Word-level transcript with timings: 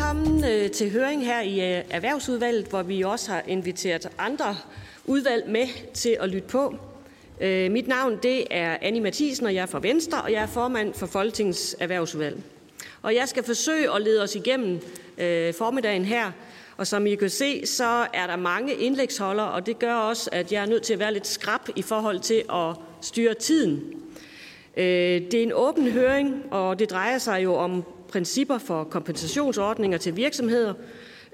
velkommen 0.00 0.44
øh, 0.44 0.70
til 0.70 0.90
høring 0.90 1.24
her 1.24 1.40
i 1.40 1.78
øh, 1.78 1.84
Erhvervsudvalget, 1.90 2.66
hvor 2.66 2.82
vi 2.82 3.02
også 3.02 3.30
har 3.30 3.42
inviteret 3.46 4.08
andre 4.18 4.56
udvalg 5.04 5.48
med 5.48 5.66
til 5.94 6.16
at 6.20 6.28
lytte 6.28 6.48
på. 6.48 6.74
Øh, 7.40 7.70
mit 7.70 7.88
navn 7.88 8.18
det 8.22 8.44
er 8.50 8.76
Annie 8.82 9.00
Mathisen, 9.00 9.46
og 9.46 9.54
jeg 9.54 9.62
er 9.62 9.66
fra 9.66 9.80
Venstre, 9.82 10.22
og 10.22 10.32
jeg 10.32 10.42
er 10.42 10.46
formand 10.46 10.94
for 10.94 11.06
Folketingets 11.06 11.76
Erhvervsudvalg. 11.80 12.42
Og 13.02 13.14
jeg 13.14 13.28
skal 13.28 13.44
forsøge 13.44 13.94
at 13.94 14.02
lede 14.02 14.22
os 14.22 14.34
igennem 14.34 14.80
øh, 15.18 15.54
formiddagen 15.54 16.04
her, 16.04 16.30
og 16.76 16.86
som 16.86 17.06
I 17.06 17.14
kan 17.14 17.30
se, 17.30 17.66
så 17.66 18.06
er 18.14 18.26
der 18.26 18.36
mange 18.36 18.74
indlægsholdere, 18.74 19.50
og 19.50 19.66
det 19.66 19.78
gør 19.78 19.94
også, 19.94 20.30
at 20.32 20.52
jeg 20.52 20.62
er 20.62 20.66
nødt 20.66 20.82
til 20.82 20.92
at 20.92 20.98
være 20.98 21.12
lidt 21.12 21.26
skrab 21.26 21.60
i 21.76 21.82
forhold 21.82 22.20
til 22.20 22.42
at 22.52 22.74
styre 23.00 23.34
tiden. 23.34 23.80
Øh, 24.76 24.84
det 25.30 25.34
er 25.34 25.42
en 25.42 25.52
åben 25.54 25.90
høring, 25.90 26.42
og 26.50 26.78
det 26.78 26.90
drejer 26.90 27.18
sig 27.18 27.44
jo 27.44 27.54
om 27.54 27.84
principper 28.10 28.58
for 28.58 28.84
kompensationsordninger 28.84 29.98
til 29.98 30.16
virksomheder 30.16 30.74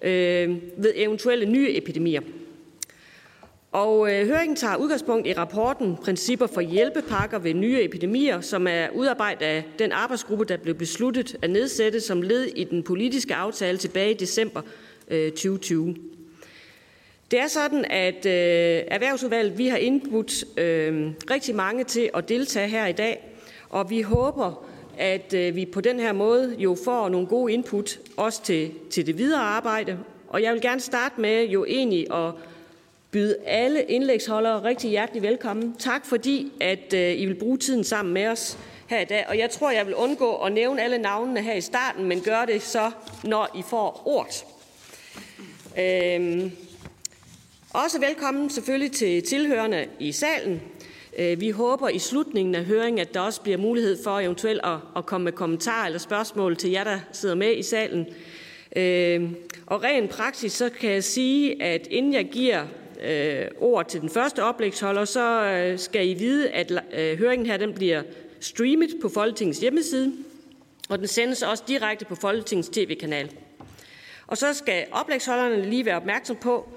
øh, 0.02 0.56
ved 0.76 0.92
eventuelle 0.96 1.46
nye 1.46 1.76
epidemier. 1.76 2.20
Og 3.72 4.12
øh, 4.12 4.26
høringen 4.26 4.56
tager 4.56 4.76
udgangspunkt 4.76 5.26
i 5.26 5.32
rapporten 5.32 5.96
Principper 5.96 6.46
for 6.46 6.60
hjælpepakker 6.60 7.38
ved 7.38 7.54
nye 7.54 7.84
epidemier, 7.84 8.40
som 8.40 8.66
er 8.66 8.88
udarbejdet 8.88 9.46
af 9.46 9.64
den 9.78 9.92
arbejdsgruppe, 9.92 10.44
der 10.44 10.56
blev 10.56 10.74
besluttet 10.74 11.36
at 11.42 11.50
nedsætte 11.50 12.00
som 12.00 12.22
led 12.22 12.44
i 12.44 12.64
den 12.64 12.82
politiske 12.82 13.34
aftale 13.34 13.78
tilbage 13.78 14.10
i 14.10 14.14
december 14.14 14.62
øh, 15.08 15.30
2020. 15.30 15.96
Det 17.30 17.40
er 17.40 17.46
sådan, 17.46 17.84
at 17.84 18.26
øh, 18.26 18.84
Erhvervsudvalget 18.88 19.58
vi 19.58 19.68
har 19.68 19.76
indbudt 19.76 20.58
øh, 20.58 21.10
rigtig 21.30 21.54
mange 21.54 21.84
til 21.84 22.10
at 22.14 22.28
deltage 22.28 22.68
her 22.68 22.86
i 22.86 22.92
dag, 22.92 23.38
og 23.68 23.90
vi 23.90 24.02
håber, 24.02 24.66
at 24.98 25.34
øh, 25.34 25.56
vi 25.56 25.64
på 25.64 25.80
den 25.80 26.00
her 26.00 26.12
måde 26.12 26.56
jo 26.58 26.76
får 26.84 27.08
nogle 27.08 27.26
gode 27.26 27.52
input 27.52 27.98
også 28.16 28.42
til, 28.42 28.70
til 28.90 29.06
det 29.06 29.18
videre 29.18 29.40
arbejde. 29.40 29.98
Og 30.28 30.42
jeg 30.42 30.52
vil 30.52 30.62
gerne 30.62 30.80
starte 30.80 31.20
med 31.20 31.48
jo 31.48 31.64
egentlig 31.64 32.12
at 32.14 32.32
byde 33.10 33.36
alle 33.46 33.82
indlægsholdere 33.82 34.64
rigtig 34.64 34.90
hjertelig 34.90 35.22
velkommen. 35.22 35.74
Tak 35.78 36.06
fordi, 36.06 36.52
at 36.60 36.94
øh, 36.94 37.20
I 37.20 37.26
vil 37.26 37.34
bruge 37.34 37.58
tiden 37.58 37.84
sammen 37.84 38.14
med 38.14 38.26
os 38.26 38.58
her 38.86 39.00
i 39.00 39.04
dag. 39.04 39.24
Og 39.28 39.38
jeg 39.38 39.50
tror, 39.50 39.70
jeg 39.70 39.86
vil 39.86 39.94
undgå 39.94 40.34
at 40.34 40.52
nævne 40.52 40.82
alle 40.82 40.98
navnene 40.98 41.42
her 41.42 41.54
i 41.54 41.60
starten, 41.60 42.04
men 42.04 42.20
gør 42.20 42.44
det 42.44 42.62
så, 42.62 42.90
når 43.24 43.48
I 43.54 43.62
får 43.70 44.02
ordet. 44.04 44.44
Øhm, 45.78 46.52
også 47.70 48.00
velkommen 48.00 48.50
selvfølgelig 48.50 48.92
til 48.92 49.22
tilhørende 49.22 49.86
i 49.98 50.12
salen. 50.12 50.62
Øh, 51.18 51.40
vi 51.40 51.50
håber 51.50 51.88
i 51.88 51.98
slutningen 51.98 52.54
af 52.54 52.64
høringen, 52.64 52.98
at 52.98 53.14
der 53.14 53.20
også 53.20 53.40
bliver 53.40 53.58
mulighed 53.58 54.02
for 54.04 54.18
eventuelt 54.18 54.60
at, 54.64 54.78
at 54.96 55.06
komme 55.06 55.24
med 55.24 55.32
kommentarer 55.32 55.86
eller 55.86 55.98
spørgsmål 55.98 56.56
til 56.56 56.70
jer, 56.70 56.84
der 56.84 56.98
sidder 57.12 57.34
med 57.34 57.56
i 57.56 57.62
salen. 57.62 58.06
Øh, 58.76 59.30
og 59.66 59.82
rent 59.82 60.10
praksis, 60.10 60.52
så 60.52 60.68
kan 60.68 60.90
jeg 60.90 61.04
sige, 61.04 61.62
at 61.62 61.86
inden 61.90 62.12
jeg 62.12 62.28
giver 62.28 62.64
øh, 63.04 63.46
ord 63.58 63.88
til 63.88 64.00
den 64.00 64.10
første 64.10 64.42
oplægsholder, 64.42 65.04
så 65.04 65.44
øh, 65.44 65.78
skal 65.78 66.08
I 66.08 66.14
vide, 66.14 66.50
at 66.50 66.72
øh, 66.92 67.18
høringen 67.18 67.46
her 67.46 67.56
den 67.56 67.74
bliver 67.74 68.02
streamet 68.40 68.90
på 69.02 69.08
Folketingets 69.08 69.58
hjemmeside, 69.58 70.12
og 70.88 70.98
den 70.98 71.06
sendes 71.06 71.42
også 71.42 71.64
direkte 71.68 72.04
på 72.04 72.14
Folketingets 72.14 72.68
tv-kanal. 72.68 73.30
Og 74.26 74.36
så 74.36 74.54
skal 74.54 74.84
oplægsholderne 74.92 75.70
lige 75.70 75.84
være 75.84 75.96
opmærksom 75.96 76.36
på 76.36 76.68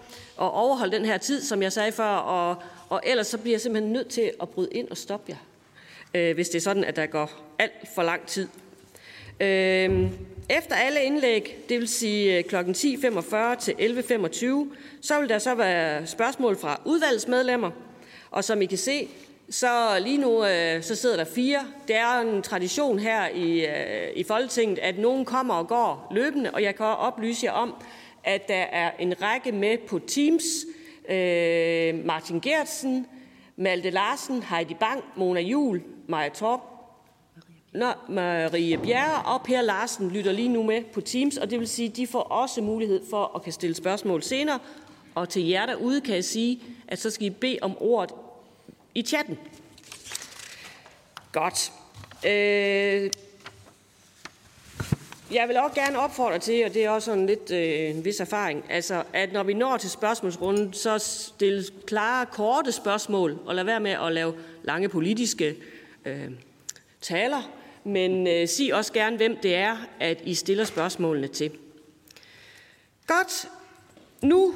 at 0.42 0.52
overholde 0.52 0.98
den 0.98 1.06
her 1.06 1.18
tid, 1.18 1.42
som 1.42 1.62
jeg 1.64 1.72
sagde 1.72 1.92
før, 1.92 2.06
og, 2.06 2.56
og 2.90 3.02
ellers 3.04 3.28
så 3.28 3.38
bliver 3.38 3.54
jeg 3.54 3.62
simpelthen 3.62 3.94
nødt 3.94 4.08
til 4.08 4.32
at 4.42 4.50
bryde 4.50 4.70
ind 4.72 4.88
og 4.90 4.98
stoppe 4.98 5.32
jer, 5.32 5.38
øh, 6.14 6.36
hvis 6.36 6.50
det 6.50 6.56
er 6.56 6.62
sådan, 6.62 6.84
at 6.84 6.96
der 6.96 7.06
går 7.06 7.32
alt 7.60 7.88
for 7.96 8.04
lang 8.04 8.26
tid. 8.28 8.48
Øh, 9.40 10.12
efter 10.50 10.76
alle 10.76 11.04
indlæg, 11.04 11.58
det 11.70 11.80
vil 11.80 11.88
sige 11.88 12.38
øh, 12.38 12.44
kl. 12.44 12.56
10.45 12.56 13.56
til 13.60 13.76
11.25, 13.80 14.76
så 15.02 15.20
vil 15.20 15.30
der 15.30 15.40
så 15.40 15.56
være 15.56 16.08
spørgsmål 16.08 16.58
fra 16.58 16.82
udvalgsmedlemmer. 16.86 17.72
Og 18.32 18.44
som 18.44 18.62
I 18.62 18.66
kan 18.66 18.78
se, 18.78 19.08
så 19.50 20.00
lige 20.02 20.18
nu 20.18 20.46
øh, 20.46 20.84
så 20.84 20.96
sidder 20.96 21.16
der 21.16 21.24
fire. 21.24 21.60
Det 21.88 21.96
er 21.96 22.20
en 22.20 22.42
tradition 22.42 23.00
her 23.00 23.28
i, 23.28 23.66
øh, 23.66 24.12
i 24.16 24.24
Folketinget, 24.24 24.80
at 24.80 24.98
nogen 24.98 25.26
kommer 25.26 25.54
og 25.54 25.68
går 25.68 26.12
løbende, 26.12 26.52
og 26.52 26.64
jeg 26.64 26.76
kan 26.76 26.86
oplyse 26.86 27.46
jer 27.46 27.52
om, 27.52 27.74
at 28.24 28.48
der 28.48 28.64
er 28.72 28.92
en 29.00 29.22
række 29.22 29.52
med 29.52 29.78
på 29.78 30.00
Teams. 30.00 30.44
Øh, 31.10 32.06
Martin 32.06 32.40
Gertsen, 32.40 33.06
Malte 33.56 33.90
Larsen, 33.90 34.44
Heidi 34.44 34.74
Bang, 34.74 35.04
Mona 35.16 35.42
Jul, 35.42 35.82
Maja 36.08 36.30
Torp, 36.30 36.60
Marie 38.10 38.78
Bjerre 38.78 39.34
og 39.34 39.42
Per 39.44 39.62
Larsen 39.62 40.12
lytter 40.12 40.32
lige 40.32 40.50
nu 40.50 40.64
med 40.64 40.84
på 40.94 41.02
Teams, 41.02 41.38
og 41.38 41.50
det 41.50 41.60
vil 41.60 41.68
sige, 41.68 41.90
at 41.90 41.96
de 41.96 42.08
får 42.08 42.20
også 42.20 42.62
mulighed 42.62 43.02
for 43.10 43.32
at 43.36 43.44
kan 43.44 43.54
stille 43.54 43.76
spørgsmål 43.76 44.24
senere. 44.24 44.60
Og 45.16 45.30
til 45.30 45.48
jer 45.48 45.66
derude 45.66 46.02
kan 46.02 46.16
jeg 46.16 46.24
sige, 46.24 46.62
at 46.88 47.00
så 47.00 47.10
skal 47.10 47.28
I 47.28 47.30
bede 47.30 47.58
om 47.62 47.78
ordet 47.82 48.16
i 48.96 49.02
chatten. 49.02 49.38
Godt. 51.32 51.72
Øh, 52.26 53.12
jeg 55.32 55.48
vil 55.48 55.58
også 55.58 55.82
gerne 55.82 56.00
opfordre 56.00 56.40
til, 56.40 56.66
og 56.66 56.74
det 56.74 56.86
er 56.86 56.90
også 56.90 57.06
sådan 57.06 57.26
lidt 57.26 57.52
øh, 57.52 57.90
en 57.90 58.06
vis 58.06 58.20
erfaring, 58.20 58.66
altså, 58.70 59.04
at 59.14 59.34
når 59.34 59.44
vi 59.44 59.54
når 59.54 59.78
til 59.78 59.90
spørgsmålsrunden, 59.90 60.74
så 60.74 60.98
stille 60.98 61.64
klare, 61.86 62.26
korte 62.26 62.72
spørgsmål, 62.72 63.40
og 63.46 63.56
lad 63.56 63.64
være 63.64 63.80
med 63.80 63.92
at 63.92 64.12
lave 64.12 64.34
lange 64.64 64.90
politiske 64.90 65.56
øh, 66.06 66.30
taler, 67.02 67.52
men 67.84 68.28
øh, 68.28 68.48
sig 68.48 68.74
også 68.74 68.94
gerne, 68.94 69.18
hvem 69.18 69.38
det 69.44 69.56
er, 69.56 69.78
at 70.00 70.22
I 70.24 70.34
stiller 70.34 70.64
spørgsmålene 70.64 71.28
til. 71.28 71.52
Godt. 73.08 73.50
Nu 74.22 74.54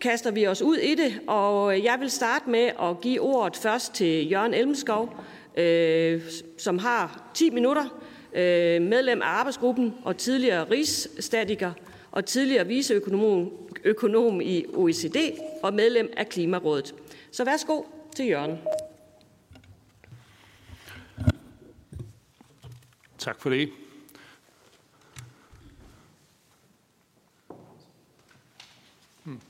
kaster 0.00 0.30
vi 0.30 0.46
os 0.46 0.62
ud 0.62 0.76
i 0.76 0.94
det, 0.94 1.20
og 1.26 1.76
øh, 1.76 1.84
jeg 1.84 2.00
vil 2.00 2.10
starte 2.10 2.50
med 2.50 2.70
at 2.82 3.00
give 3.02 3.20
ordet 3.20 3.56
først 3.56 3.94
til 3.94 4.30
Jørgen 4.30 4.54
Elmskov, 4.54 5.16
øh, 5.56 6.22
som 6.58 6.78
har 6.78 7.30
10 7.34 7.50
minutter, 7.50 8.03
øh, 8.34 8.82
medlem 8.82 9.22
af 9.22 9.26
arbejdsgruppen 9.26 9.94
og 10.04 10.16
tidligere 10.16 10.70
rigsstatiker 10.70 11.72
og 12.12 12.24
tidligere 12.24 12.66
viceøkonom 12.66 13.52
økonom 13.84 14.40
i 14.40 14.64
OECD 14.74 15.16
og 15.62 15.74
medlem 15.74 16.12
af 16.16 16.28
Klimarådet. 16.28 16.94
Så 17.32 17.44
værsgo 17.44 17.82
til 18.16 18.26
Jørgen. 18.26 18.58
Tak 23.18 23.40
for 23.40 23.50
det. 23.50 23.70
Hmm. 29.24 29.40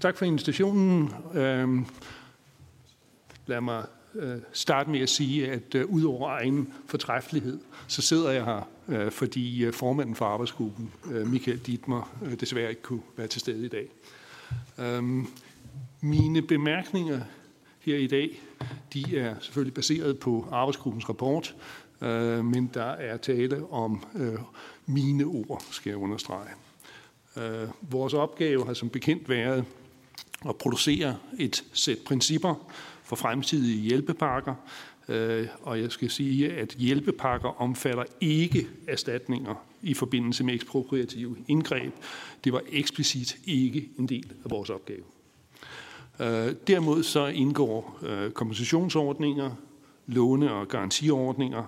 Tak 0.00 0.16
for 0.16 0.24
invitationen. 0.24 1.14
Øhm, 1.34 1.86
Lad 3.50 3.60
mig 3.60 3.86
øh, 4.14 4.36
starte 4.52 4.90
med 4.90 5.00
at 5.00 5.08
sige, 5.08 5.50
at 5.50 5.74
øh, 5.74 5.86
ud 5.86 6.02
over 6.02 6.28
egen 6.28 6.72
fortræffelighed, 6.86 7.58
så 7.86 8.02
sidder 8.02 8.30
jeg 8.30 8.44
her, 8.44 8.68
øh, 8.88 9.10
fordi 9.10 9.64
øh, 9.64 9.72
formanden 9.72 10.14
for 10.14 10.24
arbejdsgruppen, 10.24 10.92
øh, 11.12 11.26
Michael 11.26 11.58
Dietmer, 11.58 12.16
øh, 12.24 12.40
desværre 12.40 12.70
ikke 12.70 12.82
kunne 12.82 13.00
være 13.16 13.26
til 13.26 13.40
stede 13.40 13.64
i 13.64 13.68
dag. 13.68 13.88
Øhm, 14.78 15.26
mine 16.00 16.42
bemærkninger 16.42 17.20
her 17.80 17.96
i 17.96 18.06
dag, 18.06 18.40
de 18.92 19.18
er 19.18 19.34
selvfølgelig 19.40 19.74
baseret 19.74 20.18
på 20.18 20.48
arbejdsgruppens 20.52 21.08
rapport, 21.08 21.54
øh, 22.00 22.44
men 22.44 22.70
der 22.74 22.90
er 22.90 23.16
tale 23.16 23.72
om 23.72 24.04
øh, 24.14 24.38
mine 24.86 25.24
ord, 25.24 25.62
skal 25.70 25.90
jeg 25.90 25.98
understrege. 25.98 26.48
Øh, 27.36 27.68
vores 27.80 28.14
opgave 28.14 28.66
har 28.66 28.74
som 28.74 28.88
bekendt 28.88 29.28
været 29.28 29.64
at 30.48 30.56
producere 30.56 31.16
et 31.38 31.64
sæt 31.72 31.98
principper 32.06 32.54
for 33.10 33.16
fremtidige 33.16 33.80
hjælpepakker, 33.80 34.54
øh, 35.08 35.46
og 35.62 35.80
jeg 35.80 35.92
skal 35.92 36.10
sige, 36.10 36.52
at 36.52 36.74
hjælpepakker 36.78 37.60
omfatter 37.60 38.04
ikke 38.20 38.66
erstatninger 38.88 39.54
i 39.82 39.94
forbindelse 39.94 40.44
med 40.44 40.54
ekspropriative 40.54 41.36
indgreb. 41.48 41.92
Det 42.44 42.52
var 42.52 42.62
eksplicit 42.68 43.36
ikke 43.44 43.88
en 43.98 44.08
del 44.08 44.32
af 44.44 44.50
vores 44.50 44.70
opgave. 44.70 45.02
Øh, 46.20 46.54
derimod 46.66 47.02
så 47.02 47.26
indgår 47.26 47.98
øh, 48.02 48.30
kompensationsordninger, 48.30 49.50
låne- 50.06 50.52
og 50.52 50.68
garantiordninger, 50.68 51.64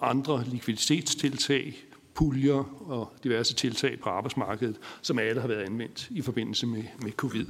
andre 0.00 0.44
likviditetstiltag, 0.44 1.74
puljer 2.14 2.90
og 2.90 3.12
diverse 3.24 3.54
tiltag 3.54 4.00
på 4.00 4.08
arbejdsmarkedet, 4.08 4.76
som 5.02 5.18
alle 5.18 5.40
har 5.40 5.48
været 5.48 5.62
anvendt 5.62 6.08
i 6.10 6.22
forbindelse 6.22 6.66
med, 6.66 6.84
med 7.02 7.12
covid. 7.12 7.46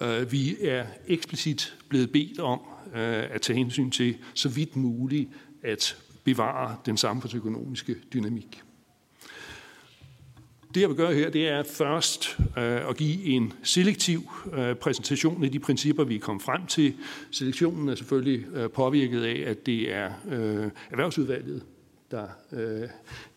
Øh, 0.00 0.32
vi 0.32 0.56
er 0.60 0.86
eksplicit 1.06 1.74
blevet 1.88 2.12
bedt 2.12 2.40
om 2.40 2.60
øh, 2.94 3.24
at 3.30 3.42
tage 3.42 3.56
hensyn 3.58 3.90
til 3.90 4.16
så 4.34 4.48
vidt 4.48 4.76
muligt 4.76 5.30
at 5.62 5.96
bevare 6.24 6.76
den 6.86 6.96
samfundsøkonomiske 6.96 7.96
dynamik. 8.12 8.62
Det 10.74 10.80
jeg 10.80 10.88
vil 10.88 10.96
gøre 10.96 11.14
her, 11.14 11.30
det 11.30 11.48
er 11.48 11.62
først 11.62 12.38
øh, 12.40 12.88
at 12.88 12.96
give 12.96 13.24
en 13.24 13.52
selektiv 13.62 14.30
øh, 14.52 14.74
præsentation 14.74 15.44
af 15.44 15.52
de 15.52 15.58
principper, 15.58 16.04
vi 16.04 16.14
er 16.14 16.20
kommet 16.20 16.42
frem 16.42 16.66
til. 16.66 16.94
Selektionen 17.30 17.88
er 17.88 17.94
selvfølgelig 17.94 18.46
øh, 18.54 18.70
påvirket 18.70 19.22
af, 19.24 19.50
at 19.50 19.66
det 19.66 19.92
er 19.92 20.12
øh, 20.28 20.70
erhvervsudvalget, 20.90 21.62
der 22.10 22.26
øh, 22.52 22.88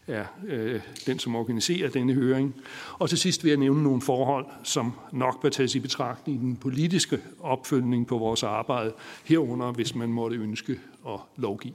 er 0.09 0.25
øh, 0.47 0.81
den, 1.06 1.19
som 1.19 1.35
organiserer 1.35 1.89
denne 1.89 2.13
høring. 2.13 2.56
Og 2.94 3.09
til 3.09 3.17
sidst 3.17 3.44
vil 3.44 3.50
jeg 3.50 3.57
nævne 3.57 3.83
nogle 3.83 4.01
forhold, 4.01 4.45
som 4.63 4.94
nok 5.11 5.41
bør 5.41 5.50
tages 5.50 5.75
i 5.75 5.79
betragtning 5.79 6.38
i 6.38 6.41
den 6.41 6.56
politiske 6.56 7.19
opfølgning 7.39 8.07
på 8.07 8.17
vores 8.17 8.44
arbejde, 8.44 8.94
herunder 9.25 9.71
hvis 9.71 9.95
man 9.95 10.09
måtte 10.09 10.38
ønske 10.38 10.79
at 11.07 11.19
lovgive. 11.38 11.73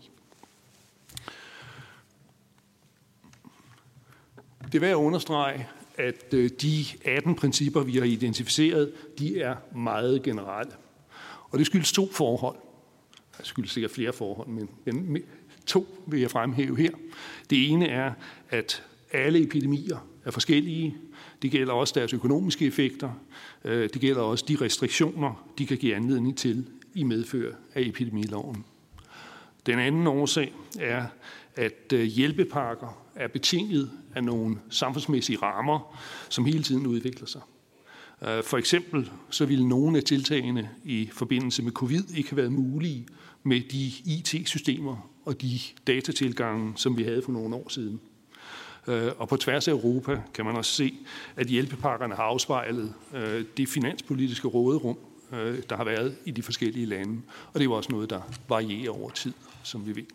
Det 4.64 4.74
er 4.74 4.80
værd 4.80 4.90
at 4.90 4.94
understrege, 4.94 5.68
at 5.98 6.34
øh, 6.34 6.50
de 6.62 6.84
18 7.04 7.34
principper, 7.34 7.82
vi 7.82 7.96
har 7.96 8.04
identificeret, 8.04 8.92
de 9.18 9.40
er 9.40 9.56
meget 9.76 10.22
generelle. 10.22 10.72
Og 11.50 11.58
det 11.58 11.66
skyldes 11.66 11.92
to 11.92 12.08
forhold. 12.12 12.56
Det 13.38 13.46
skyldes 13.46 13.70
sikkert 13.70 13.90
flere 13.90 14.12
forhold, 14.12 14.48
men 14.48 14.68
to 15.66 16.04
vil 16.06 16.20
jeg 16.20 16.30
fremhæve 16.30 16.76
her. 16.76 16.90
Det 17.50 17.70
ene 17.70 17.88
er, 17.88 18.12
at 18.50 18.82
alle 19.12 19.42
epidemier 19.42 20.06
er 20.24 20.30
forskellige. 20.30 20.96
Det 21.42 21.50
gælder 21.50 21.72
også 21.72 21.92
deres 21.96 22.12
økonomiske 22.12 22.66
effekter. 22.66 23.10
Øh, 23.64 23.88
det 23.94 24.00
gælder 24.00 24.22
også 24.22 24.44
de 24.48 24.56
restriktioner, 24.60 25.48
de 25.58 25.66
kan 25.66 25.76
give 25.76 25.94
anledning 25.94 26.36
til 26.36 26.66
i 26.94 27.02
medfør 27.02 27.52
af 27.74 27.82
epidemiloven. 27.82 28.64
Den 29.66 29.78
anden 29.78 30.06
årsag 30.06 30.52
er, 30.80 31.06
at 31.56 31.92
øh, 31.92 32.02
hjælpepakker 32.02 33.04
er 33.14 33.28
betinget 33.28 33.90
af 34.14 34.24
nogle 34.24 34.56
samfundsmæssige 34.70 35.38
rammer, 35.42 35.98
som 36.28 36.44
hele 36.44 36.62
tiden 36.62 36.86
udvikler 36.86 37.26
sig. 37.26 37.40
Øh, 38.22 38.42
for 38.42 38.58
eksempel 38.58 39.10
så 39.30 39.46
ville 39.46 39.68
nogle 39.68 39.98
af 39.98 40.04
tiltagene 40.04 40.70
i 40.84 41.08
forbindelse 41.12 41.62
med 41.62 41.72
covid 41.72 42.04
ikke 42.16 42.30
have 42.30 42.36
været 42.36 42.52
mulige 42.52 43.06
med 43.42 43.60
de 43.60 43.92
IT-systemer 44.04 45.10
og 45.24 45.42
de 45.42 45.58
datatilgange, 45.86 46.72
som 46.76 46.96
vi 46.96 47.02
havde 47.02 47.22
for 47.22 47.32
nogle 47.32 47.56
år 47.56 47.68
siden. 47.68 48.00
Øh, 48.86 49.12
og 49.18 49.28
på 49.28 49.36
tværs 49.36 49.68
af 49.68 49.72
Europa 49.72 50.22
kan 50.34 50.44
man 50.44 50.56
også 50.56 50.72
se, 50.72 50.94
at 51.36 51.46
hjælpepakkerne 51.46 52.14
har 52.14 52.22
afspejlet 52.22 52.94
øh, 53.14 53.44
det 53.56 53.68
finanspolitiske 53.68 54.48
råderum, 54.48 54.98
øh, 55.32 55.62
der 55.70 55.76
har 55.76 55.84
været 55.84 56.16
i 56.24 56.30
de 56.30 56.42
forskellige 56.42 56.86
lande. 56.86 57.22
Og 57.46 57.54
det 57.54 57.60
er 57.60 57.64
jo 57.64 57.72
også 57.72 57.92
noget, 57.92 58.10
der 58.10 58.20
varierer 58.48 58.90
over 58.90 59.10
tid, 59.10 59.32
som 59.62 59.86
vi 59.86 59.96
ved. 59.96 60.06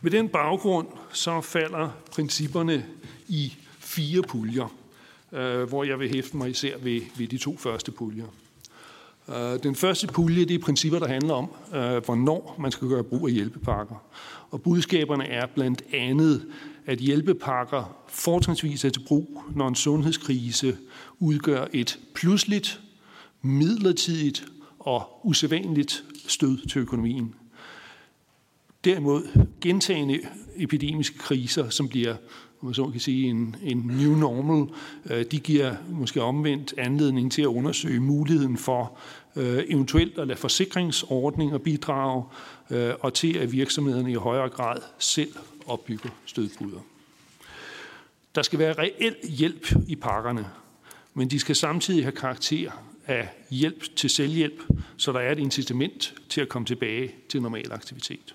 Med 0.00 0.10
den 0.10 0.28
baggrund 0.28 0.88
så 1.12 1.40
falder 1.40 1.90
principperne 2.12 2.86
i 3.28 3.52
fire 3.78 4.22
puljer, 4.22 4.74
hvor 5.64 5.84
jeg 5.84 5.98
vil 5.98 6.08
hæfte 6.08 6.36
mig 6.36 6.50
især 6.50 6.78
ved, 6.78 7.00
ved 7.16 7.28
de 7.28 7.38
to 7.38 7.56
første 7.56 7.92
puljer. 7.92 8.26
Øh, 9.28 9.62
den 9.62 9.74
første 9.74 10.06
pulje 10.06 10.44
det 10.44 10.54
er 10.54 10.58
principper, 10.58 10.98
der 10.98 11.08
handler 11.08 11.34
om, 11.34 11.50
øh, 11.74 12.04
hvornår 12.04 12.56
man 12.58 12.72
skal 12.72 12.88
gøre 12.88 13.04
brug 13.04 13.28
af 13.28 13.34
hjælpepakker. 13.34 13.94
Og 14.50 14.62
budskaberne 14.62 15.26
er 15.26 15.46
blandt 15.46 15.82
andet, 15.92 16.46
at 16.86 16.98
hjælpepakker 16.98 17.96
fortrinsvis 18.08 18.84
er 18.84 18.90
til 18.90 19.04
brug, 19.06 19.42
når 19.54 19.68
en 19.68 19.74
sundhedskrise 19.74 20.76
udgør 21.18 21.66
et 21.72 21.98
pludseligt, 22.14 22.80
midlertidigt 23.42 24.44
og 24.78 25.20
usædvanligt 25.22 26.04
stød 26.26 26.66
til 26.66 26.80
økonomien. 26.80 27.34
Derimod 28.84 29.46
gentagende 29.60 30.20
epidemiske 30.56 31.18
kriser, 31.18 31.68
som 31.68 31.88
bliver 31.88 32.16
man 32.62 32.74
så 32.74 32.90
kan 32.90 33.00
sige, 33.00 33.28
en, 33.28 33.56
en 33.62 33.78
new 33.78 34.14
normal, 34.14 34.74
øh, 35.10 35.24
de 35.30 35.40
giver 35.40 35.74
måske 35.90 36.22
omvendt 36.22 36.74
anledning 36.78 37.32
til 37.32 37.42
at 37.42 37.46
undersøge 37.46 38.00
muligheden 38.00 38.56
for 38.56 38.98
øh, 39.36 39.64
eventuelt 39.68 40.18
at 40.18 40.26
lade 40.26 40.38
forsikringsordninger 40.38 41.58
bidrage, 41.58 42.24
øh, 42.70 42.94
og 43.00 43.14
til 43.14 43.36
at 43.38 43.52
virksomhederne 43.52 44.10
i 44.12 44.14
højere 44.14 44.48
grad 44.48 44.80
selv 44.98 45.32
opbygger 45.66 46.10
stødpuder. 46.24 46.80
Der 48.34 48.42
skal 48.42 48.58
være 48.58 48.72
reel 48.72 49.16
hjælp 49.28 49.72
i 49.88 49.96
pakkerne, 49.96 50.46
men 51.14 51.30
de 51.30 51.38
skal 51.38 51.56
samtidig 51.56 52.04
have 52.04 52.12
karakter 52.12 52.70
af 53.06 53.28
hjælp 53.50 53.96
til 53.96 54.10
selvhjælp, 54.10 54.62
så 54.96 55.12
der 55.12 55.18
er 55.18 55.32
et 55.32 55.38
incitament 55.38 56.14
til 56.28 56.40
at 56.40 56.48
komme 56.48 56.66
tilbage 56.66 57.14
til 57.28 57.42
normal 57.42 57.72
aktivitet. 57.72 58.34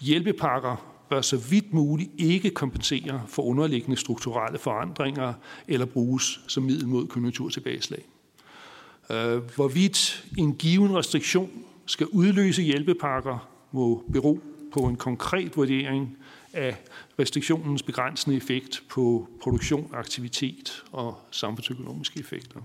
Hjælpepakker 0.00 0.97
bør 1.10 1.20
så 1.20 1.36
vidt 1.36 1.72
muligt 1.72 2.10
ikke 2.18 2.50
kompensere 2.50 3.22
for 3.26 3.42
underliggende 3.42 3.96
strukturelle 3.96 4.58
forandringer 4.58 5.32
eller 5.68 5.86
bruges 5.86 6.40
som 6.46 6.62
middel 6.62 6.88
mod 6.88 7.06
konjunkturtilbageslag. 7.06 8.04
Øh, 9.10 9.36
hvorvidt 9.54 10.24
en 10.38 10.54
given 10.54 10.96
restriktion 10.96 11.50
skal 11.86 12.06
udløse 12.06 12.62
hjælpepakker, 12.62 13.48
må 13.72 14.04
bero 14.12 14.40
på 14.72 14.80
en 14.80 14.96
konkret 14.96 15.56
vurdering 15.56 16.16
af 16.52 16.76
restriktionens 17.18 17.82
begrænsende 17.82 18.36
effekt 18.36 18.82
på 18.88 19.28
produktion, 19.42 19.90
aktivitet 19.94 20.84
og 20.92 21.18
samfundsøkonomiske 21.30 22.20
effekter. 22.20 22.60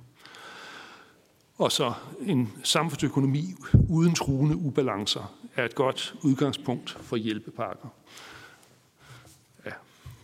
Og 1.58 1.72
så 1.72 1.94
en 2.26 2.52
samfundsøkonomi 2.64 3.56
uden 3.90 4.16
truende 4.16 4.56
ubalancer 4.56 5.34
er 5.56 5.66
et 5.66 5.76
godt 5.76 6.16
udgangspunkt 6.22 6.98
for 7.02 7.16
hjælpepakker. 7.16 7.88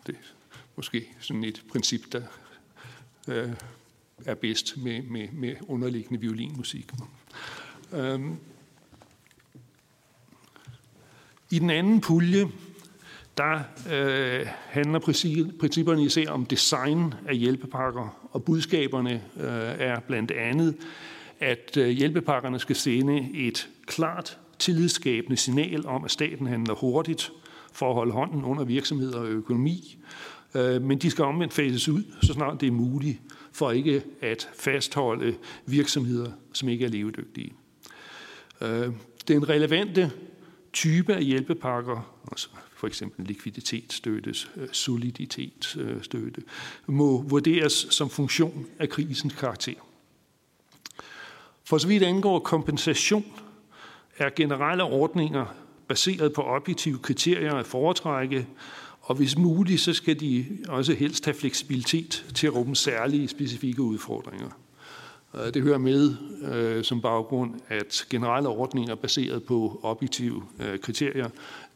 Det 0.08 0.16
er 0.16 0.58
måske 0.76 1.08
sådan 1.20 1.44
et 1.44 1.64
princip, 1.72 2.02
der 2.12 2.22
øh, 3.28 3.50
er 4.26 4.36
bedst 4.36 4.78
med, 4.78 5.02
med, 5.02 5.28
med 5.32 5.56
underliggende 5.68 6.22
violinmusik. 6.22 6.92
Øhm. 7.94 8.38
I 11.52 11.60
den 11.60 11.70
anden 11.70 12.02
pulje, 12.02 12.48
der 13.38 13.62
øh, 13.92 14.48
handler 14.48 15.00
principperne 15.60 16.04
især 16.04 16.30
om 16.30 16.46
design 16.46 17.14
af 17.28 17.38
hjælpepakker, 17.38 18.30
og 18.32 18.44
budskaberne 18.44 19.24
øh, 19.38 19.80
er 19.80 20.00
blandt 20.00 20.32
andet, 20.32 20.76
at 21.40 21.78
øh, 21.78 21.90
hjælpepakkerne 21.90 22.60
skal 22.60 22.76
sende 22.76 23.32
et 23.34 23.70
klart 23.86 24.38
tillidsskabende 24.60 25.38
signal 25.38 25.88
om, 25.88 26.04
at 26.04 26.12
staten 26.12 26.48
handler 26.48 26.74
hurtigt 26.74 27.32
for 27.80 27.90
at 27.90 27.96
holde 27.96 28.12
hånden 28.12 28.44
under 28.46 28.64
virksomheder 28.64 29.20
og 29.20 29.28
økonomi, 29.28 29.98
øh, 30.56 30.82
men 30.82 30.98
de 30.98 31.10
skal 31.10 31.26
omvendt 31.26 31.54
fases 31.54 31.90
ud, 31.90 32.04
så 32.22 32.34
snart 32.34 32.62
det 32.62 32.68
er 32.68 32.72
muligt, 32.72 33.22
for 33.52 33.72
ikke 33.72 34.04
at 34.22 34.50
fastholde 34.56 35.36
virksomheder, 35.66 36.32
som 36.54 36.70
ikke 36.70 36.86
er 36.86 36.90
levedygtige. 36.90 37.54
Øh, 38.62 38.90
den 39.28 39.50
relevante 39.50 40.12
type 40.74 41.16
af 41.16 41.24
hjælpepakker, 41.24 42.22
altså 42.32 42.50
for 42.76 42.88
eksempel 42.88 43.26
likviditetsstøtte, 43.26 44.34
øh, 44.56 44.68
soliditetsstøtte, 44.72 46.42
må 46.88 47.22
vurderes 47.22 47.88
som 47.90 48.10
funktion 48.10 48.66
af 48.80 48.90
krisens 48.90 49.34
karakter. 49.34 49.74
For 51.64 51.78
så 51.78 51.88
vidt 51.88 52.04
angår 52.04 52.40
kompensation, 52.40 53.26
er 54.18 54.30
generelle 54.36 54.84
ordninger 54.84 55.46
baseret 55.90 56.34
på 56.34 56.42
objektive 56.42 56.98
kriterier 56.98 57.54
at 57.54 57.66
foretrække, 57.66 58.48
og 59.02 59.16
hvis 59.16 59.38
muligt, 59.38 59.82
så 59.82 59.94
skal 59.94 60.20
de 60.20 60.46
også 60.68 60.94
helst 60.94 61.26
have 61.26 61.34
fleksibilitet 61.34 62.26
til 62.36 62.48
at 62.48 62.56
rumme 62.56 62.76
særlige 62.76 63.28
specifikke 63.28 63.82
udfordringer. 63.82 64.50
Øh, 65.36 65.54
det 65.54 65.62
hører 65.62 65.78
med 65.78 66.16
øh, 66.52 66.84
som 66.84 67.02
baggrund, 67.02 67.54
at 67.68 68.06
generelle 68.10 68.50
ordninger 68.50 68.96
baseret 68.96 69.44
på 69.44 69.80
objektive 69.84 70.44
øh, 70.60 70.80
kriterier 70.80 71.30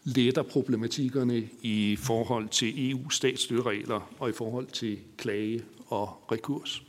letter 0.04 0.42
problematikkerne 0.42 1.44
i 1.62 1.96
forhold 2.00 2.50
til 2.50 2.92
EU-statsstøtteregler 2.92 4.10
og 4.20 4.30
i 4.30 4.34
forhold 4.34 4.68
til 4.68 4.98
klage 5.18 5.62
og 5.88 6.28
rekurs. 6.32 6.84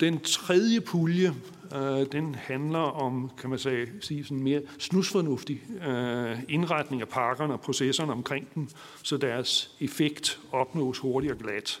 Den 0.00 0.20
tredje 0.20 0.80
pulje, 0.80 1.34
øh, 1.74 2.06
den 2.12 2.34
handler 2.34 2.78
om, 2.78 3.30
kan 3.40 3.50
man 3.50 3.58
sige, 4.00 4.24
sådan 4.24 4.42
mere 4.42 4.62
snusfornuftig 4.78 5.62
øh, 5.88 6.38
indretning 6.48 7.02
af 7.02 7.08
parkerne 7.08 7.52
og 7.52 7.60
processerne 7.60 8.12
omkring 8.12 8.54
dem, 8.54 8.68
så 9.02 9.16
deres 9.16 9.70
effekt 9.80 10.40
opnås 10.52 10.98
hurtigt 10.98 11.32
og 11.32 11.38
glat. 11.38 11.80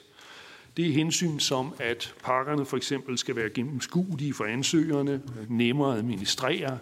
Det 0.76 0.86
er 0.86 0.92
hensyn 0.92 1.38
som, 1.38 1.74
at 1.78 2.14
pakkerne 2.24 2.64
for 2.64 2.76
eksempel 2.76 3.18
skal 3.18 3.36
være 3.36 3.50
gennemskuelige 3.50 4.34
for 4.34 4.44
ansøgerne, 4.44 5.20
nemmere 5.48 5.92
at 5.92 5.98
administrere, 5.98 6.78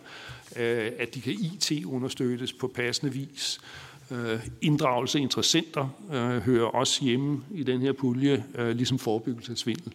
øh, 0.56 0.90
at 0.98 1.14
de 1.14 1.20
kan 1.20 1.32
IT-understøttes 1.32 2.52
på 2.52 2.66
passende 2.66 3.12
vis, 3.12 3.60
øh, 4.10 4.46
inddragelse 4.60 5.18
af 5.18 5.22
interessenter 5.22 5.88
øh, 6.12 6.42
hører 6.42 6.66
også 6.66 7.04
hjemme 7.04 7.44
i 7.54 7.62
den 7.62 7.80
her 7.80 7.92
pulje, 7.92 8.44
øh, 8.58 8.68
ligesom 8.68 8.98
forebyggelse 8.98 9.52
af 9.52 9.58
svindel. 9.58 9.94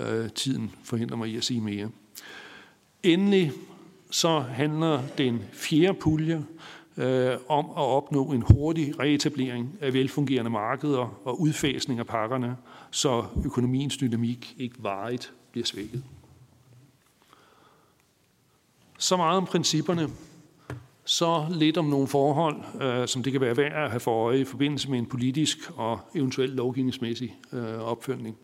Øh, 0.00 0.30
tiden 0.30 0.70
forhindrer 0.84 1.16
mig 1.16 1.28
i 1.28 1.36
at 1.36 1.44
sige 1.44 1.60
mere. 1.60 1.90
Endelig 3.02 3.52
så 4.10 4.40
handler 4.40 5.02
den 5.18 5.42
fjerde 5.52 5.98
pulje 5.98 6.44
øh, 6.96 7.36
om 7.48 7.64
at 7.64 7.82
opnå 7.82 8.24
en 8.24 8.42
hurtig 8.42 9.00
reetablering 9.00 9.78
af 9.80 9.92
velfungerende 9.92 10.50
markeder 10.50 11.20
og 11.24 11.40
udfasning 11.40 12.00
af 12.00 12.06
pakkerne, 12.06 12.56
så 12.90 13.24
økonomiens 13.44 13.96
dynamik 13.96 14.54
ikke 14.58 14.76
varigt 14.78 15.32
bliver 15.52 15.66
svækket. 15.66 16.04
Så 18.98 19.16
meget 19.16 19.36
om 19.36 19.46
principperne. 19.46 20.08
Så 21.04 21.46
lidt 21.50 21.78
om 21.78 21.84
nogle 21.84 22.06
forhold, 22.06 22.82
øh, 22.82 23.08
som 23.08 23.22
det 23.22 23.32
kan 23.32 23.40
være 23.40 23.56
værd 23.56 23.84
at 23.84 23.90
have 23.90 24.00
for 24.00 24.26
øje 24.26 24.40
i 24.40 24.44
forbindelse 24.44 24.90
med 24.90 24.98
en 24.98 25.06
politisk 25.06 25.58
og 25.76 26.00
eventuelt 26.14 26.54
lovgivningsmæssig 26.54 27.36
øh, 27.52 27.78
opfølgning. 27.78 28.36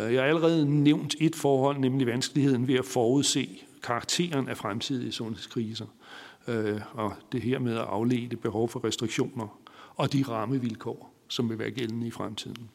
Øh, 0.00 0.14
jeg 0.14 0.22
har 0.22 0.28
allerede 0.28 0.82
nævnt 0.82 1.14
et 1.20 1.36
forhold, 1.36 1.78
nemlig 1.78 2.06
vanskeligheden 2.06 2.68
ved 2.68 2.74
at 2.74 2.84
forudse 2.84 3.62
karakteren 3.82 4.48
af 4.48 4.56
fremtidige 4.56 5.12
sundhedskriser, 5.12 5.86
øh, 6.48 6.80
og 6.92 7.12
det 7.32 7.42
her 7.42 7.58
med 7.58 7.72
at 7.72 7.84
aflede 7.84 8.36
behov 8.36 8.68
for 8.68 8.84
restriktioner 8.84 9.58
og 9.96 10.12
de 10.12 10.24
rammevilkår, 10.28 11.14
som 11.28 11.50
vil 11.50 11.58
være 11.58 11.70
gældende 11.70 12.06
i 12.06 12.10
fremtiden. 12.10 12.68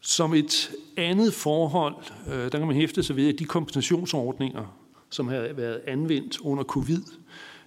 Som 0.00 0.34
et 0.34 0.70
andet 0.96 1.34
forhold, 1.34 1.94
øh, 2.26 2.52
der 2.52 2.58
kan 2.58 2.66
man 2.66 2.76
hæfte 2.76 3.02
sig 3.02 3.16
ved, 3.16 3.28
at 3.28 3.38
de 3.38 3.44
kompensationsordninger, 3.44 4.76
som 5.10 5.28
har 5.28 5.52
været 5.52 5.80
anvendt 5.86 6.38
under 6.40 6.64
covid, 6.64 7.02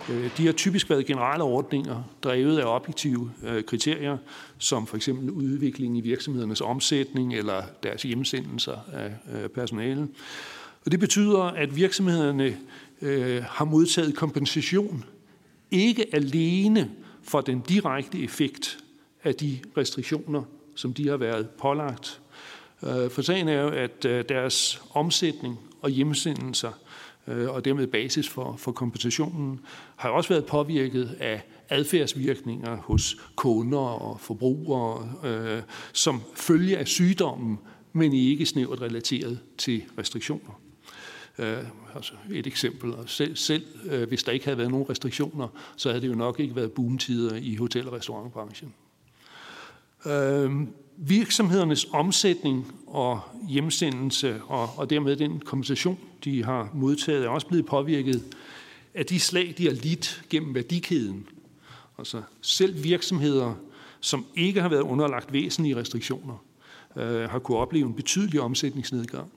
Øh, 0.09 0.37
de 0.37 0.45
har 0.45 0.53
typisk 0.53 0.89
været 0.89 1.05
generelle 1.05 1.43
ordninger, 1.43 2.03
drevet 2.23 2.59
af 2.59 2.65
objektive 2.65 3.31
øh, 3.43 3.63
kriterier, 3.63 4.17
som 4.57 4.87
for 4.87 4.95
eksempel 4.95 5.29
udvikling 5.29 5.97
i 5.97 6.01
virksomhedernes 6.01 6.61
omsætning 6.61 7.35
eller 7.35 7.63
deres 7.83 8.03
hjemsendelser 8.03 8.77
af 8.93 9.11
øh, 9.33 9.49
personale. 9.49 10.07
Og 10.85 10.91
det 10.91 10.99
betyder, 10.99 11.41
at 11.41 11.75
virksomhederne 11.75 12.57
har 13.41 13.65
modtaget 13.65 14.15
kompensation 14.15 15.05
ikke 15.71 16.05
alene 16.15 16.91
for 17.23 17.41
den 17.41 17.59
direkte 17.59 18.23
effekt 18.23 18.77
af 19.23 19.35
de 19.35 19.59
restriktioner, 19.77 20.43
som 20.75 20.93
de 20.93 21.07
har 21.07 21.17
været 21.17 21.49
pålagt. 21.49 22.21
For 22.81 23.21
sagen 23.21 23.47
er 23.47 23.61
jo, 23.61 23.69
at 23.69 24.03
deres 24.03 24.81
omsætning 24.93 25.59
og 25.81 25.89
hjemsendelser 25.89 26.71
Øh, 27.27 27.49
og 27.49 27.65
dermed 27.65 27.87
basis 27.87 28.29
for, 28.29 28.55
for 28.57 28.71
kompensationen, 28.71 29.59
har 29.95 30.09
også 30.09 30.29
været 30.29 30.45
påvirket 30.45 31.17
af 31.19 31.41
adfærdsvirkninger 31.69 32.77
hos 32.77 33.17
kunder 33.35 33.77
og 33.77 34.19
forbrugere, 34.19 35.09
øh, 35.23 35.61
som 35.93 36.21
følge 36.35 36.77
af 36.77 36.87
sygdommen, 36.87 37.59
men 37.93 38.13
ikke 38.13 38.45
snævert 38.45 38.81
relateret 38.81 39.39
til 39.57 39.83
restriktioner. 39.97 40.61
Øh, 41.39 41.63
altså 41.95 42.13
et 42.31 42.47
eksempel. 42.47 42.93
Selv, 43.05 43.35
selv 43.35 43.63
øh, 43.85 44.07
hvis 44.07 44.23
der 44.23 44.31
ikke 44.31 44.45
havde 44.45 44.57
været 44.57 44.71
nogen 44.71 44.89
restriktioner, 44.89 45.47
så 45.75 45.89
havde 45.89 46.01
det 46.01 46.07
jo 46.07 46.15
nok 46.15 46.39
ikke 46.39 46.55
været 46.55 46.71
boomtider 46.71 47.35
i 47.35 47.55
hotel- 47.55 47.87
og 47.87 47.93
restaurantbranchen. 47.93 48.73
Øh, 50.05 50.51
virksomhedernes 50.97 51.87
omsætning 51.91 52.73
og 52.87 53.21
hjemsendelse 53.49 54.41
og, 54.43 54.69
og 54.77 54.89
dermed 54.89 55.15
den 55.15 55.39
kompensation, 55.39 55.99
de 56.23 56.43
har 56.43 56.69
modtaget, 56.73 57.25
er 57.25 57.29
også 57.29 57.47
blevet 57.47 57.65
påvirket 57.65 58.23
af 58.93 59.05
de 59.05 59.19
slag, 59.19 59.53
de 59.57 59.65
har 59.65 59.73
lidt 59.73 60.23
gennem 60.29 60.55
værdikæden. 60.55 61.27
Altså 61.97 62.21
selv 62.41 62.83
virksomheder, 62.83 63.53
som 63.99 64.25
ikke 64.35 64.61
har 64.61 64.69
været 64.69 64.81
underlagt 64.81 65.33
væsentlige 65.33 65.75
restriktioner, 65.75 66.43
øh, 66.95 67.29
har 67.29 67.39
kunne 67.39 67.57
opleve 67.57 67.87
en 67.87 67.93
betydelig 67.93 68.41
omsætningsnedgang. 68.41 69.31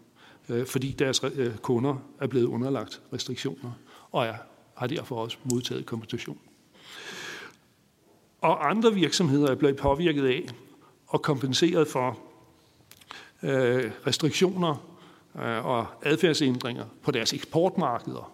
Øh, 0.49 0.67
fordi 0.67 0.90
deres 0.99 1.21
øh, 1.35 1.57
kunder 1.57 1.97
er 2.21 2.26
blevet 2.26 2.47
underlagt 2.47 3.00
restriktioner 3.12 3.71
og 4.11 4.26
er, 4.26 4.35
har 4.75 4.87
derfor 4.87 5.17
også 5.17 5.37
modtaget 5.45 5.87
kompensation. 5.87 6.38
Og 8.40 8.71
andre 8.71 8.95
virksomheder 8.95 9.50
er 9.50 9.55
blevet 9.55 9.76
påvirket 9.76 10.26
af 10.26 10.47
og 11.11 11.23
kompenseret 11.23 11.88
for 11.88 12.19
øh, 13.43 13.90
restriktioner 14.07 14.87
øh, 15.37 15.67
og 15.67 15.87
adfærdsændringer 16.02 16.85
på 17.02 17.11
deres 17.11 17.33
eksportmarkeder, 17.33 18.33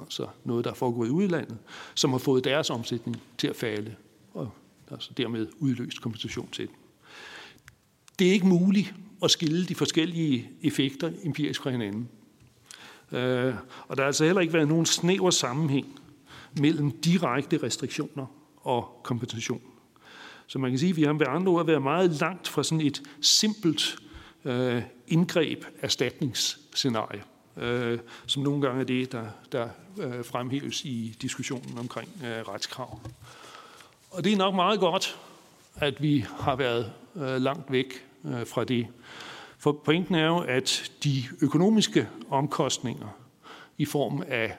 altså 0.00 0.26
noget, 0.44 0.64
der 0.64 0.70
er 0.70 0.74
foregået 0.74 1.08
i 1.08 1.10
udlandet, 1.10 1.58
som 1.94 2.10
har 2.10 2.18
fået 2.18 2.44
deres 2.44 2.70
omsætning 2.70 3.22
til 3.38 3.48
at 3.48 3.56
falde, 3.56 3.94
og 4.34 4.50
altså 4.90 5.10
dermed 5.16 5.46
udløst 5.58 6.02
kompensation 6.02 6.48
til 6.52 6.66
dem. 6.66 6.74
Det 8.18 8.28
er 8.28 8.32
ikke 8.32 8.46
muligt 8.46 8.94
at 9.22 9.30
skille 9.30 9.66
de 9.66 9.74
forskellige 9.74 10.50
effekter 10.62 11.12
empirisk 11.24 11.62
fra 11.62 11.70
hinanden. 11.70 12.08
Øh, 13.12 13.54
og 13.88 13.96
der 13.96 14.02
har 14.02 14.06
altså 14.06 14.24
heller 14.24 14.40
ikke 14.40 14.52
været 14.52 14.68
nogen 14.68 14.86
snæver 14.86 15.30
sammenhæng 15.30 16.00
mellem 16.60 16.90
direkte 16.90 17.62
restriktioner 17.62 18.26
og 18.56 19.00
kompensation. 19.02 19.60
Så 20.48 20.58
man 20.58 20.70
kan 20.70 20.78
sige, 20.78 20.90
at 20.90 20.96
vi 20.96 21.02
har 21.02 21.12
med 21.12 21.26
andre 21.28 21.52
ord 21.52 21.66
været 21.66 21.82
meget 21.82 22.10
langt 22.10 22.48
fra 22.48 22.62
sådan 22.62 22.86
et 22.86 23.02
simpelt 23.20 23.96
øh, 24.44 24.82
indgreb 25.08 25.64
erstatningsscenarie, 25.82 27.22
øh, 27.56 27.98
som 28.26 28.42
nogle 28.42 28.62
gange 28.62 28.80
er 28.80 28.84
det, 28.84 29.12
der, 29.12 29.26
der 29.52 29.68
øh, 30.00 30.24
fremhæves 30.24 30.84
i 30.84 31.16
diskussionen 31.22 31.78
omkring 31.78 32.08
øh, 32.24 32.48
retskrav. 32.48 33.00
Og 34.10 34.24
det 34.24 34.32
er 34.32 34.36
nok 34.36 34.54
meget 34.54 34.80
godt, 34.80 35.18
at 35.76 36.02
vi 36.02 36.24
har 36.40 36.56
været 36.56 36.92
øh, 37.16 37.36
langt 37.36 37.72
væk 37.72 38.04
øh, 38.24 38.46
fra 38.46 38.64
det. 38.64 38.86
For 39.58 39.72
pointen 39.72 40.14
er 40.14 40.26
jo, 40.26 40.38
at 40.38 40.92
de 41.04 41.24
økonomiske 41.40 42.08
omkostninger 42.30 43.08
i 43.78 43.84
form 43.84 44.22
af 44.28 44.56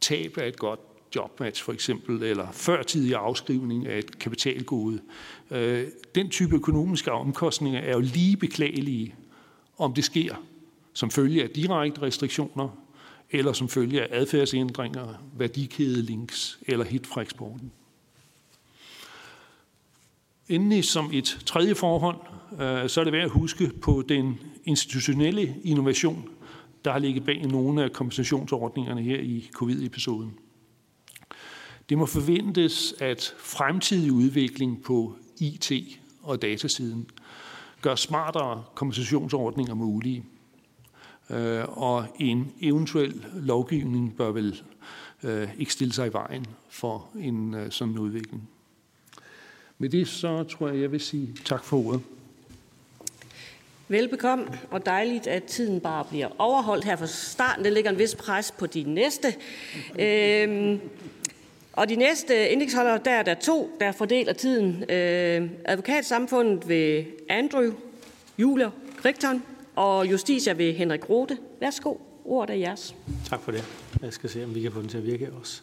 tab 0.00 0.38
af 0.38 0.48
et 0.48 0.58
godt 0.58 0.80
jobmatch 1.16 1.64
for 1.64 1.72
eksempel, 1.72 2.22
eller 2.22 2.52
førtidig 2.52 3.14
afskrivning 3.14 3.86
af 3.86 3.98
et 3.98 4.18
kapitalgode, 4.18 5.00
øh, 5.50 5.86
den 6.14 6.30
type 6.30 6.54
økonomiske 6.56 7.12
omkostninger 7.12 7.80
er 7.80 7.92
jo 7.92 8.00
lige 8.00 8.36
beklagelige, 8.36 9.14
om 9.78 9.94
det 9.94 10.04
sker 10.04 10.34
som 10.94 11.10
følge 11.10 11.42
af 11.42 11.50
direkte 11.50 12.02
restriktioner, 12.02 12.68
eller 13.30 13.52
som 13.52 13.68
følge 13.68 14.02
af 14.02 14.08
adfærdsændringer, 14.10 15.08
værdikædelinks 15.36 16.58
eller 16.66 16.84
hit 16.84 17.06
fra 17.06 17.20
eksporten. 17.20 17.72
Endelig 20.48 20.84
som 20.84 21.10
et 21.12 21.38
tredje 21.46 21.74
forhold, 21.74 22.16
øh, 22.52 22.88
så 22.88 23.00
er 23.00 23.04
det 23.04 23.12
værd 23.12 23.24
at 23.24 23.30
huske 23.30 23.70
på 23.82 24.04
den 24.08 24.40
institutionelle 24.64 25.56
innovation, 25.64 26.28
der 26.84 26.92
har 26.92 26.98
ligget 26.98 27.24
bag 27.24 27.46
nogle 27.46 27.84
af 27.84 27.92
kompensationsordningerne 27.92 29.02
her 29.02 29.20
i 29.20 29.50
covid-episoden. 29.52 30.34
Det 31.88 31.98
må 31.98 32.06
forventes, 32.06 32.94
at 33.00 33.34
fremtidig 33.38 34.12
udvikling 34.12 34.82
på 34.82 35.16
IT 35.38 35.72
og 36.22 36.42
datasiden 36.42 37.10
gør 37.82 37.94
smartere 37.94 38.64
kompensationsordninger 38.74 39.74
mulige. 39.74 40.24
Øh, 41.30 41.64
og 41.68 42.06
en 42.18 42.52
eventuel 42.60 43.24
lovgivning 43.34 44.16
bør 44.16 44.30
vel 44.30 44.62
øh, 45.22 45.48
ikke 45.58 45.72
stille 45.72 45.92
sig 45.94 46.06
i 46.06 46.12
vejen 46.12 46.46
for 46.68 47.08
en 47.20 47.54
øh, 47.54 47.70
sådan 47.70 47.98
udvikling. 47.98 48.48
Med 49.78 49.88
det 49.88 50.08
så 50.08 50.44
tror 50.44 50.68
jeg, 50.68 50.80
jeg 50.80 50.92
vil 50.92 51.00
sige 51.00 51.36
tak 51.44 51.64
for 51.64 51.76
ordet. 51.86 52.00
Velbekomme, 53.88 54.44
og 54.70 54.86
dejligt, 54.86 55.26
at 55.26 55.44
tiden 55.44 55.80
bare 55.80 56.04
bliver 56.04 56.28
overholdt 56.38 56.84
her 56.84 56.96
fra 56.96 57.06
starten. 57.06 57.64
Det 57.64 57.72
ligger 57.72 57.90
en 57.90 57.98
vis 57.98 58.14
pres 58.14 58.54
på 58.58 58.66
de 58.66 58.82
næste. 58.82 59.34
Øhm, 59.98 60.80
og 61.76 61.88
de 61.88 61.96
næste 61.96 62.48
indeksholdere, 62.48 63.00
der 63.04 63.10
er 63.10 63.22
der 63.22 63.34
to, 63.34 63.76
der 63.80 63.92
fordeler 63.92 64.32
tiden. 64.32 64.90
Øh, 64.90 65.50
advokatsamfundet 65.64 66.68
ved 66.68 67.04
Andrew 67.28 67.72
Julia 68.38 68.70
Rigton 69.04 69.42
og 69.76 70.10
Justitia 70.10 70.52
ved 70.52 70.74
Henrik 70.74 71.10
Rode. 71.10 71.36
Værsgo, 71.60 71.94
ordet 72.24 72.54
er 72.54 72.58
jeres. 72.58 72.94
Tak 73.28 73.40
for 73.40 73.52
det. 73.52 73.64
Jeg 74.02 74.12
skal 74.12 74.30
se, 74.30 74.44
om 74.44 74.54
vi 74.54 74.60
kan 74.60 74.72
få 74.72 74.80
den 74.80 74.88
til 74.88 74.98
at 74.98 75.06
virke 75.06 75.30
også. 75.40 75.62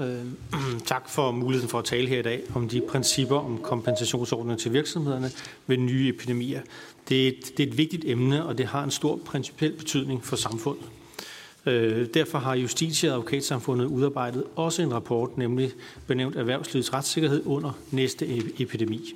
Øh, 0.00 0.24
tak 0.86 1.08
for 1.08 1.30
muligheden 1.30 1.68
for 1.68 1.78
at 1.78 1.84
tale 1.84 2.08
her 2.08 2.18
i 2.18 2.22
dag 2.22 2.42
om 2.54 2.68
de 2.68 2.82
principper 2.88 3.36
om 3.36 3.58
kompensationsordninger 3.62 4.56
til 4.56 4.72
virksomhederne 4.72 5.30
ved 5.66 5.76
nye 5.76 6.08
epidemier. 6.08 6.60
Det 7.08 7.24
er, 7.24 7.28
et, 7.28 7.52
det 7.56 7.62
er 7.62 7.70
et 7.70 7.78
vigtigt 7.78 8.04
emne, 8.06 8.46
og 8.46 8.58
det 8.58 8.66
har 8.66 8.84
en 8.84 8.90
stor 8.90 9.16
principiel 9.16 9.72
betydning 9.72 10.24
for 10.24 10.36
samfundet. 10.36 10.84
Øh, 11.66 12.06
derfor 12.14 12.38
har 12.38 12.54
Justitia 12.54 13.10
og 13.10 13.16
Advokatsamfundet 13.16 13.86
udarbejdet 13.86 14.44
også 14.56 14.82
en 14.82 14.94
rapport, 14.94 15.38
nemlig 15.38 15.70
benævnt 16.06 16.36
Erhvervslivets 16.36 16.92
retssikkerhed 16.94 17.42
under 17.46 17.78
næste 17.90 18.26
e- 18.26 18.62
epidemi. 18.62 19.14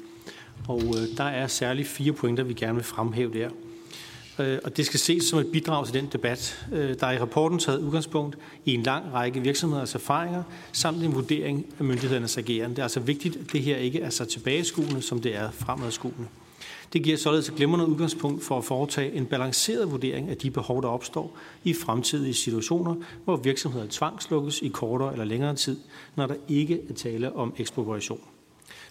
Og 0.69 0.83
øh, 0.83 1.17
der 1.17 1.25
er 1.25 1.47
særligt 1.47 1.89
fire 1.89 2.13
pointer, 2.13 2.45
vi 2.45 2.55
gerne 2.55 2.75
vil 2.75 2.85
fremhæve 2.85 3.33
der. 3.33 3.49
Øh, 4.39 4.59
og 4.65 4.77
det 4.77 4.87
skal 4.87 5.01
ses 5.01 5.25
som 5.25 5.39
et 5.39 5.53
bidrag 5.53 5.87
til 5.87 5.95
den 5.95 6.09
debat. 6.13 6.67
Øh, 6.73 6.95
der 7.01 7.07
er 7.07 7.13
i 7.13 7.19
rapporten 7.19 7.59
taget 7.59 7.79
udgangspunkt 7.79 8.39
i 8.65 8.75
en 8.75 8.83
lang 8.83 9.13
række 9.13 9.41
virksomheders 9.41 9.95
erfaringer, 9.95 10.43
samt 10.73 11.03
en 11.03 11.15
vurdering 11.15 11.67
af 11.79 11.85
myndighedernes 11.85 12.39
ageren. 12.39 12.71
Det 12.71 12.79
er 12.79 12.83
altså 12.83 13.01
vigtigt, 13.01 13.37
at 13.37 13.53
det 13.53 13.63
her 13.63 13.77
ikke 13.77 14.01
er 14.01 14.11
så 14.11 14.25
tilbageskuende, 14.25 15.03
som 15.03 15.21
det 15.21 15.37
er 15.37 15.51
fremadskuende. 15.51 16.27
Det 16.93 17.03
giver 17.03 17.17
således 17.17 17.49
et 17.49 17.55
glimrende 17.55 17.87
udgangspunkt 17.87 18.45
for 18.45 18.59
at 18.59 18.65
foretage 18.65 19.13
en 19.13 19.27
balanceret 19.27 19.91
vurdering 19.91 20.31
af 20.31 20.37
de 20.37 20.51
behov, 20.51 20.83
der 20.83 20.89
opstår 20.89 21.39
i 21.65 21.75
fremtidige 21.75 22.35
situationer, 22.35 22.95
hvor 23.25 23.37
virksomheder 23.37 23.87
tvangslukkes 23.91 24.63
i 24.63 24.69
kortere 24.69 25.13
eller 25.13 25.25
længere 25.25 25.55
tid, 25.55 25.79
når 26.17 26.27
der 26.27 26.35
ikke 26.49 26.81
er 26.91 26.95
tale 26.95 27.37
om 27.37 27.55
ekspropriation. 27.59 28.21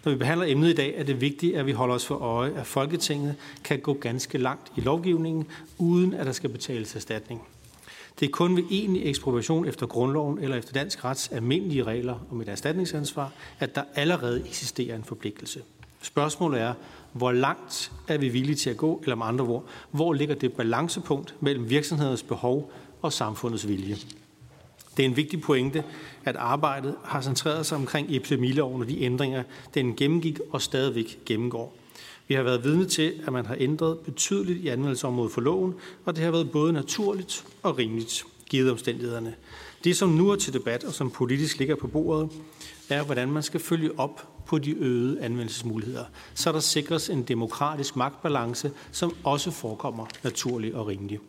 Når 0.05 0.11
vi 0.11 0.17
behandler 0.17 0.45
emnet 0.49 0.69
i 0.69 0.73
dag, 0.73 0.93
er 0.97 1.03
det 1.03 1.21
vigtigt, 1.21 1.55
at 1.55 1.65
vi 1.65 1.71
holder 1.71 1.95
os 1.95 2.05
for 2.05 2.15
øje, 2.15 2.53
at 2.53 2.67
Folketinget 2.67 3.35
kan 3.63 3.79
gå 3.79 3.93
ganske 3.93 4.37
langt 4.37 4.71
i 4.77 4.81
lovgivningen, 4.81 5.47
uden 5.77 6.13
at 6.13 6.25
der 6.25 6.31
skal 6.31 6.49
betales 6.49 6.95
erstatning. 6.95 7.41
Det 8.19 8.25
er 8.25 8.31
kun 8.31 8.55
ved 8.55 8.63
egentlig 8.71 9.05
ekspropriation 9.05 9.65
efter 9.65 9.85
grundloven 9.85 10.39
eller 10.39 10.57
efter 10.57 10.73
dansk 10.73 11.05
rets 11.05 11.27
almindelige 11.27 11.83
regler 11.83 12.15
om 12.31 12.41
et 12.41 12.49
erstatningsansvar, 12.49 13.31
at 13.59 13.75
der 13.75 13.83
allerede 13.95 14.43
eksisterer 14.47 14.95
en 14.95 15.03
forpligtelse. 15.03 15.61
Spørgsmålet 16.01 16.61
er, 16.61 16.73
hvor 17.13 17.31
langt 17.31 17.91
er 18.07 18.17
vi 18.17 18.29
villige 18.29 18.55
til 18.55 18.69
at 18.69 18.77
gå, 18.77 18.99
eller 19.03 19.15
med 19.15 19.25
andre 19.25 19.45
ord, 19.45 19.65
hvor 19.91 20.13
ligger 20.13 20.35
det 20.35 20.53
balancepunkt 20.53 21.35
mellem 21.39 21.69
virksomhedernes 21.69 22.23
behov 22.23 22.71
og 23.01 23.13
samfundets 23.13 23.67
vilje? 23.67 23.97
Det 24.97 25.05
er 25.05 25.09
en 25.09 25.15
vigtig 25.15 25.41
pointe, 25.41 25.83
at 26.25 26.35
arbejdet 26.35 26.95
har 27.03 27.21
centreret 27.21 27.65
sig 27.65 27.77
omkring 27.77 28.07
epidemiloven 28.15 28.81
og 28.81 28.89
de 28.89 29.01
ændringer, 29.01 29.43
den 29.73 29.95
gennemgik 29.95 30.39
og 30.51 30.61
stadigvæk 30.61 31.19
gennemgår. 31.25 31.75
Vi 32.27 32.35
har 32.35 32.43
været 32.43 32.63
vidne 32.63 32.85
til, 32.85 33.13
at 33.27 33.33
man 33.33 33.45
har 33.45 33.55
ændret 33.59 33.99
betydeligt 33.99 34.59
i 34.59 34.67
anvendelsesområdet 34.67 35.31
for 35.31 35.41
loven, 35.41 35.73
og 36.05 36.15
det 36.15 36.23
har 36.23 36.31
været 36.31 36.51
både 36.51 36.73
naturligt 36.73 37.45
og 37.63 37.77
rimeligt, 37.77 38.23
givet 38.49 38.71
omstændighederne. 38.71 39.35
Det, 39.83 39.97
som 39.97 40.09
nu 40.09 40.29
er 40.29 40.35
til 40.35 40.53
debat 40.53 40.83
og 40.83 40.93
som 40.93 41.11
politisk 41.11 41.59
ligger 41.59 41.75
på 41.75 41.87
bordet, 41.87 42.29
er, 42.89 43.03
hvordan 43.03 43.31
man 43.31 43.43
skal 43.43 43.59
følge 43.59 43.99
op 43.99 44.30
på 44.51 44.57
de 44.57 44.71
øgede 44.71 45.21
anvendelsesmuligheder, 45.21 46.05
så 46.33 46.51
der 46.51 46.59
sikres 46.59 47.09
en 47.09 47.23
demokratisk 47.23 47.95
magtbalance, 47.95 48.71
som 48.91 49.15
også 49.23 49.51
forekommer 49.51 50.05
naturlig 50.23 50.75
og 50.75 50.87
rimelig. 50.87 51.19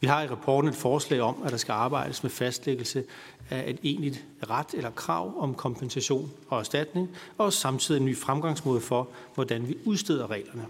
Vi 0.00 0.06
har 0.06 0.22
i 0.22 0.26
rapporten 0.26 0.70
et 0.70 0.76
forslag 0.76 1.20
om, 1.20 1.42
at 1.44 1.50
der 1.50 1.56
skal 1.56 1.72
arbejdes 1.72 2.22
med 2.22 2.30
fastlæggelse 2.30 3.04
af 3.50 3.70
et 3.70 3.78
egentligt 3.82 4.24
ret 4.50 4.66
eller 4.74 4.90
krav 4.90 5.42
om 5.42 5.54
kompensation 5.54 6.30
og 6.48 6.58
erstatning, 6.58 7.08
og 7.38 7.52
samtidig 7.52 7.98
en 7.98 8.06
ny 8.06 8.16
fremgangsmåde 8.16 8.80
for, 8.80 9.08
hvordan 9.34 9.68
vi 9.68 9.76
udsteder 9.84 10.30
reglerne. 10.30 10.66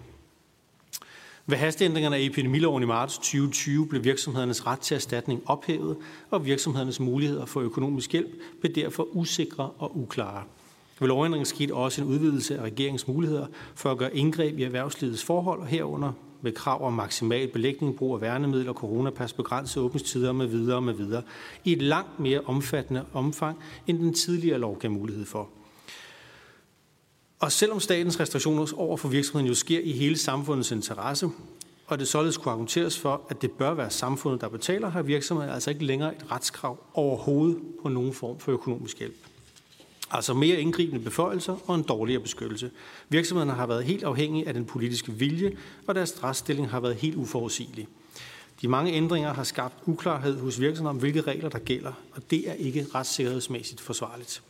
Ved 1.46 1.58
hasteændringerne 1.58 2.16
af 2.16 2.20
epidemiloven 2.20 2.82
i 2.82 2.86
marts 2.86 3.16
2020 3.16 3.86
blev 3.86 4.04
virksomhedernes 4.04 4.66
ret 4.66 4.80
til 4.80 4.94
erstatning 4.94 5.42
ophævet, 5.46 5.96
og 6.30 6.46
virksomhedernes 6.46 7.00
muligheder 7.00 7.46
for 7.46 7.60
økonomisk 7.60 8.12
hjælp 8.12 8.30
blev 8.60 8.74
derfor 8.74 9.08
usikre 9.12 9.70
og 9.78 9.98
uklare. 9.98 10.42
Ved 11.00 11.08
lovændringen 11.08 11.46
skete 11.46 11.74
også 11.74 12.02
en 12.02 12.08
udvidelse 12.08 12.58
af 12.58 12.62
regeringens 12.62 13.08
muligheder 13.08 13.46
for 13.74 13.90
at 13.90 13.98
gøre 13.98 14.16
indgreb 14.16 14.58
i 14.58 14.62
erhvervslivets 14.62 15.24
forhold, 15.24 15.60
og 15.60 15.66
herunder 15.66 16.12
med 16.42 16.52
krav 16.52 16.86
om 16.86 16.92
maksimal 16.92 17.48
belægning, 17.48 17.96
brug 17.96 18.14
af 18.14 18.20
værnemidler, 18.20 18.72
coronapas, 18.72 19.32
begrænset 19.32 19.82
åbningstider 19.82 20.32
med 20.32 20.46
videre 20.46 20.82
med 20.82 20.94
videre, 20.94 21.22
i 21.64 21.72
et 21.72 21.82
langt 21.82 22.20
mere 22.20 22.40
omfattende 22.40 23.04
omfang, 23.12 23.58
end 23.86 23.98
den 23.98 24.14
tidligere 24.14 24.58
lov 24.58 24.78
gav 24.78 24.90
mulighed 24.90 25.26
for. 25.26 25.48
Og 27.38 27.52
selvom 27.52 27.80
statens 27.80 28.20
restriktioner 28.20 28.72
over 28.76 28.96
for 28.96 29.08
virksomheden 29.08 29.48
jo 29.48 29.54
sker 29.54 29.80
i 29.80 29.92
hele 29.92 30.18
samfundets 30.18 30.70
interesse, 30.70 31.28
og 31.86 31.98
det 31.98 32.08
således 32.08 32.36
kunne 32.36 32.52
argumenteres 32.52 32.98
for, 32.98 33.22
at 33.28 33.42
det 33.42 33.50
bør 33.50 33.74
være 33.74 33.90
samfundet, 33.90 34.40
der 34.40 34.48
betaler, 34.48 34.88
har 34.88 35.02
virksomheden 35.02 35.54
altså 35.54 35.70
ikke 35.70 35.84
længere 35.84 36.16
et 36.16 36.30
retskrav 36.30 36.78
overhovedet 36.94 37.58
på 37.82 37.88
nogen 37.88 38.12
form 38.12 38.38
for 38.38 38.52
økonomisk 38.52 38.98
hjælp. 38.98 39.16
Altså 40.10 40.34
mere 40.34 40.60
indgribende 40.60 41.04
beføjelser 41.04 41.56
og 41.66 41.74
en 41.74 41.82
dårligere 41.82 42.22
beskyttelse. 42.22 42.70
Virksomhederne 43.08 43.52
har 43.52 43.66
været 43.66 43.84
helt 43.84 44.04
afhængige 44.04 44.48
af 44.48 44.54
den 44.54 44.64
politiske 44.64 45.12
vilje, 45.12 45.56
og 45.86 45.94
deres 45.94 46.24
retsstilling 46.24 46.70
har 46.70 46.80
været 46.80 46.96
helt 46.96 47.16
uforudsigelig. 47.16 47.88
De 48.62 48.68
mange 48.68 48.92
ændringer 48.92 49.34
har 49.34 49.44
skabt 49.44 49.74
uklarhed 49.86 50.40
hos 50.40 50.60
virksomhederne 50.60 50.90
om, 50.90 50.96
hvilke 50.96 51.20
regler 51.20 51.48
der 51.48 51.58
gælder, 51.58 51.92
og 52.12 52.30
det 52.30 52.50
er 52.50 52.52
ikke 52.52 52.86
retssikkerhedsmæssigt 52.94 53.80
forsvarligt. 53.80 54.42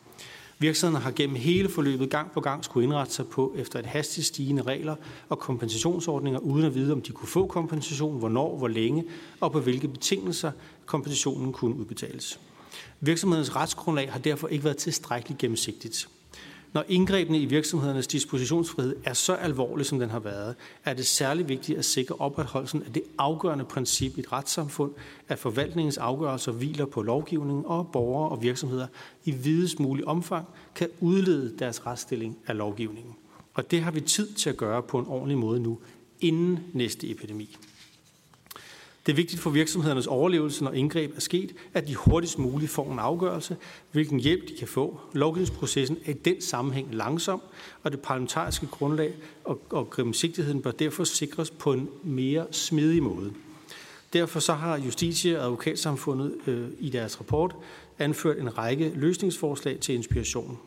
Virksomhederne 0.58 1.04
har 1.04 1.10
gennem 1.10 1.36
hele 1.36 1.68
forløbet 1.68 2.10
gang 2.10 2.32
på 2.32 2.40
gang 2.40 2.64
skulle 2.64 2.84
indrette 2.84 3.14
sig 3.14 3.26
på 3.26 3.54
efter 3.56 3.78
et 3.78 3.86
hastigt 3.86 4.26
stigende 4.26 4.62
regler 4.62 4.96
og 5.28 5.38
kompensationsordninger, 5.38 6.40
uden 6.40 6.64
at 6.64 6.74
vide, 6.74 6.92
om 6.92 7.02
de 7.02 7.12
kunne 7.12 7.28
få 7.28 7.46
kompensation, 7.46 8.18
hvornår, 8.18 8.58
hvor 8.58 8.68
længe 8.68 9.04
og 9.40 9.52
på 9.52 9.60
hvilke 9.60 9.88
betingelser 9.88 10.52
kompensationen 10.86 11.52
kunne 11.52 11.74
udbetales. 11.74 12.40
Virksomhedens 13.00 13.56
retsgrundlag 13.56 14.12
har 14.12 14.18
derfor 14.18 14.48
ikke 14.48 14.64
været 14.64 14.76
tilstrækkeligt 14.76 15.40
gennemsigtigt. 15.40 16.08
Når 16.72 16.84
indgrebene 16.88 17.38
i 17.38 17.44
virksomhedernes 17.44 18.06
dispositionsfrihed 18.06 18.96
er 19.04 19.12
så 19.12 19.34
alvorlige, 19.34 19.86
som 19.86 19.98
den 19.98 20.10
har 20.10 20.18
været, 20.18 20.54
er 20.84 20.94
det 20.94 21.06
særlig 21.06 21.48
vigtigt 21.48 21.78
at 21.78 21.84
sikre 21.84 22.14
opretholdelsen 22.14 22.82
af 22.82 22.92
det 22.92 23.02
afgørende 23.18 23.64
princip 23.64 24.16
i 24.16 24.20
et 24.20 24.32
retssamfund, 24.32 24.92
at 25.28 25.38
forvaltningens 25.38 25.98
afgørelser 25.98 26.52
hviler 26.52 26.86
på 26.86 27.02
lovgivningen, 27.02 27.64
og 27.66 27.88
borgere 27.92 28.28
og 28.28 28.42
virksomheder 28.42 28.86
i 29.24 29.30
videst 29.30 29.80
mulig 29.80 30.06
omfang 30.06 30.46
kan 30.74 30.88
udlede 31.00 31.58
deres 31.58 31.86
retsstilling 31.86 32.38
af 32.46 32.56
lovgivningen. 32.56 33.16
Og 33.54 33.70
det 33.70 33.82
har 33.82 33.90
vi 33.90 34.00
tid 34.00 34.32
til 34.32 34.50
at 34.50 34.56
gøre 34.56 34.82
på 34.82 34.98
en 34.98 35.06
ordentlig 35.06 35.38
måde 35.38 35.60
nu, 35.60 35.78
inden 36.20 36.58
næste 36.72 37.10
epidemi. 37.10 37.56
Det 39.06 39.12
er 39.12 39.16
vigtigt 39.16 39.42
for 39.42 39.50
virksomhedernes 39.50 40.06
overlevelse, 40.06 40.64
når 40.64 40.72
indgreb 40.72 41.16
er 41.16 41.20
sket, 41.20 41.54
at 41.74 41.88
de 41.88 41.94
hurtigst 41.94 42.38
muligt 42.38 42.70
får 42.70 42.92
en 42.92 42.98
afgørelse, 42.98 43.56
hvilken 43.92 44.20
hjælp 44.20 44.48
de 44.48 44.54
kan 44.58 44.68
få. 44.68 45.00
Lovgivningsprocessen 45.12 45.98
er 46.06 46.10
i 46.10 46.14
den 46.14 46.40
sammenhæng 46.40 46.94
langsom, 46.94 47.42
og 47.82 47.92
det 47.92 48.00
parlamentariske 48.00 48.66
grundlag 48.66 49.14
og, 49.44 49.62
og 49.70 49.90
gennemsigtigheden 49.96 50.62
bør 50.62 50.70
derfor 50.70 51.04
sikres 51.04 51.50
på 51.50 51.72
en 51.72 51.88
mere 52.02 52.46
smidig 52.50 53.02
måde. 53.02 53.32
Derfor 54.12 54.40
så 54.40 54.52
har 54.52 54.78
Justitie- 54.78 55.38
og 55.38 55.44
Advokatsamfundet 55.44 56.34
øh, 56.46 56.68
i 56.78 56.88
deres 56.90 57.20
rapport 57.20 57.56
anført 57.98 58.38
en 58.38 58.58
række 58.58 58.92
løsningsforslag 58.94 59.78
til 59.80 59.94
inspiration. 59.94 60.58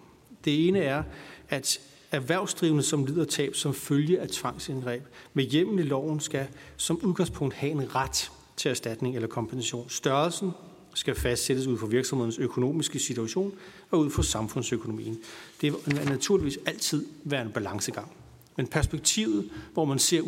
Det 0.46 0.68
ene 0.68 0.80
er, 0.80 1.04
at 1.50 1.80
erhvervsdrivende, 2.12 2.84
som 2.84 3.06
lider 3.06 3.26
tab 3.26 3.56
som 3.56 3.74
følge 3.74 4.20
af 4.20 4.28
tvangsindgreb, 4.28 5.04
med 5.34 5.44
hjemmel 5.44 5.86
i 5.86 5.88
loven 5.88 6.20
skal 6.20 6.48
som 6.78 7.00
udgangspunkt 7.04 7.56
have 7.56 7.72
en 7.72 7.96
ret 7.96 8.32
til 8.58 8.72
erstatning 8.72 9.16
eller 9.16 9.28
kompensation. 9.28 9.90
Størrelsen 9.90 10.52
skal 10.94 11.16
fastsættes 11.16 11.68
ud 11.68 11.78
fra 11.78 11.88
virksomhedens 11.88 12.38
økonomiske 12.38 13.00
situation 13.00 13.54
og 13.92 14.00
ud 14.00 14.10
fra 14.10 14.24
samfundsøkonomien. 14.24 15.18
Det 15.62 15.74
vil 15.86 16.06
naturligvis 16.06 16.60
altid 16.66 17.06
være 17.24 17.42
en 17.42 17.52
balancegang. 17.52 18.12
Men 18.56 18.68
perspektivet, 18.68 19.50
hvor 19.74 19.86
man 19.86 20.00
ser 20.00 20.22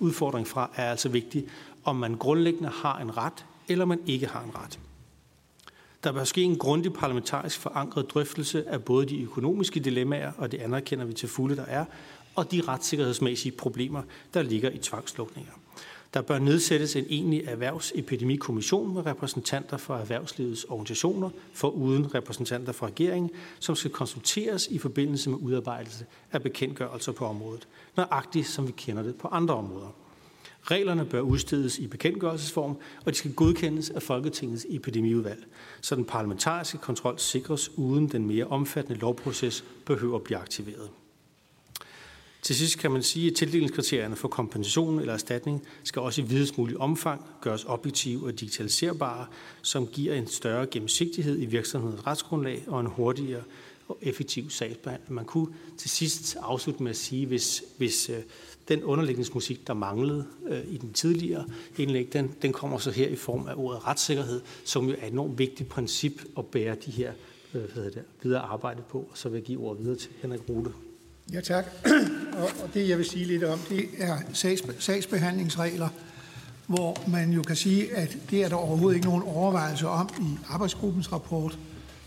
udfordring 0.00 0.48
fra, 0.48 0.70
er 0.76 0.90
altså 0.90 1.08
vigtigt, 1.08 1.46
om 1.84 1.96
man 1.96 2.14
grundlæggende 2.14 2.68
har 2.68 2.98
en 2.98 3.16
ret, 3.16 3.44
eller 3.68 3.84
man 3.84 4.00
ikke 4.06 4.26
har 4.26 4.42
en 4.42 4.50
ret. 4.54 4.78
Der 6.04 6.12
bør 6.12 6.24
ske 6.24 6.42
en 6.42 6.58
grundig 6.58 6.92
parlamentarisk 6.92 7.58
forankret 7.58 8.10
drøftelse 8.10 8.68
af 8.68 8.84
både 8.84 9.06
de 9.06 9.22
økonomiske 9.22 9.80
dilemmaer, 9.80 10.32
og 10.36 10.52
det 10.52 10.60
anerkender 10.60 11.04
vi 11.04 11.12
til 11.12 11.28
fulde, 11.28 11.56
der 11.56 11.64
er, 11.64 11.84
og 12.34 12.52
de 12.52 12.62
retssikkerhedsmæssige 12.68 13.52
problemer, 13.52 14.02
der 14.34 14.42
ligger 14.42 14.70
i 14.70 14.78
tvangslukninger. 14.78 15.52
Der 16.14 16.22
bør 16.22 16.38
nedsættes 16.38 16.96
en 16.96 17.04
egentlig 17.08 17.44
erhvervsepidemikommission 17.44 18.94
med 18.94 19.06
repræsentanter 19.06 19.76
fra 19.76 20.00
erhvervslivets 20.00 20.64
organisationer, 20.64 21.30
for 21.52 21.68
uden 21.68 22.14
repræsentanter 22.14 22.72
fra 22.72 22.86
regeringen, 22.86 23.30
som 23.60 23.76
skal 23.76 23.90
konsulteres 23.90 24.66
i 24.66 24.78
forbindelse 24.78 25.30
med 25.30 25.38
udarbejdelse 25.38 26.06
af 26.32 26.42
bekendtgørelser 26.42 27.12
på 27.12 27.26
området, 27.26 27.68
nøjagtigt 27.96 28.46
som 28.46 28.66
vi 28.66 28.72
kender 28.72 29.02
det 29.02 29.14
på 29.16 29.28
andre 29.28 29.54
områder. 29.54 30.01
Reglerne 30.62 31.04
bør 31.04 31.20
udstedes 31.20 31.78
i 31.78 31.86
bekendtgørelsesform, 31.86 32.76
og 33.04 33.12
de 33.12 33.16
skal 33.16 33.34
godkendes 33.34 33.90
af 33.90 34.02
Folketingets 34.02 34.66
epidemiudvalg, 34.68 35.44
så 35.80 35.94
den 35.94 36.04
parlamentariske 36.04 36.78
kontrol 36.78 37.18
sikres 37.18 37.70
uden 37.78 38.08
den 38.08 38.26
mere 38.26 38.44
omfattende 38.44 38.98
lovproces 38.98 39.64
behøver 39.86 40.16
at 40.16 40.22
blive 40.24 40.38
aktiveret. 40.38 40.90
Til 42.42 42.56
sidst 42.56 42.78
kan 42.78 42.90
man 42.90 43.02
sige, 43.02 43.30
at 43.30 43.36
tildelingskriterierne 43.36 44.16
for 44.16 44.28
kompensation 44.28 45.00
eller 45.00 45.12
erstatning 45.12 45.62
skal 45.84 46.02
også 46.02 46.20
i 46.20 46.24
videst 46.24 46.58
mulig 46.58 46.76
omfang 46.76 47.24
gøres 47.40 47.64
objektive 47.64 48.26
og 48.26 48.40
digitaliserbare, 48.40 49.26
som 49.62 49.86
giver 49.86 50.14
en 50.14 50.26
større 50.26 50.66
gennemsigtighed 50.66 51.42
i 51.42 51.44
virksomhedens 51.46 52.06
retsgrundlag 52.06 52.64
og 52.66 52.80
en 52.80 52.86
hurtigere 52.86 53.42
og 53.88 53.98
effektiv 54.02 54.50
sagsbehandling. 54.50 55.14
Man 55.14 55.24
kunne 55.24 55.54
til 55.78 55.90
sidst 55.90 56.36
afslutte 56.40 56.82
med 56.82 56.90
at 56.90 56.96
sige, 56.96 57.26
hvis, 57.26 57.64
hvis 57.78 58.10
øh, 58.10 58.16
den 58.68 58.84
underlægningsmusik, 58.84 59.66
der 59.66 59.74
manglede 59.74 60.24
øh, 60.48 60.60
i 60.68 60.76
den 60.76 60.92
tidligere 60.92 61.44
indlæg, 61.78 62.12
den, 62.12 62.34
den 62.42 62.52
kommer 62.52 62.78
så 62.78 62.90
her 62.90 63.08
i 63.08 63.16
form 63.16 63.48
af 63.48 63.54
ordet 63.56 63.86
retssikkerhed, 63.86 64.40
som 64.64 64.88
jo 64.88 64.94
er 64.98 65.06
et 65.06 65.12
enormt 65.12 65.38
vigtigt 65.38 65.68
princip 65.68 66.22
at 66.38 66.46
bære 66.46 66.76
de 66.86 66.90
her 66.90 67.12
øh, 67.54 67.62
hvad 67.74 67.84
det, 67.84 68.02
videre 68.22 68.40
arbejde 68.40 68.82
på. 68.90 68.98
Og 68.98 69.18
så 69.18 69.28
vil 69.28 69.36
jeg 69.36 69.44
give 69.44 69.60
ordet 69.60 69.82
videre 69.82 69.98
til 69.98 70.10
Henrik 70.22 70.40
Rute. 70.48 70.70
Ja, 71.32 71.40
tak. 71.40 71.64
Og, 72.32 72.50
og 72.62 72.74
det, 72.74 72.88
jeg 72.88 72.98
vil 72.98 73.06
sige 73.06 73.24
lidt 73.24 73.44
om, 73.44 73.58
det 73.68 73.88
er 73.98 74.18
sags, 74.32 74.62
sagsbehandlingsregler, 74.78 75.88
hvor 76.66 77.08
man 77.08 77.32
jo 77.32 77.42
kan 77.42 77.56
sige, 77.56 77.96
at 77.96 78.18
det 78.30 78.44
er 78.44 78.48
der 78.48 78.56
overhovedet 78.56 78.96
ikke 78.96 79.06
nogen 79.06 79.22
overvejelse 79.22 79.88
om 79.88 80.08
i 80.20 80.38
arbejdsgruppens 80.48 81.12
rapport. 81.12 81.58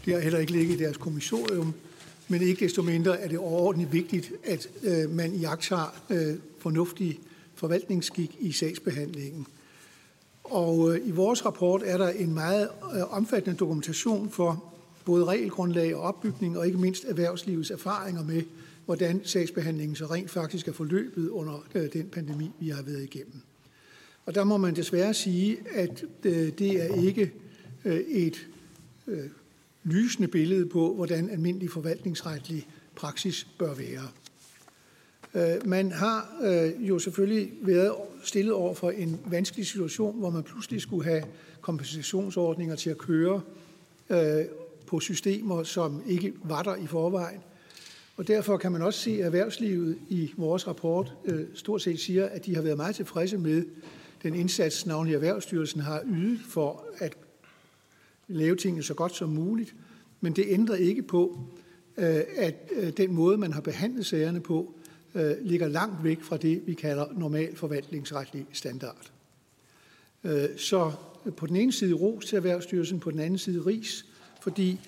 Det 0.06 0.14
har 0.14 0.20
heller 0.20 0.40
ikke 0.40 0.52
ligget 0.52 0.76
i 0.76 0.84
deres 0.84 0.98
kommissorium. 0.98 1.74
Men 2.28 2.42
ikke 2.42 2.66
desto 2.66 2.82
mindre 2.82 3.20
er 3.20 3.28
det 3.28 3.38
overordentligt 3.38 3.94
vigtigt, 3.94 4.32
at 4.44 4.70
øh, 4.84 5.10
man 5.10 5.34
jagter 5.34 5.96
øh, 6.10 6.36
fornuftig 6.60 7.20
forvaltningsskik 7.56 8.38
i 8.40 8.52
sagsbehandlingen. 8.52 9.48
Og 10.44 10.96
øh, 10.96 11.08
i 11.08 11.12
vores 11.12 11.46
rapport 11.46 11.82
er 11.86 11.98
der 11.98 12.10
en 12.10 12.34
meget 12.34 12.70
øh, 12.96 13.14
omfattende 13.14 13.58
dokumentation 13.58 14.30
for 14.30 14.74
både 15.06 15.26
regelgrundlag 15.26 15.96
og 15.96 16.02
opbygning, 16.02 16.58
og 16.58 16.66
ikke 16.68 16.78
mindst 16.80 17.06
erhvervslivets 17.08 17.72
erfaringer 17.72 18.24
med, 18.24 18.44
hvordan 18.86 19.22
sagsbehandlingen 19.24 19.96
så 19.96 20.06
rent 20.06 20.32
faktisk 20.32 20.68
er 20.68 20.74
forløbet 20.74 21.30
under 21.30 21.66
øh, 21.76 21.94
den 21.94 22.06
pandemi, 22.06 22.52
vi 22.60 22.70
har 22.70 22.82
været 22.82 23.04
igennem. 23.04 23.42
Og 24.26 24.36
der 24.36 24.44
må 24.44 24.58
man 24.58 24.76
desværre 24.76 25.14
sige, 25.14 25.58
at 25.74 26.04
det 26.24 26.84
er 26.84 26.96
ikke 26.96 27.32
et 28.08 28.48
lysende 29.86 30.28
billede 30.28 30.66
på, 30.66 30.94
hvordan 30.94 31.30
almindelig 31.30 31.70
forvaltningsretlig 31.70 32.68
praksis 32.96 33.48
bør 33.60 33.74
være. 33.74 34.08
Øh, 35.36 35.68
man 35.68 35.92
har 35.92 36.38
øh, 36.44 36.88
jo 36.90 37.00
selvfølgelig 37.00 37.52
været 37.62 37.94
stillet 38.24 38.54
over 38.54 38.74
for 38.74 38.92
en 38.92 39.20
vanskelig 39.26 39.66
situation, 39.66 40.20
hvor 40.20 40.30
man 40.30 40.44
pludselig 40.44 40.82
skulle 40.82 41.04
have 41.04 41.24
kompensationsordninger 41.62 42.76
til 42.76 42.90
at 42.90 42.98
køre 42.98 43.42
øh, 44.10 44.46
på 44.88 45.00
systemer, 45.00 45.64
som 45.64 46.02
ikke 46.08 46.34
var 46.44 46.64
der 46.64 46.76
i 46.76 46.88
forvejen. 46.88 47.40
Og 48.18 48.28
derfor 48.28 48.58
kan 48.58 48.72
man 48.72 48.82
også 48.82 49.00
se, 49.00 49.12
at 49.12 49.26
erhvervslivet 49.26 49.98
i 50.10 50.34
vores 50.38 50.68
rapport 50.68 51.14
stort 51.54 51.82
set 51.82 52.00
siger, 52.00 52.26
at 52.26 52.46
de 52.46 52.56
har 52.56 52.62
været 52.62 52.78
meget 52.78 52.96
tilfredse 52.96 53.38
med 53.38 53.66
den 54.24 54.36
indsats, 54.36 54.86
navnlig 54.86 55.14
Erhvervsstyrelsen 55.14 55.82
har 55.82 56.02
ydet 56.06 56.40
for 56.50 56.86
at 56.98 57.25
lave 58.28 58.56
tingene 58.56 58.84
så 58.84 58.94
godt 58.94 59.16
som 59.16 59.30
muligt. 59.30 59.76
Men 60.22 60.34
det 60.34 60.46
ændrer 60.48 60.76
ikke 60.76 61.02
på, 61.02 61.40
øh, 61.98 62.22
at 62.36 62.72
øh, 62.76 62.92
den 62.98 63.14
måde, 63.14 63.38
man 63.38 63.54
har 63.54 63.62
behandlet 63.62 64.06
sagerne 64.06 64.40
på, 64.40 64.74
øh, 65.16 65.32
ligger 65.42 65.68
langt 65.68 66.04
væk 66.04 66.22
fra 66.22 66.38
det, 66.38 66.62
vi 66.66 66.74
kalder 66.74 67.06
normal 67.18 67.56
forvaltningsretlig 67.56 68.46
standard. 68.52 69.12
Så 70.58 70.92
på 71.38 71.48
den 71.48 71.56
ene 71.56 71.74
side 71.74 71.94
ros 71.94 72.26
til 72.26 72.36
Erhvervsstyrelsen, 72.36 73.00
på 73.00 73.12
den 73.12 73.20
anden 73.20 73.40
side 73.40 73.66
ris, 73.66 74.06
fordi 74.42 74.80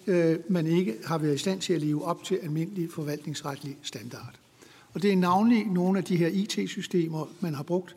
man 0.47 0.67
ikke 0.67 0.95
har 1.05 1.17
været 1.17 1.35
i 1.35 1.37
stand 1.37 1.61
til 1.61 1.73
at 1.73 1.81
leve 1.81 2.05
op 2.05 2.23
til 2.23 2.35
almindelig 2.43 2.91
forvaltningsretlig 2.91 3.77
standard. 3.83 4.35
Og 4.93 5.01
det 5.01 5.11
er 5.11 5.15
navnlig 5.15 5.65
nogle 5.65 5.97
af 5.99 6.03
de 6.03 6.17
her 6.17 6.27
IT-systemer, 6.27 7.29
man 7.39 7.53
har 7.53 7.63
brugt, 7.63 7.95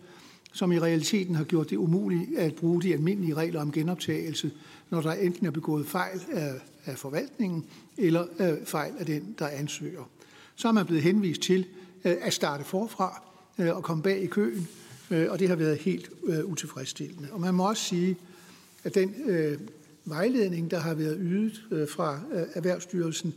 som 0.52 0.72
i 0.72 0.78
realiteten 0.78 1.34
har 1.34 1.44
gjort 1.44 1.70
det 1.70 1.76
umuligt 1.76 2.38
at 2.38 2.54
bruge 2.54 2.82
de 2.82 2.92
almindelige 2.92 3.34
regler 3.34 3.60
om 3.60 3.72
genoptagelse, 3.72 4.50
når 4.90 5.00
der 5.00 5.12
enten 5.12 5.46
er 5.46 5.50
begået 5.50 5.86
fejl 5.86 6.20
af, 6.32 6.54
af 6.84 6.98
forvaltningen 6.98 7.64
eller 7.98 8.26
øh, 8.38 8.66
fejl 8.66 8.92
af 8.98 9.06
den, 9.06 9.34
der 9.38 9.48
ansøger. 9.48 10.10
Så 10.56 10.68
er 10.68 10.72
man 10.72 10.86
blevet 10.86 11.02
henvist 11.02 11.40
til 11.40 11.66
øh, 12.04 12.16
at 12.20 12.32
starte 12.32 12.64
forfra 12.64 13.22
øh, 13.58 13.76
og 13.76 13.82
komme 13.82 14.02
bag 14.02 14.22
i 14.22 14.26
køen, 14.26 14.68
øh, 15.10 15.30
og 15.30 15.38
det 15.38 15.48
har 15.48 15.56
været 15.56 15.78
helt 15.78 16.10
utilfredsstillende. 16.44 17.28
Og 17.32 17.40
man 17.40 17.54
må 17.54 17.68
også 17.68 17.84
sige, 17.84 18.16
at 18.84 18.94
den 18.94 19.14
vejledning, 20.04 20.70
der 20.70 20.78
har 20.78 20.94
været 20.94 21.18
ydet 21.20 21.88
fra 21.90 22.20
Erhvervsstyrelsen, 22.54 23.34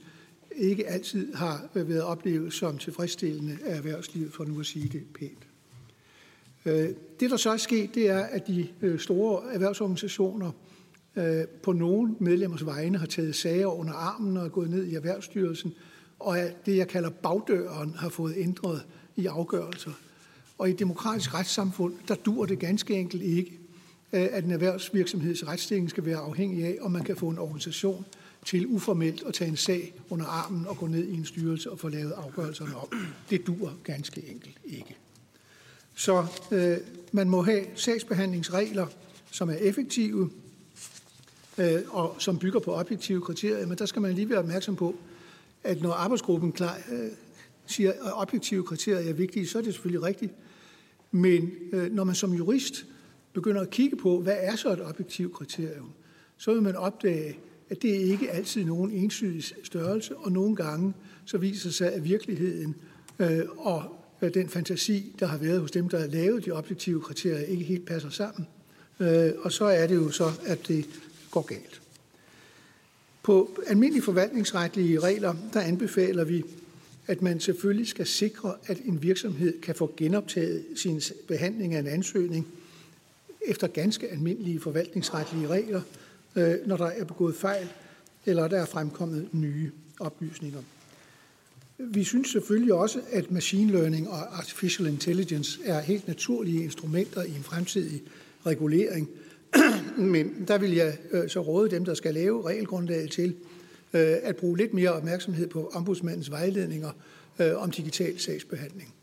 ikke 0.56 0.88
altid 0.88 1.34
har 1.34 1.70
været 1.74 2.02
oplevet 2.02 2.54
som 2.54 2.78
tilfredsstillende 2.78 3.58
af 3.66 3.78
erhvervslivet, 3.78 4.34
for 4.34 4.46
nu 4.46 4.60
at 4.60 4.66
sige 4.66 4.90
det 4.90 5.04
pænt. 5.20 5.48
Det, 7.20 7.32
der 7.32 7.38
så 7.38 7.52
er 7.52 7.58
sket, 7.58 7.96
det 7.96 8.10
er, 8.10 8.20
at 8.20 8.48
de 8.48 8.68
store 8.98 9.54
erhvervsorganisationer 9.54 10.52
Øh, 11.16 11.48
på 11.48 11.72
nogle 11.72 12.16
medlemmers 12.20 12.66
vegne 12.66 12.98
har 12.98 13.06
taget 13.06 13.36
sager 13.36 13.68
under 13.68 13.94
armen 13.94 14.38
og 14.38 14.46
er 14.46 14.50
gået 14.50 14.70
ned 14.70 14.86
i 14.86 14.96
Erhvervsstyrelsen, 14.96 15.74
og 16.20 16.40
at 16.40 16.66
det, 16.66 16.78
jeg 16.78 16.88
kalder 16.88 17.10
bagdøren, 17.10 17.96
har 17.96 18.10
fået 18.10 18.34
ændret 18.38 18.86
i 19.16 19.26
afgørelser. 19.26 19.92
Og 20.58 20.70
i 20.70 20.72
et 20.72 20.80
demokratisk 20.80 21.34
retssamfund, 21.34 21.94
der 22.08 22.16
dur 22.16 22.46
det 22.46 22.60
ganske 22.60 22.94
enkelt 22.94 23.24
ikke, 23.24 23.60
øh, 24.14 24.28
at 24.32 24.44
en 24.44 24.52
erhvervsvirksomheds 24.52 25.48
retsstilling 25.48 25.90
skal 25.90 26.06
være 26.06 26.18
afhængig 26.18 26.66
af, 26.66 26.78
om 26.82 26.92
man 26.92 27.04
kan 27.04 27.16
få 27.16 27.30
en 27.30 27.40
organisation 27.40 28.06
til 28.46 28.68
uformelt 28.68 29.24
at 29.28 29.34
tage 29.34 29.50
en 29.50 29.58
sag 29.58 29.94
under 30.10 30.26
armen 30.26 30.68
og 30.68 30.78
gå 30.78 30.88
ned 30.88 31.04
i 31.08 31.14
en 31.14 31.26
styrelse 31.26 31.72
og 31.72 31.80
få 31.80 31.90
lavet 31.90 32.12
afgørelserne 32.12 32.76
op. 32.76 32.94
Det 33.30 33.48
dur 33.48 33.74
ganske 33.84 34.30
enkelt 34.30 34.58
ikke. 34.66 34.98
Så 35.96 36.26
øh, 36.52 36.78
man 37.12 37.30
må 37.30 37.42
have 37.42 37.66
sagsbehandlingsregler, 37.76 38.88
som 39.32 39.50
er 39.50 39.54
effektive 39.54 40.30
øh, 41.58 41.82
og 41.90 42.16
som 42.20 42.40
bygger 42.40 42.60
på 42.60 42.74
objektive 42.74 43.22
kriterier, 43.22 43.68
men 43.68 43.78
der 43.78 43.86
skal 43.86 44.02
man 44.02 44.14
lige 44.14 44.30
være 44.30 44.40
opmærksom 44.40 44.76
på, 44.76 44.96
at 45.64 45.82
når 45.82 45.92
arbejdsgruppen 45.92 46.52
klar, 46.52 46.78
øh, 46.92 47.10
siger, 47.66 47.92
at 47.92 48.14
objektive 48.14 48.64
kriterier 48.64 49.10
er 49.10 49.14
vigtige, 49.14 49.48
så 49.48 49.58
er 49.58 49.62
det 49.62 49.74
selvfølgelig 49.74 50.04
rigtigt. 50.04 50.34
Men 51.12 51.52
øh, 51.74 51.92
når 51.92 52.04
man 52.04 52.16
som 52.16 52.34
jurist 52.34 52.86
begynder 53.34 53.62
at 53.62 53.70
kigge 53.70 53.96
på, 53.96 54.20
hvad 54.20 54.36
er 54.40 54.56
så 54.56 54.74
et 54.74 54.82
objektivt 54.82 55.34
kriterium, 55.34 55.90
så 56.38 56.54
vil 56.54 56.62
man 56.62 56.76
opdage, 56.76 57.40
at 57.70 57.82
det 57.82 57.90
ikke 57.90 58.32
altid 58.32 58.66
nogen 58.66 58.92
ensydig 58.92 59.44
størrelse, 59.64 60.18
og 60.18 60.32
nogle 60.32 60.56
gange 60.56 60.94
så 61.26 61.38
viser 61.38 61.70
sig, 61.70 61.94
at 61.94 62.04
virkeligheden 62.04 62.76
øh, 63.20 63.42
og 63.58 63.84
øh, 64.22 64.34
den 64.34 64.50
fantasi, 64.50 65.16
der 65.20 65.26
har 65.26 65.38
været 65.38 65.62
hos 65.62 65.72
dem, 65.72 65.90
der 65.90 66.00
har 66.00 66.08
lavet 66.08 66.46
de 66.46 66.52
objektive 66.52 67.02
kriterier, 67.02 67.46
ikke 67.46 67.64
helt 67.64 67.86
passer 67.86 68.10
sammen. 68.10 68.48
Øh, 69.00 69.32
og 69.40 69.52
så 69.52 69.66
er 69.66 69.88
det 69.88 69.96
jo 69.96 70.10
så, 70.12 70.32
at 70.46 70.68
det 70.68 70.86
går 71.34 71.42
galt. 71.42 71.82
På 73.24 73.50
almindelige 73.68 74.04
forvaltningsretlige 74.04 75.00
regler, 75.00 75.36
der 75.54 75.62
anbefaler 75.62 76.24
vi, 76.24 76.44
at 77.08 77.22
man 77.22 77.40
selvfølgelig 77.40 77.88
skal 77.88 78.06
sikre, 78.06 78.56
at 78.66 78.78
en 78.86 79.02
virksomhed 79.02 79.62
kan 79.62 79.76
få 79.76 79.94
genoptaget 79.98 80.66
sin 80.76 81.02
behandling 81.28 81.74
af 81.74 81.80
en 81.80 81.88
ansøgning 81.88 82.48
efter 83.48 83.68
ganske 83.68 84.10
almindelige 84.10 84.60
forvaltningsretlige 84.60 85.48
regler, 85.48 85.82
øh, 86.36 86.56
når 86.66 86.78
der 86.78 86.86
er 86.86 87.04
begået 87.04 87.36
fejl, 87.36 87.68
eller 88.26 88.48
der 88.48 88.62
er 88.62 88.66
fremkommet 88.66 89.28
nye 89.32 89.72
oplysninger. 90.00 90.62
Vi 91.78 92.04
synes 92.04 92.30
selvfølgelig 92.30 92.74
også, 92.74 93.02
at 93.12 93.32
machine 93.32 93.72
learning 93.72 94.10
og 94.10 94.38
artificial 94.38 94.88
intelligence 94.88 95.60
er 95.66 95.80
helt 95.80 96.08
naturlige 96.08 96.64
instrumenter 96.64 97.24
i 97.24 97.36
en 97.36 97.44
fremtidig 97.44 98.02
regulering. 98.46 99.10
Men 99.98 100.46
der 100.48 100.58
vil 100.58 100.72
jeg 100.72 100.98
øh, 101.12 101.30
så 101.30 101.40
råde 101.40 101.72
dem, 101.72 101.86
der 101.86 101.94
skal 101.94 102.14
lave 102.14 102.46
regelgrundlaget 102.46 103.12
til, 103.12 103.36
øh, 103.94 104.16
at 104.24 104.36
bruge 104.36 104.58
lidt 104.58 104.74
mere 104.74 104.90
opmærksomhed 104.94 105.48
på 105.48 105.72
ombudsmandens 105.74 106.32
vejledninger 106.32 106.92
øh, 107.40 107.56
om 107.56 107.72
digital 107.72 108.20
sagsbehandling. 108.20 108.94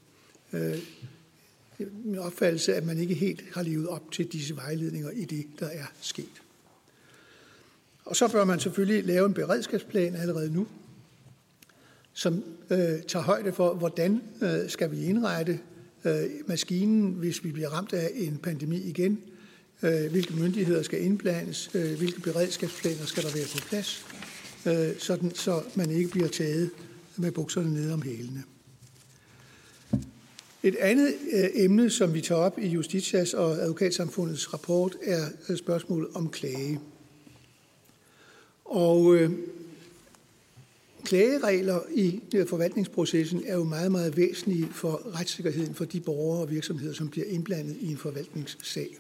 Min 2.05 2.19
opfattelse 2.19 2.73
er, 2.73 2.77
at 2.77 2.87
man 2.87 2.99
ikke 2.99 3.15
helt 3.15 3.45
har 3.55 3.63
levet 3.63 3.89
op 3.89 4.13
til 4.13 4.27
disse 4.27 4.57
vejledninger 4.57 5.11
i 5.11 5.25
det, 5.25 5.47
der 5.61 5.67
er 5.67 5.85
sket. 6.01 6.43
Og 8.05 8.17
så 8.17 8.29
bør 8.29 8.45
man 8.45 8.61
selvfølgelig 8.61 9.05
lave 9.05 9.27
en 9.27 9.35
beredskabsplan 9.35 10.15
allerede 10.15 10.53
nu, 10.53 10.67
som 12.13 12.45
øh, 12.71 13.03
tager 13.09 13.23
højde 13.23 13.53
for, 13.53 13.75
hvordan 13.75 14.23
øh, 14.43 14.69
skal 14.71 14.91
vi 14.91 15.05
indrette 15.05 15.61
øh, 16.05 16.25
maskinen, 16.47 17.11
hvis 17.13 17.45
vi 17.45 17.53
bliver 17.53 17.69
ramt 17.69 17.93
af 17.93 18.11
en 18.15 18.39
pandemi 18.39 18.77
igen, 18.77 19.23
Øh, 19.83 20.11
hvilke 20.11 20.35
myndigheder 20.35 20.83
skal 20.83 21.03
indblandes, 21.03 21.71
øh, 21.75 21.99
hvilke 21.99 22.21
beredskabsplaner 22.21 23.07
skal 23.07 23.23
der 23.23 23.31
være 23.35 23.47
på 23.53 23.59
plads, 23.69 24.07
øh, 24.67 24.99
sådan 24.99 25.35
så 25.35 25.63
man 25.75 25.91
ikke 25.91 26.11
bliver 26.11 26.29
taget 26.29 26.71
med 27.17 27.33
bukserne 27.33 27.73
nede 27.73 27.93
om 27.93 28.03
hælene. 28.03 28.43
Et 30.63 30.77
andet 30.77 31.15
øh, 31.33 31.49
emne, 31.55 31.91
som 31.91 32.15
vi 32.15 32.21
tager 32.21 32.41
op 32.41 32.59
i 32.59 32.69
Justitias 32.69 33.35
og 33.35 33.53
Advokatsamfundets 33.53 34.53
rapport, 34.53 34.97
er 35.03 35.25
øh, 35.49 35.57
spørgsmålet 35.57 36.09
om 36.15 36.29
klage. 36.29 36.81
Og 38.65 39.15
øh, 39.15 39.31
klageregler 41.05 41.81
i 41.95 42.21
forvaltningsprocessen 42.49 43.43
er 43.47 43.55
jo 43.55 43.65
meget, 43.65 43.93
meget 43.93 44.17
væsentlige 44.17 44.69
for 44.73 45.19
retssikkerheden 45.21 45.75
for 45.75 45.85
de 45.85 46.01
borgere 46.01 46.41
og 46.41 46.51
virksomheder, 46.51 46.93
som 46.93 47.09
bliver 47.09 47.27
indblandet 47.27 47.77
i 47.81 47.91
en 47.91 47.97
forvaltningssag. 47.97 48.99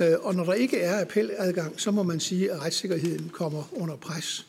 Øh, 0.00 0.14
og 0.20 0.34
når 0.34 0.44
der 0.44 0.52
ikke 0.52 0.80
er 0.80 1.00
appeladgang, 1.00 1.80
så 1.80 1.90
må 1.90 2.02
man 2.02 2.20
sige, 2.20 2.52
at 2.52 2.62
retssikkerheden 2.62 3.28
kommer 3.28 3.68
under 3.72 3.96
pres. 3.96 4.46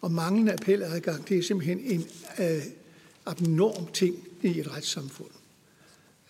Og 0.00 0.12
manglende 0.12 0.52
appeladgang, 0.52 1.28
det 1.28 1.38
er 1.38 1.42
simpelthen 1.42 1.80
en 1.80 2.06
øh, 2.38 2.62
abnorm 3.26 3.86
ting 3.92 4.28
i 4.42 4.60
et 4.60 4.76
retssamfund. 4.76 5.30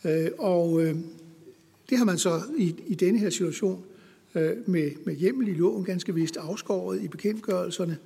Øh, 0.05 0.31
og 0.39 0.83
øh, 0.83 0.97
det 1.91 1.99
har 1.99 2.05
man 2.05 2.19
så 2.19 2.43
i, 2.59 2.75
i 2.87 2.95
denne 2.95 3.19
her 3.19 3.31
situation 3.31 3.85
øh, 4.35 4.69
med, 4.69 4.91
med 5.05 5.15
hjemmel 5.15 5.49
i 5.49 5.55
loven 5.55 5.85
ganske 5.85 6.15
vist 6.15 6.37
afskåret 6.37 7.03
i 7.03 7.09
bekendtgørelserne, 7.09 7.99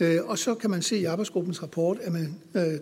Øh, 0.00 0.18
og 0.24 0.38
så 0.38 0.54
kan 0.54 0.70
man 0.70 0.82
se 0.82 0.98
i 0.98 1.04
arbejdsgruppens 1.04 1.62
rapport, 1.62 1.98
at 2.00 2.12
man 2.12 2.40
øh, 2.54 2.78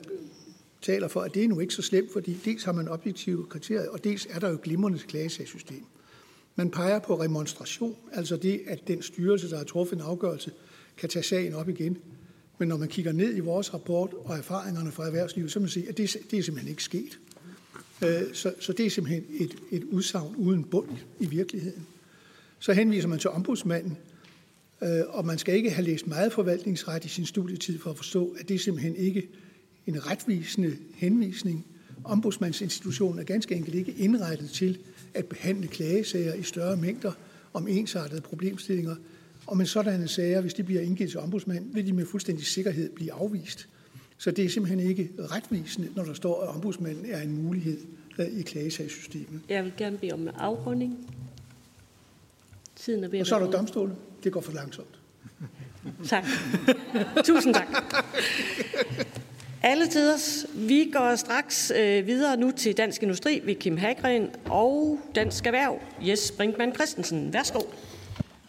taler 0.83 1.09
for, 1.09 1.21
at 1.21 1.35
det 1.35 1.45
er 1.45 1.49
nu 1.49 1.61
ikke 1.61 1.75
så 1.75 1.83
slemt, 1.83 2.13
fordi 2.13 2.39
dels 2.45 2.65
har 2.65 2.73
man 2.73 2.89
objektive 2.89 3.47
kriterier, 3.47 3.91
og 3.91 4.05
dels 4.05 4.27
er 4.31 4.39
der 4.39 4.51
jo 4.51 4.59
glimrende 4.63 4.99
klagesagssystem. 4.99 5.85
Man 6.59 6.71
peger 6.71 6.99
på 6.99 7.23
remonstration, 7.23 7.97
altså 8.13 8.37
det, 8.37 8.61
at 8.67 8.89
den 8.89 9.03
styrelse, 9.03 9.51
der 9.51 9.57
har 9.57 9.65
truffet 9.65 9.97
en 9.97 10.03
afgørelse, 10.03 10.53
kan 10.97 11.09
tage 11.09 11.23
sagen 11.23 11.55
op 11.55 11.69
igen. 11.69 11.99
Men 12.59 12.69
når 12.69 12.77
man 12.77 12.89
kigger 12.89 13.13
ned 13.13 13.37
i 13.37 13.41
vores 13.41 13.75
rapport 13.75 14.15
og 14.15 14.39
erfaringerne 14.39 14.93
fra 14.93 15.07
erhvervslivet, 15.07 15.53
så 15.53 15.59
må 15.59 15.63
man 15.63 15.71
se, 15.71 15.85
at 15.89 15.99
det, 15.99 16.17
det 16.31 16.39
er 16.39 16.43
simpelthen 16.43 16.71
ikke 16.71 16.83
sket. 16.83 17.19
Øh, 18.05 18.23
så, 18.33 18.55
så 18.61 18.73
det 18.73 18.87
er 18.87 18.91
simpelthen 18.91 19.25
et, 19.31 19.57
et 19.71 19.85
udsagn 19.85 20.37
uden 20.37 20.65
bund 20.65 20.89
i 21.21 21.27
virkeligheden. 21.27 21.87
Så 22.59 22.73
henviser 22.73 23.09
man 23.09 23.19
til 23.19 23.31
ombudsmanden, 23.31 23.99
øh, 24.83 25.01
og 25.09 25.27
man 25.27 25.39
skal 25.39 25.55
ikke 25.55 25.71
have 25.71 25.85
læst 25.85 26.07
meget 26.07 26.33
forvaltningsret 26.33 27.05
i 27.05 27.09
sin 27.09 27.27
studietid 27.27 27.79
for 27.79 27.91
at 27.91 27.97
forstå, 27.97 28.37
at 28.41 28.49
det 28.49 28.55
er 28.55 28.59
simpelthen 28.59 28.97
ikke 28.97 29.29
en 29.87 30.07
retvisende 30.07 30.77
henvisning. 30.95 31.67
Ombudsmandsinstitutionen 32.05 33.19
er 33.19 33.25
ganske 33.25 33.55
enkelt 33.55 33.75
ikke 33.75 33.93
indrettet 33.93 34.51
til 34.51 34.79
at 35.15 35.27
behandle 35.27 35.69
klagesager 35.69 36.35
i 36.35 36.43
større 36.43 36.77
mængder 36.77 37.13
om 37.53 37.69
ensartede 37.69 38.21
problemstillinger. 38.21 38.97
Og 39.47 39.57
med 39.57 39.67
sådanne 39.67 40.09
sager, 40.09 40.41
hvis 40.41 40.55
de 40.55 40.63
bliver 40.63 40.81
indgivet 40.81 41.11
til 41.11 41.21
ombudsmand, 41.21 41.75
vil 41.75 41.87
de 41.87 41.93
med 41.93 42.07
fuldstændig 42.07 42.47
sikkerhed 42.47 42.91
blive 42.91 43.13
afvist. 43.13 43.69
Så 44.19 44.31
det 44.31 44.45
er 44.45 44.49
simpelthen 44.49 44.89
ikke 44.89 45.11
retvisende, 45.19 45.89
når 45.97 46.05
der 46.05 46.15
står, 46.15 46.43
at 46.43 46.49
ombudsmanden 46.49 47.07
er 47.11 47.23
en 47.23 47.43
mulighed 47.43 47.79
øh, 48.19 48.27
i 48.27 48.43
klagesagssystemet. 48.43 49.41
Jeg 49.49 49.65
vil 49.65 49.73
gerne 49.77 49.99
bede 49.99 50.13
om 50.13 50.29
afrunding. 50.39 51.15
Tiden 52.77 53.05
er 53.05 53.09
ved 53.09 53.21
Og 53.21 53.27
så 53.27 53.35
er 53.35 53.39
der 53.39 53.51
domstole. 53.51 53.97
Det 54.25 54.33
går 54.33 54.41
for 54.41 54.53
langsomt. 54.53 54.99
Tak. 56.05 56.25
Tusind 57.25 57.55
tak. 57.55 57.69
Alle 59.63 59.89
tiders. 59.89 60.47
Vi 60.55 60.91
går 60.93 61.17
straks 61.17 61.73
øh, 61.77 62.07
videre 62.07 62.37
nu 62.37 62.51
til 62.51 62.77
Dansk 62.77 63.03
Industri 63.03 63.41
ved 63.45 63.55
Kim 63.55 63.77
Hagren 63.77 64.31
og 64.51 64.99
Dansk 65.15 65.47
Erhverv. 65.47 65.81
Jes 66.01 66.33
Brinkmann 66.37 66.75
Christensen. 66.75 67.33
Værsgo. 67.33 67.61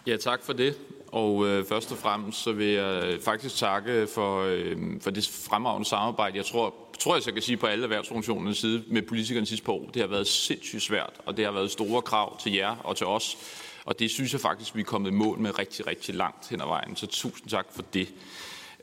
Ja, 0.08 0.18
tak 0.18 0.44
for 0.44 0.54
det. 0.54 0.76
Og 1.08 1.48
øh, 1.48 1.66
først 1.66 1.92
og 1.92 1.98
fremmest 1.98 2.44
så 2.44 2.52
vil 2.52 2.68
jeg 2.68 3.04
øh, 3.04 3.22
faktisk 3.22 3.56
takke 3.56 4.08
for, 4.08 4.44
øh, 4.44 4.78
for 5.02 5.12
det 5.12 5.28
fremragende 5.28 5.90
samarbejde. 5.90 6.38
Jeg 6.38 6.46
tror, 6.46 6.74
tror 7.00 7.16
jeg, 7.16 7.24
så 7.24 7.32
kan 7.32 7.42
sige 7.42 7.58
på 7.58 7.68
alle 7.68 7.84
erhvervsorganisationernes 7.84 8.58
side 8.58 8.84
med 8.88 9.02
politikerne 9.02 9.46
sidste 9.46 9.66
par 9.66 9.74
år. 9.74 9.90
Det 9.94 10.02
har 10.02 10.10
været 10.10 10.28
sindssygt 10.28 10.84
svært, 10.84 11.14
og 11.26 11.38
det 11.38 11.46
har 11.46 11.52
været 11.52 11.72
store 11.72 12.02
krav 12.02 12.40
til 12.40 12.54
jer 12.54 12.76
og 12.84 12.98
til 12.98 13.08
os. 13.08 13.38
Og 13.86 14.00
det 14.00 14.12
synes 14.12 14.34
jeg 14.34 14.42
faktisk, 14.42 14.76
vi 14.76 14.82
er 14.82 14.86
kommet 14.86 15.12
i 15.12 15.14
mål 15.14 15.40
med 15.40 15.60
rigtig, 15.60 15.88
rigtig 15.88 16.16
langt 16.16 16.50
hen 16.50 16.62
ad 16.62 16.66
vejen. 16.66 16.96
Så 16.96 17.08
tusind 17.08 17.50
tak 17.50 17.66
for 17.72 17.82
det. 17.94 18.08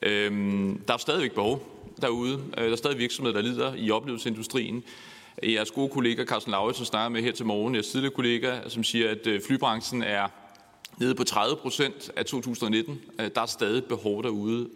Øhm, 0.03 0.81
der 0.89 0.95
er 0.95 0.99
stadigvæk 0.99 1.33
behov 1.33 1.76
derude. 2.03 2.41
Øh, 2.59 2.65
der 2.65 2.73
er 2.73 2.77
stadig 2.77 2.99
virksomheder, 2.99 3.43
der 3.43 3.49
lider 3.49 3.75
i 3.75 3.91
oplevelsesindustrien. 3.91 4.85
Øh, 5.43 5.53
jeres 5.53 5.71
gode 5.71 5.89
kollega 5.89 6.25
Carsten 6.25 6.51
Lauritsen 6.51 6.87
snakker 6.87 7.09
med 7.09 7.23
her 7.23 7.33
til 7.33 7.47
morgen, 7.47 7.75
jeres 7.75 7.89
tidligere 7.89 8.15
kollega, 8.15 8.69
som 8.69 8.85
siger, 8.85 9.11
at 9.11 9.27
øh, 9.27 9.41
flybranchen 9.47 10.03
er 10.03 10.29
nede 10.99 11.15
på 11.15 11.25
30 11.25 11.57
procent 11.57 12.11
af 12.17 12.25
2019. 12.25 13.01
Der 13.35 13.41
er 13.41 13.47
stadig 13.47 13.85
behov 13.85 14.23
derude 14.23 14.69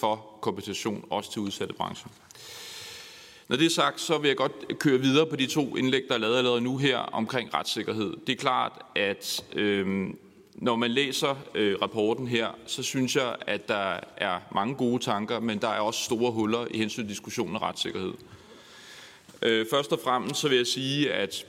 for 0.00 0.38
kompensation, 0.40 1.04
også 1.10 1.32
til 1.32 1.42
udsatte 1.42 1.74
brancher. 1.74 2.08
Når 3.48 3.56
det 3.56 3.66
er 3.66 3.70
sagt, 3.70 4.00
så 4.00 4.18
vil 4.18 4.28
jeg 4.28 4.36
godt 4.36 4.78
køre 4.78 4.98
videre 4.98 5.26
på 5.26 5.36
de 5.36 5.46
to 5.46 5.76
indlæg, 5.76 6.02
der 6.08 6.14
er 6.14 6.18
lavet 6.18 6.38
allerede 6.38 6.60
nu 6.60 6.76
her 6.76 6.98
omkring 6.98 7.54
retssikkerhed. 7.54 8.14
Det 8.26 8.32
er 8.32 8.36
klart, 8.36 8.72
at 8.96 9.44
øh, 9.52 10.10
når 10.60 10.76
man 10.76 10.90
læser 10.90 11.34
øh, 11.54 11.76
rapporten 11.82 12.28
her, 12.28 12.48
så 12.66 12.82
synes 12.82 13.16
jeg, 13.16 13.36
at 13.46 13.68
der 13.68 14.00
er 14.16 14.38
mange 14.54 14.74
gode 14.74 15.02
tanker, 15.02 15.40
men 15.40 15.58
der 15.58 15.68
er 15.68 15.80
også 15.80 16.04
store 16.04 16.32
huller 16.32 16.66
i 16.70 16.78
hensyn 16.78 17.02
til 17.02 17.10
diskussionen 17.10 17.56
af 17.56 17.62
retssikkerhed. 17.62 18.12
Øh, 19.42 19.66
først 19.70 19.92
og 19.92 20.00
fremmest 20.04 20.40
så 20.40 20.48
vil 20.48 20.56
jeg 20.56 20.66
sige, 20.66 21.12
at 21.12 21.46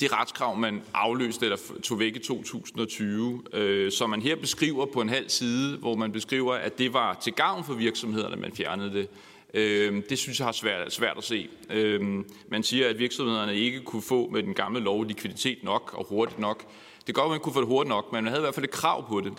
det 0.00 0.12
retskrav, 0.12 0.56
man 0.56 0.82
afløste 0.94 1.46
eller 1.46 1.58
tog 1.82 1.98
væk 1.98 2.16
i 2.16 2.18
2020, 2.18 3.42
øh, 3.52 3.92
som 3.92 4.10
man 4.10 4.22
her 4.22 4.36
beskriver 4.36 4.86
på 4.86 5.00
en 5.00 5.08
halv 5.08 5.28
side, 5.28 5.76
hvor 5.76 5.96
man 5.96 6.12
beskriver, 6.12 6.54
at 6.54 6.78
det 6.78 6.92
var 6.92 7.18
til 7.22 7.32
gavn 7.32 7.64
for 7.64 7.74
virksomhederne, 7.74 8.36
man 8.36 8.52
fjernede 8.52 8.94
det, 8.94 9.08
øh, 9.54 10.02
det 10.10 10.18
synes 10.18 10.38
jeg 10.38 10.46
har 10.46 10.52
svært, 10.52 10.92
svært 10.92 11.18
at 11.18 11.24
se. 11.24 11.48
Øh, 11.70 12.24
man 12.48 12.62
siger, 12.62 12.88
at 12.88 12.98
virksomhederne 12.98 13.56
ikke 13.56 13.80
kunne 13.80 14.02
få 14.02 14.28
med 14.28 14.42
den 14.42 14.54
gamle 14.54 14.80
lov 14.80 15.04
likviditet 15.04 15.64
nok 15.64 15.94
og 15.94 16.06
hurtigt 16.08 16.38
nok. 16.38 16.64
Det 17.10 17.14
går, 17.14 17.22
at 17.22 17.30
man 17.30 17.40
kunne 17.40 17.52
få 17.52 17.60
det 17.60 17.68
hurtigt 17.68 17.88
nok, 17.88 18.12
men 18.12 18.24
man 18.24 18.32
havde 18.32 18.40
i 18.40 18.44
hvert 18.44 18.54
fald 18.54 18.64
et 18.64 18.70
krav 18.70 19.08
på 19.08 19.20
det. 19.20 19.32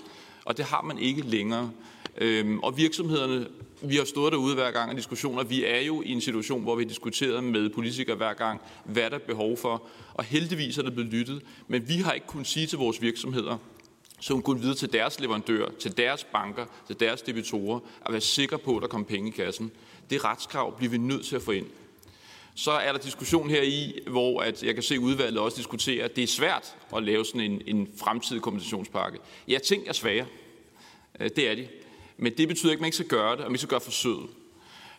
Og 0.45 0.57
det 0.57 0.65
har 0.65 0.81
man 0.81 0.97
ikke 0.97 1.21
længere. 1.21 1.71
Øhm, 2.17 2.59
og 2.59 2.77
virksomhederne, 2.77 3.47
vi 3.81 3.95
har 3.95 4.03
stået 4.03 4.31
derude 4.31 4.55
hver 4.55 4.71
gang 4.71 4.89
af 4.89 4.95
diskussioner. 4.95 5.43
Vi 5.43 5.65
er 5.65 5.79
jo 5.79 6.01
i 6.01 6.11
en 6.11 6.21
situation, 6.21 6.63
hvor 6.63 6.75
vi 6.75 6.83
diskuterer 6.83 7.41
med 7.41 7.69
politikere 7.69 8.15
hver 8.15 8.33
gang, 8.33 8.61
hvad 8.85 9.09
der 9.09 9.15
er 9.15 9.19
behov 9.19 9.57
for. 9.57 9.83
Og 10.13 10.23
heldigvis 10.23 10.77
er 10.77 10.81
det 10.81 10.93
blevet 10.93 11.11
lyttet. 11.11 11.41
Men 11.67 11.89
vi 11.89 11.95
har 11.95 12.11
ikke 12.11 12.27
kunnet 12.27 12.47
sige 12.47 12.67
til 12.67 12.77
vores 12.77 13.01
virksomheder, 13.01 13.57
som 14.19 14.41
kunne 14.41 14.59
videre 14.59 14.75
til 14.75 14.93
deres 14.93 15.19
leverandør, 15.19 15.67
til 15.79 15.97
deres 15.97 16.23
banker, 16.23 16.65
til 16.87 16.99
deres 16.99 17.21
debitorer, 17.21 17.79
at 18.05 18.11
være 18.11 18.21
sikker 18.21 18.57
på, 18.57 18.75
at 18.75 18.81
der 18.81 18.87
kommer 18.87 19.07
penge 19.07 19.29
i 19.29 19.31
kassen. 19.31 19.71
Det 20.09 20.25
retskrav 20.25 20.77
bliver 20.77 20.91
vi 20.91 20.97
nødt 20.97 21.25
til 21.25 21.35
at 21.35 21.41
få 21.41 21.51
ind. 21.51 21.67
Så 22.61 22.71
er 22.71 22.91
der 22.91 22.99
diskussion 22.99 23.49
her 23.49 23.61
i, 23.61 23.99
hvor 24.07 24.41
at 24.41 24.63
jeg 24.63 24.73
kan 24.73 24.83
se 24.83 24.99
udvalget 24.99 25.39
også 25.39 25.57
diskutere, 25.57 26.03
at 26.03 26.15
det 26.15 26.23
er 26.23 26.27
svært 26.27 26.75
at 26.95 27.03
lave 27.03 27.25
sådan 27.25 27.41
en, 27.41 27.61
en 27.67 27.89
fremtidig 27.97 28.41
kompensationspakke. 28.41 29.19
Ja, 29.47 29.57
ting 29.57 29.87
er 29.87 29.93
svære. 29.93 30.25
Øh, 31.19 31.29
det 31.35 31.49
er 31.49 31.55
de. 31.55 31.67
Men 32.17 32.33
det 32.37 32.47
betyder 32.47 32.71
ikke, 32.71 32.79
at 32.79 32.81
man 32.81 32.87
ikke 32.87 32.95
skal 32.95 33.07
gøre 33.07 33.35
det, 33.35 33.45
og 33.45 33.51
man 33.51 33.57
skal 33.57 33.69
gøre 33.69 33.81
forsøget. 33.81 34.29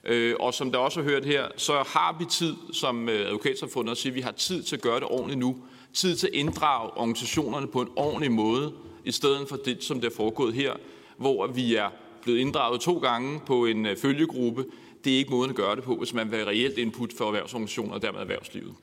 Øh, 0.04 0.34
og 0.40 0.54
som 0.54 0.72
der 0.72 0.78
også 0.78 1.02
har 1.02 1.10
hørt 1.10 1.24
her, 1.24 1.48
så 1.56 1.72
har 1.72 2.16
vi 2.18 2.24
tid 2.24 2.54
som 2.72 3.08
øh, 3.08 3.26
advokatsamfundet 3.26 3.92
at 3.92 3.98
sige, 3.98 4.10
at 4.10 4.16
vi 4.16 4.20
har 4.20 4.32
tid 4.32 4.62
til 4.62 4.76
at 4.76 4.82
gøre 4.82 5.00
det 5.00 5.08
ordentligt 5.08 5.38
nu. 5.38 5.56
Tid 5.92 6.16
til 6.16 6.26
at 6.26 6.34
inddrage 6.34 6.90
organisationerne 6.90 7.66
på 7.66 7.80
en 7.80 7.88
ordentlig 7.96 8.32
måde, 8.32 8.72
i 9.04 9.12
stedet 9.12 9.48
for 9.48 9.56
det, 9.56 9.84
som 9.84 10.00
det 10.00 10.12
er 10.12 10.16
foregået 10.16 10.54
her, 10.54 10.72
hvor 11.16 11.46
vi 11.46 11.74
er 11.74 11.88
blevet 12.22 12.38
inddraget 12.38 12.80
to 12.80 12.98
gange 12.98 13.40
på 13.46 13.66
en 13.66 13.86
øh, 13.86 13.96
følgegruppe, 13.96 14.64
det 15.04 15.12
er 15.12 15.16
ikke 15.16 15.30
måden 15.30 15.50
at 15.50 15.56
gøre 15.56 15.76
det 15.76 15.84
på, 15.84 15.96
hvis 15.96 16.14
man 16.14 16.30
vil 16.30 16.38
have 16.38 16.48
reelt 16.48 16.78
input 16.78 17.12
for 17.12 17.26
erhvervsorganisationer 17.26 17.94
og 17.94 18.02
dermed 18.02 18.20
erhvervslivet. 18.20 18.74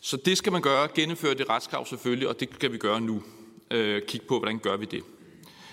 Så 0.00 0.16
det 0.16 0.38
skal 0.38 0.52
man 0.52 0.62
gøre, 0.62 0.88
gennemføre 0.94 1.34
det 1.34 1.48
retskrav 1.48 1.86
selvfølgelig, 1.86 2.28
og 2.28 2.40
det 2.40 2.58
kan 2.58 2.72
vi 2.72 2.78
gøre 2.78 3.00
nu. 3.00 3.22
Øh, 3.70 4.02
kigge 4.08 4.26
på, 4.26 4.38
hvordan 4.38 4.58
gør 4.58 4.76
vi 4.76 4.84
det. 4.84 5.02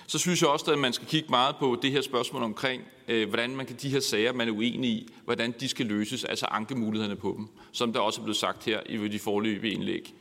Så 0.06 0.18
synes 0.18 0.42
jeg 0.42 0.50
også, 0.50 0.72
at 0.72 0.78
man 0.78 0.92
skal 0.92 1.08
kigge 1.08 1.28
meget 1.30 1.56
på 1.56 1.78
det 1.82 1.92
her 1.92 2.00
spørgsmål 2.00 2.42
omkring, 2.42 2.82
øh, 3.08 3.28
hvordan 3.28 3.56
man 3.56 3.66
kan 3.66 3.76
de 3.82 3.88
her 3.88 4.00
sager, 4.00 4.32
man 4.32 4.48
er 4.48 4.52
uenig 4.52 4.90
i, 4.90 5.08
hvordan 5.24 5.54
de 5.60 5.68
skal 5.68 5.86
løses, 5.86 6.24
altså 6.24 6.46
ankemulighederne 6.46 7.16
på 7.16 7.34
dem, 7.36 7.48
som 7.72 7.92
der 7.92 8.00
også 8.00 8.20
er 8.20 8.24
blevet 8.24 8.36
sagt 8.36 8.64
her 8.64 8.80
i 8.86 9.08
de 9.08 9.18
forløbige 9.18 9.74
indlæg. 9.74 10.14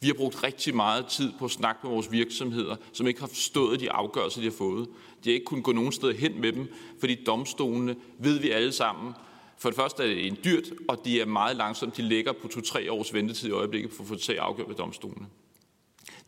Vi 0.00 0.06
har 0.06 0.14
brugt 0.14 0.42
rigtig 0.42 0.76
meget 0.76 1.06
tid 1.06 1.32
på 1.38 1.44
at 1.44 1.50
snakke 1.50 1.80
med 1.82 1.90
vores 1.90 2.12
virksomheder, 2.12 2.76
som 2.92 3.06
ikke 3.06 3.20
har 3.20 3.26
forstået 3.26 3.80
de 3.80 3.92
afgørelser, 3.92 4.40
de 4.40 4.46
har 4.46 4.56
fået. 4.58 4.88
De 5.24 5.30
har 5.30 5.34
ikke 5.34 5.44
kunnet 5.44 5.64
gå 5.64 5.72
nogen 5.72 5.92
sted 5.92 6.14
hen 6.14 6.40
med 6.40 6.52
dem, 6.52 6.72
fordi 7.00 7.24
domstolene, 7.24 7.96
ved 8.18 8.38
vi 8.38 8.50
alle 8.50 8.72
sammen, 8.72 9.12
for 9.58 9.70
det 9.70 9.76
første 9.76 10.02
er 10.02 10.06
det 10.06 10.26
en 10.26 10.38
dyrt, 10.44 10.72
og 10.88 11.04
de 11.04 11.20
er 11.20 11.26
meget 11.26 11.56
langsomt. 11.56 11.96
De 11.96 12.02
ligger 12.02 12.32
på 12.32 12.48
to-tre 12.48 12.92
års 12.92 13.14
ventetid 13.14 13.48
i 13.48 13.52
øjeblikket 13.52 13.92
for 13.92 14.02
at 14.02 14.08
få 14.08 14.18
sag 14.18 14.38
afgjort 14.38 14.68
ved 14.68 14.76
domstolene. 14.76 15.26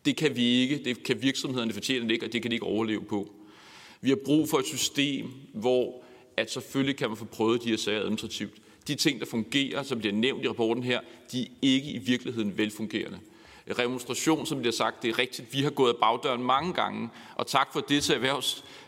Det 0.05 0.15
kan 0.15 0.35
vi 0.35 0.45
ikke, 0.45 0.81
det 0.85 1.03
kan 1.03 1.21
virksomhederne 1.21 1.73
fortjene 1.73 2.13
ikke, 2.13 2.25
og 2.25 2.33
det 2.33 2.41
kan 2.41 2.51
de 2.51 2.55
ikke 2.55 2.65
overleve 2.65 3.01
på. 3.01 3.31
Vi 4.01 4.09
har 4.09 4.17
brug 4.25 4.49
for 4.49 4.57
et 4.57 4.65
system, 4.65 5.31
hvor 5.53 6.03
at 6.37 6.51
selvfølgelig 6.51 6.97
kan 6.97 7.09
man 7.09 7.17
få 7.17 7.25
prøvet 7.25 7.63
de 7.63 7.69
her 7.69 7.77
sager 7.77 7.99
administrativt. 7.99 8.53
De 8.87 8.95
ting, 8.95 9.19
der 9.19 9.25
fungerer, 9.25 9.83
som 9.83 9.99
bliver 9.99 10.13
nævnt 10.13 10.45
i 10.45 10.47
rapporten 10.47 10.83
her, 10.83 10.99
de 11.31 11.41
er 11.41 11.47
ikke 11.61 11.91
i 11.91 11.97
virkeligheden 11.97 12.57
velfungerende 12.57 13.19
remonstration, 13.79 14.45
som 14.45 14.59
bliver 14.59 14.73
sagt. 14.73 15.03
Det 15.03 15.09
er 15.09 15.19
rigtigt, 15.19 15.53
vi 15.53 15.61
har 15.61 15.69
gået 15.69 15.89
af 15.89 15.95
bagdøren 16.01 16.43
mange 16.43 16.73
gange, 16.73 17.09
og 17.35 17.47
tak 17.47 17.73
for 17.73 17.79
det 17.79 18.03
til 18.03 18.13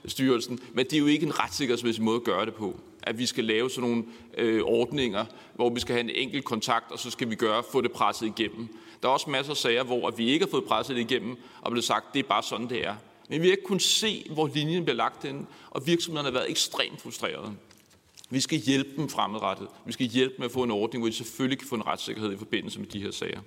styrelsen, 0.05 0.59
men 0.73 0.85
det 0.85 0.93
er 0.93 0.99
jo 0.99 1.05
ikke 1.05 1.25
en 1.25 1.39
retssikkerhedsmæssig 1.39 2.03
måde 2.03 2.15
at 2.15 2.23
gøre 2.23 2.45
det 2.45 2.53
på. 2.53 2.79
At 3.03 3.17
vi 3.17 3.25
skal 3.25 3.43
lave 3.43 3.69
sådan 3.69 3.89
nogle 3.89 4.05
øh, 4.37 4.63
ordninger, 4.63 5.25
hvor 5.55 5.69
vi 5.69 5.79
skal 5.79 5.93
have 5.93 6.03
en 6.03 6.09
enkelt 6.09 6.45
kontakt, 6.45 6.91
og 6.91 6.99
så 6.99 7.11
skal 7.11 7.29
vi 7.29 7.35
gøre, 7.35 7.63
få 7.71 7.81
det 7.81 7.91
presset 7.91 8.27
igennem. 8.27 8.67
Der 9.01 9.09
er 9.09 9.13
også 9.13 9.29
masser 9.29 9.51
af 9.51 9.57
sager, 9.57 9.83
hvor 9.83 10.11
vi 10.11 10.29
ikke 10.29 10.45
har 10.45 10.49
fået 10.49 10.63
presset 10.63 10.95
det 10.95 11.11
igennem, 11.11 11.37
og 11.61 11.71
blevet 11.71 11.85
sagt, 11.85 12.13
det 12.13 12.19
er 12.19 12.27
bare 12.27 12.43
sådan, 12.43 12.69
det 12.69 12.85
er. 12.87 12.95
Men 13.29 13.41
vi 13.41 13.47
har 13.47 13.51
ikke 13.51 13.63
kunnet 13.63 13.81
se, 13.81 14.27
hvor 14.33 14.49
linjen 14.53 14.83
bliver 14.83 14.95
lagt 14.95 15.23
hen, 15.23 15.47
og 15.69 15.87
virksomhederne 15.87 16.27
har 16.27 16.33
været 16.33 16.49
ekstremt 16.49 17.01
frustrerede. 17.01 17.55
Vi 18.29 18.39
skal 18.39 18.57
hjælpe 18.57 18.89
dem 18.95 19.09
fremadrettet. 19.09 19.67
Vi 19.85 19.91
skal 19.91 20.07
hjælpe 20.07 20.35
med 20.37 20.45
at 20.45 20.51
få 20.51 20.63
en 20.63 20.71
ordning, 20.71 21.01
hvor 21.01 21.09
de 21.09 21.15
selvfølgelig 21.15 21.59
kan 21.59 21.67
få 21.67 21.75
en 21.75 21.87
retssikkerhed 21.87 22.33
i 22.33 22.37
forbindelse 22.37 22.79
med 22.79 22.87
de 22.87 23.01
her 23.01 23.11
sager. 23.11 23.39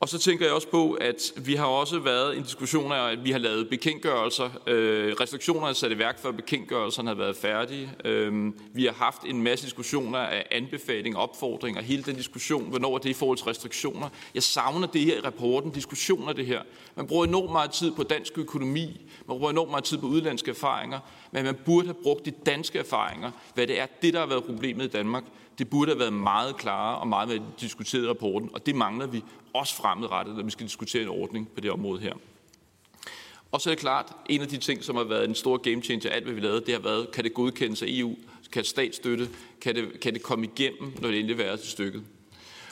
Og 0.00 0.08
så 0.08 0.18
tænker 0.18 0.44
jeg 0.44 0.54
også 0.54 0.68
på, 0.68 0.92
at 0.92 1.32
vi 1.36 1.54
har 1.54 1.66
også 1.66 1.98
været 1.98 2.36
en 2.36 2.42
diskussion 2.42 2.92
af, 2.92 3.10
at 3.10 3.24
vi 3.24 3.30
har 3.30 3.38
lavet 3.38 3.68
bekendtgørelser. 3.68 4.50
Øh, 4.66 5.12
restriktionerne 5.20 5.68
er 5.68 5.72
sat 5.72 5.92
i 5.92 5.98
værk, 5.98 6.18
før 6.18 6.30
bekendtgørelserne 6.30 7.08
har 7.08 7.14
været 7.14 7.36
færdige. 7.36 7.90
Øh, 8.04 8.52
vi 8.72 8.84
har 8.84 8.92
haft 8.92 9.22
en 9.26 9.42
masse 9.42 9.64
diskussioner 9.64 10.18
af 10.18 10.46
anbefalinger, 10.50 11.18
opfordringer, 11.18 11.82
hele 11.82 12.02
den 12.02 12.16
diskussion, 12.16 12.70
hvornår 12.70 12.94
er 12.94 12.98
det 12.98 13.10
i 13.10 13.12
forhold 13.12 13.38
til 13.38 13.44
restriktioner. 13.44 14.08
Jeg 14.34 14.42
savner 14.42 14.86
det 14.86 15.00
her 15.00 15.16
i 15.16 15.20
rapporten, 15.20 15.70
diskussioner 15.70 16.28
af 16.28 16.34
det 16.34 16.46
her. 16.46 16.62
Man 16.96 17.06
bruger 17.06 17.24
enormt 17.24 17.52
meget 17.52 17.70
tid 17.70 17.92
på 17.92 18.02
dansk 18.02 18.38
økonomi, 18.38 19.10
man 19.26 19.36
bruger 19.36 19.50
enormt 19.50 19.70
meget 19.70 19.84
tid 19.84 19.98
på 19.98 20.06
udlandske 20.06 20.50
erfaringer, 20.50 20.98
men 21.32 21.44
man 21.44 21.54
burde 21.64 21.86
have 21.86 21.96
brugt 22.02 22.24
de 22.24 22.30
danske 22.30 22.78
erfaringer, 22.78 23.30
hvad 23.54 23.66
det 23.66 23.80
er, 23.80 23.86
det 24.02 24.14
der 24.14 24.20
har 24.20 24.26
været 24.26 24.44
problemet 24.44 24.84
i 24.84 24.88
Danmark. 24.88 25.24
Det 25.58 25.70
burde 25.70 25.90
have 25.90 25.98
været 25.98 26.12
meget 26.12 26.56
klarere 26.56 26.98
og 26.98 27.08
meget 27.08 27.28
mere 27.28 27.42
diskuteret 27.60 28.04
i 28.04 28.08
rapporten, 28.08 28.50
og 28.52 28.66
det 28.66 28.74
mangler 28.74 29.06
vi 29.06 29.24
også 29.54 29.74
fremadrettet, 29.74 30.36
når 30.36 30.42
vi 30.42 30.50
skal 30.50 30.66
diskutere 30.66 31.02
en 31.02 31.08
ordning 31.08 31.48
på 31.54 31.60
det 31.60 31.70
område 31.70 32.00
her. 32.00 32.14
Og 33.52 33.60
så 33.60 33.70
er 33.70 33.74
det 33.74 33.80
klart, 33.80 34.12
en 34.28 34.40
af 34.40 34.48
de 34.48 34.56
ting, 34.56 34.84
som 34.84 34.96
har 34.96 35.04
været 35.04 35.28
en 35.28 35.34
stor 35.34 35.56
game 35.56 35.82
changer 35.82 36.10
alt, 36.10 36.24
hvad 36.24 36.34
vi 36.34 36.40
lavede, 36.40 36.60
det 36.60 36.74
har 36.74 36.80
været, 36.80 37.10
kan 37.10 37.24
det 37.24 37.34
godkendes 37.34 37.82
af 37.82 37.86
EU? 37.88 38.16
kan 38.52 38.64
statsstøtte, 38.64 39.28
kan 39.60 39.74
det, 39.74 40.00
kan 40.00 40.14
det 40.14 40.22
komme 40.22 40.44
igennem, 40.44 40.92
når 41.00 41.08
det 41.08 41.20
endelig 41.20 41.44
er 41.44 41.56
til 41.56 41.70
stykket. 41.70 42.02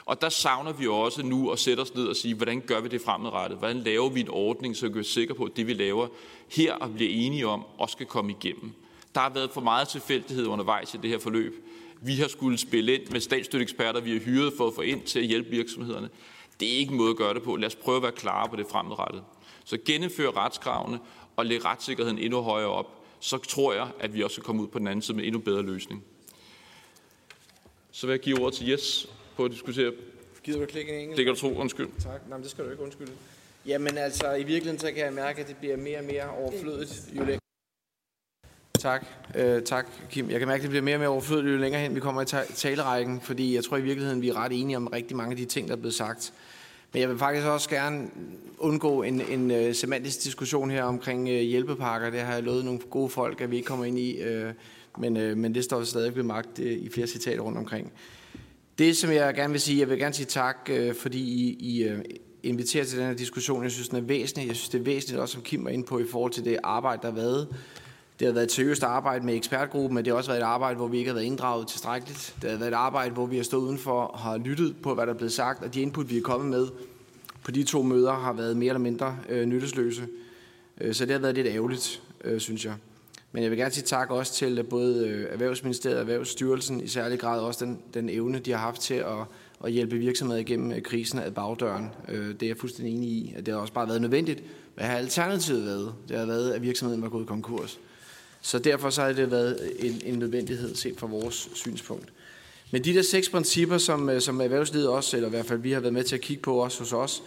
Og 0.05 0.20
der 0.20 0.29
savner 0.29 0.72
vi 0.72 0.87
også 0.87 1.22
nu 1.22 1.51
at 1.51 1.59
sætte 1.59 1.81
os 1.81 1.94
ned 1.94 2.07
og 2.07 2.16
sige, 2.16 2.35
hvordan 2.35 2.61
gør 2.61 2.81
vi 2.81 2.88
det 2.88 3.01
fremadrettet? 3.01 3.59
Hvordan 3.59 3.79
laver 3.79 4.09
vi 4.09 4.20
en 4.20 4.29
ordning, 4.29 4.77
så 4.77 4.88
vi 4.88 4.99
er 4.99 5.03
sikre 5.03 5.35
på, 5.35 5.44
at 5.44 5.57
det 5.57 5.66
vi 5.66 5.75
laver 5.75 6.09
her 6.49 6.75
og 6.75 6.94
bliver 6.94 7.11
enige 7.12 7.46
om, 7.46 7.64
også 7.79 7.92
skal 7.92 8.07
komme 8.07 8.33
igennem. 8.33 8.72
Der 9.14 9.20
har 9.20 9.31
været 9.31 9.51
for 9.51 9.61
meget 9.61 9.88
tilfældighed 9.88 10.46
undervejs 10.46 10.94
i 10.94 10.96
det 10.96 11.11
her 11.11 11.18
forløb. 11.18 11.66
Vi 12.00 12.14
har 12.16 12.28
skulle 12.28 12.59
spille 12.59 12.94
ind 12.94 13.09
med 13.11 13.20
statsstøtteeksperter, 13.20 14.00
vi 14.00 14.12
har 14.12 14.18
hyret 14.18 14.52
for 14.56 14.66
at 14.66 14.74
få 14.74 14.80
ind 14.80 15.02
til 15.02 15.18
at 15.18 15.24
hjælpe 15.24 15.50
virksomhederne. 15.50 16.09
Det 16.61 16.74
er 16.74 16.78
ikke 16.78 16.90
en 16.90 16.96
måde 16.96 17.11
at 17.11 17.16
gøre 17.16 17.35
det 17.35 17.42
på. 17.42 17.56
Lad 17.56 17.66
os 17.66 17.76
prøve 17.76 17.96
at 17.96 18.02
være 18.02 18.12
klare 18.12 18.48
på 18.48 18.56
det 18.56 18.66
fremadrettet. 18.70 19.22
Så 19.64 19.78
gennemføre 19.85 20.30
retskravene 20.30 20.98
og 21.37 21.46
lægge 21.46 21.64
retssikkerheden 21.64 22.18
endnu 22.18 22.40
højere 22.42 22.68
op. 22.68 22.87
Så 23.20 23.38
tror 23.38 23.74
jeg, 23.74 23.88
at 24.00 24.14
vi 24.14 24.22
også 24.22 24.35
skal 24.35 24.44
komme 24.44 24.62
ud 24.62 24.68
på 24.68 24.78
den 24.78 24.87
anden 24.87 25.02
side 25.02 25.16
med 25.16 25.24
endnu 25.24 25.40
bedre 25.40 25.62
løsning. 25.62 26.04
Så 27.90 28.06
vil 28.06 28.12
jeg 28.12 28.20
give 28.20 28.40
ordet 28.40 28.54
til 28.54 28.66
Jes 28.66 29.09
på 29.37 29.44
at 29.44 29.50
diskutere. 29.50 29.92
Gider 30.44 30.59
du 30.59 30.66
klikke 30.66 30.92
en 30.92 31.00
enkelt? 31.00 31.16
Det 31.16 31.24
kan 31.24 31.35
du 31.35 31.40
tro, 31.40 31.54
undskyld. 31.54 31.88
Tak. 32.02 32.28
Nej, 32.28 32.37
men 32.37 32.42
det 32.42 32.50
skal 32.50 32.64
du 32.64 32.70
ikke 32.70 32.82
undskylde. 32.82 33.12
Jamen 33.66 33.98
altså, 33.98 34.35
i 34.35 34.42
virkeligheden 34.42 34.78
så 34.78 34.87
kan 34.87 35.04
jeg 35.04 35.12
mærke, 35.12 35.40
at 35.40 35.48
det 35.48 35.56
bliver 35.56 35.76
mere 35.76 35.98
og 35.98 36.04
mere 36.04 36.30
overflødigt, 36.30 37.02
jo 37.12 37.18
længere... 37.18 37.40
Tak, 38.87 39.07
øh, 39.35 39.62
tak 39.62 39.87
Kim. 40.11 40.31
Jeg 40.31 40.38
kan 40.38 40.49
mærke, 40.49 40.61
at 40.61 40.62
det 40.62 40.70
bliver 40.70 40.83
mere 40.83 40.94
og 40.94 41.01
mere 41.01 41.09
overflødigt, 41.09 41.53
jo 41.53 41.59
længere 41.59 41.83
hen 41.83 41.94
vi 41.94 42.01
kommer 42.01 42.22
i 42.22 42.25
talerækken, 42.55 43.20
fordi 43.20 43.55
jeg 43.55 43.64
tror 43.64 43.77
i 43.77 43.83
virkeligheden, 43.83 44.22
vi 44.22 44.29
er 44.29 44.37
ret 44.37 44.53
enige 44.53 44.77
om 44.77 44.87
rigtig 44.87 45.16
mange 45.16 45.31
af 45.31 45.37
de 45.37 45.44
ting, 45.44 45.68
der 45.68 45.75
er 45.75 45.79
blevet 45.79 45.94
sagt. 45.94 46.33
Men 46.92 47.01
jeg 47.01 47.09
vil 47.09 47.18
faktisk 47.18 47.46
også 47.46 47.70
gerne 47.70 48.09
undgå 48.59 49.03
en, 49.03 49.20
en 49.20 49.51
uh, 49.51 49.75
semantisk 49.75 50.25
diskussion 50.25 50.70
her 50.70 50.83
omkring 50.83 51.22
uh, 51.22 51.35
hjælpepakker. 51.35 52.11
Det 52.11 52.20
har 52.20 52.35
jeg 52.35 52.42
lovet 52.42 52.64
nogle 52.64 52.81
gode 52.90 53.09
folk, 53.09 53.40
at 53.40 53.51
vi 53.51 53.57
ikke 53.57 53.66
kommer 53.66 53.85
ind 53.85 53.99
i, 53.99 54.22
uh, 54.22 54.51
men, 54.99 55.16
uh, 55.16 55.37
men 55.37 55.55
det 55.55 55.64
står 55.64 55.85
stadig 55.85 56.16
ved 56.16 56.22
magt 56.22 56.59
uh, 56.59 56.66
i 56.66 56.88
flere 56.88 57.07
citater 57.07 57.40
rundt 57.40 57.59
omkring. 57.59 57.92
Det, 58.79 58.96
som 58.96 59.12
jeg 59.12 59.35
gerne 59.35 59.53
vil 59.53 59.61
sige, 59.61 59.81
jeg 59.81 59.90
vil 59.90 59.99
gerne 59.99 60.14
sige 60.14 60.27
tak, 60.27 60.70
uh, 60.72 60.94
fordi 60.94 61.18
I, 61.18 61.57
I 61.61 61.92
uh, 61.92 61.99
inviterer 62.42 62.85
til 62.85 62.99
den 62.99 63.07
her 63.07 63.14
diskussion. 63.14 63.62
Jeg 63.62 63.72
synes, 63.72 63.88
den 63.88 63.99
er 63.99 64.03
væsentlig. 64.03 64.49
Jeg 64.49 64.57
synes, 64.57 64.68
det 64.68 64.79
er 64.79 64.85
væsentligt 64.85 65.20
også, 65.20 65.33
som 65.33 65.42
Kim 65.42 65.64
var 65.64 65.70
inde 65.70 65.85
på, 65.85 65.99
i 65.99 66.07
forhold 66.11 66.33
til 66.33 66.44
det 66.44 66.59
arbejde, 66.62 67.03
der 67.03 67.09
har 67.09 67.16
været. 67.16 67.49
Det 68.18 68.26
har 68.26 68.33
været 68.33 68.44
et 68.44 68.52
seriøst 68.52 68.83
arbejde 68.83 69.26
med 69.26 69.35
ekspertgruppen, 69.35 69.94
men 69.94 70.05
det 70.05 70.11
har 70.11 70.18
også 70.18 70.31
været 70.31 70.40
et 70.40 70.44
arbejde, 70.44 70.76
hvor 70.76 70.88
vi 70.88 70.98
ikke 70.98 71.09
har 71.09 71.14
været 71.14 71.26
inddraget 71.26 71.68
tilstrækkeligt. 71.68 72.37
Det 72.42 72.50
har 72.50 72.59
været 72.59 72.70
et 72.70 72.76
arbejde, 72.76 73.14
hvor 73.14 73.26
vi 73.26 73.37
har 73.37 73.44
stået 73.44 73.62
udenfor 73.62 74.00
og 74.00 74.18
har 74.18 74.37
lyttet 74.37 74.76
på, 74.83 74.94
hvad 74.94 75.07
der 75.07 75.12
er 75.12 75.16
blevet 75.16 75.33
sagt, 75.33 75.64
og 75.64 75.74
de 75.74 75.81
input, 75.81 76.11
vi 76.11 76.16
er 76.16 76.22
kommet 76.22 76.50
med 76.50 76.66
på 77.44 77.50
de 77.50 77.62
to 77.62 77.83
møder, 77.83 78.12
har 78.12 78.33
været 78.33 78.57
mere 78.57 78.68
eller 78.68 78.79
mindre 78.79 79.18
øh, 79.29 79.46
nyttesløse. 79.46 80.07
Øh, 80.81 80.94
så 80.94 81.05
det 81.05 81.12
har 81.12 81.20
været 81.20 81.35
lidt 81.35 81.46
ærgerligt, 81.46 82.02
øh, 82.24 82.40
synes 82.40 82.64
jeg. 82.64 82.74
Men 83.33 83.42
jeg 83.42 83.50
vil 83.50 83.59
gerne 83.59 83.74
sige 83.74 83.85
tak 83.85 84.11
også 84.11 84.33
til 84.33 84.59
øh, 84.59 84.68
både 84.68 85.09
øh, 85.09 85.33
Erhvervsministeriet 85.33 85.96
og 85.96 86.02
Erhvervsstyrelsen, 86.02 86.81
i 86.81 86.87
særlig 86.87 87.18
grad 87.18 87.40
også 87.40 87.64
den, 87.64 87.79
den 87.94 88.09
evne, 88.09 88.38
de 88.38 88.50
har 88.50 88.59
haft 88.59 88.81
til 88.81 88.94
at, 88.94 89.24
at 89.64 89.72
hjælpe 89.72 89.96
virksomheder 89.96 90.40
igennem 90.40 90.83
krisen 90.83 91.18
af 91.18 91.35
bagdøren. 91.35 91.90
Det 92.09 92.42
er 92.42 92.46
jeg 92.46 92.57
fuldstændig 92.57 92.94
enig 92.94 93.09
i, 93.09 93.35
at 93.37 93.46
det 93.46 93.55
har 93.55 93.61
også 93.61 93.72
bare 93.72 93.88
været 93.88 94.00
nødvendigt. 94.00 94.42
Hvad 94.74 94.87
har 94.87 94.96
alternativet 94.96 95.64
været? 95.64 95.94
Det 96.09 96.18
har 96.18 96.26
været, 96.26 96.52
at 96.52 96.62
virksomheden 96.62 97.02
var 97.02 97.09
gået 97.09 97.26
konkurs. 97.26 97.81
Så 98.46 98.59
derfor 98.59 98.90
så 98.90 99.02
har 99.02 99.12
det 99.12 99.30
været 99.30 99.72
en, 99.78 100.00
en 100.04 100.18
nødvendighed 100.18 100.74
set 100.74 100.94
fra 100.98 101.06
vores 101.06 101.48
synspunkt. 101.54 102.12
Men 102.70 102.85
de 102.85 102.94
der 102.94 103.02
seks 103.02 103.28
principper, 103.28 103.78
som, 103.78 104.09
øh, 104.09 104.20
som 104.20 104.40
erhvervslivet 104.40 104.88
også, 104.88 105.16
eller 105.16 105.28
i 105.28 105.30
hvert 105.30 105.46
fald 105.46 105.59
vi 105.59 105.72
har 105.72 105.80
været 105.80 105.94
med 105.94 106.04
til 106.04 106.16
at 106.16 106.20
kigge 106.20 106.42
på 106.42 106.56
også 106.56 106.78
hos 106.78 106.92
os, 106.92 107.22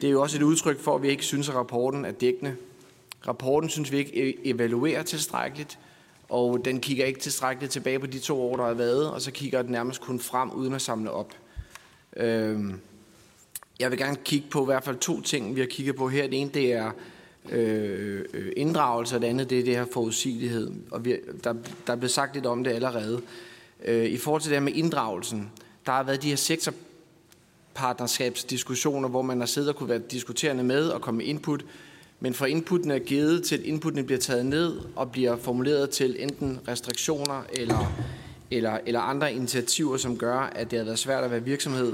det 0.00 0.06
er 0.06 0.10
jo 0.10 0.22
også 0.22 0.36
et 0.36 0.42
udtryk 0.42 0.80
for, 0.80 0.94
at 0.94 1.02
vi 1.02 1.08
ikke 1.08 1.24
synes, 1.24 1.48
at 1.48 1.54
rapporten 1.54 2.04
er 2.04 2.10
dækkende. 2.10 2.56
Rapporten 3.28 3.70
synes 3.70 3.92
vi 3.92 3.98
ikke 3.98 4.10
e-, 4.10 4.40
evaluerer 4.44 5.02
tilstrækkeligt, 5.02 5.78
og 6.28 6.64
den 6.64 6.80
kigger 6.80 7.04
ikke 7.04 7.20
tilstrækkeligt 7.20 7.72
tilbage 7.72 7.98
på 7.98 8.06
de 8.06 8.18
to 8.18 8.42
år, 8.42 8.56
der 8.56 8.64
har 8.64 8.74
været, 8.74 9.10
og 9.10 9.22
så 9.22 9.30
kigger 9.30 9.62
den 9.62 9.72
nærmest 9.72 10.00
kun 10.00 10.20
frem, 10.20 10.50
uden 10.50 10.74
at 10.74 10.82
samle 10.82 11.10
op. 11.10 11.34
Øhm, 12.16 12.80
jeg 13.80 13.90
vil 13.90 13.98
gerne 13.98 14.16
kigge 14.24 14.46
på 14.50 14.62
i 14.62 14.64
hvert 14.64 14.84
fald 14.84 14.96
to 14.96 15.20
ting, 15.20 15.56
vi 15.56 15.60
har 15.60 15.68
kigget 15.68 15.96
på 15.96 16.08
her. 16.08 16.22
Det 16.26 16.40
ene, 16.40 16.50
det 16.54 16.72
er 16.72 16.90
Øh, 17.50 18.24
øh, 18.34 18.52
inddragelse, 18.56 19.16
og 19.16 19.22
det 19.22 19.26
andet 19.26 19.50
det 19.50 19.58
er 19.58 19.64
det 19.64 19.76
her 19.76 19.86
forudsigelighed. 19.92 20.70
Og 20.90 21.04
vi, 21.04 21.16
der, 21.44 21.54
der 21.86 21.92
er 21.92 21.96
blevet 21.96 22.10
sagt 22.10 22.34
lidt 22.34 22.46
om 22.46 22.64
det 22.64 22.70
allerede. 22.70 23.20
Øh, 23.84 24.04
I 24.04 24.16
forhold 24.16 24.42
til 24.42 24.50
det 24.50 24.58
her 24.58 24.64
med 24.64 24.72
inddragelsen, 24.72 25.50
der 25.86 25.92
har 25.92 26.02
været 26.02 26.22
de 26.22 26.28
her 26.28 26.36
sektorpartnerskabsdiskussioner, 26.36 29.08
hvor 29.08 29.22
man 29.22 29.38
har 29.38 29.46
siddet 29.46 29.70
og 29.70 29.76
kunne 29.76 29.88
være 29.88 29.98
diskuterende 29.98 30.64
med 30.64 30.88
og 30.88 31.00
komme 31.00 31.18
med 31.18 31.26
input, 31.26 31.64
men 32.20 32.34
fra 32.34 32.46
inputten 32.46 32.90
er 32.90 32.98
givet 32.98 33.44
til, 33.44 33.58
at 33.58 33.62
inputten 33.62 34.06
bliver 34.06 34.18
taget 34.18 34.46
ned 34.46 34.80
og 34.96 35.12
bliver 35.12 35.36
formuleret 35.36 35.90
til 35.90 36.16
enten 36.18 36.60
restriktioner 36.68 37.42
eller, 37.52 37.92
eller, 38.50 38.78
eller 38.86 39.00
andre 39.00 39.34
initiativer, 39.34 39.96
som 39.96 40.18
gør, 40.18 40.38
at 40.38 40.70
det 40.70 40.78
har 40.78 40.84
været 40.84 40.98
svært 40.98 41.24
at 41.24 41.30
være 41.30 41.44
virksomhed 41.44 41.92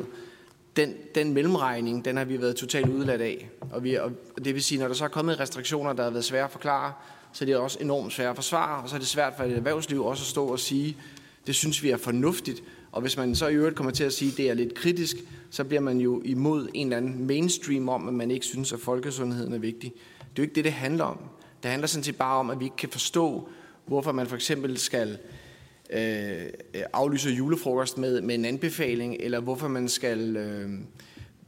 den, 0.77 0.95
den 1.15 1.33
mellemregning, 1.33 2.05
den 2.05 2.17
har 2.17 2.25
vi 2.25 2.41
været 2.41 2.57
totalt 2.57 2.89
udladt 2.89 3.21
af. 3.21 3.51
Og, 3.71 3.85
vi, 3.85 3.95
og 3.95 4.13
det 4.45 4.55
vil 4.55 4.63
sige, 4.63 4.79
når 4.79 4.89
der 4.89 4.95
så 4.95 5.05
er 5.05 5.09
kommet 5.09 5.41
restriktioner, 5.41 5.93
der 5.93 6.03
har 6.03 6.11
været 6.11 6.25
svære 6.25 6.45
at 6.45 6.51
forklare, 6.51 6.93
så 7.33 7.45
er 7.45 7.47
det 7.47 7.57
også 7.57 7.79
enormt 7.81 8.13
svært 8.13 8.31
at 8.31 8.37
forsvare, 8.37 8.83
og 8.83 8.89
så 8.89 8.95
er 8.95 8.99
det 8.99 9.09
svært 9.09 9.33
for 9.37 9.45
et 9.45 9.53
erhvervsliv 9.53 10.05
også 10.05 10.23
at 10.23 10.27
stå 10.27 10.47
og 10.47 10.59
sige, 10.59 10.97
det 11.47 11.55
synes 11.55 11.83
vi 11.83 11.91
er 11.91 11.97
fornuftigt. 11.97 12.63
Og 12.93 13.01
hvis 13.01 13.17
man 13.17 13.35
så 13.35 13.47
i 13.49 13.55
øvrigt 13.55 13.77
kommer 13.77 13.93
til 13.93 14.05
at 14.05 14.13
sige, 14.13 14.31
at 14.31 14.37
det 14.37 14.51
er 14.51 14.55
lidt 14.55 14.75
kritisk, 14.75 15.17
så 15.51 15.65
bliver 15.65 15.81
man 15.81 15.99
jo 15.99 16.23
imod 16.25 16.69
en 16.75 16.87
eller 16.87 16.97
anden 16.97 17.27
mainstream 17.27 17.89
om, 17.89 18.09
at 18.09 18.15
man 18.15 18.31
ikke 18.31 18.47
synes, 18.47 18.73
at 18.73 18.81
folkesundheden 18.81 19.53
er 19.53 19.59
vigtig. 19.59 19.93
Det 20.19 20.21
er 20.21 20.27
jo 20.39 20.43
ikke 20.43 20.55
det, 20.55 20.65
det 20.65 20.73
handler 20.73 21.05
om. 21.05 21.19
Det 21.63 21.71
handler 21.71 21.87
sådan 21.87 22.05
set 22.05 22.17
bare 22.17 22.39
om, 22.39 22.51
at 22.51 22.61
vi 22.61 22.65
ikke 22.65 22.77
kan 22.77 22.89
forstå, 22.89 23.49
hvorfor 23.87 24.13
man 24.13 24.27
for 24.27 24.37
eksempel 24.37 24.79
skal 24.79 25.09
øh, 25.09 25.19
Øh, 25.93 26.43
øh, 26.75 26.83
aflyser 26.93 27.31
julefrokost 27.31 27.99
med, 27.99 28.21
med 28.21 28.35
en 28.35 28.45
anbefaling, 28.45 29.17
eller 29.21 29.41
hvorfor 29.41 29.69
man 29.69 29.89
skal 29.89 30.37
øh, 30.37 30.71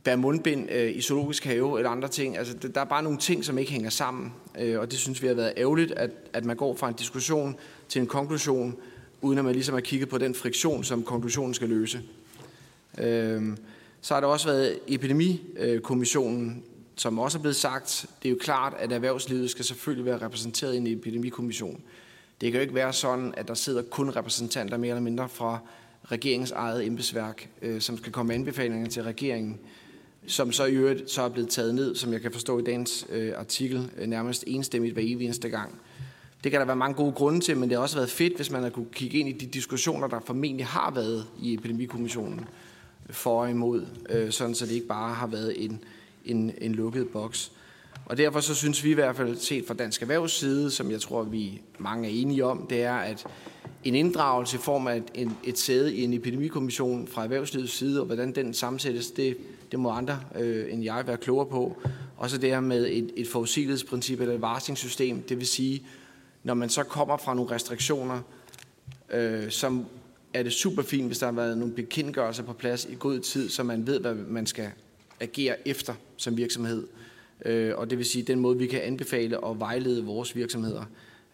bære 0.04 0.16
mundbind 0.16 0.70
øh, 0.70 0.96
i 0.96 1.00
zoologisk 1.00 1.44
have, 1.44 1.78
eller 1.78 1.90
andre 1.90 2.08
ting. 2.08 2.38
Altså, 2.38 2.54
der 2.74 2.80
er 2.80 2.84
bare 2.84 3.02
nogle 3.02 3.18
ting, 3.18 3.44
som 3.44 3.58
ikke 3.58 3.72
hænger 3.72 3.90
sammen, 3.90 4.32
øh, 4.58 4.80
og 4.80 4.90
det 4.90 4.98
synes 4.98 5.22
vi 5.22 5.26
har 5.26 5.34
været 5.34 5.52
ærgerligt, 5.56 5.92
at, 5.92 6.10
at 6.32 6.44
man 6.44 6.56
går 6.56 6.76
fra 6.76 6.88
en 6.88 6.94
diskussion 6.94 7.56
til 7.88 8.00
en 8.00 8.06
konklusion, 8.06 8.76
uden 9.20 9.38
at 9.38 9.44
man 9.44 9.54
ligesom 9.54 9.74
har 9.74 9.80
kigget 9.80 10.08
på 10.08 10.18
den 10.18 10.34
friktion, 10.34 10.84
som 10.84 11.02
konklusionen 11.02 11.54
skal 11.54 11.68
løse. 11.68 12.00
Øh, 12.98 13.42
så 14.00 14.14
har 14.14 14.20
der 14.20 14.28
også 14.28 14.48
været 14.48 14.78
epidemikommissionen, 14.88 16.62
som 16.96 17.18
også 17.18 17.38
er 17.38 17.42
blevet 17.42 17.56
sagt. 17.56 18.06
Det 18.22 18.28
er 18.28 18.30
jo 18.30 18.38
klart, 18.40 18.74
at 18.78 18.92
erhvervslivet 18.92 19.50
skal 19.50 19.64
selvfølgelig 19.64 20.06
være 20.06 20.18
repræsenteret 20.18 20.74
i 20.74 20.76
en 20.76 20.86
epidemikommission. 20.86 21.80
Det 22.44 22.52
kan 22.52 22.58
jo 22.58 22.62
ikke 22.62 22.74
være 22.74 22.92
sådan, 22.92 23.34
at 23.36 23.48
der 23.48 23.54
sidder 23.54 23.82
kun 23.82 24.10
repræsentanter 24.10 24.76
mere 24.76 24.90
eller 24.90 25.02
mindre 25.02 25.28
fra 25.28 25.58
regeringens 26.04 26.50
eget 26.50 26.86
embedsværk, 26.86 27.48
øh, 27.62 27.80
som 27.80 27.98
skal 27.98 28.12
komme 28.12 28.28
med 28.28 28.34
anbefalinger 28.34 28.88
til 28.88 29.02
regeringen, 29.02 29.58
som 30.26 30.52
så 30.52 30.64
i 30.64 30.72
øvrigt 30.72 31.10
så 31.10 31.22
er 31.22 31.28
blevet 31.28 31.48
taget 31.50 31.74
ned, 31.74 31.94
som 31.94 32.12
jeg 32.12 32.20
kan 32.20 32.32
forstå 32.32 32.58
i 32.58 32.62
dagens 32.62 33.06
øh, 33.10 33.32
artikel, 33.36 33.90
øh, 33.98 34.06
nærmest 34.06 34.44
enstemmigt 34.46 34.94
hver 34.94 35.02
evig 35.02 35.24
eneste 35.24 35.48
gang. 35.48 35.80
Det 36.44 36.52
kan 36.52 36.60
der 36.60 36.66
være 36.66 36.76
mange 36.76 36.94
gode 36.94 37.12
grunde 37.12 37.40
til, 37.40 37.56
men 37.56 37.68
det 37.68 37.76
har 37.76 37.82
også 37.82 37.96
været 37.96 38.10
fedt, 38.10 38.36
hvis 38.36 38.50
man 38.50 38.62
har 38.62 38.70
kunne 38.70 38.88
kigge 38.92 39.18
ind 39.18 39.28
i 39.28 39.32
de 39.32 39.46
diskussioner, 39.46 40.06
der 40.06 40.20
formentlig 40.20 40.66
har 40.66 40.90
været 40.90 41.26
i 41.42 41.54
Epidemikommissionen 41.54 42.44
for 43.10 43.42
og 43.42 43.50
imod, 43.50 43.86
øh, 44.10 44.30
sådan 44.30 44.54
så 44.54 44.66
det 44.66 44.72
ikke 44.72 44.86
bare 44.86 45.14
har 45.14 45.26
været 45.26 45.64
en, 45.64 45.84
en, 46.24 46.52
en 46.58 46.74
lukket 46.74 47.08
boks. 47.08 47.52
Og 48.06 48.16
derfor 48.16 48.40
så 48.40 48.54
synes 48.54 48.84
vi 48.84 48.90
i 48.90 48.94
hvert 48.94 49.16
fald 49.16 49.36
set 49.36 49.66
fra 49.66 49.74
Dansk 49.74 50.02
Erhvervs 50.02 50.32
side, 50.32 50.70
som 50.70 50.90
jeg 50.90 51.00
tror, 51.00 51.22
vi 51.22 51.62
mange 51.78 52.08
er 52.08 52.12
enige 52.12 52.44
om, 52.44 52.66
det 52.70 52.82
er, 52.82 52.94
at 52.94 53.26
en 53.84 53.94
inddragelse 53.94 54.56
i 54.56 54.60
form 54.60 54.86
af 54.86 55.02
et, 55.14 55.30
et 55.44 55.58
sæde 55.58 55.94
i 55.94 56.04
en 56.04 56.12
epidemikommission 56.12 57.08
fra 57.08 57.22
erhvervslivets 57.24 57.72
side, 57.72 58.00
og 58.00 58.06
hvordan 58.06 58.34
den 58.34 58.54
sammensættes, 58.54 59.10
det, 59.10 59.36
det 59.70 59.78
må 59.78 59.90
andre 59.90 60.20
øh, 60.38 60.72
end 60.72 60.84
jeg 60.84 61.02
være 61.06 61.16
klogere 61.16 61.46
på. 61.46 61.76
Og 62.16 62.30
så 62.30 62.38
det 62.38 62.50
her 62.50 62.60
med 62.60 62.86
et, 62.86 63.10
et 63.16 63.28
forudsigelighedsprincip 63.28 64.20
eller 64.20 64.34
et 64.34 64.40
varslingssystem, 64.40 65.22
det 65.22 65.38
vil 65.38 65.46
sige, 65.46 65.86
når 66.42 66.54
man 66.54 66.68
så 66.68 66.82
kommer 66.82 67.16
fra 67.16 67.34
nogle 67.34 67.50
restriktioner, 67.50 68.20
øh, 69.12 69.50
som 69.50 69.86
er 70.34 70.42
det 70.42 70.52
super 70.52 70.82
fint, 70.82 71.06
hvis 71.06 71.18
der 71.18 71.26
har 71.26 71.32
været 71.32 71.58
nogle 71.58 71.74
bekendtgørelser 71.74 72.42
på 72.42 72.52
plads 72.52 72.84
i 72.90 72.96
god 72.98 73.20
tid, 73.20 73.48
så 73.48 73.62
man 73.62 73.86
ved, 73.86 74.00
hvad 74.00 74.14
man 74.14 74.46
skal 74.46 74.70
agere 75.20 75.68
efter 75.68 75.94
som 76.16 76.36
virksomhed. 76.36 76.86
Øh, 77.44 77.72
og 77.76 77.90
det 77.90 77.98
vil 77.98 78.06
sige 78.06 78.22
den 78.22 78.40
måde, 78.40 78.58
vi 78.58 78.66
kan 78.66 78.80
anbefale 78.80 79.40
og 79.40 79.60
vejlede 79.60 80.04
vores 80.04 80.36
virksomheder. 80.36 80.84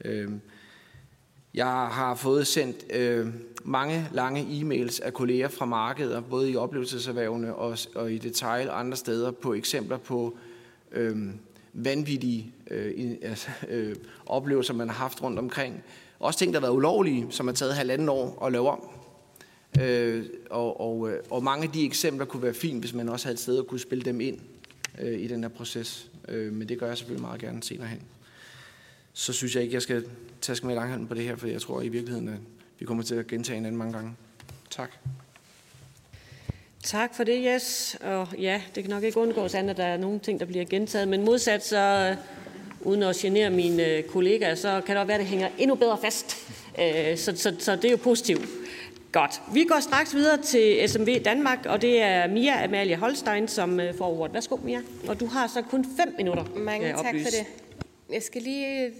Øh, 0.05 0.30
jeg 1.55 1.66
har 1.66 2.14
fået 2.14 2.46
sendt 2.46 2.76
øh, 2.92 3.26
mange 3.64 4.09
lange 4.12 4.40
e-mails 4.40 5.01
af 5.03 5.12
kolleger 5.12 5.48
fra 5.48 5.64
markeder, 5.64 6.20
både 6.20 6.51
i 6.51 6.57
oplevelseserhvervene 6.57 7.55
og, 7.55 7.78
og 7.94 8.12
i 8.12 8.18
detail 8.18 8.70
og 8.70 8.80
andre 8.80 8.96
steder, 8.96 9.30
på 9.30 9.55
eksempler 9.55 9.96
på 9.96 10.36
øh, 10.92 11.16
vanvittige 11.72 12.55
øh, 12.70 13.14
altså, 13.22 13.48
øh, 13.68 13.96
oplevelser, 14.26 14.74
man 14.74 14.88
har 14.88 14.96
haft 14.96 15.22
rundt 15.22 15.38
omkring. 15.38 15.82
Også 16.18 16.38
ting, 16.38 16.53
der 16.53 16.61
har 16.61 16.66
været 16.66 16.76
ulovlige, 16.76 17.26
som 17.30 17.46
har 17.46 17.55
taget 17.55 17.74
halvanden 17.74 18.09
år 18.09 18.44
at 18.46 18.53
lave 18.53 18.70
om. 18.70 18.88
Øh, 19.80 20.26
og, 20.51 20.80
og, 20.80 21.11
øh, 21.11 21.18
og 21.30 21.44
mange 21.44 21.64
af 21.66 21.72
de 21.72 21.84
eksempler 21.84 22.26
kunne 22.26 22.42
være 22.42 22.55
fint, 22.55 22.80
hvis 22.80 22.94
man 22.94 23.09
også 23.09 23.26
havde 23.26 23.34
et 23.34 23.40
sted 23.40 23.59
at 23.59 23.66
kunne 23.66 23.80
spille 23.80 24.05
dem 24.05 24.20
ind 24.20 24.38
øh, 24.99 25.20
i 25.20 25.26
den 25.26 25.43
her 25.43 25.49
proces. 25.49 26.11
Øh, 26.28 26.53
men 26.53 26.68
det 26.68 26.78
gør 26.78 26.86
jeg 26.86 26.99
selvfølgelig 26.99 27.22
meget 27.22 27.41
gerne 27.41 27.62
senere 27.62 27.88
hen. 27.88 28.03
Så 29.12 29.32
synes 29.32 29.55
jeg 29.55 29.62
ikke, 29.62 29.74
jeg 29.74 29.82
skal 29.82 30.05
tage 30.41 30.66
med 30.66 30.74
langhånden 30.74 31.09
på 31.09 31.14
det 31.14 31.24
her, 31.24 31.36
for 31.36 31.47
jeg 31.47 31.61
tror 31.61 31.82
i 31.82 31.88
virkeligheden, 31.88 32.28
at 32.28 32.38
vi 32.78 32.84
kommer 32.84 33.03
til 33.03 33.14
at 33.14 33.26
gentage 33.26 33.55
hinanden 33.55 33.78
mange 33.78 33.93
gange. 33.93 34.16
Tak. 34.70 34.91
Tak 36.82 37.14
for 37.14 37.24
det, 37.24 37.45
Jes. 37.45 37.97
Og 38.01 38.28
ja, 38.38 38.62
det 38.74 38.84
kan 38.84 38.91
nok 38.91 39.03
ikke 39.03 39.18
undgås 39.18 39.55
andet, 39.55 39.70
at 39.70 39.76
der 39.76 39.84
er 39.84 39.97
nogle 39.97 40.18
ting, 40.18 40.41
der 40.41 40.47
bliver 40.47 40.64
gentaget. 40.64 41.09
Men 41.09 41.24
modsat 41.24 41.66
så, 41.66 41.78
øh, 42.11 42.16
uden 42.80 43.03
at 43.03 43.16
genere 43.16 43.51
mine 43.51 43.86
øh, 43.86 44.05
kollegaer, 44.05 44.55
så 44.55 44.82
kan 44.86 44.97
det 44.97 45.01
også 45.01 45.07
være, 45.07 45.14
at 45.14 45.20
det 45.20 45.28
hænger 45.28 45.49
endnu 45.59 45.74
bedre 45.74 45.99
fast. 46.03 46.36
Øh, 46.78 47.18
så, 47.18 47.32
så, 47.36 47.57
så 47.59 47.76
det 47.76 47.84
er 47.84 47.91
jo 47.91 47.97
positivt. 47.97 48.49
Godt. 49.12 49.42
Vi 49.52 49.64
går 49.64 49.80
straks 49.80 50.14
videre 50.14 50.42
til 50.42 50.88
SMV 50.88 51.22
Danmark, 51.24 51.66
og 51.66 51.82
det 51.82 52.02
er 52.02 52.28
Mia 52.28 52.64
Amalie 52.64 52.96
Holstein, 52.96 53.48
som 53.48 53.80
får 53.98 54.20
ordet. 54.20 54.34
Værsgo, 54.34 54.56
Mia. 54.56 54.82
Og 55.08 55.20
du 55.20 55.26
har 55.26 55.46
så 55.46 55.62
kun 55.62 55.86
fem 55.96 56.14
minutter. 56.18 56.44
Mange 56.56 56.88
tak 56.88 57.04
for 57.04 57.30
det. 57.30 57.46
Jeg 58.12 58.22
skal 58.22 58.42
lige... 58.42 58.90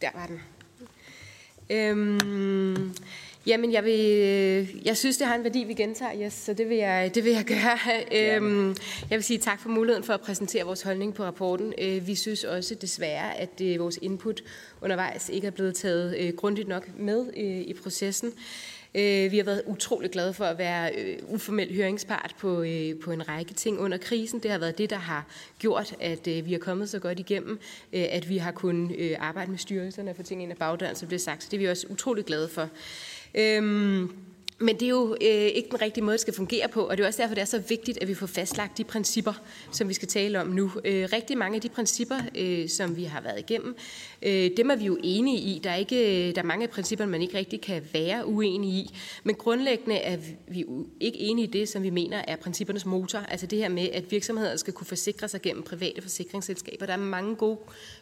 Der 0.00 0.08
var 0.14 0.26
den. 0.26 0.40
Øhm, 1.70 2.94
jamen, 3.46 3.72
jeg, 3.72 3.84
vil, 3.84 4.82
jeg 4.84 4.96
synes, 4.96 5.16
det 5.16 5.26
har 5.26 5.34
en 5.34 5.44
værdi, 5.44 5.64
vi 5.64 5.74
gentager, 5.74 6.26
yes, 6.26 6.32
så 6.32 6.54
det 6.54 6.68
vil 6.68 6.76
jeg, 6.76 7.14
det 7.14 7.24
vil 7.24 7.32
jeg 7.32 7.44
gøre. 7.44 7.78
Øhm, 8.36 8.68
jeg 9.10 9.16
vil 9.16 9.24
sige 9.24 9.38
tak 9.38 9.60
for 9.60 9.68
muligheden 9.68 10.04
for 10.04 10.12
at 10.12 10.20
præsentere 10.20 10.64
vores 10.64 10.82
holdning 10.82 11.14
på 11.14 11.24
rapporten. 11.24 11.74
Øh, 11.78 12.06
vi 12.06 12.14
synes 12.14 12.44
også 12.44 12.74
desværre, 12.74 13.38
at 13.38 13.60
øh, 13.62 13.80
vores 13.80 13.98
input 14.02 14.42
undervejs 14.80 15.28
ikke 15.28 15.46
er 15.46 15.50
blevet 15.50 15.74
taget 15.74 16.16
øh, 16.18 16.32
grundigt 16.34 16.68
nok 16.68 16.98
med 16.98 17.26
øh, 17.36 17.60
i 17.60 17.74
processen. 17.82 18.32
Øh, 18.94 19.32
vi 19.32 19.36
har 19.36 19.44
været 19.44 19.62
utrolig 19.66 20.10
glade 20.10 20.34
for 20.34 20.44
at 20.44 20.58
være 20.58 20.92
øh, 20.94 21.18
uformel 21.28 21.74
høringspart 21.74 22.34
på, 22.38 22.62
øh, 22.62 23.00
på 23.04 23.10
en 23.10 23.28
række 23.28 23.54
ting 23.54 23.78
under 23.78 23.98
krisen. 23.98 24.40
Det 24.40 24.50
har 24.50 24.58
været 24.58 24.78
det, 24.78 24.90
der 24.90 24.96
har 24.96 25.26
gjort, 25.58 25.94
at 26.00 26.26
vi 26.26 26.54
er 26.54 26.58
kommet 26.58 26.90
så 26.90 26.98
godt 26.98 27.18
igennem, 27.18 27.58
at 27.92 28.28
vi 28.28 28.38
har 28.38 28.52
kunnet 28.52 29.16
arbejde 29.18 29.50
med 29.50 29.58
styrelserne 29.58 30.10
og 30.10 30.16
få 30.16 30.22
ting 30.22 30.42
ind 30.42 30.52
ad 30.52 30.56
bagdøren, 30.56 30.96
som 30.96 31.08
det 31.08 31.20
sagt. 31.20 31.42
Så 31.42 31.48
det 31.50 31.56
er 31.56 31.58
vi 31.58 31.68
også 31.68 31.86
utrolig 31.90 32.24
glade 32.24 32.48
for. 32.48 32.68
Øhm, 33.34 34.12
men 34.60 34.74
det 34.74 34.82
er 34.82 34.88
jo 34.88 35.16
øh, 35.20 35.28
ikke 35.30 35.68
den 35.70 35.82
rigtige 35.82 36.04
måde, 36.04 36.12
det 36.12 36.20
skal 36.20 36.34
fungere 36.34 36.68
på, 36.68 36.80
og 36.80 36.96
det 36.96 37.02
er 37.02 37.06
også 37.06 37.22
derfor, 37.22 37.34
det 37.34 37.42
er 37.42 37.46
så 37.46 37.58
vigtigt, 37.68 37.98
at 38.02 38.08
vi 38.08 38.14
får 38.14 38.26
fastlagt 38.26 38.78
de 38.78 38.84
principper, 38.84 39.32
som 39.72 39.88
vi 39.88 39.94
skal 39.94 40.08
tale 40.08 40.40
om 40.40 40.46
nu. 40.46 40.72
Øh, 40.84 41.08
rigtig 41.12 41.38
mange 41.38 41.56
af 41.56 41.60
de 41.60 41.68
principper, 41.68 42.16
øh, 42.34 42.68
som 42.68 42.96
vi 42.96 43.04
har 43.04 43.20
været 43.20 43.38
igennem, 43.38 43.76
øh, 44.22 44.50
dem 44.56 44.70
er 44.70 44.76
vi 44.76 44.84
jo 44.84 44.98
enige 45.02 45.38
i. 45.38 45.60
Der 45.64 45.70
er, 45.70 45.76
ikke, 45.76 46.28
øh, 46.28 46.34
der 46.34 46.40
er 46.40 46.46
mange 46.46 46.62
af 46.62 46.70
principperne, 46.70 47.10
man 47.10 47.22
ikke 47.22 47.38
rigtig 47.38 47.60
kan 47.60 47.82
være 47.92 48.26
uenige 48.26 48.72
i, 48.72 48.90
men 49.24 49.34
grundlæggende 49.34 49.96
er 49.96 50.16
vi 50.48 50.64
ikke 51.00 51.18
enige 51.18 51.46
i 51.46 51.50
det, 51.50 51.68
som 51.68 51.82
vi 51.82 51.90
mener 51.90 52.22
er 52.28 52.36
princippernes 52.36 52.86
motor, 52.86 53.18
altså 53.18 53.46
det 53.46 53.58
her 53.58 53.68
med, 53.68 53.88
at 53.92 54.10
virksomheder 54.10 54.56
skal 54.56 54.72
kunne 54.72 54.86
forsikre 54.86 55.28
sig 55.28 55.42
gennem 55.42 55.62
private 55.62 56.02
forsikringsselskaber. 56.02 56.86
Der 56.86 56.92
er 56.92 56.96
mange 56.96 57.36
gode 57.36 57.58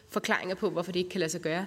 forklaringer 0.09 0.55
på, 0.55 0.69
hvorfor 0.69 0.91
det 0.91 0.99
ikke 0.99 1.09
kan 1.09 1.19
lade 1.19 1.31
sig 1.31 1.41
gøre. 1.41 1.65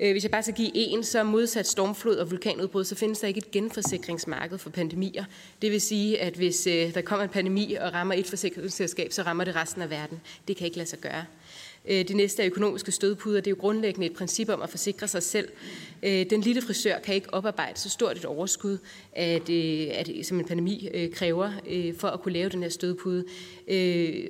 Øh, 0.00 0.12
hvis 0.12 0.22
jeg 0.22 0.30
bare 0.30 0.42
skal 0.42 0.54
give 0.54 0.70
en, 0.74 1.04
så 1.04 1.22
modsat 1.22 1.66
stormflod 1.66 2.16
og 2.16 2.30
vulkanudbrud, 2.30 2.84
så 2.84 2.94
findes 2.94 3.20
der 3.20 3.28
ikke 3.28 3.38
et 3.38 3.50
genforsikringsmarked 3.50 4.58
for 4.58 4.70
pandemier. 4.70 5.24
Det 5.62 5.70
vil 5.70 5.80
sige, 5.80 6.20
at 6.20 6.34
hvis 6.34 6.66
øh, 6.66 6.94
der 6.94 7.02
kommer 7.02 7.24
en 7.24 7.30
pandemi 7.30 7.74
og 7.74 7.92
rammer 7.92 8.14
et 8.14 8.26
forsikringsselskab, 8.26 9.12
så 9.12 9.22
rammer 9.22 9.44
det 9.44 9.56
resten 9.56 9.82
af 9.82 9.90
verden. 9.90 10.20
Det 10.48 10.56
kan 10.56 10.64
ikke 10.64 10.76
lade 10.76 10.88
sig 10.88 10.98
gøre. 10.98 11.24
Øh, 11.88 12.08
det 12.08 12.16
næste 12.16 12.42
er 12.42 12.46
økonomiske 12.46 12.92
stødpuder. 12.92 13.40
Det 13.40 13.46
er 13.46 13.50
jo 13.50 13.60
grundlæggende 13.60 14.06
et 14.06 14.12
princip 14.12 14.48
om 14.48 14.62
at 14.62 14.70
forsikre 14.70 15.08
sig 15.08 15.22
selv. 15.22 15.48
Øh, 16.02 16.30
den 16.30 16.40
lille 16.40 16.62
frisør 16.62 16.98
kan 16.98 17.14
ikke 17.14 17.34
oparbejde 17.34 17.80
så 17.80 17.90
stort 17.90 18.16
et 18.16 18.24
overskud, 18.24 18.78
at, 19.12 19.50
øh, 19.50 19.86
at 19.92 20.10
som 20.22 20.38
en 20.38 20.44
pandemi 20.44 20.88
kræver 21.12 21.50
for 21.98 22.08
at 22.08 22.20
kunne 22.20 22.32
lave 22.32 22.48
den 22.48 22.62
her 22.62 22.70
stødpude. 22.70 23.24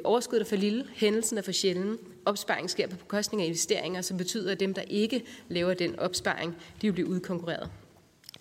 Overskuddet 0.05 0.45
er 0.45 0.49
for 0.49 0.57
lille, 0.57 0.85
hændelsen 0.95 1.39
er 1.39 1.43
for 1.43 1.53
sjælden, 1.53 1.99
opsparing 2.25 2.71
sker 2.71 2.89
på 2.89 2.97
bekostning 2.97 3.43
af 3.43 3.47
investeringer, 3.47 4.01
som 4.03 4.17
betyder, 4.17 4.53
at 4.53 4.61
dem, 4.61 4.75
der 4.75 4.83
ikke 4.83 5.23
laver 5.49 5.75
den 5.75 5.99
opsparing, 5.99 6.57
de 6.83 6.87
vil 6.87 6.93
blive 6.93 7.09
udkonkurreret. 7.09 7.84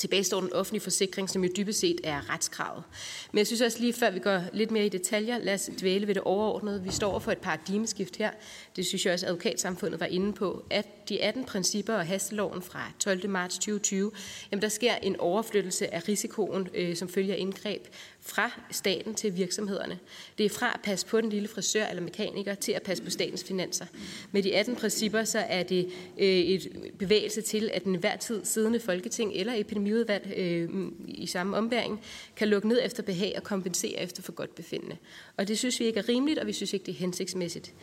Tilbage 0.03 0.23
står 0.23 0.41
den 0.41 0.53
offentlige 0.53 0.81
forsikring, 0.81 1.29
som 1.29 1.43
jo 1.43 1.49
dybest 1.57 1.79
set 1.79 2.01
er 2.03 2.33
retskravet. 2.33 2.83
Men 3.31 3.37
jeg 3.37 3.47
synes 3.47 3.61
også 3.61 3.79
lige, 3.79 3.93
før 3.93 4.11
vi 4.11 4.19
går 4.19 4.41
lidt 4.53 4.71
mere 4.71 4.85
i 4.85 4.89
detaljer, 4.89 5.37
lad 5.37 5.53
os 5.53 5.69
dvæle 5.79 6.07
ved 6.07 6.15
det 6.15 6.23
overordnede. 6.23 6.83
Vi 6.83 6.91
står 6.91 7.19
for 7.19 7.31
et 7.31 7.37
paradigmeskift 7.37 8.15
her. 8.15 8.31
Det 8.75 8.85
synes 8.85 9.05
jeg 9.05 9.13
også, 9.13 9.27
advokatsamfundet 9.27 9.99
var 9.99 10.05
inde 10.05 10.33
på. 10.33 10.65
At 10.69 11.09
de 11.09 11.21
18 11.21 11.45
principper 11.45 11.93
og 11.93 12.07
hasteloven 12.07 12.61
fra 12.61 12.91
12. 12.99 13.29
marts 13.29 13.55
2020, 13.55 14.11
jamen 14.51 14.61
der 14.61 14.69
sker 14.69 14.95
en 14.95 15.19
overflyttelse 15.19 15.93
af 15.93 16.07
risikoen, 16.07 16.67
øh, 16.73 16.95
som 16.95 17.09
følger 17.09 17.35
indgreb 17.35 17.87
fra 18.25 18.51
staten 18.71 19.13
til 19.13 19.37
virksomhederne. 19.37 19.99
Det 20.37 20.45
er 20.45 20.49
fra 20.49 20.71
at 20.73 20.79
passe 20.83 21.05
på 21.05 21.21
den 21.21 21.29
lille 21.29 21.47
frisør 21.47 21.85
eller 21.85 22.03
mekaniker 22.03 22.55
til 22.55 22.71
at 22.71 22.83
passe 22.83 23.03
på 23.03 23.09
statens 23.09 23.43
finanser. 23.43 23.85
Med 24.31 24.43
de 24.43 24.55
18 24.55 24.75
principper 24.75 25.23
så 25.23 25.39
er 25.39 25.63
det 25.63 25.85
øh, 26.17 26.27
et 26.27 26.91
bevægelse 26.99 27.41
til, 27.41 27.71
at 27.73 27.83
den 27.83 27.95
hver 27.95 28.17
tid 28.17 28.45
siddende 28.45 28.79
folketing 28.79 29.33
eller 29.33 29.53
epidemiudvalg 29.55 30.33
øh, 30.37 30.69
i 31.07 31.27
samme 31.27 31.57
ombæring 31.57 32.01
kan 32.35 32.47
lukke 32.47 32.67
ned 32.67 32.79
efter 32.83 33.03
behag 33.03 33.33
og 33.37 33.43
kompensere 33.43 33.99
efter 33.99 34.21
for 34.21 34.31
godt 34.31 34.55
befindende. 34.55 34.97
Og 35.37 35.47
det 35.47 35.59
synes 35.59 35.79
vi 35.79 35.85
ikke 35.85 35.99
er 35.99 36.09
rimeligt, 36.09 36.39
og 36.39 36.47
vi 36.47 36.53
synes 36.53 36.73
ikke, 36.73 36.85
det 36.85 36.91
er 36.91 36.99
hensigtsmæssigt. 36.99 37.73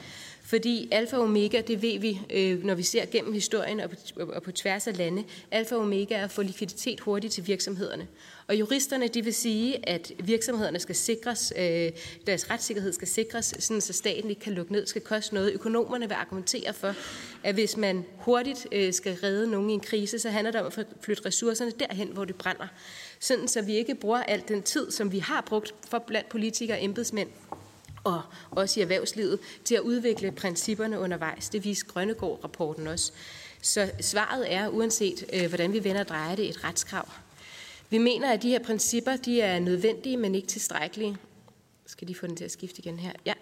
Fordi 0.51 0.89
alfa 0.93 1.17
og 1.17 1.23
omega, 1.23 1.61
det 1.61 1.83
ved 1.83 1.99
vi, 1.99 2.21
øh, 2.31 2.65
når 2.65 2.75
vi 2.75 2.83
ser 2.83 3.07
gennem 3.07 3.33
historien 3.33 3.81
og 3.81 3.91
på, 3.91 3.97
og 4.23 4.43
på 4.43 4.53
tværs 4.53 4.87
af 4.87 4.97
lande, 4.97 5.25
alfa 5.51 5.75
og 5.75 5.81
omega 5.81 6.15
er 6.15 6.25
at 6.25 6.31
få 6.31 6.43
likviditet 6.43 7.01
hurtigt 7.01 7.33
til 7.33 7.47
virksomhederne. 7.47 8.07
Og 8.47 8.59
juristerne, 8.59 9.09
de 9.09 9.25
vil 9.25 9.35
sige, 9.35 9.89
at 9.89 10.13
virksomhederne 10.19 10.79
skal 10.79 10.95
sikres, 10.95 11.53
øh, 11.59 11.91
deres 12.27 12.51
retssikkerhed 12.51 12.93
skal 12.93 13.09
sikres, 13.09 13.55
sådan 13.59 13.81
så 13.81 13.93
staten 13.93 14.31
ikke 14.31 14.43
kan 14.43 14.53
lukke 14.53 14.73
ned, 14.73 14.87
skal 14.87 15.03
koste 15.03 15.35
noget. 15.35 15.53
Økonomerne 15.53 16.09
vil 16.09 16.15
argumentere 16.15 16.73
for, 16.73 16.95
at 17.43 17.55
hvis 17.55 17.77
man 17.77 18.05
hurtigt 18.19 18.67
øh, 18.73 18.93
skal 18.93 19.15
redde 19.23 19.51
nogen 19.51 19.71
i 19.71 19.73
en 19.73 19.81
krise, 19.81 20.19
så 20.19 20.31
handler 20.31 20.51
det 20.51 20.61
om 20.61 20.67
at 20.67 20.87
flytte 21.01 21.27
ressourcerne 21.27 21.71
derhen, 21.71 22.09
hvor 22.09 22.25
det 22.25 22.37
brænder. 22.37 22.67
Sådan 23.21 23.49
så 23.49 23.63
vi 23.63 23.77
ikke 23.77 23.95
bruger 23.95 24.23
al 24.23 24.43
den 24.49 24.63
tid, 24.63 24.91
som 24.91 25.13
vi 25.13 25.19
har 25.19 25.41
brugt 25.41 25.75
for 25.89 25.99
blandt 25.99 26.29
politikere 26.29 26.77
og 26.77 26.85
embedsmænd 26.85 27.29
og 28.05 28.23
også 28.51 28.81
i 28.81 28.83
erhvervslivet, 28.83 29.39
til 29.65 29.75
at 29.75 29.81
udvikle 29.81 30.33
principperne 30.33 30.99
undervejs. 30.99 31.49
Det 31.49 31.65
viser 31.65 31.87
Grønnegård-rapporten 31.87 32.87
også. 32.87 33.13
Så 33.63 33.91
svaret 34.01 34.53
er, 34.53 34.69
uanset 34.69 35.25
øh, 35.33 35.49
hvordan 35.49 35.73
vi 35.73 35.85
vender 35.85 36.01
og 36.01 36.09
drejer 36.09 36.37
det, 36.37 36.49
et 36.49 36.65
retskrav. 36.65 37.09
Vi 37.91 37.99
mener, 37.99 38.33
at 38.33 38.43
de 38.43 38.49
her 38.49 38.59
principper 38.59 39.17
de 39.17 39.41
er 39.41 39.59
nødvendige, 39.59 40.17
men 40.17 40.35
ikke 40.35 40.49
tilstrækkelige. 40.49 41.17
Skal 41.87 42.09
de 42.09 42.15
få 42.15 42.27
den 42.27 42.37
til 42.37 42.45
at 42.45 42.53
skifte 42.53 42.79
igen 42.79 42.99
her? 42.99 43.13
Ja. 43.27 43.35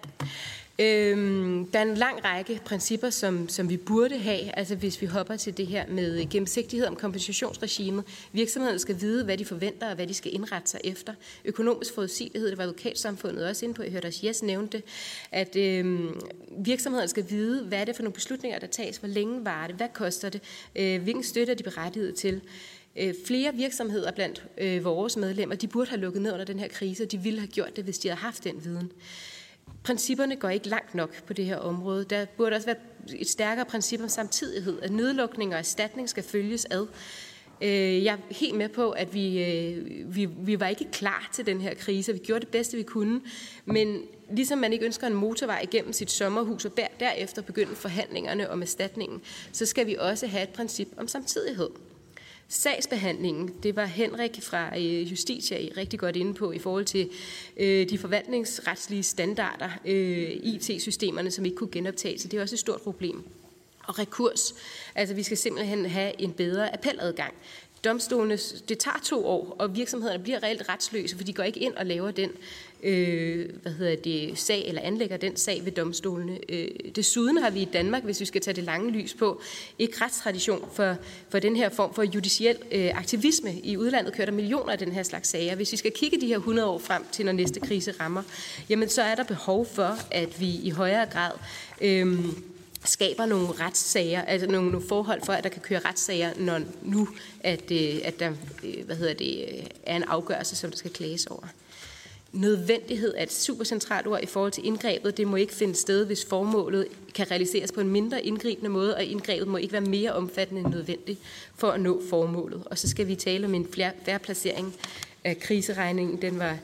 Øhm, 0.81 1.67
der 1.67 1.79
er 1.79 1.83
en 1.83 1.95
lang 1.95 2.25
række 2.25 2.61
principper, 2.65 3.11
som, 3.11 3.49
som 3.49 3.69
vi 3.69 3.77
burde 3.77 4.19
have, 4.19 4.59
altså 4.59 4.75
hvis 4.75 5.01
vi 5.01 5.07
hopper 5.07 5.37
til 5.37 5.57
det 5.57 5.67
her 5.67 5.85
med 5.89 6.31
gennemsigtighed 6.31 6.87
om 6.87 6.97
kompensationsregimet. 6.97 8.05
Virksomhederne 8.33 8.79
skal 8.79 9.01
vide, 9.01 9.25
hvad 9.25 9.39
de 9.39 9.45
forventer 9.45 9.89
og 9.89 9.95
hvad 9.95 10.07
de 10.07 10.15
skal 10.15 10.35
indrette 10.35 10.71
sig 10.71 10.81
efter. 10.85 11.15
Økonomisk 11.45 11.95
forudsigelighed, 11.95 12.51
det 12.51 12.59
var 12.59 12.65
advokatsamfundet 12.65 13.47
også 13.47 13.65
inde 13.65 13.75
på, 13.75 13.83
jeg 13.83 13.93
hørte 13.93 14.07
også 14.07 14.21
Jes 14.27 14.43
nævnte 14.43 14.77
det, 14.77 14.85
at 15.33 15.57
øhm, 15.57 16.21
virksomhederne 16.59 17.09
skal 17.09 17.25
vide, 17.29 17.65
hvad 17.65 17.79
er 17.79 17.85
det 17.85 17.97
for 17.97 18.03
nogle 18.03 18.15
beslutninger, 18.15 18.59
der 18.59 18.67
tages, 18.67 18.97
hvor 18.97 19.09
længe 19.09 19.45
var 19.45 19.67
det, 19.67 19.77
hvad 19.77 19.89
koster 19.95 20.29
det, 20.29 20.43
øh, 20.77 21.03
hvilken 21.03 21.23
støtte 21.23 21.53
er 21.53 21.57
de 21.57 21.63
berettiget 21.63 22.15
til. 22.15 22.41
Øh, 22.97 23.15
flere 23.27 23.55
virksomheder 23.55 24.13
blandt 24.13 24.45
øh, 24.59 24.85
vores 24.85 25.17
medlemmer, 25.17 25.55
de 25.55 25.69
burde 25.69 25.91
have 25.91 26.01
lukket 26.01 26.23
ned 26.23 26.33
under 26.33 26.45
den 26.45 26.59
her 26.59 26.69
krise, 26.69 27.03
og 27.03 27.13
de 27.13 27.19
ville 27.19 27.39
have 27.41 27.49
gjort 27.49 27.77
det, 27.77 27.85
hvis 27.85 27.99
de 27.99 28.09
havde 28.09 28.21
haft 28.21 28.45
den 28.45 28.65
viden. 28.65 28.93
Principperne 29.89 30.37
går 30.37 30.49
ikke 30.49 30.69
langt 30.69 30.95
nok 30.95 31.23
på 31.27 31.33
det 31.33 31.45
her 31.45 31.57
område. 31.57 32.05
Der 32.05 32.25
burde 32.37 32.57
også 32.57 32.67
være 32.67 32.77
et 33.17 33.29
stærkere 33.29 33.65
princip 33.65 34.01
om 34.01 34.09
samtidighed, 34.09 34.83
at 34.83 34.91
nedlukning 34.91 35.53
og 35.53 35.59
erstatning 35.59 36.09
skal 36.09 36.23
følges 36.23 36.67
ad. 36.71 36.87
Øh, 37.63 38.05
jeg 38.05 38.15
er 38.15 38.35
helt 38.35 38.57
med 38.57 38.69
på, 38.69 38.91
at 38.91 39.15
vi, 39.15 39.45
øh, 39.45 40.15
vi, 40.15 40.25
vi 40.25 40.61
var 40.61 40.67
ikke 40.67 40.87
klar 40.93 41.31
til 41.35 41.47
den 41.47 41.61
her 41.61 41.75
krise. 41.75 42.13
Vi 42.13 42.19
gjorde 42.19 42.41
det 42.41 42.49
bedste, 42.49 42.77
vi 42.77 42.83
kunne. 42.83 43.21
Men 43.65 44.03
ligesom 44.31 44.59
man 44.59 44.73
ikke 44.73 44.85
ønsker 44.85 45.07
en 45.07 45.15
motorvej 45.15 45.61
igennem 45.63 45.93
sit 45.93 46.11
sommerhus, 46.11 46.65
og 46.65 46.73
derefter 47.01 47.43
begynde 47.43 47.75
forhandlingerne 47.75 48.51
om 48.51 48.63
erstatningen, 48.63 49.21
så 49.53 49.67
skal 49.67 49.87
vi 49.87 49.97
også 49.99 50.27
have 50.27 50.43
et 50.43 50.49
princip 50.49 50.89
om 50.97 51.09
samtidighed. 51.09 51.69
Sagsbehandlingen, 52.51 53.55
det 53.63 53.77
var 53.77 53.85
Henrik 53.85 54.43
fra 54.43 54.79
øh, 54.79 55.11
Justitia 55.11 55.69
rigtig 55.77 55.99
godt 55.99 56.17
inde 56.17 56.35
på 56.35 56.53
i 56.53 56.59
forhold 56.59 56.85
til 56.85 57.11
øh, 57.57 57.89
de 57.91 57.99
forvaltningsretslige 57.99 59.03
standarder, 59.03 59.71
øh, 59.85 60.31
IT-systemerne, 60.31 61.31
som 61.31 61.45
ikke 61.45 61.57
kunne 61.57 61.71
genoptages. 61.73 62.23
Det 62.23 62.35
er 62.35 62.43
også 62.43 62.55
et 62.55 62.59
stort 62.59 62.81
problem. 62.81 63.25
Og 63.85 63.99
rekurs, 63.99 64.55
altså 64.95 65.15
vi 65.15 65.23
skal 65.23 65.37
simpelthen 65.37 65.87
have 65.87 66.21
en 66.21 66.33
bedre 66.33 66.75
appeladgang. 66.75 67.35
Domstolene, 67.85 68.39
det 68.69 68.79
tager 68.79 68.99
to 69.05 69.27
år, 69.27 69.57
og 69.59 69.77
virksomhederne 69.77 70.23
bliver 70.23 70.43
reelt 70.43 70.69
retsløse, 70.69 71.17
for 71.17 71.25
de 71.25 71.33
går 71.33 71.43
ikke 71.43 71.61
ind 71.61 71.75
og 71.75 71.87
laver 71.87 72.11
den 72.11 72.31
øh, 72.83 73.49
hvad 73.63 73.73
hedder 73.73 73.97
det, 73.97 74.39
sag, 74.39 74.69
eller 74.69 74.83
anlægger 74.83 75.17
den 75.17 75.37
sag 75.37 75.65
ved 75.65 75.73
domstolene. 75.73 76.39
Øh, 76.49 76.69
desuden 76.97 77.39
har 77.39 77.51
vi 77.51 77.61
i 77.61 77.69
Danmark, 77.73 78.03
hvis 78.03 78.21
vi 78.21 78.25
skal 78.25 78.41
tage 78.41 78.55
det 78.55 78.65
lange 78.65 78.91
lys 78.91 79.15
på, 79.15 79.41
ikke 79.79 80.05
retstradition 80.05 80.69
for, 80.73 80.97
for 81.29 81.39
den 81.39 81.57
her 81.57 81.69
form 81.69 81.95
for 81.95 82.03
judiciel 82.03 82.57
øh, 82.73 82.91
aktivisme. 82.95 83.55
I 83.63 83.77
udlandet 83.77 84.15
kører 84.15 84.25
der 84.27 84.33
millioner 84.33 84.73
af 84.73 84.79
den 84.79 84.93
her 84.93 85.03
slags 85.03 85.29
sager. 85.29 85.55
Hvis 85.55 85.73
vi 85.73 85.77
skal 85.77 85.93
kigge 85.93 86.21
de 86.21 86.27
her 86.27 86.37
100 86.37 86.69
år 86.69 86.79
frem 86.79 87.05
til, 87.13 87.25
når 87.25 87.33
næste 87.33 87.61
krise 87.61 87.95
rammer, 88.01 88.23
jamen 88.69 88.89
så 88.89 89.03
er 89.03 89.15
der 89.15 89.25
behov 89.25 89.67
for, 89.67 89.99
at 90.11 90.41
vi 90.41 90.61
i 90.63 90.71
højere 90.71 91.07
grad 91.07 91.33
øh, 91.81 92.19
skaber 92.85 93.27
nogle 93.27 93.49
retssager, 93.61 94.23
altså 94.23 94.47
nogle, 94.47 94.71
nogle 94.71 94.89
forhold 94.89 95.21
for, 95.25 95.33
at 95.33 95.45
der 95.45 95.51
kan 95.51 95.63
køre 95.63 95.79
retssager, 95.79 96.31
når 96.37 96.61
nu 96.83 97.09
at, 97.41 97.71
øh, 97.71 97.95
at 98.05 98.21
der 98.21 98.33
øh, 98.65 98.85
hvad 98.87 98.97
hedder 98.97 99.15
det, 99.15 99.45
øh, 99.49 99.65
er 99.83 99.97
en 99.97 100.03
afgørelse, 100.03 100.57
som 100.57 100.71
der 100.71 100.77
skal 100.77 100.91
klages 100.91 101.27
over. 101.27 101.47
Nødvendighed 102.33 103.15
er 103.17 103.23
et 103.23 103.33
supercentralt 103.33 104.07
ord 104.07 104.23
i 104.23 104.27
forhold 104.27 104.53
til 104.53 104.67
indgrebet. 104.67 105.17
Det 105.17 105.27
må 105.27 105.37
ikke 105.37 105.55
finde 105.55 105.75
sted, 105.75 106.07
hvis 106.07 106.25
formålet 106.25 106.87
kan 107.15 107.31
realiseres 107.31 107.73
på 107.73 107.81
en 107.81 107.89
mindre 107.89 108.25
indgribende 108.25 108.71
måde, 108.71 108.95
og 108.95 109.05
indgrebet 109.05 109.49
må 109.49 109.57
ikke 109.57 109.73
være 109.73 109.81
mere 109.81 110.13
omfattende 110.13 110.61
end 110.61 110.71
nødvendigt 110.71 111.19
for 111.57 111.71
at 111.71 111.81
nå 111.81 112.03
formålet. 112.11 112.63
Og 112.67 112.79
så 112.79 112.89
skal 112.89 113.09
vi 113.09 113.15
tale 113.15 113.47
om 113.47 113.55
en 113.55 113.69
færre 114.05 114.19
placering 114.19 114.75
af 115.25 115.41
kriseregningen. 115.41 116.23
Den 116.23 116.39
var 116.39 116.59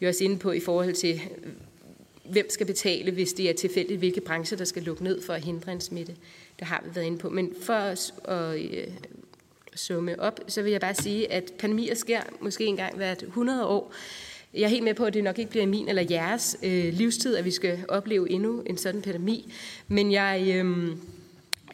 jo 0.00 0.08
også 0.08 0.24
inde 0.24 0.38
på 0.38 0.52
i 0.52 0.60
forhold 0.60 0.94
til, 0.94 1.20
øh, 1.44 1.52
hvem 2.24 2.50
skal 2.50 2.66
betale, 2.66 3.10
hvis 3.10 3.32
det 3.32 3.50
er 3.50 3.54
tilfældigt, 3.54 3.98
hvilke 3.98 4.20
brancher, 4.20 4.58
der 4.58 4.64
skal 4.64 4.82
lukke 4.82 5.04
ned 5.04 5.22
for 5.22 5.32
at 5.32 5.44
hindre 5.44 5.72
en 5.72 5.80
smitte. 5.80 6.14
Det 6.58 6.66
har 6.66 6.82
vi 6.84 6.94
været 6.94 7.06
inde 7.06 7.18
på. 7.18 7.28
Men 7.28 7.54
for 7.62 7.72
at, 7.72 8.14
at 8.24 8.60
øh, 8.60 8.86
summe 9.74 10.20
op, 10.20 10.40
så 10.48 10.62
vil 10.62 10.72
jeg 10.72 10.80
bare 10.80 10.94
sige, 10.94 11.32
at 11.32 11.52
pandemier 11.58 11.94
sker 11.94 12.20
måske 12.40 12.64
engang 12.64 12.96
hvert 12.96 13.22
100 13.22 13.66
år. 13.66 13.92
Jeg 14.54 14.62
er 14.62 14.68
helt 14.68 14.84
med 14.84 14.94
på, 14.94 15.04
at 15.04 15.14
det 15.14 15.24
nok 15.24 15.38
ikke 15.38 15.50
bliver 15.50 15.66
min 15.66 15.88
eller 15.88 16.02
jeres 16.10 16.56
øh, 16.62 16.92
livstid, 16.94 17.36
at 17.36 17.44
vi 17.44 17.50
skal 17.50 17.84
opleve 17.88 18.30
endnu 18.30 18.62
en 18.66 18.76
sådan 18.76 19.02
pandemi. 19.02 19.52
Men 19.88 20.12
jeg, 20.12 20.52
øh, 20.54 20.96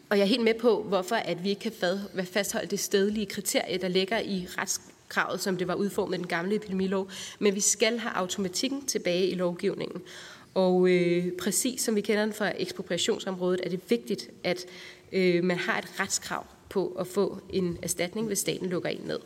og 0.09 0.19
jeg 0.19 0.23
er 0.23 0.29
helt 0.29 0.45
med 0.45 0.55
på, 0.55 0.83
hvorfor 0.83 1.17
at 1.17 1.45
vi 1.45 1.49
ikke 1.49 1.71
kan 1.71 1.73
fastholde 2.25 2.67
det 2.67 2.81
stedlige 2.81 3.27
kriterie, 3.27 3.79
der 3.79 3.89
ligger 3.89 4.19
i 4.19 4.47
retskravet, 4.59 5.41
som 5.41 5.57
det 5.57 5.69
var 5.69 5.75
udformet 5.75 6.15
i 6.15 6.19
den 6.19 6.27
gamle 6.27 6.55
epidemilov. 6.55 7.11
Men 7.39 7.55
vi 7.55 7.61
skal 7.61 7.99
have 7.99 8.13
automatikken 8.15 8.87
tilbage 8.87 9.29
i 9.29 9.35
lovgivningen. 9.35 10.03
Og 10.55 10.89
øh, 10.89 11.33
præcis 11.43 11.81
som 11.81 11.97
vi 11.97 12.01
kender 12.01 12.25
den 12.25 12.35
fra 12.35 12.53
ekspropriationsområdet, 12.59 13.61
er 13.65 13.69
det 13.69 13.81
vigtigt, 13.89 14.31
at 14.45 14.67
øh, 15.13 15.45
man 15.45 15.57
har 15.57 15.79
et 15.79 16.01
retskrav 16.01 16.47
på 16.69 16.97
at 17.01 17.07
få 17.07 17.39
en 17.51 17.79
erstatning, 17.83 18.27
hvis 18.27 18.39
staten 18.39 18.69
lukker 18.69 18.89
en 18.89 19.01
ned. 19.05 19.19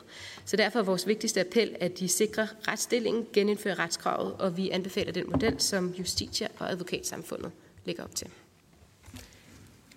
Så 0.44 0.56
derfor 0.56 0.78
er 0.78 0.82
vores 0.82 1.06
vigtigste 1.06 1.40
appel, 1.40 1.76
at 1.80 1.98
de 1.98 2.08
sikrer 2.08 2.46
retsstillingen, 2.68 3.26
genindfører 3.32 3.78
retskravet, 3.78 4.32
og 4.38 4.56
vi 4.56 4.70
anbefaler 4.70 5.12
den 5.12 5.24
model, 5.30 5.60
som 5.60 5.94
Justitia 5.98 6.48
og 6.58 6.70
Advokatsamfundet 6.70 7.50
lægger 7.84 8.04
op 8.04 8.14
til. 8.14 8.26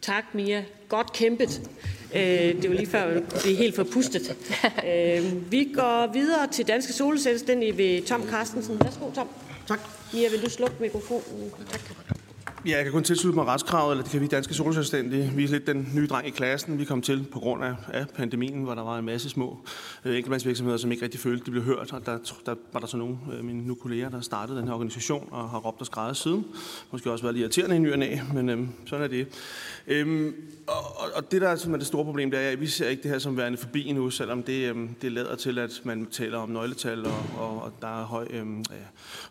Tak, 0.02 0.24
Mia. 0.34 0.66
Godt 0.90 1.14
kæmpet. 1.14 1.70
Øh, 2.16 2.22
det 2.22 2.70
var 2.70 2.76
lige 2.76 2.88
før, 2.88 3.04
at 3.04 3.24
blive 3.42 3.56
helt 3.56 3.76
forpustet. 3.76 4.38
Øh, 4.88 5.52
vi 5.52 5.72
går 5.76 6.14
videre 6.14 6.48
til 6.48 6.68
Danske 6.68 6.94
Solselvstændige 6.94 7.78
ved 7.78 8.02
Tom 8.02 8.30
Carstensen. 8.30 8.80
Værsgo, 8.84 9.12
Tom. 9.16 9.28
Tak. 9.68 9.80
Mia, 10.14 10.30
vil 10.30 10.42
du 10.42 10.50
slukke 10.50 10.76
mikrofonen? 10.80 11.52
Tak. 11.72 12.23
Ja, 12.66 12.76
jeg 12.76 12.84
kan 12.84 12.94
kun 12.94 13.04
tilslutte 13.04 13.36
mig 13.40 13.48
retskravet, 13.48 13.92
eller 13.92 14.04
det 14.04 14.12
kan 14.12 14.22
vi 14.22 14.28
danske 14.28 14.54
solselvstændige. 14.54 15.32
Vi 15.36 15.44
er 15.44 15.48
lidt 15.48 15.68
den 15.68 15.90
nye 15.96 16.08
dreng 16.08 16.28
i 16.28 16.30
klassen. 16.30 16.80
Vi 16.80 16.86
kom 16.86 17.02
til 17.02 17.28
på 17.32 17.40
grund 17.40 17.64
af, 17.64 17.76
af 17.94 18.08
pandemien, 18.16 18.64
hvor 18.64 18.76
der 18.76 18.82
var 18.82 19.00
en 19.00 19.06
masse 19.06 19.30
små 19.30 19.58
øh, 20.06 20.12
enkeltmandsvirksomheder, 20.12 20.78
som 20.78 20.92
ikke 20.92 21.04
rigtig 21.04 21.20
følte, 21.20 21.46
de 21.46 21.52
blev 21.52 21.64
hørt. 21.64 21.94
Og 21.94 22.06
der, 22.06 22.18
der 22.46 22.56
var 22.74 22.80
der 22.80 22.88
så 22.88 22.98
nogle 22.98 23.18
af 23.32 23.38
øh, 23.38 23.46
mine 23.46 23.68
nu 23.68 23.76
kolleger, 23.76 24.10
der 24.10 24.22
startede 24.22 24.58
den 24.58 24.68
her 24.68 24.74
organisation 24.74 25.30
og 25.32 25.50
har 25.50 25.58
råbt 25.60 25.80
og 25.80 25.86
skrevet 25.86 26.18
siden. 26.18 26.46
Måske 26.92 27.12
også 27.12 27.24
været 27.24 27.36
lidt 27.36 27.42
irriterende 27.42 27.76
i 27.76 27.80
ny 27.80 27.92
og 27.92 28.00
næ, 28.00 28.18
men 28.34 28.50
øh, 28.50 28.68
sådan 28.86 29.04
er 29.04 29.08
det. 29.08 29.28
Øhm, 29.88 30.36
og, 30.68 31.16
og 31.16 31.32
det, 31.32 31.42
der 31.42 31.50
er, 31.50 31.56
som 31.56 31.74
er 31.74 31.78
det 31.78 31.88
store 31.88 32.06
problem, 32.06 32.32
det 32.32 32.40
er, 32.40 32.50
at 32.50 32.62
vi 32.62 32.68
ser 32.68 32.90
ikke 32.90 33.04
det 33.04 33.12
her 33.12 33.20
som 33.20 33.38
værende 33.38 33.58
forbi 33.58 33.92
nu, 33.92 34.10
selvom 34.10 34.44
det, 34.44 34.76
øh, 34.76 34.90
det 35.02 35.12
lader 35.12 35.36
til, 35.36 35.60
at 35.60 35.82
man 35.84 36.06
taler 36.06 36.38
om 36.38 36.50
nøgletal, 36.50 37.06
og, 37.06 37.26
og, 37.38 37.62
og 37.62 37.72
der 37.82 38.02
er 38.02 38.06
høj, 38.06 38.28
øhm, 38.30 38.60
øh, 38.60 38.66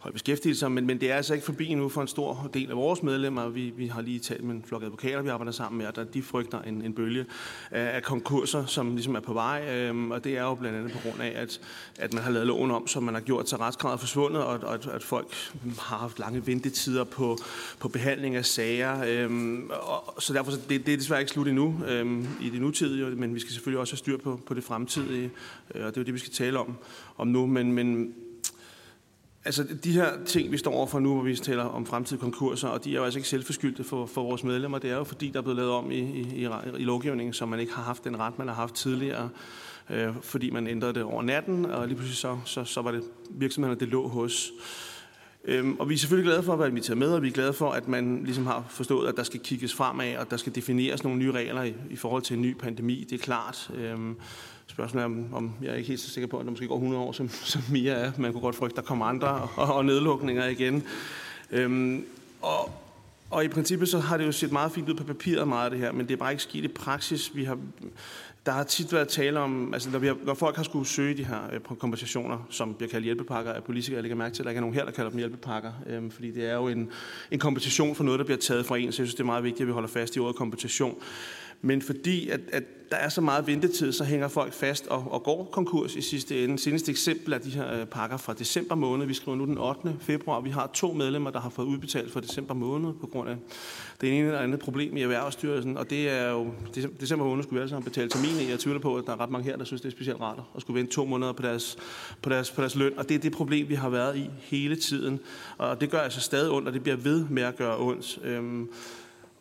høj 0.00 0.12
beskæftigelse, 0.12 0.68
men, 0.68 0.86
men 0.86 1.00
det 1.00 1.10
er 1.10 1.16
altså 1.16 1.34
ikke 1.34 1.46
forbi 1.46 1.74
nu 1.74 1.88
for 1.88 2.02
en 2.02 2.08
stor 2.08 2.50
del 2.54 2.70
af 2.70 2.76
vores 2.76 3.02
medlemmer. 3.02 3.21
Vi, 3.30 3.72
vi 3.76 3.86
har 3.86 4.02
lige 4.02 4.18
talt 4.18 4.44
med 4.44 4.54
en 4.54 4.64
flok 4.66 4.82
advokater, 4.82 5.22
vi 5.22 5.28
arbejder 5.28 5.52
sammen 5.52 5.78
med, 5.78 5.86
og 5.86 5.96
der, 5.96 6.04
de 6.04 6.22
frygter 6.22 6.62
en, 6.62 6.82
en 6.82 6.94
bølge 6.94 7.26
af, 7.70 8.02
konkurser, 8.02 8.66
som 8.66 8.94
ligesom 8.94 9.14
er 9.14 9.20
på 9.20 9.32
vej, 9.32 9.68
øhm, 9.74 10.10
og 10.10 10.24
det 10.24 10.38
er 10.38 10.42
jo 10.42 10.54
blandt 10.54 10.78
andet 10.78 10.92
på 10.92 10.98
grund 10.98 11.22
af, 11.22 11.32
at, 11.36 11.60
at 11.98 12.14
man 12.14 12.22
har 12.22 12.30
lavet 12.30 12.46
loven 12.46 12.70
om, 12.70 12.86
som 12.86 13.02
man 13.02 13.14
har 13.14 13.20
gjort, 13.20 13.48
så 13.48 13.56
retskravet 13.56 13.94
er 13.94 13.98
forsvundet, 13.98 14.42
og, 14.42 14.60
og 14.62 14.74
at, 14.74 14.86
at 14.86 15.02
folk 15.02 15.26
har 15.78 15.96
haft 15.96 16.18
lange 16.18 16.46
ventetider 16.46 17.04
på, 17.04 17.38
på 17.78 17.88
behandling 17.88 18.36
af 18.36 18.44
sager, 18.44 19.04
øhm, 19.06 19.70
og, 19.70 20.22
så 20.22 20.32
derfor 20.32 20.52
det, 20.68 20.86
det 20.86 20.92
er 20.92 20.96
desværre 20.96 21.20
ikke 21.20 21.32
slut 21.32 21.48
endnu 21.48 21.80
øhm, 21.88 22.26
i 22.40 22.50
det 22.50 22.60
nutidige, 22.60 23.06
men 23.06 23.34
vi 23.34 23.40
skal 23.40 23.52
selvfølgelig 23.52 23.80
også 23.80 23.92
have 23.92 23.98
styr 23.98 24.16
på, 24.16 24.40
på 24.46 24.54
det 24.54 24.64
fremtidige, 24.64 25.30
øh, 25.74 25.86
og 25.86 25.90
det 25.94 25.96
er 25.96 26.00
jo 26.00 26.04
det, 26.04 26.14
vi 26.14 26.18
skal 26.18 26.32
tale 26.32 26.58
om, 26.58 26.76
om 27.16 27.28
nu. 27.28 27.46
Men, 27.46 27.72
men 27.72 28.14
altså, 29.44 29.64
de 29.84 29.92
her 29.92 30.24
ting, 30.26 30.52
vi 30.52 30.58
står 30.58 30.72
overfor 30.72 30.98
nu, 30.98 31.14
hvor 31.14 31.22
vi 31.22 31.36
taler 31.36 31.64
om 31.64 31.86
fremtidige 31.86 32.20
konkurser, 32.20 32.68
og 32.68 32.84
de 32.84 32.90
er 32.90 32.94
jo 32.94 33.04
altså 33.04 33.18
ikke 33.18 33.28
selvforskyldte 33.28 33.84
for, 33.84 34.06
for 34.06 34.22
vores 34.22 34.44
medlemmer. 34.44 34.78
Det 34.78 34.90
er 34.90 34.96
jo 34.96 35.04
fordi, 35.04 35.28
der 35.28 35.38
er 35.38 35.42
blevet 35.42 35.56
lavet 35.56 35.72
om 35.72 35.90
i, 35.90 35.98
i, 35.98 36.48
i 36.78 36.84
lovgivningen, 36.84 37.32
så 37.32 37.46
man 37.46 37.60
ikke 37.60 37.72
har 37.72 37.82
haft 37.82 38.04
den 38.04 38.18
ret, 38.18 38.38
man 38.38 38.48
har 38.48 38.54
haft 38.54 38.74
tidligere, 38.74 39.28
øh, 39.90 40.08
fordi 40.22 40.50
man 40.50 40.66
ændrede 40.66 40.94
det 40.94 41.02
over 41.02 41.22
natten, 41.22 41.64
og 41.64 41.86
lige 41.86 41.96
pludselig 41.96 42.18
så, 42.18 42.38
så, 42.44 42.64
så 42.64 42.82
var 42.82 42.90
det 42.90 43.02
virksomhederne, 43.30 43.80
det 43.80 43.88
lå 43.88 44.08
hos. 44.08 44.52
Øhm, 45.44 45.76
og 45.78 45.88
vi 45.88 45.94
er 45.94 45.98
selvfølgelig 45.98 46.30
glade 46.30 46.42
for 46.42 46.52
at 46.52 46.58
være 46.58 46.68
inviteret 46.68 46.98
med, 46.98 47.08
og 47.08 47.22
vi 47.22 47.28
er 47.28 47.32
glade 47.32 47.52
for, 47.52 47.70
at 47.70 47.88
man 47.88 48.24
ligesom 48.24 48.46
har 48.46 48.64
forstået, 48.68 49.08
at 49.08 49.16
der 49.16 49.22
skal 49.22 49.40
kigges 49.40 49.74
fremad, 49.74 50.16
og 50.16 50.30
der 50.30 50.36
skal 50.36 50.54
defineres 50.54 51.04
nogle 51.04 51.18
nye 51.18 51.32
regler 51.32 51.62
i, 51.62 51.74
i 51.90 51.96
forhold 51.96 52.22
til 52.22 52.36
en 52.36 52.42
ny 52.42 52.56
pandemi. 52.56 53.06
Det 53.10 53.20
er 53.20 53.24
klart. 53.24 53.70
Øhm, 53.74 54.16
spørgsmålet 54.72 55.02
er, 55.02 55.06
om, 55.06 55.26
om 55.32 55.52
jeg 55.62 55.70
er 55.70 55.74
ikke 55.74 55.88
helt 55.88 56.00
så 56.00 56.10
sikker 56.10 56.28
på, 56.28 56.38
at 56.38 56.44
der 56.44 56.50
måske 56.50 56.66
går 56.66 56.74
100 56.74 57.02
år, 57.02 57.12
som, 57.12 57.28
som 57.28 57.62
Mia 57.70 57.92
er. 57.92 58.12
Man 58.18 58.32
kunne 58.32 58.40
godt 58.40 58.56
frygte, 58.56 58.72
at 58.72 58.76
der 58.76 58.82
kommer 58.82 59.06
andre 59.06 59.28
og, 59.56 59.74
og 59.74 59.84
nedlukninger 59.84 60.46
igen. 60.46 60.82
Øhm, 61.50 62.04
og, 62.42 62.70
og 63.30 63.44
i 63.44 63.48
princippet 63.48 63.88
så 63.88 63.98
har 63.98 64.16
det 64.16 64.26
jo 64.26 64.32
set 64.32 64.52
meget 64.52 64.72
fint 64.72 64.88
ud 64.88 64.94
på 64.94 65.04
papiret 65.04 65.48
meget 65.48 65.64
af 65.64 65.70
det 65.70 65.80
her, 65.80 65.92
men 65.92 66.06
det 66.06 66.12
er 66.12 66.16
bare 66.16 66.30
ikke 66.30 66.42
sket 66.42 66.64
i 66.64 66.68
praksis. 66.68 67.36
Vi 67.36 67.44
har, 67.44 67.58
der 68.46 68.52
har 68.52 68.64
tit 68.64 68.92
været 68.92 69.08
tale 69.08 69.40
om, 69.40 69.74
altså 69.74 69.90
når, 69.90 69.98
vi 69.98 70.06
har, 70.06 70.16
når 70.24 70.34
folk 70.34 70.56
har 70.56 70.62
skulle 70.62 70.86
søge 70.86 71.16
de 71.16 71.24
her 71.24 71.40
øh, 71.52 71.60
kompensationer, 71.60 72.46
som 72.50 72.74
bliver 72.74 72.90
kaldt 72.90 73.04
hjælpepakker 73.04 73.52
af 73.52 73.64
politikere, 73.64 73.96
jeg 73.96 74.02
lægger 74.02 74.16
mærke 74.16 74.34
til, 74.34 74.42
at 74.42 74.44
der 74.44 74.50
ikke 74.50 74.58
er 74.58 74.60
nogen 74.60 74.74
her, 74.74 74.84
der 74.84 74.90
kalder 74.90 75.10
dem 75.10 75.18
hjælpepakker, 75.18 75.72
øh, 75.86 76.10
fordi 76.10 76.30
det 76.30 76.50
er 76.50 76.54
jo 76.54 76.68
en, 76.68 76.90
en 77.30 77.38
kompensation 77.38 77.94
for 77.94 78.04
noget, 78.04 78.18
der 78.18 78.24
bliver 78.24 78.38
taget 78.38 78.66
fra 78.66 78.76
en, 78.76 78.92
så 78.92 79.02
jeg 79.02 79.06
synes, 79.06 79.14
det 79.14 79.20
er 79.20 79.24
meget 79.24 79.44
vigtigt, 79.44 79.60
at 79.60 79.66
vi 79.66 79.72
holder 79.72 79.88
fast 79.88 80.16
i 80.16 80.18
ordet 80.18 80.36
kompensation. 80.36 80.98
Men 81.62 81.82
fordi 81.82 82.28
at, 82.28 82.40
at 82.52 82.64
der 82.92 82.98
er 82.98 83.08
så 83.08 83.20
meget 83.20 83.46
ventetid, 83.46 83.92
så 83.92 84.04
hænger 84.04 84.28
folk 84.28 84.52
fast 84.52 84.86
og, 84.86 85.06
og 85.10 85.22
går 85.22 85.48
konkurs 85.52 85.96
i 85.96 86.00
sidste 86.00 86.44
ende. 86.44 86.58
Seneste 86.58 86.90
eksempel 86.90 87.32
er 87.32 87.38
de 87.38 87.50
her 87.50 87.80
øh, 87.80 87.86
pakker 87.86 88.16
fra 88.16 88.32
december 88.32 88.74
måned. 88.74 89.06
Vi 89.06 89.14
skriver 89.14 89.36
nu 89.36 89.44
den 89.44 89.58
8. 89.58 89.96
februar. 90.00 90.40
Vi 90.40 90.50
har 90.50 90.70
to 90.74 90.92
medlemmer, 90.92 91.30
der 91.30 91.40
har 91.40 91.50
fået 91.50 91.66
udbetalt 91.66 92.12
for 92.12 92.20
december 92.20 92.54
måned 92.54 92.92
på 93.00 93.06
grund 93.06 93.28
af 93.30 93.36
det 94.00 94.18
ene 94.18 94.26
eller 94.26 94.40
andet 94.40 94.60
problem 94.60 94.96
i 94.96 95.02
Erhvervsstyrelsen. 95.02 95.76
Og 95.76 95.90
det 95.90 96.08
er 96.08 96.30
jo, 96.30 96.52
december 97.00 97.24
måned 97.24 97.42
skulle 97.42 97.58
vi 97.58 97.60
alle 97.60 97.70
sammen 97.70 97.84
betale 97.84 98.08
termin 98.08 98.46
i. 98.46 98.50
Jeg 98.50 98.58
tvivler 98.58 98.80
på, 98.80 98.96
at 98.96 99.04
der 99.06 99.12
er 99.12 99.20
ret 99.20 99.30
mange 99.30 99.44
her, 99.44 99.56
der 99.56 99.64
synes, 99.64 99.80
det 99.80 99.88
er 99.88 99.92
specielt 99.92 100.20
rart 100.20 100.38
at 100.56 100.60
skulle 100.60 100.78
vente 100.80 100.92
to 100.92 101.04
måneder 101.04 101.32
på 101.32 101.42
deres, 101.42 101.76
på 102.22 102.30
deres, 102.30 102.50
på 102.50 102.60
deres 102.60 102.74
løn. 102.74 102.98
Og 102.98 103.08
det 103.08 103.14
er 103.14 103.18
det 103.18 103.32
problem, 103.32 103.68
vi 103.68 103.74
har 103.74 103.88
været 103.88 104.16
i 104.16 104.30
hele 104.40 104.76
tiden. 104.76 105.20
Og 105.58 105.80
det 105.80 105.90
gør 105.90 105.98
altså 105.98 106.20
stadig 106.20 106.50
ondt, 106.50 106.68
og 106.68 106.74
det 106.74 106.82
bliver 106.82 106.96
ved 106.96 107.24
med 107.28 107.42
at 107.42 107.56
gøre 107.56 107.78
ondt. 107.78 108.18
Øhm, 108.24 108.68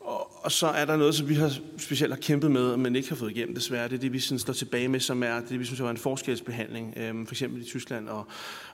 og, 0.02 0.46
og 0.46 0.52
så 0.52 0.68
er 0.68 0.86
der 0.86 0.98
noget, 0.98 1.16
som 1.16 1.30
vi 1.30 1.34
har 1.34 1.54
specielt 1.78 2.14
har 2.14 2.22
kæmpet 2.22 2.52
med, 2.52 2.78
men 2.78 2.96
ikke 2.96 3.10
har 3.10 3.16
fået 3.16 3.32
igennem 3.32 3.56
desværre. 3.56 3.88
Det 3.88 3.96
er 3.96 4.00
det, 4.00 4.14
vi 4.14 4.20
sådan 4.20 4.40
står 4.40 4.54
tilbage 4.54 4.88
med, 4.88 5.00
som 5.00 5.24
er 5.24 5.40
det, 5.50 5.60
vi 5.60 5.66
synes 5.66 5.80
er 5.80 5.90
en 5.90 5.98
forskelsbehandling. 5.98 6.94
Øhm, 6.98 7.26
for 7.28 7.34
eksempel 7.34 7.62
i 7.62 7.66
Tyskland 7.66 8.10
og, 8.10 8.28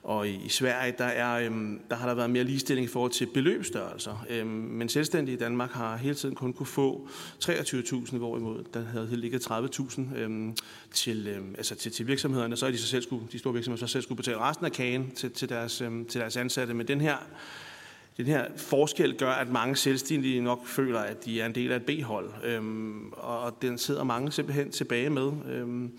og 0.04 0.28
i, 0.28 0.46
i 0.46 0.50
Sverige, 0.50 0.94
der, 0.98 1.06
er, 1.06 1.46
øhm, 1.46 1.82
der 1.90 1.96
har 1.96 2.08
der 2.08 2.16
været 2.16 2.30
mere 2.30 2.44
ligestilling 2.44 2.86
i 2.86 2.88
forhold 2.88 3.12
til 3.12 3.26
beløbsstørrelser. 3.26 4.26
Øhm, 4.30 4.50
men 4.50 4.90
selvstændige 4.90 5.36
i 5.36 5.40
Danmark 5.40 5.72
har 5.72 5.98
hele 5.98 6.16
tiden 6.16 6.36
kun 6.36 6.54
kunne 6.54 6.66
få 6.66 7.08
23.000, 7.44 8.18
hvorimod 8.18 8.64
der 8.74 8.84
havde 8.84 9.16
ligget 9.16 9.52
30.000 9.52 10.18
øhm, 10.18 10.56
til, 10.94 11.28
øhm, 11.28 11.56
altså 11.58 11.76
til, 11.76 11.92
til 11.92 12.08
virksomhederne. 12.08 12.58
Så 12.58 12.66
er 12.66 12.72
de, 12.72 12.78
så 12.78 12.88
selv 12.88 13.04
skulle, 13.04 13.24
de 13.32 13.40
store 13.40 13.54
virksomheder 13.54 13.88
så 13.88 13.92
selv 13.92 14.04
skulle 14.04 14.18
betale 14.18 14.38
resten 14.38 14.66
af 14.66 14.72
kagen 14.72 15.12
til, 15.16 15.32
til, 15.32 15.50
deres, 15.50 15.82
øhm, 15.82 16.06
til 16.06 16.22
deres 16.22 16.38
ansatte. 16.38 16.74
Men 16.74 16.88
den 16.88 17.02
her 17.02 17.16
den 18.18 18.26
her 18.26 18.46
forskel 18.56 19.18
gør, 19.18 19.32
at 19.32 19.50
mange 19.50 19.76
selvstændige 19.76 20.42
nok 20.42 20.68
føler, 20.68 21.00
at 21.00 21.26
de 21.26 21.42
er 21.42 21.46
en 21.46 21.56
del 21.56 21.72
af 21.72 21.76
et 21.76 21.86
B-hold, 21.86 22.30
øhm, 22.44 23.12
og 23.12 23.62
den 23.62 23.78
sidder 23.78 24.04
mange 24.04 24.32
simpelthen 24.32 24.72
tilbage 24.72 25.10
med. 25.10 25.32
Øhm, 25.50 25.92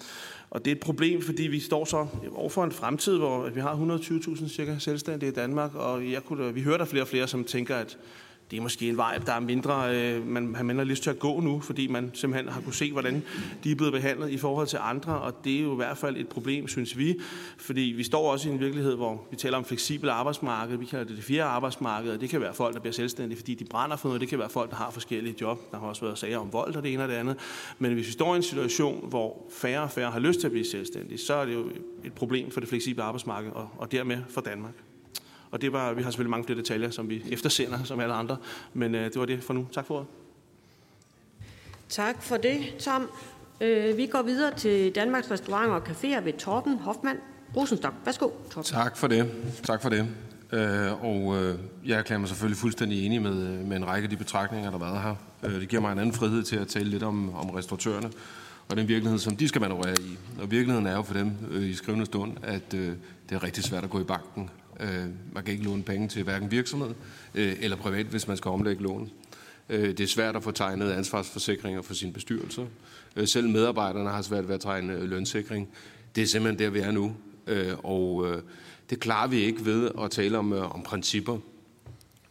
og 0.50 0.64
det 0.64 0.70
er 0.70 0.74
et 0.74 0.80
problem, 0.80 1.22
fordi 1.22 1.42
vi 1.42 1.60
står 1.60 1.84
så 1.84 2.06
overfor 2.34 2.64
en 2.64 2.72
fremtid, 2.72 3.16
hvor 3.16 3.48
vi 3.48 3.60
har 3.60 3.74
120.000 3.74 4.48
cirka 4.48 4.78
selvstændige 4.78 5.30
i 5.30 5.34
Danmark, 5.34 5.74
og 5.74 6.10
jeg 6.10 6.24
kunne, 6.24 6.54
vi 6.54 6.62
hører 6.62 6.78
der 6.78 6.84
flere 6.84 7.02
og 7.02 7.08
flere, 7.08 7.28
som 7.28 7.44
tænker, 7.44 7.76
at 7.76 7.98
det 8.50 8.56
er 8.56 8.60
måske 8.60 8.88
en 8.88 8.96
vej, 8.96 9.18
der 9.26 9.32
er 9.32 9.40
mindre, 9.40 9.96
øh, 9.96 10.26
man 10.26 10.54
har 10.54 10.62
mindre 10.62 10.84
lyst 10.84 11.02
til 11.02 11.10
at 11.10 11.18
gå 11.18 11.40
nu, 11.40 11.60
fordi 11.60 11.86
man 11.86 12.10
simpelthen 12.14 12.52
har 12.52 12.60
kunne 12.60 12.74
se, 12.74 12.92
hvordan 12.92 13.22
de 13.64 13.70
er 13.70 13.74
blevet 13.74 13.92
behandlet 13.92 14.30
i 14.30 14.38
forhold 14.38 14.66
til 14.66 14.78
andre, 14.82 15.20
og 15.20 15.44
det 15.44 15.56
er 15.56 15.62
jo 15.62 15.72
i 15.72 15.76
hvert 15.76 15.98
fald 15.98 16.16
et 16.16 16.28
problem, 16.28 16.68
synes 16.68 16.98
vi, 16.98 17.20
fordi 17.58 17.80
vi 17.80 18.02
står 18.02 18.32
også 18.32 18.48
i 18.48 18.52
en 18.52 18.60
virkelighed, 18.60 18.94
hvor 18.96 19.26
vi 19.30 19.36
taler 19.36 19.56
om 19.58 19.64
fleksibel 19.64 20.08
arbejdsmarked, 20.08 20.76
vi 20.76 20.84
kalder 20.84 21.04
det 21.04 21.16
det 21.16 21.24
fjerde 21.24 21.50
arbejdsmarked, 21.50 22.12
og 22.12 22.20
det 22.20 22.30
kan 22.30 22.40
være 22.40 22.54
folk, 22.54 22.74
der 22.74 22.80
bliver 22.80 22.92
selvstændige, 22.92 23.38
fordi 23.38 23.54
de 23.54 23.64
brænder 23.64 23.96
for 23.96 24.08
noget, 24.08 24.20
det 24.20 24.28
kan 24.28 24.38
være 24.38 24.48
folk, 24.48 24.70
der 24.70 24.76
har 24.76 24.90
forskellige 24.90 25.34
job, 25.40 25.70
der 25.70 25.78
har 25.78 25.86
også 25.86 26.02
været 26.02 26.18
sager 26.18 26.38
om 26.38 26.52
vold 26.52 26.76
og 26.76 26.82
det 26.82 26.92
ene 26.92 27.02
og 27.02 27.08
det 27.08 27.14
andet, 27.14 27.36
men 27.78 27.92
hvis 27.92 28.06
vi 28.06 28.12
står 28.12 28.34
i 28.34 28.36
en 28.36 28.42
situation, 28.42 29.08
hvor 29.08 29.46
færre 29.50 29.82
og 29.82 29.90
færre 29.90 30.10
har 30.10 30.20
lyst 30.20 30.40
til 30.40 30.46
at 30.46 30.52
blive 30.52 30.66
selvstændige, 30.66 31.18
så 31.18 31.34
er 31.34 31.44
det 31.44 31.54
jo 31.54 31.70
et 32.04 32.12
problem 32.12 32.50
for 32.50 32.60
det 32.60 32.68
fleksible 32.68 33.02
arbejdsmarked, 33.02 33.50
og, 33.50 33.68
og 33.78 33.92
dermed 33.92 34.18
for 34.28 34.40
Danmark. 34.40 34.87
Og 35.50 35.62
det 35.62 35.72
var, 35.72 35.92
vi 35.92 36.02
har 36.02 36.10
selvfølgelig 36.10 36.30
mange 36.30 36.44
flere 36.44 36.58
detaljer, 36.58 36.90
som 36.90 37.08
vi 37.08 37.22
eftersender, 37.30 37.84
som 37.84 38.00
alle 38.00 38.14
andre. 38.14 38.36
Men 38.74 38.94
øh, 38.94 39.04
det 39.04 39.18
var 39.18 39.26
det 39.26 39.44
for 39.44 39.54
nu. 39.54 39.66
Tak 39.72 39.86
for 39.86 39.94
ordet. 39.94 40.06
Tak 41.88 42.22
for 42.22 42.36
det, 42.36 42.76
Tom. 42.78 43.10
Øh, 43.60 43.96
vi 43.96 44.06
går 44.06 44.22
videre 44.22 44.54
til 44.54 44.94
Danmarks 44.94 45.30
Restauranter 45.30 45.74
og 45.74 45.82
Caféer 45.82 46.20
ved 46.20 46.32
Torben 46.38 46.78
Hoffmann 46.78 47.18
Rosenstok. 47.56 47.94
Værsgo, 48.04 48.30
Torben. 48.50 48.64
Tak 48.64 48.96
for 48.96 49.06
det. 49.08 49.32
Tak 49.62 49.82
for 49.82 49.88
det. 49.88 50.06
Øh, 50.52 51.04
og 51.04 51.36
øh, 51.36 51.58
jeg 51.86 51.98
erklærer 51.98 52.20
mig 52.20 52.28
selvfølgelig 52.28 52.58
fuldstændig 52.58 53.06
enig 53.06 53.22
med, 53.22 53.64
med 53.64 53.76
en 53.76 53.86
række 53.86 54.06
af 54.06 54.10
de 54.10 54.16
betragtninger, 54.16 54.70
der 54.70 54.78
har 54.78 54.86
været 54.86 55.02
her. 55.02 55.14
Øh, 55.42 55.60
det 55.60 55.68
giver 55.68 55.82
mig 55.82 55.92
en 55.92 55.98
anden 55.98 56.14
frihed 56.14 56.42
til 56.42 56.56
at 56.56 56.68
tale 56.68 56.88
lidt 56.88 57.02
om, 57.02 57.34
om 57.34 57.50
restauratørerne 57.50 58.10
og 58.68 58.76
den 58.76 58.88
virkelighed, 58.88 59.18
som 59.18 59.36
de 59.36 59.48
skal 59.48 59.60
manøvrere 59.60 59.94
i. 60.00 60.18
Og 60.40 60.50
virkeligheden 60.50 60.86
er 60.86 60.96
jo 60.96 61.02
for 61.02 61.14
dem 61.14 61.32
øh, 61.50 61.62
i 61.62 61.74
skrivende 61.74 62.06
stund, 62.06 62.32
at 62.42 62.74
øh, 62.74 62.92
det 63.28 63.34
er 63.34 63.42
rigtig 63.42 63.64
svært 63.64 63.84
at 63.84 63.90
gå 63.90 64.00
i 64.00 64.04
banken. 64.04 64.50
Øh, 64.80 65.06
man 65.32 65.44
kan 65.44 65.52
ikke 65.52 65.64
låne 65.64 65.82
penge 65.82 66.08
til 66.08 66.22
hverken 66.22 66.50
virksomhed 66.50 66.94
øh, 67.34 67.56
eller 67.60 67.76
privat, 67.76 68.06
hvis 68.06 68.28
man 68.28 68.36
skal 68.36 68.48
omlægge 68.48 68.82
lån. 68.82 69.10
Øh, 69.68 69.88
det 69.88 70.00
er 70.00 70.06
svært 70.06 70.36
at 70.36 70.42
få 70.42 70.50
tegnet 70.50 70.90
ansvarsforsikringer 70.90 71.82
for 71.82 71.94
sine 71.94 72.12
bestyrelser. 72.12 72.66
Øh, 73.16 73.28
selv 73.28 73.48
medarbejderne 73.48 74.10
har 74.10 74.22
svært 74.22 74.48
ved 74.48 74.54
at 74.54 74.60
tegne 74.60 74.92
øh, 74.92 75.02
lønsikring. 75.02 75.68
Det 76.14 76.22
er 76.22 76.26
simpelthen 76.26 76.58
der, 76.58 76.70
vi 76.70 76.78
er 76.78 76.90
nu. 76.90 77.16
Øh, 77.46 77.74
og 77.78 78.26
det 78.90 79.00
klarer 79.00 79.28
vi 79.28 79.36
ikke 79.36 79.64
ved 79.64 79.90
at 80.04 80.10
tale 80.10 80.38
om, 80.38 80.52
om 80.52 80.82
principper. 80.82 81.38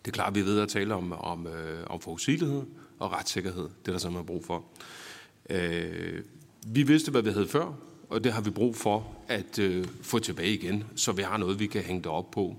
Det 0.06 0.14
klarer 0.14 0.32
vi 0.32 0.46
ved 0.46 0.60
at 0.60 0.70
tale 0.70 0.96
om, 0.96 1.14
om, 1.14 1.48
om 1.88 2.02
forudsigelighed 2.02 2.62
og 3.00 3.12
retssikkerhed. 3.12 3.64
Det 3.64 3.88
er 3.88 3.92
der 3.92 3.98
simpelthen 4.00 4.26
brug 4.26 4.46
for. 4.46 4.66
Øh, 5.50 6.24
vi 6.68 6.84
vidste, 6.84 7.12
hvad 7.12 7.22
vi 7.22 7.32
havde 7.32 7.48
før, 7.48 7.74
og 8.10 8.24
det 8.24 8.34
har 8.34 8.42
vi 8.42 8.50
brug 8.50 8.76
for 8.76 9.16
at 9.28 9.60
øh, 9.60 9.86
få 10.02 10.20
tilbage 10.20 10.54
igen, 10.54 10.84
så 10.96 11.12
vi 11.12 11.22
har 11.22 11.38
noget, 11.38 11.60
vi 11.60 11.68
kan 11.68 11.82
hænge 11.82 12.02
det 12.02 12.12
op 12.12 12.32
på. 12.32 12.56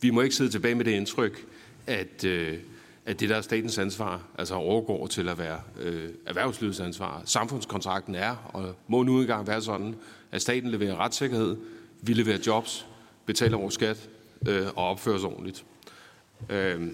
Vi 0.00 0.10
må 0.10 0.20
ikke 0.20 0.34
sidde 0.34 0.50
tilbage 0.50 0.74
med 0.74 0.84
det 0.84 0.90
indtryk, 0.90 1.46
at, 1.86 2.24
øh, 2.24 2.58
at 3.06 3.20
det 3.20 3.28
der 3.28 3.36
er 3.36 3.40
statens 3.40 3.78
ansvar, 3.78 4.22
altså 4.38 4.54
overgår 4.54 5.06
til 5.06 5.28
at 5.28 5.38
være 5.38 5.60
øh, 5.80 6.08
erhvervslivets 6.26 6.80
ansvar. 6.80 7.22
Samfundskontrakten 7.24 8.14
er, 8.14 8.50
og 8.52 8.74
må 8.88 9.02
nu 9.02 9.20
engang 9.20 9.46
være 9.46 9.62
sådan, 9.62 9.94
at 10.32 10.42
staten 10.42 10.70
leverer 10.70 10.96
retssikkerhed, 10.96 11.56
vi 12.02 12.12
leverer 12.12 12.38
jobs, 12.46 12.86
betaler 13.26 13.58
vores 13.58 13.74
skat 13.74 14.08
øh, 14.48 14.66
og 14.66 14.88
opfører 14.88 15.16
os 15.16 15.24
ordentligt. 15.24 15.64
Øh, 16.50 16.86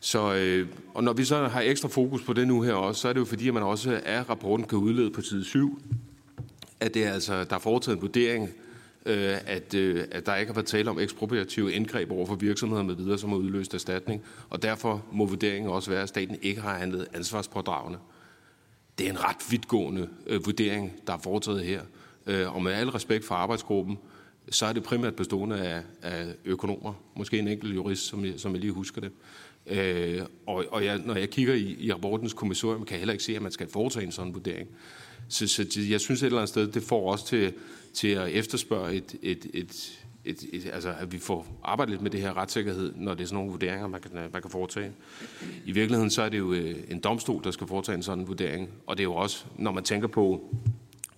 så, 0.00 0.34
øh, 0.34 0.68
og 0.94 1.04
når 1.04 1.12
vi 1.12 1.24
så 1.24 1.48
har 1.48 1.60
ekstra 1.60 1.88
fokus 1.88 2.22
på 2.22 2.32
det 2.32 2.48
nu 2.48 2.62
her 2.62 2.72
også, 2.72 3.00
så 3.00 3.08
er 3.08 3.12
det 3.12 3.20
jo 3.20 3.24
fordi, 3.24 3.48
at 3.48 3.54
man 3.54 3.62
også 3.62 4.00
af 4.04 4.30
rapporten 4.30 4.66
kan 4.66 4.78
udlede 4.78 5.10
på 5.10 5.22
side 5.22 5.44
7, 5.44 5.82
at 6.82 6.94
det 6.94 7.04
er 7.04 7.12
altså, 7.12 7.44
der 7.44 7.54
er 7.56 7.60
foretaget 7.60 7.96
en 7.96 8.02
vurdering, 8.02 8.48
øh, 9.06 9.36
at, 9.46 9.74
øh, 9.74 10.04
at 10.10 10.26
der 10.26 10.36
ikke 10.36 10.50
har 10.50 10.54
været 10.54 10.66
tale 10.66 10.90
om 10.90 10.98
ekspropriative 10.98 11.72
indgreb 11.72 12.10
over 12.10 12.26
for 12.26 12.34
virksomheder 12.34 12.82
med 12.82 12.94
videre, 12.94 13.18
som 13.18 13.30
har 13.30 13.36
udløst 13.36 13.74
erstatning, 13.74 14.22
og 14.50 14.62
derfor 14.62 15.04
må 15.12 15.26
vurderingen 15.26 15.70
også 15.70 15.90
være, 15.90 16.02
at 16.02 16.08
staten 16.08 16.36
ikke 16.42 16.60
har 16.60 16.78
handlet 16.78 17.06
ansvarspådragende. 17.14 17.98
Det 18.98 19.06
er 19.06 19.10
en 19.10 19.24
ret 19.24 19.50
vidtgående 19.50 20.08
øh, 20.26 20.46
vurdering, 20.46 20.92
der 21.06 21.12
er 21.12 21.18
foretaget 21.18 21.64
her. 21.64 21.80
Øh, 22.26 22.54
og 22.54 22.62
med 22.62 22.72
al 22.72 22.88
respekt 22.88 23.24
for 23.24 23.34
arbejdsgruppen, 23.34 23.98
så 24.50 24.66
er 24.66 24.72
det 24.72 24.82
primært 24.82 25.16
bestående 25.16 25.60
af, 25.60 25.82
af 26.02 26.26
økonomer, 26.44 26.94
måske 27.16 27.38
en 27.38 27.48
enkelt 27.48 27.74
jurist, 27.74 28.06
som 28.06 28.24
jeg, 28.24 28.34
som 28.36 28.52
jeg 28.52 28.60
lige 28.60 28.72
husker 28.72 29.00
det. 29.00 29.10
Øh, 29.66 30.22
og 30.46 30.64
og 30.70 30.84
jeg, 30.84 30.98
når 30.98 31.14
jeg 31.14 31.30
kigger 31.30 31.54
i, 31.54 31.76
i 31.78 31.92
rapportens 31.92 32.32
kommissorium, 32.32 32.84
kan 32.84 32.92
jeg 32.92 32.98
heller 33.00 33.12
ikke 33.12 33.24
se, 33.24 33.36
at 33.36 33.42
man 33.42 33.52
skal 33.52 33.68
foretage 33.68 34.06
en 34.06 34.12
sådan 34.12 34.34
vurdering. 34.34 34.68
Så, 35.28 35.48
så 35.48 35.80
jeg 35.90 36.00
synes 36.00 36.22
et 36.22 36.26
eller 36.26 36.38
andet 36.38 36.48
sted, 36.48 36.66
det 36.66 36.82
får 36.82 37.12
også 37.12 37.26
til, 37.26 37.52
til 37.94 38.08
at 38.08 38.28
efterspørge 38.28 38.94
et, 38.94 39.14
et, 39.22 39.46
et, 39.54 40.02
et, 40.24 40.44
et, 40.52 40.70
altså 40.72 40.94
at 40.98 41.12
vi 41.12 41.18
får 41.18 41.60
arbejdet 41.64 41.90
lidt 41.90 42.02
med 42.02 42.10
det 42.10 42.20
her 42.20 42.36
retssikkerhed, 42.36 42.92
når 42.96 43.14
det 43.14 43.22
er 43.22 43.26
sådan 43.26 43.36
nogle 43.36 43.50
vurderinger, 43.50 43.86
man 43.86 44.00
kan, 44.00 44.10
man 44.32 44.42
kan 44.42 44.50
foretage. 44.50 44.92
I 45.64 45.72
virkeligheden 45.72 46.10
så 46.10 46.22
er 46.22 46.28
det 46.28 46.38
jo 46.38 46.52
øh, 46.52 46.76
en 46.90 47.00
domstol, 47.00 47.44
der 47.44 47.50
skal 47.50 47.66
foretage 47.66 47.96
en 47.96 48.02
sådan 48.02 48.28
vurdering, 48.28 48.68
og 48.86 48.96
det 48.96 49.02
er 49.02 49.04
jo 49.04 49.14
også, 49.14 49.44
når 49.58 49.72
man 49.72 49.84
tænker 49.84 50.08
på 50.08 50.54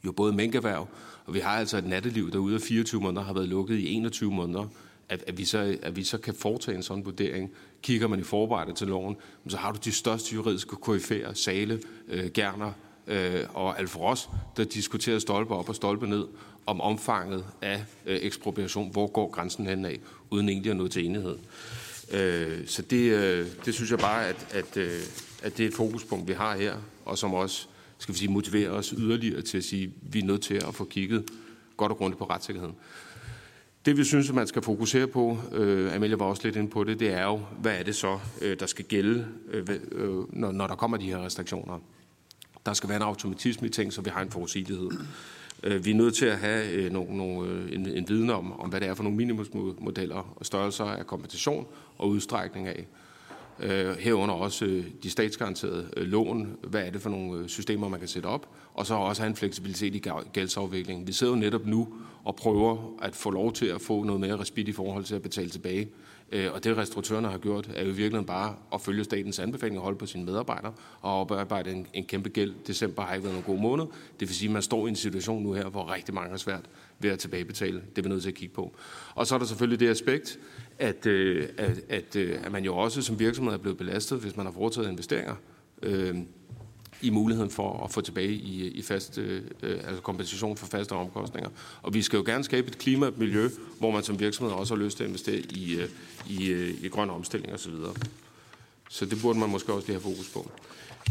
jo 0.05 0.13
både 0.13 0.33
mængderhverv, 0.33 0.89
og 1.27 1.35
vi 1.35 1.39
har 1.39 1.51
altså 1.51 1.79
et 1.79 1.87
natteliv, 1.87 2.33
der 2.33 2.39
ude 2.39 2.55
af 2.55 2.61
24 2.61 3.01
måneder 3.01 3.23
har 3.23 3.33
været 3.33 3.49
lukket 3.49 3.77
i 3.77 3.95
21 3.95 4.33
måneder, 4.33 4.67
at, 5.09 5.25
at, 5.27 5.39
vi 5.39 5.45
så, 5.45 5.79
at 5.83 5.97
vi 5.97 6.05
så 6.05 6.19
kan 6.19 6.35
foretage 6.35 6.77
en 6.77 6.83
sådan 6.83 7.05
vurdering. 7.05 7.51
Kigger 7.83 8.09
man 8.09 8.21
i 8.21 8.23
forarbejdet 8.23 8.77
til 8.77 8.87
loven, 8.87 9.17
så 9.49 9.57
har 9.57 9.73
du 9.73 9.79
de 9.85 9.93
største 9.93 10.35
juridiske 10.35 10.77
koryfærer, 10.77 11.33
Sale, 11.33 11.81
øh, 12.09 12.31
Gerner 12.35 12.73
øh, 13.07 13.45
og 13.55 13.79
Alforos, 13.79 14.31
der 14.57 14.65
diskuterede 14.65 15.21
stolpe 15.21 15.55
op 15.55 15.69
og 15.69 15.75
stolpe 15.75 16.07
ned 16.07 16.27
om 16.67 16.81
omfanget 16.81 17.45
af 17.63 17.85
øh, 18.07 18.19
ekspropriation. 18.23 18.93
Hvor 18.93 19.07
går 19.07 19.31
grænsen 19.31 19.67
hen 19.67 19.85
af, 19.85 20.01
uden 20.31 20.49
egentlig 20.49 20.71
at 20.71 20.77
nå 20.77 20.89
til 20.89 21.07
enighed. 21.07 21.37
Øh, 22.13 22.67
så 22.67 22.83
det, 22.83 23.13
øh, 23.13 23.47
det 23.65 23.75
synes 23.75 23.91
jeg 23.91 23.99
bare, 23.99 24.27
at, 24.27 24.47
at, 24.51 24.77
øh, 24.77 25.01
at 25.43 25.59
det 25.59 25.65
er 25.65 25.69
et 25.69 25.75
fokuspunkt, 25.75 26.29
vi 26.29 26.33
har 26.33 26.57
her, 26.57 26.77
og 27.05 27.19
som 27.19 27.35
også 27.35 27.67
skal 27.99 28.15
vi 28.15 28.19
sige, 28.19 28.31
motiverer 28.31 28.71
os 28.71 28.95
yderligere 28.99 29.43
til 29.43 29.59
at 29.59 29.65
sige, 29.65 29.85
at 29.85 30.15
vi 30.15 30.19
er 30.19 30.25
nødt 30.25 30.43
til 30.43 30.55
at 30.55 30.75
få 30.75 30.85
kigget 30.85 31.31
godt 31.77 31.93
og 31.93 31.99
grundigt 31.99 32.19
på 32.19 32.25
retssikkerheden. 32.25 32.75
Det 33.87 33.97
vi 33.97 34.05
synes, 34.05 34.29
at 34.29 34.35
man 34.35 34.47
skal 34.47 34.63
fokusere 34.63 35.07
på, 35.07 35.39
øh, 35.53 35.95
Amelia 35.95 36.17
var 36.17 36.25
også 36.25 36.43
lidt 36.45 36.57
inde 36.57 36.71
på 36.71 36.85
det, 36.85 37.01
det 37.01 37.13
er 37.13 37.25
jo, 37.25 37.41
hvad 37.61 37.79
er 37.79 37.83
det 37.83 37.97
så, 37.97 38.19
øh, 38.43 38.61
der 38.61 38.67
skal 38.67 38.85
gælde, 38.85 39.27
øh, 39.51 39.67
øh, 39.93 40.37
når, 40.37 40.53
når 40.53 40.67
der 40.67 40.75
kommer 40.75 40.97
de 40.97 41.05
her 41.05 41.25
restriktioner. 41.25 41.79
Der 42.67 42.73
skal 42.73 42.89
være 42.89 42.97
en 42.97 43.03
automatisme 43.03 43.67
i 43.67 43.71
ting, 43.71 43.93
så 43.93 44.03
vi 44.03 44.11
har 44.11 44.23
en 44.23 44.31
forudsigelighed. 44.31 44.91
Øh, 45.63 45.85
vi 45.85 45.91
er 45.91 45.95
nødt 45.95 46.15
til 46.15 46.27
at 46.27 46.39
have 46.39 46.71
øh, 46.71 46.93
nogle, 46.93 47.17
nogle, 47.17 47.51
øh, 47.51 47.73
en, 47.73 47.87
en 47.87 48.09
viden 48.09 48.31
om, 48.31 48.61
om, 48.61 48.69
hvad 48.69 48.81
det 48.81 48.89
er 48.89 48.95
for 48.95 49.03
nogle 49.03 49.17
minimumsmodeller 49.17 50.35
og 50.37 50.47
størrelser 50.47 50.85
af 50.85 51.07
kompensation 51.07 51.67
og 51.99 52.09
udstrækning 52.09 52.69
af. 52.69 52.87
Herunder 53.99 54.35
også 54.35 54.83
de 55.03 55.11
statsgaranterede 55.11 55.89
lån. 55.97 56.57
Hvad 56.63 56.83
er 56.87 56.91
det 56.91 57.03
for 57.03 57.11
nogle 57.11 57.49
systemer, 57.49 57.89
man 57.89 57.99
kan 57.99 58.09
sætte 58.09 58.27
op? 58.27 58.49
Og 58.75 58.87
så 58.87 58.95
også 58.95 59.23
have 59.23 59.29
en 59.29 59.37
fleksibilitet 59.37 59.95
i 59.95 60.03
gældsafviklingen. 60.33 61.07
Vi 61.07 61.13
sidder 61.13 61.33
jo 61.33 61.39
netop 61.39 61.67
nu 61.67 61.89
og 62.25 62.37
prøver 62.37 62.95
at 63.03 63.17
få 63.17 63.31
lov 63.31 63.53
til 63.53 63.67
at 63.67 63.81
få 63.81 64.03
noget 64.03 64.21
mere 64.21 64.39
respit 64.39 64.69
i 64.69 64.73
forhold 64.73 65.05
til 65.05 65.15
at 65.15 65.23
betale 65.23 65.51
tilbage. 65.51 65.89
Øh, 66.35 66.53
og 66.53 66.65
det 66.65 66.77
restauratørerne 66.77 67.29
har 67.29 67.39
gjort, 67.39 67.71
er 67.75 67.83
jo 67.83 67.89
i 67.89 67.93
virkeligheden 67.93 68.27
bare 68.27 68.57
at 68.75 68.81
følge 68.81 69.05
statens 69.05 69.39
anbefaling 69.39 69.79
og 69.79 69.85
holde 69.85 69.99
på 69.99 70.07
sine 70.07 70.25
medarbejdere 70.25 70.73
og 71.01 71.21
oparbejde 71.21 71.71
en, 71.71 71.87
en 71.93 72.05
kæmpe 72.05 72.29
gæld. 72.29 72.55
December 72.67 73.03
har 73.03 73.15
ikke 73.15 73.25
været 73.25 73.35
nogen 73.35 73.57
god 73.57 73.63
måned. 73.63 73.85
Det 74.21 74.29
vil 74.29 74.35
sige, 74.37 74.49
at 74.49 74.53
man 74.53 74.63
står 74.63 74.87
i 74.87 74.91
en 74.91 74.97
situation 74.97 75.43
nu 75.43 75.53
her, 75.53 75.69
hvor 75.69 75.93
rigtig 75.95 76.15
mange 76.15 76.31
har 76.31 76.37
svært 76.37 76.65
ved 76.99 77.11
at 77.11 77.19
tilbagebetale. 77.19 77.83
Det 77.91 77.99
er 77.99 78.03
vi 78.03 78.09
nødt 78.09 78.23
til 78.23 78.31
at 78.31 78.35
kigge 78.35 78.55
på. 78.55 78.77
Og 79.15 79.27
så 79.27 79.35
er 79.35 79.39
der 79.39 79.47
selvfølgelig 79.47 79.81
det 79.81 79.89
aspekt, 79.89 80.39
at, 80.79 81.07
øh, 81.07 81.49
at, 81.59 81.81
at, 81.89 82.17
øh, 82.17 82.39
at 82.45 82.53
man 82.53 82.65
jo 82.65 82.77
også 82.77 83.03
som 83.03 83.19
virksomhed 83.19 83.55
er 83.55 83.59
blevet 83.59 83.79
belastet, 83.79 84.21
hvis 84.21 84.37
man 84.37 84.47
har 84.47 84.53
foretaget 84.53 84.91
investeringer. 84.91 85.35
Øh, 85.83 86.17
i 87.05 87.11
muligheden 87.11 87.51
for 87.51 87.85
at 87.85 87.91
få 87.91 88.01
tilbage 88.01 88.33
i, 88.33 88.69
i 88.69 88.83
fast, 88.83 89.19
øh, 89.19 89.43
øh, 89.63 89.81
altså 89.85 90.03
kompensation 90.03 90.57
for 90.57 90.67
faste 90.67 90.93
omkostninger. 90.93 91.51
Og 91.83 91.95
vi 91.95 92.03
skal 92.03 92.17
jo 92.17 92.23
gerne 92.27 92.45
skabe 92.45 92.69
et 92.69 92.79
klima 92.79 93.07
og 93.07 93.13
miljø, 93.17 93.49
hvor 93.79 93.91
man 93.91 94.03
som 94.03 94.21
virksomhed 94.21 94.55
også 94.55 94.75
har 94.75 94.83
lyst 94.83 94.97
til 94.97 95.05
at 95.05 95.09
investere 95.09 95.39
i, 95.39 95.77
øh, 95.81 95.89
i, 96.29 96.51
øh, 96.51 96.85
i 96.85 96.89
grøn 96.89 97.11
omstilling 97.11 97.53
osv. 97.53 97.73
Så 98.91 99.07
det 99.07 99.19
burde 99.23 99.39
man 99.39 99.51
måske 99.51 99.73
også 99.73 99.89
lige 99.89 100.01
have 100.01 100.15
fokus 100.15 100.31
på. 100.31 100.51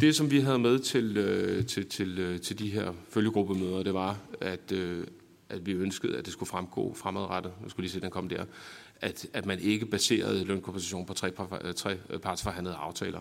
Det, 0.02 0.16
som 0.16 0.32
vi 0.32 0.40
havde 0.40 0.60
med 0.60 0.80
til, 0.80 1.18
øh, 1.18 1.66
til, 1.66 1.90
til, 1.90 2.20
øh, 2.20 2.42
til 2.42 2.60
de 2.60 2.70
her 2.70 2.94
følgegruppemøder, 3.10 3.84
det 3.84 3.94
var, 3.94 4.18
at, 4.42 4.72
øh, 4.72 5.08
at 5.50 5.66
vi 5.66 5.72
ønskede, 5.72 6.18
at 6.18 6.26
det 6.26 6.34
skulle 6.34 6.50
fremgå 6.50 6.94
fremadrettet. 6.94 7.52
Nu 7.64 7.70
skulle 7.70 7.84
lige 7.84 7.94
se, 7.94 8.02
den 8.02 8.12
kom 8.12 8.30
der. 8.30 8.46
At, 9.02 9.26
at 9.34 9.46
man 9.46 9.60
ikke 9.60 9.86
baserede 9.86 10.46
lønkompensation 10.46 11.06
på 11.06 11.14
tre, 11.14 11.32
tre 11.76 11.98
partsforhandlede 12.24 12.76
aftaler. 12.76 13.20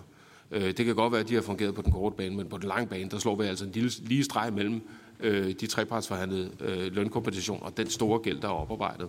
Øh, 0.53 0.77
det 0.77 0.87
kan 0.87 0.95
godt 0.95 1.13
være, 1.13 1.21
at 1.21 1.29
de 1.29 1.35
har 1.35 1.43
fungeret 1.43 1.75
på 1.75 1.83
den 1.83 1.93
korte 1.93 2.17
bane, 2.17 2.37
men 2.37 2.49
på 2.49 2.59
den 2.59 2.69
lange 2.69 2.87
bane, 2.87 3.11
der 3.11 3.19
slår 3.19 3.37
vi 3.37 3.45
altså 3.45 3.65
en 3.65 3.73
lille, 3.73 3.91
lige 4.03 4.25
streg 4.25 4.53
mellem 4.53 4.81
øh, 5.21 5.55
de 5.61 5.67
trepartsforhandlede 5.67 6.51
øh, 6.61 6.95
lønkompensation 6.95 7.59
og 7.63 7.77
den 7.77 7.91
store 7.91 8.19
gæld, 8.19 8.41
der 8.41 8.49
er 8.49 8.53
oparbejdet. 8.53 9.09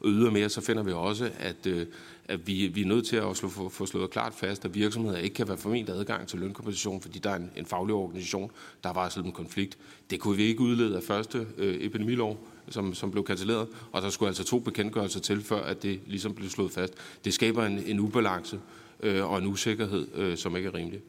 Og 0.00 0.08
ydermere 0.08 0.48
så 0.48 0.60
finder 0.60 0.82
vi 0.82 0.92
også, 0.92 1.30
at, 1.38 1.66
øh, 1.66 1.86
at 2.24 2.46
vi, 2.46 2.66
vi 2.66 2.82
er 2.82 2.86
nødt 2.86 3.06
til 3.06 3.16
at 3.16 3.36
slå, 3.36 3.48
få, 3.48 3.68
få 3.68 3.86
slået 3.86 4.10
klart 4.10 4.34
fast, 4.34 4.64
at 4.64 4.74
virksomheder 4.74 5.18
ikke 5.18 5.34
kan 5.34 5.48
være 5.48 5.56
forment 5.56 5.90
adgang 5.90 6.26
til 6.28 6.38
lønkompensation, 6.38 7.00
fordi 7.00 7.18
der 7.18 7.30
er 7.30 7.36
en, 7.36 7.50
en 7.56 7.66
faglig 7.66 7.94
organisation, 7.94 8.50
der 8.82 8.88
har 8.88 8.94
varslet 8.94 9.26
en 9.26 9.32
konflikt. 9.32 9.78
Det 10.10 10.20
kunne 10.20 10.36
vi 10.36 10.42
ikke 10.42 10.60
udlede 10.60 10.96
af 10.96 11.02
første 11.02 11.46
øh, 11.58 11.74
epidemilov, 11.74 12.46
som, 12.68 12.94
som 12.94 13.10
blev 13.10 13.24
kancelleret, 13.24 13.68
og 13.92 14.02
der 14.02 14.10
skulle 14.10 14.28
altså 14.28 14.44
to 14.44 14.58
bekendtgørelser 14.58 15.20
til, 15.20 15.42
før 15.42 15.62
at 15.62 15.82
det 15.82 16.00
ligesom 16.06 16.34
blev 16.34 16.50
slået 16.50 16.72
fast. 16.72 16.94
Det 17.24 17.34
skaber 17.34 17.66
en, 17.66 17.82
en 17.86 18.00
ubalance, 18.00 18.60
øh, 19.02 19.30
og 19.30 19.38
en 19.38 19.46
usikkerhed, 19.46 20.08
øh, 20.14 20.36
som 20.36 20.56
ikke 20.56 20.68
er 20.68 20.74
rimelig. 20.74 21.00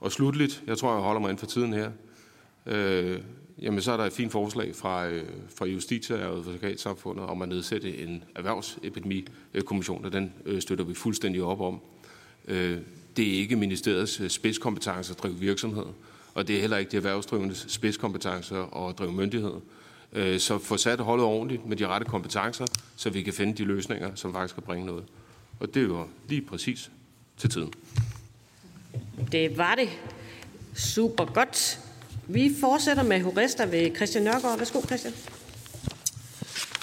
Og 0.00 0.12
slutligt, 0.12 0.62
jeg 0.66 0.78
tror, 0.78 0.92
jeg 0.92 1.02
holder 1.02 1.20
mig 1.20 1.30
ind 1.30 1.38
for 1.38 1.46
tiden 1.46 1.72
her, 1.72 1.90
øh, 2.66 3.20
jamen 3.62 3.80
så 3.80 3.92
er 3.92 3.96
der 3.96 4.04
et 4.04 4.12
fint 4.12 4.32
forslag 4.32 4.74
fra, 4.74 5.08
øh, 5.08 5.24
fra 5.56 5.66
Justitia 5.66 6.26
og 6.26 6.38
Advokatsamfundet 6.38 7.24
om 7.24 7.42
at 7.42 7.48
nedsætte 7.48 7.98
en 7.98 8.24
erhvervsepidemikommission, 8.34 10.04
og 10.04 10.12
den 10.12 10.32
øh, 10.46 10.62
støtter 10.62 10.84
vi 10.84 10.94
fuldstændig 10.94 11.42
op 11.42 11.60
om. 11.60 11.80
Øh, 12.48 12.78
det 13.16 13.28
er 13.28 13.32
ikke 13.32 13.56
ministeriets 13.56 14.20
øh, 14.20 14.30
spidskompetence 14.30 15.12
at 15.12 15.18
drive 15.22 15.34
virksomhed, 15.34 15.86
og 16.34 16.48
det 16.48 16.56
er 16.56 16.60
heller 16.60 16.76
ikke 16.76 16.90
de 16.90 16.96
erhvervsdrivendes 16.96 17.66
spidskompetencer 17.68 18.88
at 18.88 18.98
drive 18.98 19.12
myndighed. 19.12 19.54
Øh, 20.12 20.40
så 20.40 20.58
få 20.58 20.76
sat 20.76 21.00
holdet 21.00 21.26
ordentligt 21.26 21.66
med 21.66 21.76
de 21.76 21.86
rette 21.86 22.06
kompetencer, 22.06 22.66
så 22.96 23.10
vi 23.10 23.22
kan 23.22 23.32
finde 23.32 23.54
de 23.54 23.64
løsninger, 23.64 24.14
som 24.14 24.32
faktisk 24.32 24.54
kan 24.54 24.62
bringe 24.62 24.86
noget. 24.86 25.04
Og 25.60 25.74
det 25.74 25.90
var 25.90 26.08
lige 26.28 26.42
præcis 26.42 26.90
til 27.38 27.50
tiden. 27.50 27.72
Det 29.32 29.58
var 29.58 29.74
det. 29.74 29.88
Super 30.74 31.24
godt. 31.24 31.80
Vi 32.26 32.54
fortsætter 32.60 33.02
med 33.02 33.22
Horesta 33.22 33.64
ved 33.64 33.96
Christian 33.96 34.24
Nørgaard. 34.24 34.58
Værsgo, 34.58 34.80
Christian. 34.86 35.14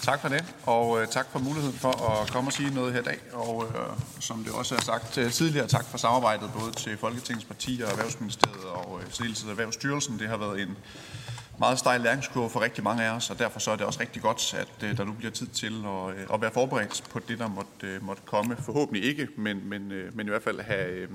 Tak 0.03 0.21
for 0.21 0.29
det, 0.29 0.45
og 0.63 1.01
øh, 1.01 1.07
tak 1.07 1.31
for 1.31 1.39
muligheden 1.39 1.77
for 1.77 2.11
at 2.11 2.31
komme 2.31 2.49
og 2.49 2.53
sige 2.53 2.73
noget 2.73 2.93
her 2.93 2.99
i 2.99 3.03
dag. 3.03 3.17
Og 3.33 3.65
øh, 3.67 3.97
som 4.19 4.43
det 4.43 4.53
også 4.53 4.75
er 4.75 4.81
sagt 4.81 5.17
øh, 5.17 5.31
tidligere, 5.31 5.67
tak 5.67 5.85
for 5.85 5.97
samarbejdet 5.97 6.51
både 6.59 6.71
til 6.71 6.97
Folketingets 6.97 7.45
partier, 7.45 7.87
Erhvervsministeriet 7.87 8.65
og 8.65 8.99
øh, 9.01 9.49
Erhvervsstyrelsen. 9.49 10.19
Det 10.19 10.27
har 10.27 10.37
været 10.37 10.61
en 10.61 10.77
meget 11.59 11.79
stejl 11.79 12.01
læringskurve 12.01 12.49
for 12.49 12.61
rigtig 12.61 12.83
mange 12.83 13.03
af 13.03 13.15
os, 13.15 13.29
og 13.29 13.39
derfor 13.39 13.59
så 13.59 13.71
er 13.71 13.75
det 13.75 13.85
også 13.85 13.99
rigtig 13.99 14.21
godt, 14.21 14.53
at 14.53 14.89
øh, 14.89 14.97
der 14.97 15.03
nu 15.03 15.13
bliver 15.13 15.31
tid 15.31 15.47
til 15.47 15.83
at, 15.85 16.15
øh, 16.15 16.33
at 16.33 16.41
være 16.41 16.51
forberedt 16.51 17.03
på 17.09 17.19
det, 17.19 17.39
der 17.39 17.47
måtte, 17.47 17.87
øh, 17.87 18.03
måtte 18.03 18.21
komme. 18.25 18.55
Forhåbentlig 18.55 19.03
ikke, 19.03 19.27
men, 19.37 19.69
men, 19.69 19.91
øh, 19.91 20.15
men 20.15 20.27
i 20.27 20.29
hvert 20.29 20.43
fald 20.43 20.59
have, 20.59 20.87
øh, 20.87 21.09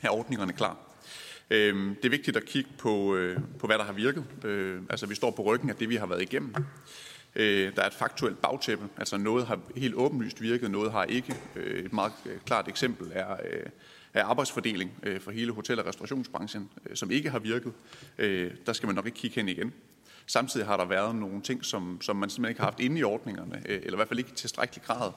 have 0.00 0.10
ordningerne 0.10 0.52
klar. 0.52 0.76
Øh, 1.50 1.96
det 1.96 2.04
er 2.04 2.10
vigtigt 2.10 2.36
at 2.36 2.44
kigge 2.44 2.70
på, 2.78 3.14
øh, 3.14 3.38
på 3.58 3.66
hvad 3.66 3.78
der 3.78 3.84
har 3.84 3.92
virket. 3.92 4.24
Øh, 4.44 4.82
altså 4.90 5.06
vi 5.06 5.14
står 5.14 5.30
på 5.30 5.42
ryggen 5.42 5.70
af 5.70 5.76
det, 5.76 5.88
vi 5.88 5.96
har 5.96 6.06
været 6.06 6.22
igennem. 6.22 6.54
Øh, 7.36 7.76
der 7.76 7.82
er 7.82 7.86
et 7.86 7.94
faktuelt 7.94 8.42
bagtæppe, 8.42 8.88
altså 8.96 9.16
noget 9.16 9.46
har 9.46 9.58
helt 9.76 9.94
åbenlyst 9.94 10.42
virket, 10.42 10.70
noget 10.70 10.92
har 10.92 11.04
ikke. 11.04 11.34
Øh, 11.56 11.84
et 11.84 11.92
meget 11.92 12.12
øh, 12.26 12.38
klart 12.46 12.68
eksempel 12.68 13.12
er, 13.14 13.32
øh, 13.32 13.66
af 14.14 14.24
arbejdsfordeling 14.24 14.90
øh, 15.02 15.20
for 15.20 15.30
hele 15.30 15.52
hotel- 15.52 15.80
og 15.80 15.86
restaurationsbranchen, 15.86 16.70
øh, 16.86 16.96
som 16.96 17.10
ikke 17.10 17.30
har 17.30 17.38
virket. 17.38 17.72
Øh, 18.18 18.50
der 18.66 18.72
skal 18.72 18.86
man 18.86 18.94
nok 18.94 19.06
ikke 19.06 19.18
kigge 19.18 19.36
hen 19.36 19.48
igen. 19.48 19.72
Samtidig 20.26 20.66
har 20.66 20.76
der 20.76 20.84
været 20.84 21.16
nogle 21.16 21.42
ting, 21.42 21.64
som, 21.64 21.98
som 22.00 22.16
man 22.16 22.30
simpelthen 22.30 22.50
ikke 22.50 22.60
har 22.60 22.66
haft 22.66 22.80
inde 22.80 22.98
i 22.98 23.02
ordningerne, 23.02 23.62
øh, 23.66 23.76
eller 23.76 23.92
i 23.92 23.96
hvert 23.96 24.08
fald 24.08 24.18
ikke 24.18 24.30
i 24.30 24.34
tilstrækkelig 24.34 24.82
grad. 24.82 25.12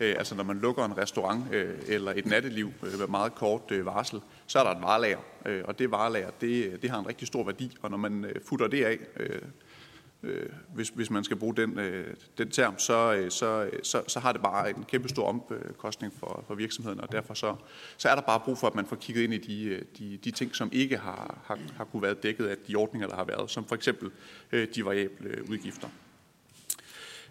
Øh, 0.00 0.14
altså 0.18 0.34
når 0.34 0.44
man 0.44 0.58
lukker 0.58 0.84
en 0.84 0.98
restaurant 0.98 1.54
øh, 1.54 1.78
eller 1.88 2.12
et 2.16 2.26
natteliv 2.26 2.72
øh, 2.82 2.98
med 2.98 3.06
meget 3.06 3.34
kort 3.34 3.70
øh, 3.70 3.86
varsel, 3.86 4.20
så 4.46 4.58
er 4.58 4.64
der 4.64 4.70
et 4.70 4.82
varelager, 4.82 5.18
øh, 5.46 5.62
og 5.64 5.78
det 5.78 5.90
varelager, 5.90 6.30
det, 6.40 6.82
det 6.82 6.90
har 6.90 6.98
en 6.98 7.08
rigtig 7.08 7.26
stor 7.26 7.44
værdi, 7.44 7.76
og 7.82 7.90
når 7.90 7.96
man 7.96 8.24
øh, 8.24 8.34
futter 8.44 8.66
det 8.66 8.84
af, 8.84 8.98
øh, 9.16 9.42
øh, 10.22 10.48
hvis, 10.74 10.88
hvis 10.88 11.10
man 11.10 11.24
skal 11.24 11.36
bruge 11.36 11.56
den, 11.56 11.78
øh, 11.78 12.14
den 12.38 12.50
term, 12.50 12.78
så, 12.78 13.14
øh, 13.14 13.30
så, 13.30 13.68
øh, 13.72 13.78
så, 13.82 14.02
så 14.06 14.20
har 14.20 14.32
det 14.32 14.42
bare 14.42 14.70
en 14.70 14.84
kæmpe 14.88 15.08
stor 15.08 15.28
omkostning 15.28 16.12
for, 16.18 16.44
for 16.46 16.54
virksomheden, 16.54 17.00
og 17.00 17.12
derfor 17.12 17.34
så, 17.34 17.54
så 17.96 18.08
er 18.08 18.14
der 18.14 18.22
bare 18.22 18.40
brug 18.40 18.58
for, 18.58 18.66
at 18.66 18.74
man 18.74 18.86
får 18.86 18.96
kigget 18.96 19.22
ind 19.22 19.34
i 19.34 19.38
de, 19.38 19.64
øh, 19.64 19.82
de, 19.98 20.18
de 20.24 20.30
ting, 20.30 20.56
som 20.56 20.68
ikke 20.72 20.96
har, 20.96 21.38
har, 21.44 21.58
har 21.76 21.84
kunne 21.84 22.02
være 22.02 22.14
dækket 22.14 22.46
af 22.46 22.56
de 22.68 22.76
ordninger, 22.76 23.08
der 23.08 23.16
har 23.16 23.24
været, 23.24 23.50
som 23.50 23.64
for 23.64 23.74
eksempel 23.74 24.10
øh, 24.52 24.68
de 24.74 24.84
variable 24.84 25.28
øh, 25.28 25.50
udgifter. 25.50 25.88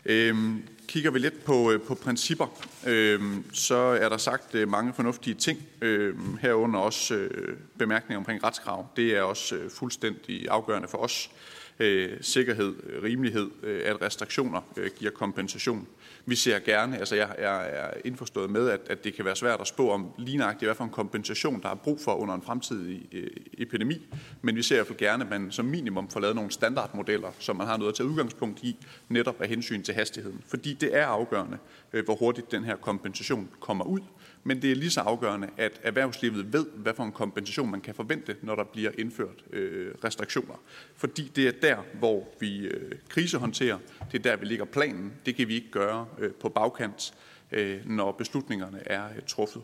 Øhm, 0.05 0.67
kigger 0.87 1.11
vi 1.11 1.19
lidt 1.19 1.45
på, 1.45 1.73
på 1.87 1.95
principper, 1.95 2.65
øhm, 2.87 3.45
så 3.53 3.75
er 3.75 4.09
der 4.09 4.17
sagt 4.17 4.55
øh, 4.55 4.69
mange 4.69 4.93
fornuftige 4.93 5.33
ting, 5.33 5.59
øhm, 5.81 6.37
herunder 6.37 6.79
også 6.79 7.15
øh, 7.15 7.57
bemærkninger 7.77 8.17
omkring 8.17 8.43
retskrav. 8.43 8.87
Det 8.95 9.17
er 9.17 9.21
også 9.21 9.55
øh, 9.55 9.69
fuldstændig 9.71 10.49
afgørende 10.49 10.87
for 10.87 10.97
os 10.97 11.29
øh, 11.33 11.55
Øh, 11.79 12.17
sikkerhed, 12.21 12.75
rimelighed, 13.03 13.49
øh, 13.63 13.81
at 13.85 14.01
restriktioner 14.01 14.61
øh, 14.77 14.89
giver 14.99 15.11
kompensation. 15.11 15.87
Vi 16.25 16.35
ser 16.35 16.59
gerne, 16.59 16.97
altså 16.97 17.15
jeg, 17.15 17.35
jeg 17.39 17.69
er 17.73 17.89
indforstået 18.05 18.49
med, 18.49 18.69
at, 18.69 18.79
at 18.89 19.03
det 19.03 19.13
kan 19.13 19.25
være 19.25 19.35
svært 19.35 19.61
at 19.61 19.67
spå 19.67 19.91
om 19.91 20.11
lige 20.17 20.37
nøjagtigt, 20.37 20.67
hvad 20.67 20.75
for 20.75 20.83
en 20.83 20.89
kompensation, 20.89 21.61
der 21.61 21.69
er 21.69 21.75
brug 21.75 21.99
for 22.01 22.13
under 22.13 22.33
en 22.35 22.41
fremtidig 22.41 23.05
øh, 23.13 23.27
epidemi, 23.57 24.07
men 24.41 24.55
vi 24.55 24.63
ser 24.63 24.75
i 24.75 24.77
hvert 24.77 24.87
fald 24.87 24.97
gerne, 24.97 25.23
at 25.23 25.29
man 25.29 25.51
som 25.51 25.65
minimum 25.65 26.09
får 26.09 26.19
lavet 26.19 26.35
nogle 26.35 26.51
standardmodeller, 26.51 27.31
som 27.39 27.55
man 27.55 27.67
har 27.67 27.77
noget 27.77 27.91
at 27.91 27.95
tage 27.95 28.09
udgangspunkt 28.09 28.63
i, 28.63 28.77
netop 29.09 29.41
af 29.41 29.49
hensyn 29.49 29.83
til 29.83 29.93
hastigheden. 29.93 30.41
Fordi 30.47 30.73
det 30.73 30.95
er 30.95 31.05
afgørende, 31.05 31.57
øh, 31.93 32.05
hvor 32.05 32.15
hurtigt 32.15 32.51
den 32.51 32.63
her 32.63 32.75
kompensation 32.75 33.49
kommer 33.59 33.85
ud, 33.85 34.01
men 34.47 34.61
det 34.61 34.71
er 34.71 34.75
lige 34.75 34.91
så 34.91 35.01
afgørende, 35.01 35.49
at 35.57 35.79
erhvervslivet 35.83 36.53
ved, 36.53 36.65
hvad 36.75 36.93
for 36.93 37.03
en 37.03 37.11
kompensation 37.11 37.71
man 37.71 37.81
kan 37.81 37.95
forvente, 37.95 38.35
når 38.41 38.55
der 38.55 38.63
bliver 38.63 38.91
indført 38.97 39.43
øh, 39.51 39.93
restriktioner. 40.03 40.61
Fordi 40.95 41.31
det 41.35 41.47
er 41.47 41.51
der, 41.61 41.77
hvor 41.99 42.27
vi 42.39 42.57
øh, 42.57 42.91
krisehåndterer, 43.09 43.77
det 44.11 44.19
er 44.19 44.23
der, 44.23 44.35
vi 44.35 44.45
ligger 44.45 44.65
planen. 44.65 45.13
Det 45.25 45.35
kan 45.35 45.47
vi 45.47 45.55
ikke 45.55 45.71
gøre 45.71 46.05
øh, 46.19 46.31
på 46.31 46.49
bagkant, 46.49 47.13
øh, 47.51 47.89
når 47.89 48.11
beslutningerne 48.11 48.79
er 48.85 49.05
øh, 49.05 49.21
truffet. 49.27 49.61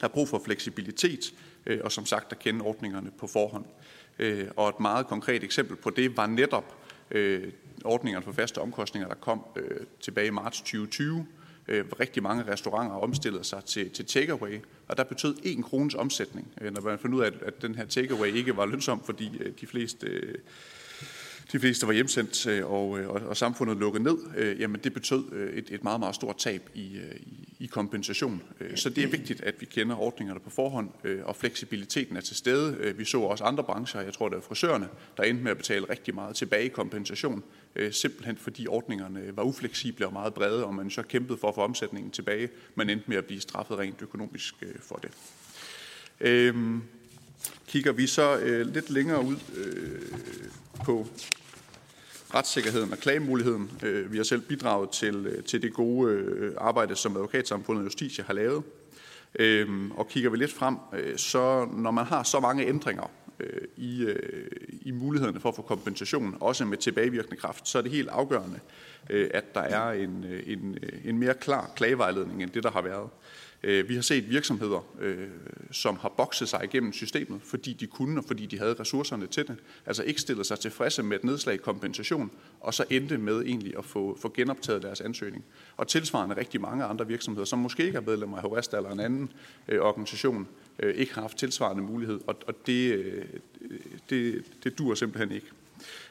Der 0.00 0.04
er 0.04 0.12
brug 0.12 0.28
for 0.28 0.42
fleksibilitet, 0.44 1.34
øh, 1.66 1.80
og 1.84 1.92
som 1.92 2.06
sagt 2.06 2.32
at 2.32 2.38
kende 2.38 2.64
ordningerne 2.64 3.10
på 3.18 3.26
forhånd. 3.26 3.64
Øh, 4.18 4.48
og 4.56 4.68
et 4.68 4.80
meget 4.80 5.06
konkret 5.06 5.44
eksempel 5.44 5.76
på 5.76 5.90
det 5.90 6.16
var 6.16 6.26
netop 6.26 6.76
øh, 7.10 7.52
ordningerne 7.84 8.24
for 8.24 8.32
faste 8.32 8.58
omkostninger, 8.58 9.08
der 9.08 9.14
kom 9.14 9.44
øh, 9.56 9.80
tilbage 10.00 10.26
i 10.26 10.30
marts 10.30 10.58
2020, 10.58 11.26
øh, 11.68 11.84
rigtig 12.00 12.22
mange 12.22 12.52
restauranter 12.52 12.96
omstillede 12.96 13.44
sig 13.44 13.64
til, 13.64 13.90
til 13.90 14.04
takeaway, 14.04 14.60
og 14.88 14.96
der 14.96 15.04
betød 15.04 15.36
1 15.42 15.64
krones 15.64 15.94
omsætning, 15.94 16.48
øh, 16.60 16.74
når 16.74 16.80
man 16.80 16.98
fandt 16.98 17.14
ud 17.14 17.22
af, 17.22 17.26
at, 17.26 17.34
at 17.42 17.62
den 17.62 17.74
her 17.74 17.84
takeaway 17.84 18.34
ikke 18.34 18.56
var 18.56 18.66
lønsom, 18.66 19.02
fordi 19.04 19.38
øh, 19.40 19.52
de 19.60 19.66
fleste... 19.66 20.06
Øh, 20.06 20.34
de 21.52 21.58
fleste 21.60 21.86
var 21.86 21.92
hjemsendt, 21.92 22.46
øh, 22.46 22.72
og, 22.72 22.98
øh, 22.98 23.08
og, 23.08 23.20
og 23.20 23.36
samfundet 23.36 23.76
lukkede 23.76 24.04
ned, 24.04 24.18
øh, 24.36 24.60
jamen 24.60 24.80
det 24.84 24.94
betød 24.94 25.32
øh, 25.32 25.52
et, 25.54 25.70
et 25.70 25.84
meget, 25.84 26.00
meget 26.00 26.14
stort 26.14 26.36
tab 26.36 26.70
i, 26.74 26.80
i, 26.80 27.56
i 27.58 27.66
kompensation. 27.66 28.42
Så 28.74 28.90
det 28.90 29.04
er 29.04 29.08
vigtigt, 29.08 29.40
at 29.40 29.54
vi 29.60 29.66
kender 29.66 29.96
ordningerne 29.96 30.40
på 30.40 30.50
forhånd, 30.50 30.90
og 31.24 31.36
fleksibiliteten 31.36 32.16
er 32.16 32.20
til 32.20 32.36
stede. 32.36 32.94
Vi 32.96 33.04
så 33.04 33.20
også 33.20 33.44
andre 33.44 33.64
brancher, 33.64 34.00
jeg 34.00 34.12
tror 34.12 34.28
det 34.28 34.36
er 34.36 34.40
frisørerne, 34.40 34.88
der 35.16 35.22
endte 35.22 35.42
med 35.42 35.50
at 35.50 35.56
betale 35.56 35.90
rigtig 35.90 36.14
meget 36.14 36.36
tilbage 36.36 36.64
i 36.64 36.68
kompensation, 36.68 37.42
Øh, 37.76 37.92
simpelthen 37.92 38.36
fordi 38.36 38.66
ordningerne 38.66 39.36
var 39.36 39.42
ufleksible 39.42 40.06
og 40.06 40.12
meget 40.12 40.34
brede, 40.34 40.64
og 40.64 40.74
man 40.74 40.90
så 40.90 41.02
kæmpede 41.02 41.38
for 41.38 41.48
at 41.48 41.54
få 41.54 41.60
omsætningen 41.60 42.10
tilbage, 42.10 42.48
men 42.74 42.90
endte 42.90 43.04
med 43.08 43.16
at 43.16 43.24
blive 43.24 43.40
straffet 43.40 43.78
rent 43.78 44.02
økonomisk 44.02 44.54
øh, 44.62 44.74
for 44.80 44.96
det. 44.96 45.10
Øhm, 46.20 46.82
kigger 47.68 47.92
vi 47.92 48.06
så 48.06 48.38
øh, 48.38 48.66
lidt 48.66 48.90
længere 48.90 49.24
ud 49.24 49.36
øh, 49.56 50.00
på 50.84 51.06
retssikkerheden 52.34 52.92
og 52.92 52.98
klagemuligheden. 52.98 53.70
Øh, 53.82 54.12
vi 54.12 54.16
har 54.16 54.24
selv 54.24 54.40
bidraget 54.40 54.90
til, 54.90 55.26
øh, 55.26 55.44
til 55.44 55.62
det 55.62 55.72
gode 55.72 56.12
øh, 56.12 56.54
arbejde, 56.58 56.96
som 56.96 57.16
advokatsamfundet 57.16 57.80
og 57.80 57.84
Justitia 57.84 58.24
har 58.24 58.34
lavet. 58.34 58.62
Øhm, 59.38 59.90
og 59.90 60.08
kigger 60.08 60.30
vi 60.30 60.36
lidt 60.36 60.52
frem, 60.52 60.76
så 61.16 61.64
når 61.64 61.90
man 61.90 62.04
har 62.04 62.22
så 62.22 62.40
mange 62.40 62.66
ændringer 62.66 63.10
Øh, 63.40 63.60
i, 63.76 64.02
øh, 64.02 64.50
i 64.82 64.90
mulighederne 64.90 65.40
for 65.40 65.48
at 65.48 65.54
få 65.56 65.62
kompensation, 65.62 66.36
også 66.40 66.64
med 66.64 66.78
tilbagevirkende 66.78 67.36
kraft, 67.36 67.68
så 67.68 67.78
er 67.78 67.82
det 67.82 67.90
helt 67.90 68.08
afgørende, 68.08 68.60
øh, 69.10 69.30
at 69.34 69.54
der 69.54 69.60
er 69.60 69.90
en, 69.92 70.24
en, 70.46 70.78
en 71.04 71.18
mere 71.18 71.34
klar 71.34 71.70
klagevejledning 71.76 72.42
end 72.42 72.50
det, 72.50 72.62
der 72.62 72.70
har 72.70 72.82
været. 72.82 73.08
Øh, 73.62 73.88
vi 73.88 73.94
har 73.94 74.02
set 74.02 74.30
virksomheder, 74.30 74.86
øh, 75.00 75.28
som 75.70 75.96
har 75.96 76.08
bokset 76.08 76.48
sig 76.48 76.60
igennem 76.64 76.92
systemet, 76.92 77.40
fordi 77.42 77.72
de 77.72 77.86
kunne 77.86 78.20
og 78.20 78.24
fordi 78.24 78.46
de 78.46 78.58
havde 78.58 78.74
ressourcerne 78.80 79.26
til 79.26 79.46
det. 79.48 79.56
Altså 79.86 80.02
ikke 80.02 80.20
stillet 80.20 80.46
sig 80.46 80.58
tilfredse 80.58 81.02
med 81.02 81.16
et 81.16 81.24
nedslag 81.24 81.54
i 81.54 81.58
kompensation, 81.58 82.30
og 82.60 82.74
så 82.74 82.84
endte 82.90 83.18
med 83.18 83.42
egentlig 83.42 83.78
at 83.78 83.84
få, 83.84 84.18
få 84.20 84.32
genoptaget 84.36 84.82
deres 84.82 85.00
ansøgning. 85.00 85.44
Og 85.76 85.88
tilsvarende 85.88 86.36
rigtig 86.36 86.60
mange 86.60 86.84
andre 86.84 87.06
virksomheder, 87.06 87.44
som 87.44 87.58
måske 87.58 87.86
ikke 87.86 87.96
er 87.96 88.02
medlemmer 88.02 88.36
af 88.36 88.42
Horesta 88.42 88.76
eller 88.76 88.90
en 88.90 89.00
anden 89.00 89.32
øh, 89.68 89.80
organisation, 89.80 90.48
Øh, 90.78 90.94
ikke 90.94 91.14
har 91.14 91.20
haft 91.20 91.38
tilsvarende 91.38 91.82
mulighed, 91.82 92.20
og, 92.26 92.36
og 92.46 92.54
det, 92.66 92.92
øh, 92.92 93.24
det, 94.10 94.44
det 94.64 94.78
dur 94.78 94.94
simpelthen 94.94 95.32
ikke. 95.32 95.46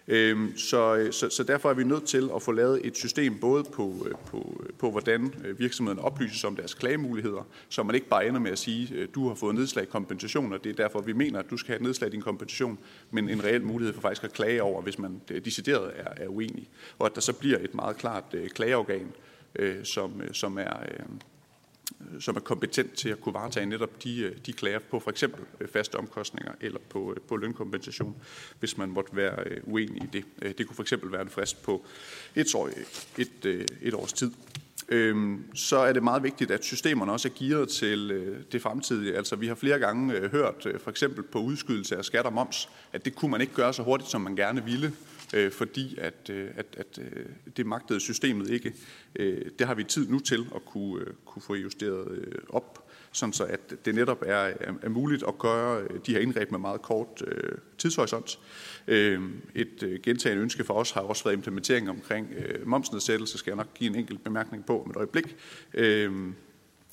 Øh, 0.07 0.57
så, 0.57 1.07
så, 1.11 1.29
så 1.29 1.43
derfor 1.43 1.69
er 1.69 1.73
vi 1.73 1.83
nødt 1.83 2.05
til 2.05 2.29
at 2.35 2.41
få 2.41 2.51
lavet 2.51 2.81
et 2.83 2.97
system 2.97 3.39
både 3.39 3.63
på, 3.63 4.07
øh, 4.09 4.15
på, 4.25 4.61
øh, 4.63 4.73
på 4.79 4.91
hvordan 4.91 5.21
virksomheden 5.21 5.59
virksomhederne 5.59 6.01
oplyses 6.01 6.43
om 6.43 6.55
deres 6.55 6.73
klagemuligheder, 6.73 7.47
så 7.69 7.83
man 7.83 7.95
ikke 7.95 8.07
bare 8.07 8.27
ender 8.27 8.39
med 8.39 8.51
at 8.51 8.59
sige, 8.59 9.05
du 9.05 9.27
har 9.27 9.35
fået 9.35 9.55
nedslag 9.55 9.83
i 9.83 9.87
kompensation, 9.87 10.53
og 10.53 10.63
det 10.63 10.69
er 10.69 10.73
derfor, 10.83 11.01
vi 11.01 11.13
mener, 11.13 11.39
at 11.39 11.49
du 11.49 11.57
skal 11.57 11.75
have 11.75 11.83
nedslag 11.83 12.07
i 12.07 12.11
din 12.11 12.21
kompensation, 12.21 12.79
men 13.11 13.29
en 13.29 13.43
reel 13.43 13.63
mulighed 13.63 13.93
for 13.93 14.01
faktisk 14.01 14.23
at 14.23 14.33
klage 14.33 14.63
over, 14.63 14.81
hvis 14.81 14.99
man 14.99 15.21
decideret 15.45 15.91
er, 15.95 16.23
er 16.23 16.27
uenig. 16.27 16.69
Og 16.99 17.05
at 17.05 17.15
der 17.15 17.21
så 17.21 17.33
bliver 17.33 17.59
et 17.59 17.73
meget 17.73 17.97
klart 17.97 18.23
klageorgan, 18.55 19.11
som, 19.83 20.21
som 20.33 20.57
er 20.57 20.77
Øh, 20.91 21.34
Øh, 22.01 22.21
som 22.21 22.35
er 22.35 22.39
kompetent 22.39 22.93
til 22.93 23.09
at 23.09 23.21
kunne 23.21 23.33
varetage 23.33 23.65
netop 23.65 24.03
de, 24.03 24.19
øh, 24.19 24.35
de 24.45 24.53
klager 24.53 24.79
på 24.79 24.99
for 24.99 25.11
eksempel 25.11 25.41
øh, 25.59 25.67
faste 25.67 25.95
omkostninger 25.95 26.51
eller 26.61 26.79
på, 26.89 27.15
på 27.27 27.37
lønkompensation, 27.37 28.15
hvis 28.59 28.77
man 28.77 28.89
måtte 28.89 29.15
være 29.15 29.61
uenig 29.63 30.03
i 30.03 30.07
det. 30.13 30.57
Det 30.57 30.67
kunne 30.67 30.75
for 30.75 30.83
eksempel 30.83 31.11
være 31.11 31.21
en 31.21 31.29
frist 31.29 31.63
på 31.63 31.85
et, 32.35 32.55
år, 32.55 32.69
et, 33.17 33.67
et 33.81 33.93
års 33.93 34.13
tid. 34.13 34.31
Øhm, 34.89 35.43
så 35.55 35.77
er 35.77 35.93
det 35.93 36.03
meget 36.03 36.23
vigtigt, 36.23 36.51
at 36.51 36.63
systemerne 36.63 37.11
også 37.11 37.27
er 37.27 37.33
gearet 37.39 37.69
til 37.69 38.09
det 38.51 38.61
fremtidige. 38.61 39.17
Altså 39.17 39.35
vi 39.35 39.47
har 39.47 39.55
flere 39.55 39.79
gange 39.79 40.29
hørt, 40.29 40.67
for 40.79 40.91
eksempel 40.91 41.23
på 41.23 41.39
udskydelse 41.39 41.97
af 41.97 42.05
skat 42.05 42.25
og 42.25 42.33
moms, 42.33 42.69
at 42.93 43.05
det 43.05 43.15
kunne 43.15 43.31
man 43.31 43.41
ikke 43.41 43.53
gøre 43.53 43.73
så 43.73 43.83
hurtigt, 43.83 44.09
som 44.09 44.21
man 44.21 44.35
gerne 44.35 44.63
ville 44.65 44.93
øh, 45.33 45.51
fordi 45.51 45.95
at, 45.97 46.29
øh, 46.29 46.49
at, 46.55 46.65
at 46.77 46.99
øh, 47.01 47.25
det 47.57 47.65
magtede 47.65 47.99
systemet 47.99 48.49
ikke. 48.49 48.73
Øh, 49.15 49.45
det 49.59 49.67
har 49.67 49.75
vi 49.75 49.83
tid 49.83 50.09
nu 50.09 50.19
til 50.19 50.45
at 50.55 50.65
kunne, 50.65 51.01
øh, 51.01 51.13
kunne 51.25 51.41
få 51.41 51.55
justeret 51.55 52.11
øh, 52.11 52.33
op, 52.49 52.89
sådan 53.11 53.33
så 53.33 53.43
at 53.43 53.85
det 53.85 53.95
netop 53.95 54.21
er, 54.25 54.35
er, 54.35 54.73
er 54.81 54.89
muligt 54.89 55.23
at 55.27 55.37
gøre 55.37 55.81
øh, 55.81 55.99
de 56.05 56.11
her 56.11 56.19
indgreb 56.19 56.51
med 56.51 56.59
meget 56.59 56.81
kort 56.81 57.23
øh, 57.27 57.57
tidshorisont. 57.77 58.39
Øh, 58.87 59.21
et 59.55 59.83
øh, 59.83 59.99
gentagende 60.03 60.43
ønske 60.43 60.63
for 60.63 60.73
os 60.73 60.91
har 60.91 61.01
også 61.01 61.23
været 61.23 61.35
implementering 61.35 61.89
omkring 61.89 62.33
øh, 62.37 62.67
momsnedsættelse, 62.67 63.37
skal 63.37 63.51
jeg 63.51 63.57
nok 63.57 63.73
give 63.73 63.89
en 63.89 63.95
enkelt 63.95 64.23
bemærkning 64.23 64.65
på 64.65 64.83
om 64.83 64.89
et 64.89 64.95
øjeblik. 64.95 65.35
Øh, 65.73 66.11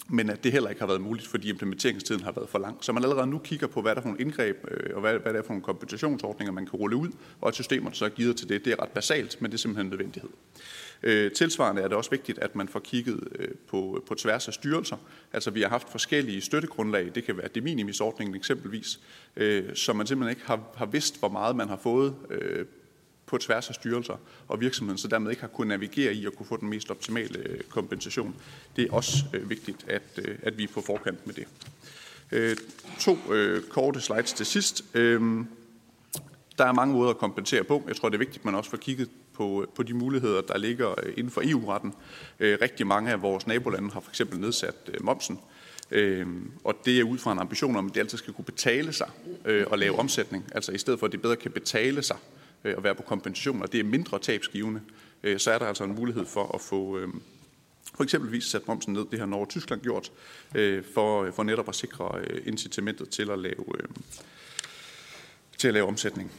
men 0.09 0.31
at 0.31 0.45
det 0.45 0.53
heller 0.53 0.69
ikke 0.69 0.81
har 0.81 0.87
været 0.87 1.01
muligt, 1.01 1.27
fordi 1.27 1.49
implementeringstiden 1.49 2.23
har 2.23 2.33
været 2.33 2.49
for 2.49 2.59
lang. 2.59 2.77
Så 2.81 2.93
man 2.93 3.03
allerede 3.03 3.27
nu 3.27 3.39
kigger 3.39 3.67
på, 3.67 3.83
hvad 3.83 3.91
der 3.93 3.97
er 3.97 4.03
for 4.03 4.09
nogle 4.09 4.21
indgreb, 4.21 4.57
øh, 4.71 4.95
og 4.95 5.01
hvad, 5.01 5.19
hvad 5.19 5.33
der 5.33 5.39
er 5.39 5.43
for 5.43 5.53
nogle 5.53 5.65
kompensationsordninger, 5.65 6.53
man 6.53 6.67
kan 6.67 6.79
rulle 6.79 6.97
ud, 6.97 7.09
og 7.41 7.49
at 7.49 7.55
systemerne 7.55 7.95
så 7.95 8.05
er 8.05 8.09
givet 8.09 8.37
til 8.37 8.49
det. 8.49 8.65
Det 8.65 8.73
er 8.73 8.83
ret 8.83 8.89
basalt, 8.89 9.43
men 9.43 9.51
det 9.51 9.57
er 9.57 9.59
simpelthen 9.59 9.87
en 9.87 9.91
nødvendighed. 9.91 10.31
Øh, 11.03 11.33
tilsvarende 11.33 11.83
er 11.83 11.89
det 11.89 11.97
også 11.97 12.11
vigtigt, 12.11 12.39
at 12.39 12.57
man 12.57 12.69
får 12.69 12.81
kigget 12.81 13.29
øh, 13.39 13.49
på, 13.69 14.05
på 14.07 14.15
tværs 14.15 14.49
af 14.49 14.55
styrelser. 14.55 14.97
Altså 15.33 15.51
vi 15.51 15.63
har 15.63 15.69
haft 15.69 15.91
forskellige 15.91 16.41
støttegrundlag, 16.41 17.11
det 17.15 17.25
kan 17.25 17.37
være 17.37 17.49
det 17.55 17.63
minimisordningen 17.63 18.37
eksempelvis, 18.37 19.01
øh, 19.37 19.65
så 19.75 19.93
man 19.93 20.07
simpelthen 20.07 20.37
ikke 20.37 20.47
har, 20.47 20.61
har 20.77 20.87
vidst, 20.87 21.19
hvor 21.19 21.29
meget 21.29 21.57
man 21.57 21.69
har 21.69 21.77
fået 21.83 22.15
øh, 22.31 22.67
på 23.33 23.39
tværs 23.39 23.69
af 23.69 23.75
styrelser 23.75 24.17
og 24.49 24.61
virksomheden, 24.61 24.99
så 24.99 25.09
dermed 25.09 25.31
ikke 25.31 25.41
har 25.41 25.49
kunnet 25.49 25.69
navigere 25.69 26.15
i 26.15 26.27
at 26.27 26.37
kunne 26.37 26.47
få 26.47 26.57
den 26.57 26.69
mest 26.69 26.91
optimale 26.91 27.39
øh, 27.39 27.61
kompensation. 27.61 28.35
Det 28.77 28.85
er 28.85 28.93
også 28.93 29.17
øh, 29.33 29.51
vigtigt, 29.51 29.85
at, 29.89 30.03
øh, 30.19 30.39
at 30.43 30.59
vi 30.59 30.63
er 30.65 30.69
på 30.75 30.81
forkant 30.81 31.27
med 31.27 31.35
det. 31.35 31.47
To 32.99 33.19
korte 33.69 34.01
slides 34.01 34.33
til 34.33 34.47
sidst. 34.47 34.85
Øhm, 34.95 35.47
der 36.59 36.65
er 36.65 36.73
mange 36.73 36.95
måder 36.95 37.11
at 37.11 37.19
kompensere 37.19 37.65
på. 37.65 37.83
Jeg 37.89 37.97
tror, 37.97 38.09
det 38.09 38.17
er 38.17 38.19
vigtigt, 38.19 38.39
at 38.39 38.45
man 38.45 38.55
også 38.55 38.71
får 38.71 38.77
kigget 38.77 39.09
på, 39.35 39.67
på 39.75 39.83
de 39.83 39.95
muligheder, 39.95 40.41
der 40.41 40.59
ligger 40.59 40.95
inden 41.17 41.31
for 41.31 41.43
EU-retten. 41.45 41.95
Rigtig 42.41 42.87
mange 42.87 43.11
af 43.11 43.23
vores 43.23 43.47
nabolande 43.47 43.91
har 43.91 44.01
for 44.01 44.11
eksempel 44.11 44.41
nedsat 44.41 44.75
øh, 44.89 45.05
momsen, 45.05 45.41
øhm, 45.91 46.51
og 46.65 46.75
det 46.85 47.01
er 47.01 47.05
ud 47.05 47.19
fra 47.19 47.33
en 47.33 47.39
ambition 47.39 47.77
om, 47.77 47.87
at 47.87 47.95
det 47.95 48.01
altid 48.01 48.19
skal 48.19 48.33
kunne 48.33 48.45
betale 48.45 48.93
sig 48.93 49.11
at 49.45 49.79
lave 49.79 49.99
omsætning. 49.99 50.45
Altså 50.55 50.73
i 50.73 50.79
stedet 50.79 50.99
for, 50.99 51.07
at 51.07 51.13
det 51.13 51.23
bedre 51.23 51.37
kan 51.37 51.51
betale 51.51 52.03
sig 52.03 52.17
Øh, 52.65 52.75
at 52.77 52.85
være 52.85 52.95
på 52.95 53.03
kompensation, 53.03 53.63
og 53.63 53.73
det 53.73 53.81
er 53.81 53.85
mindre 53.85 54.19
tabsgivende, 54.19 54.81
øh, 55.23 55.39
så 55.39 55.51
er 55.51 55.59
der 55.59 55.67
altså 55.67 55.85
en 55.85 55.95
mulighed 55.95 56.27
for 56.27 56.55
at 56.55 56.61
få 56.61 56.99
øh, 56.99 57.09
for 57.95 58.05
eksempelvis 58.05 58.45
sat 58.45 58.69
momsen 58.69 58.93
ned. 58.93 59.07
Det 59.11 59.19
har 59.19 59.27
Norge 59.27 59.45
og 59.45 59.49
Tyskland 59.49 59.81
gjort 59.81 60.13
for, 60.95 61.31
for 61.31 61.43
netop 61.43 61.69
at 61.69 61.75
sikre 61.75 62.25
incitamentet 62.47 63.09
til 63.09 63.31
at 63.31 63.39
lave 63.39 63.65
til 65.59 65.69
at 65.69 65.75
lave 65.75 65.87
omsætning. 65.87 66.33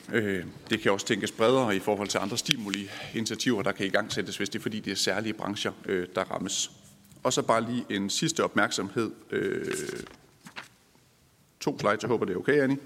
Det 0.70 0.80
kan 0.82 0.92
også 0.92 1.06
tænkes 1.06 1.32
bredere 1.32 1.76
i 1.76 1.80
forhold 1.80 2.08
til 2.08 2.18
andre 2.18 2.38
stimuli-initiativer, 2.38 3.62
der 3.62 3.72
kan 3.72 3.86
i 3.86 3.90
gang 3.90 4.12
sættes, 4.12 4.38
hvis 4.38 4.50
det 4.50 4.60
er 4.60 4.62
fordi, 4.62 4.80
det 4.80 4.92
er 4.92 4.96
særlige 4.96 5.34
brancher, 5.34 5.72
der 6.16 6.24
rammes. 6.32 6.72
Og 7.24 7.34
så 7.34 7.42
bare 7.42 7.72
lige 7.72 7.86
en 7.90 8.10
sidste 8.10 8.44
opmærksomhed. 8.44 9.12
Øh, 11.68 11.74
to 11.74 11.80
slides, 11.80 12.02
jeg 12.02 12.08
håber 12.08 12.26
det 12.26 12.34
er 12.34 12.38
okay, 12.38 12.62
Annie. 12.62 12.78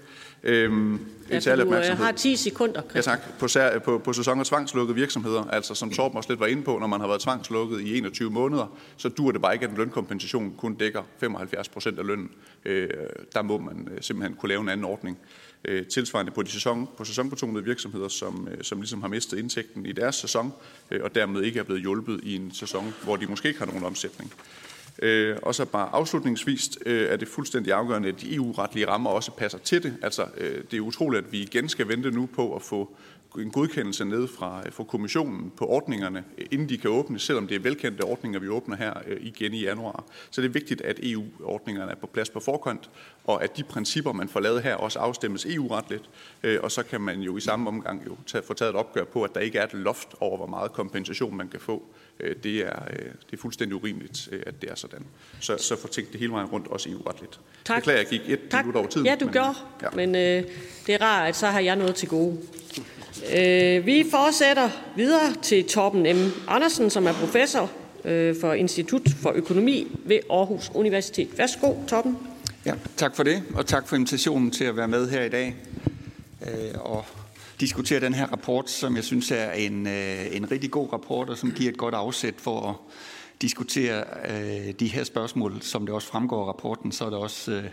Øhm, 0.42 1.00
ja, 1.30 1.56
du 1.56 1.62
opmærksomhed. 1.62 2.04
har 2.04 2.12
10 2.12 2.36
sekunder. 2.36 2.82
Christian. 2.90 3.16
Ja 3.16 3.22
tak. 3.22 3.38
På, 3.38 3.48
sær, 3.48 3.78
på, 3.78 3.98
på 3.98 4.12
sæson- 4.12 4.40
og 4.40 4.46
tvangslukkede 4.46 4.94
virksomheder, 4.94 5.44
altså 5.44 5.74
som 5.74 5.90
Torben 5.90 6.16
også 6.16 6.28
lidt 6.28 6.40
var 6.40 6.46
inde 6.46 6.62
på, 6.62 6.78
når 6.78 6.86
man 6.86 7.00
har 7.00 7.06
været 7.06 7.20
tvangslukket 7.20 7.80
i 7.80 7.98
21 7.98 8.30
måneder, 8.30 8.78
så 8.96 9.08
dur 9.08 9.32
det 9.32 9.42
bare 9.42 9.54
ikke, 9.54 9.64
at 9.64 9.70
en 9.70 9.76
lønkompensation 9.76 10.54
kun 10.58 10.74
dækker 10.74 11.02
75 11.18 11.68
procent 11.68 11.98
af 11.98 12.06
lønnen. 12.06 12.30
Øh, 12.64 12.88
der 13.34 13.42
må 13.42 13.58
man 13.58 13.88
simpelthen 14.00 14.36
kunne 14.36 14.48
lave 14.48 14.60
en 14.60 14.68
anden 14.68 14.84
ordning 14.84 15.18
øh, 15.64 15.86
tilsvarende 15.86 16.32
på 16.32 16.42
de 16.42 16.50
sæson, 16.50 16.88
på 16.96 17.04
sæsonbetonede 17.04 17.64
virksomheder, 17.64 18.08
som, 18.08 18.48
øh, 18.50 18.58
som 18.62 18.80
ligesom 18.80 19.00
har 19.00 19.08
mistet 19.08 19.38
indtægten 19.38 19.86
i 19.86 19.92
deres 19.92 20.16
sæson, 20.16 20.52
øh, 20.90 21.00
og 21.04 21.14
dermed 21.14 21.42
ikke 21.42 21.58
er 21.58 21.62
blevet 21.62 21.82
hjulpet 21.82 22.20
i 22.22 22.36
en 22.36 22.54
sæson, 22.54 22.94
hvor 23.04 23.16
de 23.16 23.26
måske 23.26 23.48
ikke 23.48 23.60
har 23.60 23.66
nogen 23.66 23.84
omsætning. 23.84 24.32
Øh, 25.02 25.36
og 25.42 25.54
så 25.54 25.64
bare 25.64 25.88
afslutningsvis 25.92 26.70
øh, 26.86 27.08
er 27.12 27.16
det 27.16 27.28
fuldstændig 27.28 27.72
afgørende, 27.72 28.08
at 28.08 28.20
de 28.20 28.34
EU-retlige 28.34 28.88
rammer 28.88 29.10
også 29.10 29.30
passer 29.30 29.58
til 29.58 29.82
det. 29.82 29.96
Altså, 30.02 30.26
øh, 30.36 30.64
det 30.70 30.76
er 30.76 30.80
utroligt, 30.80 31.26
at 31.26 31.32
vi 31.32 31.42
igen 31.42 31.68
skal 31.68 31.88
vente 31.88 32.10
nu 32.10 32.26
på 32.26 32.56
at 32.56 32.62
få 32.62 32.96
en 33.36 33.50
godkendelse 33.50 34.04
ned 34.04 34.28
fra, 34.28 34.62
fra 34.70 34.84
kommissionen 34.84 35.52
på 35.56 35.66
ordningerne, 35.66 36.24
inden 36.50 36.68
de 36.68 36.78
kan 36.78 36.90
åbne, 36.90 37.18
selvom 37.18 37.46
det 37.46 37.54
er 37.54 37.60
velkendte 37.60 38.02
ordninger, 38.02 38.40
vi 38.40 38.48
åbner 38.48 38.76
her 38.76 38.94
øh, 39.06 39.16
igen 39.20 39.54
i 39.54 39.62
januar. 39.62 40.04
Så 40.30 40.40
det 40.40 40.48
er 40.48 40.52
vigtigt, 40.52 40.80
at 40.80 41.00
EU-ordningerne 41.02 41.90
er 41.90 41.96
på 41.96 42.06
plads 42.06 42.30
på 42.30 42.40
forkant, 42.40 42.90
og 43.24 43.44
at 43.44 43.56
de 43.56 43.62
principper, 43.62 44.12
man 44.12 44.28
får 44.28 44.40
lavet 44.40 44.62
her, 44.62 44.74
også 44.74 44.98
afstemmes 44.98 45.46
EU-retligt, 45.46 46.10
øh, 46.42 46.58
og 46.62 46.72
så 46.72 46.82
kan 46.82 47.00
man 47.00 47.20
jo 47.20 47.36
i 47.36 47.40
samme 47.40 47.68
omgang 47.68 48.06
jo 48.06 48.16
tage, 48.26 48.42
få 48.42 48.54
taget 48.54 48.70
et 48.70 48.76
opgør 48.76 49.04
på, 49.04 49.22
at 49.22 49.34
der 49.34 49.40
ikke 49.40 49.58
er 49.58 49.64
et 49.64 49.74
loft 49.74 50.08
over, 50.20 50.36
hvor 50.36 50.46
meget 50.46 50.72
kompensation 50.72 51.36
man 51.36 51.48
kan 51.48 51.60
få. 51.60 51.82
Øh, 52.20 52.36
det, 52.42 52.56
er, 52.60 52.84
det 53.30 53.32
er 53.32 53.36
fuldstændig 53.36 53.76
urimeligt, 53.76 54.28
at 54.46 54.62
det 54.62 54.70
er 54.70 54.74
sådan. 54.74 55.06
Så, 55.40 55.56
så 55.58 55.80
få 55.80 55.88
tænkt 55.88 56.12
det 56.12 56.20
hele 56.20 56.32
vejen 56.32 56.48
rundt, 56.48 56.66
også 56.66 56.90
EU-retligt. 56.90 57.40
Tak. 57.64 57.76
Beklager, 57.76 57.98
jeg 57.98 58.08
gik 58.08 58.20
et 58.26 58.40
tak. 58.50 58.64
minut 58.64 58.76
over 58.76 58.88
tiden. 58.88 59.06
Ja, 59.06 59.14
du 59.14 59.24
men, 59.24 59.32
gjorde, 59.32 59.54
ja. 59.82 59.88
men 59.94 60.14
øh, 60.14 60.44
det 60.86 60.94
er 60.94 61.02
rart, 61.02 61.28
at 61.28 61.36
så 61.36 61.46
har 61.46 61.60
jeg 61.60 61.76
noget 61.76 61.94
til 61.94 62.08
gode. 62.08 62.38
Øh, 63.36 63.86
vi 63.86 64.04
fortsætter 64.10 64.70
videre 64.96 65.34
til 65.42 65.64
Torben 65.68 66.02
M. 66.02 66.30
Andersen, 66.48 66.90
som 66.90 67.06
er 67.06 67.12
professor 67.12 67.70
øh, 68.04 68.36
for 68.40 68.52
Institut 68.52 69.08
for 69.22 69.32
Økonomi 69.34 69.96
ved 70.04 70.18
Aarhus 70.30 70.70
Universitet. 70.74 71.38
Værsgo, 71.38 71.74
Torben. 71.88 72.16
Ja, 72.66 72.74
tak 72.96 73.16
for 73.16 73.22
det, 73.22 73.42
og 73.54 73.66
tak 73.66 73.88
for 73.88 73.96
invitationen 73.96 74.50
til 74.50 74.64
at 74.64 74.76
være 74.76 74.88
med 74.88 75.10
her 75.10 75.22
i 75.22 75.28
dag 75.28 75.56
øh, 76.42 76.80
og 76.80 77.04
diskutere 77.60 78.00
den 78.00 78.14
her 78.14 78.26
rapport, 78.26 78.70
som 78.70 78.96
jeg 78.96 79.04
synes 79.04 79.30
er 79.30 79.52
en, 79.52 79.86
øh, 79.86 80.36
en 80.36 80.50
rigtig 80.50 80.70
god 80.70 80.92
rapport, 80.92 81.30
og 81.30 81.38
som 81.38 81.52
giver 81.52 81.72
et 81.72 81.78
godt 81.78 81.94
afsæt 81.94 82.34
for 82.38 82.68
at 82.68 82.74
diskutere 83.42 84.04
øh, 84.30 84.74
de 84.80 84.86
her 84.86 85.04
spørgsmål. 85.04 85.58
Som 85.60 85.86
det 85.86 85.94
også 85.94 86.08
fremgår 86.08 86.42
af 86.42 86.48
rapporten, 86.48 86.92
så 86.92 87.04
er 87.04 87.10
det 87.10 87.18
også 87.18 87.52
øh, 87.52 87.64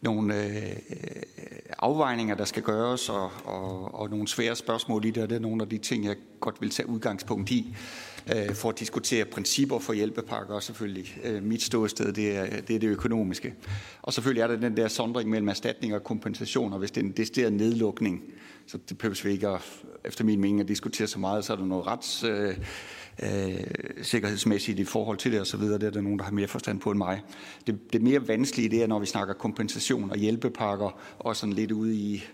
nogle 0.00 0.44
øh, 0.44 0.66
øh, 0.90 1.22
afvejninger, 1.78 2.34
der 2.34 2.44
skal 2.44 2.62
gøres, 2.62 3.08
og, 3.08 3.30
og, 3.44 3.94
og 3.94 4.10
nogle 4.10 4.28
svære 4.28 4.56
spørgsmål 4.56 5.04
i 5.04 5.10
det, 5.10 5.22
og 5.22 5.28
det 5.28 5.36
er 5.36 5.40
nogle 5.40 5.62
af 5.62 5.68
de 5.68 5.78
ting, 5.78 6.04
jeg 6.04 6.16
godt 6.40 6.60
vil 6.60 6.70
tage 6.70 6.88
udgangspunkt 6.88 7.50
i, 7.50 7.74
øh, 8.34 8.54
for 8.54 8.68
at 8.68 8.78
diskutere 8.78 9.24
principper 9.24 9.78
for 9.78 9.92
hjælpepakker, 9.92 10.54
og 10.54 10.62
selvfølgelig 10.62 11.18
øh, 11.24 11.42
mit 11.42 11.62
ståsted, 11.62 12.12
det 12.12 12.36
er, 12.36 12.60
det 12.60 12.76
er 12.76 12.80
det 12.80 12.88
økonomiske. 12.88 13.54
Og 14.02 14.12
selvfølgelig 14.12 14.42
er 14.42 14.46
der 14.46 14.56
den 14.56 14.76
der 14.76 14.88
sondring 14.88 15.30
mellem 15.30 15.48
erstatning 15.48 15.94
og 15.94 16.04
kompensation, 16.04 16.72
og 16.72 16.78
hvis 16.78 16.90
det 16.90 17.00
er 17.00 17.04
en 17.04 17.12
decideret 17.12 17.52
nedlukning, 17.52 18.22
så 18.66 18.78
det 18.88 18.98
behøver 18.98 19.20
vi 19.24 19.30
ikke 19.30 19.48
at, 19.48 19.60
efter 20.04 20.24
min 20.24 20.40
mening 20.40 20.60
at 20.60 20.68
diskutere 20.68 21.06
så 21.06 21.18
meget, 21.18 21.44
så 21.44 21.52
er 21.52 21.56
der 21.56 21.64
noget 21.64 21.86
rets... 21.86 22.24
Øh, 22.24 22.56
øh, 23.22 23.64
sikkerhedsmæssigt 24.02 24.78
i 24.78 24.84
forhold 24.84 25.18
til 25.18 25.32
det 25.32 25.40
osv. 25.40 25.60
Det 25.60 25.82
er 25.82 25.90
der 25.90 26.00
nogen, 26.00 26.18
der 26.18 26.24
har 26.24 26.32
mere 26.32 26.48
forstand 26.48 26.80
på 26.80 26.90
end 26.90 26.98
mig. 26.98 27.20
Det, 27.66 27.92
det 27.92 28.02
mere 28.02 28.28
vanskelige 28.28 28.68
det 28.68 28.82
er, 28.82 28.86
når 28.86 28.98
vi 28.98 29.06
snakker 29.06 29.34
kompensation 29.34 30.10
og 30.10 30.16
hjælpepakker, 30.16 31.00
og 31.18 31.36
sådan 31.36 31.52
lidt 31.52 31.72
ude 31.72 31.94
i 31.94 32.24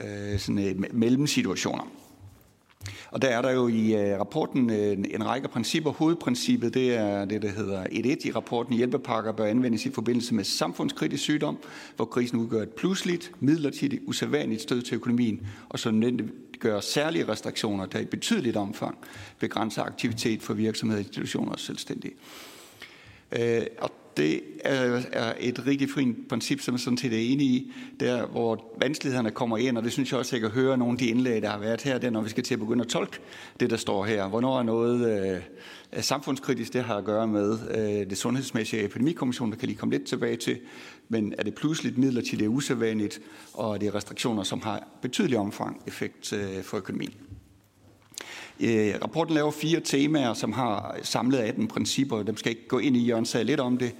øh, 0.00 0.38
sådan, 0.38 0.58
øh, 0.58 0.94
mellemsituationer. 0.94 1.92
Og 3.10 3.22
der 3.22 3.28
er 3.28 3.42
der 3.42 3.50
jo 3.50 3.68
i 3.68 3.94
øh, 3.94 4.20
rapporten 4.20 4.70
en, 4.70 5.06
en 5.14 5.26
række 5.26 5.48
principper. 5.48 5.90
Hovedprincippet 5.90 6.74
det 6.74 6.94
er 6.94 7.24
det, 7.24 7.42
der 7.42 7.48
hedder 7.48 7.84
1.1 7.84 8.28
i 8.28 8.32
rapporten. 8.32 8.76
Hjælpepakker 8.76 9.32
bør 9.32 9.44
anvendes 9.44 9.86
i 9.86 9.90
forbindelse 9.90 10.34
med 10.34 10.44
samfundskritisk 10.44 11.22
sygdom, 11.22 11.58
hvor 11.96 12.04
krisen 12.04 12.38
udgør 12.38 12.62
et 12.62 12.70
pludseligt, 12.70 13.32
midlertidigt, 13.40 14.02
usædvanligt 14.06 14.62
stød 14.62 14.82
til 14.82 14.94
økonomien, 14.94 15.46
og 15.68 15.78
så 15.78 15.90
gør 16.60 16.80
særlige 16.80 17.28
restriktioner, 17.28 17.86
der 17.86 17.98
i 17.98 18.04
betydeligt 18.04 18.56
omfang 18.56 18.98
begrænser 19.38 19.82
aktivitet 19.82 20.42
for 20.42 20.54
virksomheder, 20.54 21.00
institutioner 21.02 21.52
og 21.52 21.60
selvstændige. 21.60 22.14
Øh, 23.32 23.62
og 23.78 23.90
det 24.16 24.40
er, 24.64 25.02
er 25.12 25.34
et 25.40 25.66
rigtig 25.66 25.90
fint 25.90 26.28
princip, 26.28 26.60
som 26.60 26.74
jeg 26.74 26.80
sådan 26.80 26.98
set 26.98 27.12
er 27.12 27.32
enig 27.32 27.46
i, 27.46 27.72
der 28.00 28.26
hvor 28.26 28.74
vanskelighederne 28.80 29.30
kommer 29.30 29.56
ind, 29.56 29.78
og 29.78 29.84
det 29.84 29.92
synes 29.92 30.10
jeg 30.10 30.18
også, 30.18 30.36
jeg 30.36 30.40
kan 30.40 30.50
høre 30.50 30.78
nogle 30.78 30.92
af 30.92 30.98
de 30.98 31.06
indlæg, 31.06 31.42
der 31.42 31.48
har 31.50 31.58
været 31.58 31.82
her, 31.82 31.98
det 31.98 32.06
er, 32.06 32.10
når 32.10 32.20
vi 32.20 32.28
skal 32.28 32.44
til 32.44 32.54
at 32.54 32.60
begynde 32.60 32.84
at 32.84 32.88
tolke 32.88 33.18
det, 33.60 33.70
der 33.70 33.76
står 33.76 34.04
her. 34.04 34.28
Hvornår 34.28 34.58
er 34.58 34.62
noget 34.62 35.32
øh, 35.92 36.02
samfundskritisk, 36.02 36.72
det 36.72 36.84
har 36.84 36.96
at 36.96 37.04
gøre 37.04 37.26
med 37.26 37.58
øh, 37.70 38.10
det 38.10 38.18
sundhedsmæssige 38.18 38.84
epidemikommission, 38.84 39.50
der 39.50 39.56
kan 39.56 39.68
lige 39.68 39.78
komme 39.78 39.94
lidt 39.94 40.06
tilbage 40.06 40.36
til, 40.36 40.58
men 41.12 41.34
er 41.38 41.42
det 41.42 41.54
pludseligt 41.54 41.98
midlertidigt 41.98 42.48
usædvanligt, 42.48 43.20
og 43.54 43.74
er 43.74 43.78
det 43.78 43.94
restriktioner, 43.94 44.42
som 44.42 44.60
har 44.60 44.88
betydelig 45.02 45.38
omfang 45.38 45.82
effekt 45.86 46.32
øh, 46.32 46.62
for 46.62 46.76
økonomien. 46.76 47.14
Øh, 48.60 48.94
rapporten 49.02 49.34
laver 49.34 49.50
fire 49.50 49.80
temaer, 49.80 50.34
som 50.34 50.52
har 50.52 50.96
samlet 51.02 51.38
18 51.38 51.68
principper. 51.68 52.22
Dem 52.22 52.36
skal 52.36 52.50
ikke 52.50 52.68
gå 52.68 52.78
ind 52.78 52.96
i. 52.96 53.06
Jørgen 53.06 53.24
sagde 53.24 53.44
lidt 53.44 53.60
om 53.60 53.78
det. 53.78 53.94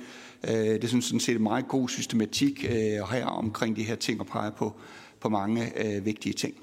Øh, 0.49 0.55
det 0.55 0.89
synes 0.89 1.05
sådan 1.05 1.21
set 1.21 1.35
er 1.35 1.39
meget 1.39 1.69
god 1.69 1.89
systematik 1.89 2.65
øh, 2.65 3.11
her 3.13 3.27
omkring 3.27 3.77
de 3.77 3.83
her 3.83 3.97
ting 3.97 4.21
og 4.21 4.27
peger 4.27 4.51
på, 4.51 4.75
på 5.21 5.29
mange 5.29 5.73
vigtige 6.05 6.33
ting. 6.33 6.55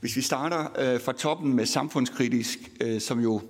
Hvis 0.00 0.16
vi 0.16 0.20
starter 0.20 0.98
fra 1.04 1.12
toppen 1.12 1.52
med 1.52 1.66
samfundskritisk, 1.66 2.58
som 2.98 3.20
jo 3.20 3.40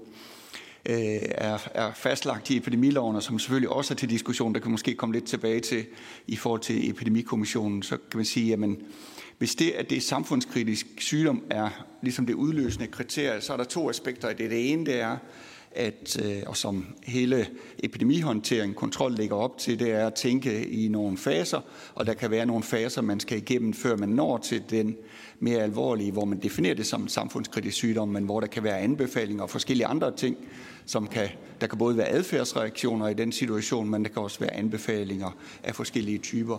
Øh, 0.87 0.97
er, 1.22 1.68
er 1.74 1.93
fastlagt 1.93 2.51
i 2.51 2.57
epidemiloven, 2.57 3.16
og 3.16 3.22
som 3.22 3.39
selvfølgelig 3.39 3.68
også 3.68 3.95
er 3.95 3.97
til 3.97 4.11
diskussion, 4.11 4.55
der 4.55 4.61
kan 4.61 4.70
måske 4.70 4.95
komme 4.95 5.12
lidt 5.14 5.24
tilbage 5.24 5.61
til 5.61 5.87
i 6.26 6.37
forhold 6.37 6.61
til 6.61 6.91
epidemikommissionen, 6.91 7.83
så 7.83 7.97
kan 7.97 8.18
man 8.18 8.24
sige, 8.24 8.53
at 8.53 8.59
hvis 9.39 9.55
det, 9.55 9.70
at 9.70 9.91
det 9.91 9.97
er 9.97 10.01
samfundskritisk 10.01 10.87
sygdom, 10.99 11.43
er 11.51 11.68
ligesom 12.03 12.26
det 12.26 12.35
udløsende 12.35 12.87
kriterie, 12.87 13.41
så 13.41 13.53
er 13.53 13.57
der 13.57 13.64
to 13.64 13.91
aspekter 13.91 14.31
i 14.31 14.35
det. 14.35 14.51
Det 14.51 14.72
ene 14.72 14.87
det 14.87 15.01
er, 15.01 15.16
at, 15.72 16.22
øh, 16.24 16.43
og 16.47 16.57
som 16.57 16.87
hele 17.03 17.47
epidemihåndtering, 17.78 18.76
kontrol 18.76 19.12
ligger 19.12 19.37
op 19.37 19.59
til, 19.59 19.78
det 19.78 19.91
er 19.91 20.07
at 20.07 20.14
tænke 20.14 20.68
i 20.68 20.89
nogle 20.89 21.18
faser, 21.18 21.61
og 21.95 22.07
der 22.07 22.14
kan 22.14 22.31
være 22.31 22.47
nogle 22.47 22.62
faser, 22.62 23.03
man 23.03 23.20
skal 23.20 23.39
igennem, 23.39 23.74
før 23.74 23.97
man 23.97 24.09
når 24.09 24.39
til 24.39 24.62
den 24.70 24.97
mere 25.39 25.62
alvorlige, 25.62 26.12
hvor 26.12 26.24
man 26.24 26.39
definerer 26.39 26.74
det 26.74 26.87
som 26.87 27.09
samfundskritisk 27.09 27.76
sygdom, 27.76 28.09
men 28.09 28.24
hvor 28.24 28.41
der 28.41 28.47
kan 28.47 28.62
være 28.62 28.78
anbefalinger 28.78 29.43
og 29.43 29.51
forskellige 29.51 29.87
andre 29.87 30.16
ting, 30.16 30.37
som 30.87 31.07
kan, 31.07 31.28
der 31.61 31.66
kan 31.66 31.78
både 31.78 31.97
være 31.97 32.09
adfærdsreaktioner 32.09 33.09
i 33.09 33.14
den 33.14 33.33
situation, 33.33 33.91
men 33.91 34.05
der 34.05 34.09
kan 34.09 34.22
også 34.22 34.41
være 34.41 34.55
anbefalinger 34.55 35.37
af 35.62 35.74
forskellige 35.74 36.18
typer. 36.18 36.59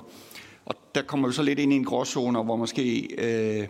Og 0.65 0.75
der 0.95 1.01
kommer 1.01 1.27
vi 1.27 1.33
så 1.33 1.43
lidt 1.43 1.59
ind 1.59 1.73
i 1.73 1.75
en 1.75 1.85
gråzone, 1.85 2.43
hvor 2.43 2.55
måske 2.55 3.07
øh, 3.17 3.67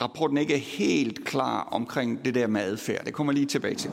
rapporten 0.00 0.38
ikke 0.38 0.54
er 0.54 0.58
helt 0.58 1.24
klar 1.24 1.62
omkring 1.62 2.24
det 2.24 2.34
der 2.34 2.46
med 2.46 2.60
adfærd. 2.60 3.04
Det 3.04 3.12
kommer 3.12 3.32
lige 3.32 3.46
tilbage 3.46 3.74
til. 3.74 3.90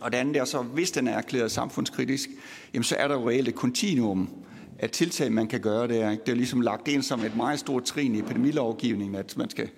Og 0.00 0.12
det 0.12 0.18
andet 0.18 0.36
er 0.36 0.44
så, 0.44 0.62
hvis 0.62 0.90
den 0.90 1.08
er 1.08 1.12
erklæret 1.12 1.50
samfundskritisk, 1.50 2.28
jamen 2.74 2.84
så 2.84 2.96
er 2.96 3.08
der 3.08 3.14
jo 3.14 3.28
reelt 3.28 3.48
et 3.48 3.54
kontinuum 3.54 4.28
af 4.78 4.90
tiltag, 4.90 5.32
man 5.32 5.46
kan 5.46 5.60
gøre 5.60 5.88
der. 5.88 6.10
Det 6.10 6.28
er 6.28 6.34
ligesom 6.34 6.60
lagt 6.60 6.88
ind 6.88 7.02
som 7.02 7.24
et 7.24 7.36
meget 7.36 7.58
stort 7.58 7.84
trin 7.84 8.14
i 8.14 8.18
epidemilovgivningen, 8.18 9.14
at 9.14 9.36
man 9.36 9.50
skal, 9.50 9.68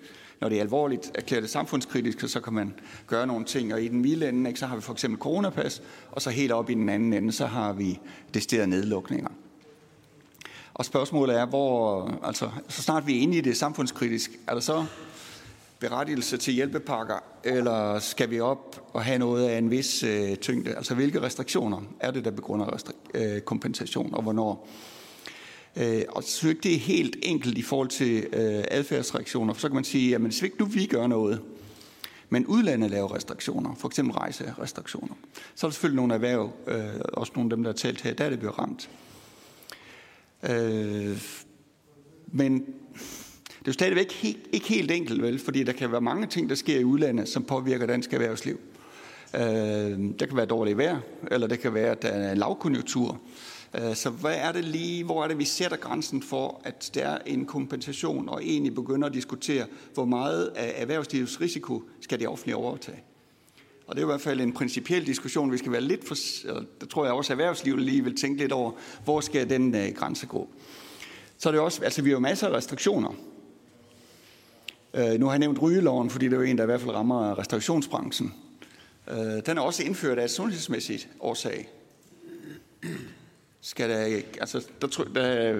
når 0.43 0.49
det 0.49 0.57
er 0.57 0.61
alvorligt 0.61 1.11
erklæret 1.15 1.49
samfundskritisk, 1.49 2.29
så 2.29 2.39
kan 2.39 2.53
man 2.53 2.73
gøre 3.07 3.27
nogle 3.27 3.45
ting. 3.45 3.73
Og 3.73 3.81
i 3.81 3.87
den 3.87 4.01
milde 4.01 4.29
ende, 4.29 4.49
ikke, 4.49 4.59
så 4.59 4.65
har 4.65 4.75
vi 4.75 4.81
for 4.81 4.93
eksempel 4.93 5.19
coronapas, 5.19 5.81
og 6.11 6.21
så 6.21 6.29
helt 6.29 6.51
op 6.51 6.69
i 6.69 6.73
den 6.73 6.89
anden 6.89 7.13
ende, 7.13 7.31
så 7.31 7.45
har 7.45 7.73
vi 7.73 7.99
desterede 8.33 8.67
nedlukninger. 8.67 9.29
Og 10.73 10.85
spørgsmålet 10.85 11.39
er, 11.39 11.45
hvor, 11.45 12.09
altså, 12.23 12.49
så 12.67 12.81
snart 12.81 13.07
vi 13.07 13.17
er 13.17 13.21
inde 13.21 13.37
i 13.37 13.41
det 13.41 13.57
samfundskritisk, 13.57 14.31
er 14.47 14.53
der 14.53 14.61
så 14.61 14.85
berettigelse 15.79 16.37
til 16.37 16.53
hjælpepakker, 16.53 17.23
eller 17.43 17.99
skal 17.99 18.29
vi 18.29 18.39
op 18.39 18.89
og 18.93 19.03
have 19.03 19.19
noget 19.19 19.47
af 19.47 19.57
en 19.57 19.71
vis 19.71 20.03
øh, 20.03 20.35
tyngde? 20.35 20.75
Altså 20.75 20.95
hvilke 20.95 21.21
restriktioner 21.21 21.81
er 21.99 22.11
det, 22.11 22.25
der 22.25 22.31
begrunder 22.31 22.93
øh, 23.13 23.41
kompensation, 23.41 24.13
og 24.13 24.21
hvornår? 24.21 24.67
Øh, 25.75 26.01
og 26.09 26.23
så 26.23 26.49
ikke 26.49 26.61
det 26.61 26.73
er 26.73 26.79
helt 26.79 27.15
enkelt 27.21 27.57
i 27.57 27.61
forhold 27.61 27.87
til 27.87 28.23
øh, 28.33 28.63
adfærdsreaktioner, 28.71 29.53
for 29.53 29.61
så 29.61 29.67
kan 29.67 29.75
man 29.75 29.83
sige, 29.83 30.15
at 30.15 30.21
hvis 30.21 30.41
ikke 30.41 30.55
nu 30.59 30.65
vi 30.65 30.85
gør 30.85 31.07
noget, 31.07 31.41
men 32.29 32.45
udlandet 32.45 32.91
laver 32.91 33.15
restriktioner, 33.15 33.75
for 33.75 33.87
eksempel 33.87 34.15
rejserestriktioner, 34.15 35.15
så 35.55 35.67
er 35.67 35.69
der 35.69 35.73
selvfølgelig 35.73 35.95
nogle 35.95 36.13
erhverv, 36.13 36.51
øh, 36.67 37.01
også 37.13 37.31
nogle 37.35 37.51
af 37.51 37.55
dem, 37.55 37.63
der 37.63 37.71
har 37.71 37.77
talt 37.77 38.01
her, 38.01 38.13
der 38.13 38.25
er 38.25 38.29
det 38.29 38.39
bliver 38.39 38.59
ramt. 38.59 38.89
Øh, 40.43 41.21
men 42.27 42.53
det 43.45 43.67
er 43.67 43.71
jo 43.71 43.73
stadigvæk 43.73 44.11
helt, 44.11 44.47
ikke 44.51 44.67
helt 44.67 44.91
enkelt, 44.91 45.21
vel? 45.21 45.39
Fordi 45.39 45.63
der 45.63 45.73
kan 45.73 45.91
være 45.91 46.01
mange 46.01 46.27
ting, 46.27 46.49
der 46.49 46.55
sker 46.55 46.79
i 46.79 46.83
udlandet, 46.83 47.29
som 47.29 47.43
påvirker 47.43 47.85
dansk 47.85 48.13
erhvervsliv. 48.13 48.59
Øh, 49.35 49.41
der 50.19 50.25
kan 50.27 50.37
være 50.37 50.45
dårligt 50.45 50.77
vejr, 50.77 50.99
eller 51.31 51.47
det 51.47 51.59
kan 51.59 51.73
være, 51.73 51.91
at 51.91 52.01
der 52.01 52.07
er 52.07 52.31
en 52.31 52.37
lavkonjunktur. 52.37 53.21
Øh, 53.75 53.95
så 53.95 54.09
hvad 54.09 54.35
er 54.35 54.51
det 54.51 54.65
lige, 54.65 55.03
hvor 55.03 55.23
er 55.23 55.27
det, 55.27 55.37
vi 55.37 55.45
sætter 55.45 55.77
grænsen 55.77 56.23
for, 56.23 56.61
at 56.63 56.91
der 56.93 57.07
er 57.07 57.17
en 57.25 57.45
kompensation, 57.45 58.29
og 58.29 58.43
egentlig 58.43 58.75
begynder 58.75 59.07
at 59.07 59.13
diskutere, 59.13 59.65
hvor 59.93 60.05
meget 60.05 60.45
af 60.55 60.73
erhvervslivets 60.75 61.41
risiko 61.41 61.83
skal 62.01 62.19
det 62.19 62.27
offentlige 62.27 62.55
overtage? 62.55 63.03
Og 63.87 63.95
det 63.95 64.01
er 64.01 64.05
i 64.05 64.09
hvert 64.09 64.21
fald 64.21 64.41
en 64.41 64.53
principiel 64.53 65.07
diskussion, 65.07 65.51
vi 65.51 65.57
skal 65.57 65.71
være 65.71 65.81
lidt 65.81 66.07
for, 66.07 66.15
der 66.81 66.85
tror 66.89 67.05
jeg 67.05 67.13
også, 67.13 67.33
at 67.33 67.39
erhvervslivet 67.39 67.81
lige 67.81 68.03
vil 68.03 68.17
tænke 68.17 68.39
lidt 68.39 68.51
over, 68.51 68.71
hvor 69.03 69.21
skal 69.21 69.49
den 69.49 69.75
uh, 69.75 69.95
grænse 69.95 70.25
gå. 70.25 70.49
Så 71.37 71.49
er 71.49 71.51
det 71.51 71.61
også, 71.61 71.83
altså 71.83 72.01
vi 72.01 72.09
har 72.09 72.15
jo 72.15 72.19
masser 72.19 72.47
af 72.47 72.51
restriktioner. 72.51 73.09
Uh, 74.93 75.19
nu 75.19 75.25
har 75.25 75.31
jeg 75.33 75.39
nævnt 75.39 75.61
rygeloven, 75.61 76.09
fordi 76.09 76.25
det 76.25 76.33
er 76.33 76.37
jo 76.37 76.43
en, 76.43 76.57
der 76.57 76.63
i 76.63 76.65
hvert 76.65 76.81
fald 76.81 76.91
rammer 76.91 77.39
restaurationsbranchen. 77.39 78.33
Uh, 79.11 79.15
den 79.45 79.57
er 79.57 79.61
også 79.61 79.83
indført 79.83 80.19
af 80.19 80.23
et 80.23 80.31
sundhedsmæssigt 80.31 81.09
årsag. 81.19 81.69
Skal 83.65 83.89
der, 83.89 84.21
altså, 84.39 84.67
der, 84.81 84.87
der, 84.87 85.03
der 85.03 85.53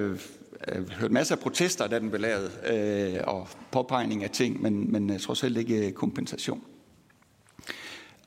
øh, 0.71 0.89
hørt 0.89 1.11
masser 1.11 1.35
af 1.35 1.41
protester, 1.41 1.87
da 1.87 1.99
den 1.99 2.09
blev 2.09 2.21
lavet, 2.21 2.51
øh, 2.73 3.21
og 3.23 3.47
påpegning 3.71 4.23
af 4.23 4.29
ting, 4.29 4.61
men, 4.61 4.91
men 4.91 5.09
øh, 5.09 5.13
jeg 5.13 5.21
tror 5.21 5.33
selv 5.33 5.57
ikke 5.57 5.87
øh, 5.87 5.91
kompensation. 5.91 6.63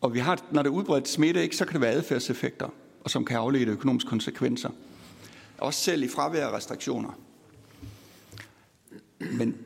Og 0.01 0.15
vi 0.15 0.19
har, 0.19 0.39
når 0.51 0.63
der 0.63 0.71
er 0.71 0.75
udbredt 0.75 1.09
smitte, 1.09 1.43
ikke, 1.43 1.57
så 1.57 1.65
kan 1.65 1.73
det 1.73 1.81
være 1.81 1.93
adfærdseffekter, 1.93 2.69
og 3.05 3.11
som 3.11 3.25
kan 3.25 3.37
aflede 3.37 3.71
økonomiske 3.71 4.09
konsekvenser. 4.09 4.71
Også 5.59 5.81
selv 5.81 6.03
i 6.03 6.09
fravær 6.09 6.47
af 6.47 6.57
restriktioner. 6.57 7.19
Men 9.19 9.57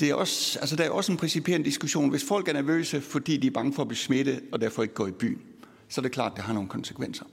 det 0.00 0.10
er 0.10 0.14
også, 0.14 0.58
altså 0.58 0.76
der 0.76 0.84
er 0.84 0.90
også 0.90 1.12
en 1.12 1.18
principiel 1.18 1.64
diskussion. 1.64 2.10
Hvis 2.10 2.24
folk 2.24 2.48
er 2.48 2.52
nervøse, 2.52 3.00
fordi 3.00 3.36
de 3.36 3.46
er 3.46 3.50
bange 3.50 3.72
for 3.72 3.82
at 3.82 3.88
blive 3.88 3.98
smittet, 3.98 4.40
og 4.52 4.60
derfor 4.60 4.82
ikke 4.82 4.94
går 4.94 5.06
i 5.06 5.12
byen, 5.12 5.42
så 5.88 6.00
er 6.00 6.02
det 6.02 6.12
klart, 6.12 6.32
at 6.32 6.36
det 6.36 6.44
har 6.44 6.52
nogle 6.52 6.68
konsekvenser. 6.68 7.24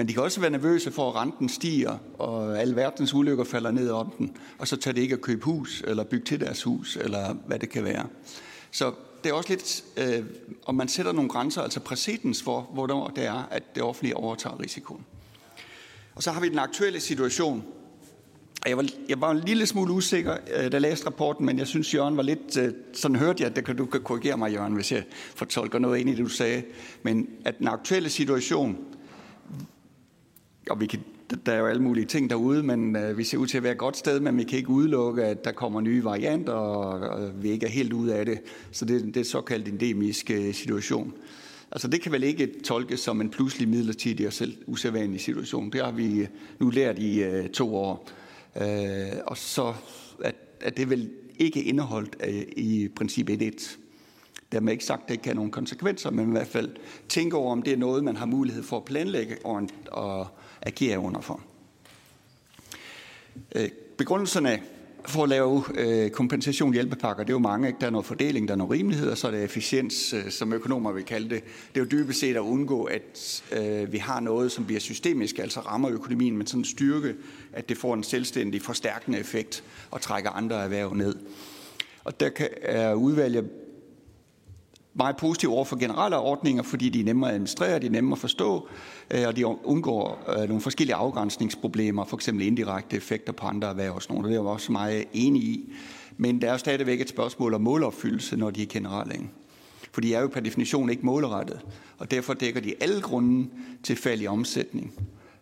Men 0.00 0.08
de 0.08 0.12
kan 0.12 0.22
også 0.22 0.40
være 0.40 0.50
nervøse 0.50 0.90
for, 0.90 1.08
at 1.08 1.14
renten 1.14 1.48
stiger, 1.48 1.98
og 2.18 2.60
alle 2.60 2.76
verdens 2.76 3.14
ulykker 3.14 3.44
falder 3.44 3.70
ned 3.70 3.90
om 3.90 4.12
den, 4.18 4.36
og 4.58 4.68
så 4.68 4.76
tager 4.76 4.94
de 4.94 5.00
ikke 5.00 5.14
at 5.14 5.20
købe 5.20 5.44
hus, 5.44 5.82
eller 5.86 6.04
bygge 6.04 6.24
til 6.24 6.40
deres 6.40 6.62
hus, 6.62 6.98
eller 7.00 7.34
hvad 7.46 7.58
det 7.58 7.70
kan 7.70 7.84
være. 7.84 8.06
Så 8.70 8.92
det 9.24 9.30
er 9.30 9.34
også 9.34 9.48
lidt, 9.48 9.84
øh, 9.96 10.24
om 10.66 10.74
man 10.74 10.88
sætter 10.88 11.12
nogle 11.12 11.30
grænser, 11.30 11.62
altså 11.62 11.80
præcedens 11.80 12.42
for, 12.42 12.70
hvornår 12.72 13.08
det 13.08 13.24
er, 13.24 13.48
at 13.50 13.74
det 13.74 13.82
offentlige 13.82 14.16
overtager 14.16 14.60
risikoen. 14.60 15.04
Og 16.14 16.22
så 16.22 16.30
har 16.30 16.40
vi 16.40 16.48
den 16.48 16.58
aktuelle 16.58 17.00
situation. 17.00 17.64
Jeg 18.66 18.76
var, 18.76 18.86
jeg 19.08 19.20
var 19.20 19.30
en 19.30 19.38
lille 19.38 19.66
smule 19.66 19.92
usikker, 19.92 20.36
øh, 20.56 20.64
da 20.64 20.68
jeg 20.72 20.80
læste 20.80 21.06
rapporten, 21.06 21.46
men 21.46 21.58
jeg 21.58 21.66
synes, 21.66 21.94
Jørgen 21.94 22.16
var 22.16 22.22
lidt, 22.22 22.56
øh, 22.56 22.72
sådan 22.92 23.16
hørte 23.16 23.42
jeg, 23.42 23.56
det 23.56 23.64
kan 23.64 23.76
du 23.76 23.86
kan 23.86 24.02
korrigere 24.02 24.36
mig, 24.36 24.52
Jørgen, 24.52 24.74
hvis 24.74 24.92
jeg 24.92 25.04
fortolker 25.34 25.78
noget 25.78 25.98
ind 25.98 26.08
i 26.08 26.12
det, 26.12 26.24
du 26.24 26.28
sagde, 26.28 26.62
men 27.02 27.28
at 27.44 27.58
den 27.58 27.68
aktuelle 27.68 28.10
situation, 28.10 28.78
og 30.70 30.80
vi 30.80 30.86
kan 30.86 31.00
der 31.46 31.52
er 31.52 31.58
jo 31.58 31.66
alle 31.66 31.82
mulige 31.82 32.06
ting 32.06 32.30
derude, 32.30 32.62
men 32.62 32.96
øh, 32.96 33.18
vi 33.18 33.24
ser 33.24 33.38
ud 33.38 33.46
til 33.46 33.56
at 33.56 33.62
være 33.62 33.72
et 33.72 33.78
godt 33.78 33.96
sted, 33.96 34.20
men 34.20 34.38
vi 34.38 34.44
kan 34.44 34.58
ikke 34.58 34.70
udelukke, 34.70 35.24
at 35.24 35.44
der 35.44 35.52
kommer 35.52 35.80
nye 35.80 36.04
varianter, 36.04 36.52
og, 36.52 37.00
og 37.08 37.42
vi 37.42 37.50
ikke 37.50 37.66
er 37.66 37.70
helt 37.70 37.92
ude 37.92 38.14
af 38.14 38.26
det. 38.26 38.40
Så 38.72 38.84
det, 38.84 39.14
det 39.14 39.16
er 39.16 39.24
såkaldt 39.24 39.68
endemisk 39.68 40.30
øh, 40.30 40.54
situation. 40.54 41.14
Altså 41.72 41.88
det 41.88 42.00
kan 42.00 42.12
vel 42.12 42.22
ikke 42.22 42.60
tolkes 42.64 43.00
som 43.00 43.20
en 43.20 43.30
pludselig 43.30 43.68
midlertidig 43.68 44.26
og 44.26 44.32
selv 44.32 44.56
usædvanlig 44.66 45.20
situation. 45.20 45.72
Det 45.72 45.84
har 45.84 45.92
vi 45.92 46.20
øh, 46.20 46.28
nu 46.58 46.70
lært 46.70 46.98
i 46.98 47.22
øh, 47.22 47.48
to 47.48 47.76
år. 47.76 48.08
Øh, 48.56 49.18
og 49.26 49.36
så 49.36 49.74
at, 50.24 50.34
at 50.60 50.76
det 50.76 50.90
vel 50.90 51.10
ikke 51.38 51.62
indeholdt 51.62 52.16
øh, 52.28 52.42
i 52.56 52.88
princip 52.96 53.30
1.1. 53.30 53.78
Dermed 54.52 54.72
ikke 54.72 54.84
sagt, 54.84 55.02
at 55.02 55.08
det 55.08 55.14
ikke 55.14 55.22
kan 55.22 55.30
have 55.30 55.36
nogle 55.36 55.52
konsekvenser, 55.52 56.10
men 56.10 56.28
i 56.28 56.32
hvert 56.32 56.46
fald 56.46 56.70
tænke 57.08 57.36
over, 57.36 57.52
om 57.52 57.62
det 57.62 57.72
er 57.72 57.76
noget, 57.76 58.04
man 58.04 58.16
har 58.16 58.26
mulighed 58.26 58.62
for 58.62 58.76
at 58.76 58.84
planlægge 58.84 59.36
og, 59.44 59.68
og 59.90 60.26
agere 60.62 60.98
under 60.98 61.20
for. 61.20 61.40
Øh, 63.54 63.68
begrundelserne 63.96 64.60
for 65.06 65.22
at 65.22 65.28
lave 65.28 65.64
øh, 65.74 66.10
kompensation 66.10 66.72
hjælpepakker, 66.72 67.24
det 67.24 67.30
er 67.30 67.34
jo 67.34 67.38
mange. 67.38 67.68
Ikke? 67.68 67.80
Der 67.80 67.86
er 67.86 67.90
noget 67.90 68.06
fordeling, 68.06 68.48
der 68.48 68.54
er 68.54 68.58
noget 68.58 68.70
rimelighed, 68.70 69.10
og 69.10 69.18
så 69.18 69.26
er 69.26 69.30
det 69.30 69.44
efficiens, 69.44 70.12
øh, 70.12 70.30
som 70.30 70.52
økonomer 70.52 70.92
vil 70.92 71.04
kalde 71.04 71.30
det. 71.30 71.44
Det 71.74 71.80
er 71.80 71.84
jo 71.84 71.90
dybest 71.90 72.20
set 72.20 72.36
at 72.36 72.40
undgå, 72.40 72.84
at 72.84 73.42
øh, 73.52 73.92
vi 73.92 73.98
har 73.98 74.20
noget, 74.20 74.52
som 74.52 74.64
bliver 74.64 74.80
systemisk, 74.80 75.38
altså 75.38 75.60
rammer 75.60 75.90
økonomien 75.90 76.36
med 76.36 76.46
sådan 76.46 76.60
en 76.60 76.64
styrke, 76.64 77.14
at 77.52 77.68
det 77.68 77.78
får 77.78 77.94
en 77.94 78.02
selvstændig 78.02 78.62
forstærkende 78.62 79.18
effekt 79.18 79.64
og 79.90 80.00
trækker 80.00 80.30
andre 80.30 80.56
erhverv 80.56 80.94
ned. 80.94 81.16
Og 82.04 82.20
der 82.20 82.28
kan, 82.28 82.48
er 82.62 82.94
udvalget 82.94 83.50
meget 84.94 85.16
positive 85.16 85.52
over 85.52 85.64
for 85.64 85.76
generelle 85.76 86.16
ordninger, 86.16 86.62
fordi 86.62 86.88
de 86.88 87.00
er 87.00 87.04
nemmere 87.04 87.30
at 87.30 87.34
administrere, 87.34 87.78
de 87.78 87.86
er 87.86 87.90
nemmere 87.90 88.16
at 88.16 88.20
forstå, 88.20 88.68
Øh, 89.10 89.26
og 89.26 89.36
de 89.36 89.46
undgår 89.46 90.24
øh, 90.28 90.48
nogle 90.48 90.60
forskellige 90.60 90.94
afgrænsningsproblemer, 90.94 92.04
f.eks. 92.04 92.28
indirekte 92.28 92.96
effekter 92.96 93.32
på 93.32 93.46
andre 93.46 93.68
erhverv 93.68 93.94
og 93.94 94.02
sådan 94.02 94.16
noget. 94.16 94.30
Det 94.30 94.36
er 94.38 94.42
jeg 94.42 94.50
også 94.50 94.72
meget 94.72 95.04
enig 95.12 95.42
i. 95.42 95.72
Men 96.16 96.40
der 96.40 96.52
er 96.52 96.56
stadigvæk 96.56 97.00
et 97.00 97.08
spørgsmål 97.08 97.54
om 97.54 97.60
målopfyldelse, 97.60 98.36
når 98.36 98.50
de 98.50 98.62
er 98.62 98.66
generelle. 98.66 99.28
For 99.92 100.00
de 100.00 100.14
er 100.14 100.20
jo 100.20 100.28
per 100.28 100.40
definition 100.40 100.90
ikke 100.90 101.06
målrettet, 101.06 101.60
og 101.98 102.10
derfor 102.10 102.34
dækker 102.34 102.60
de 102.60 102.74
alle 102.80 103.00
grunden 103.00 103.50
til 103.82 103.96
fald 103.96 104.20
i 104.20 104.26
omsætning. 104.26 104.94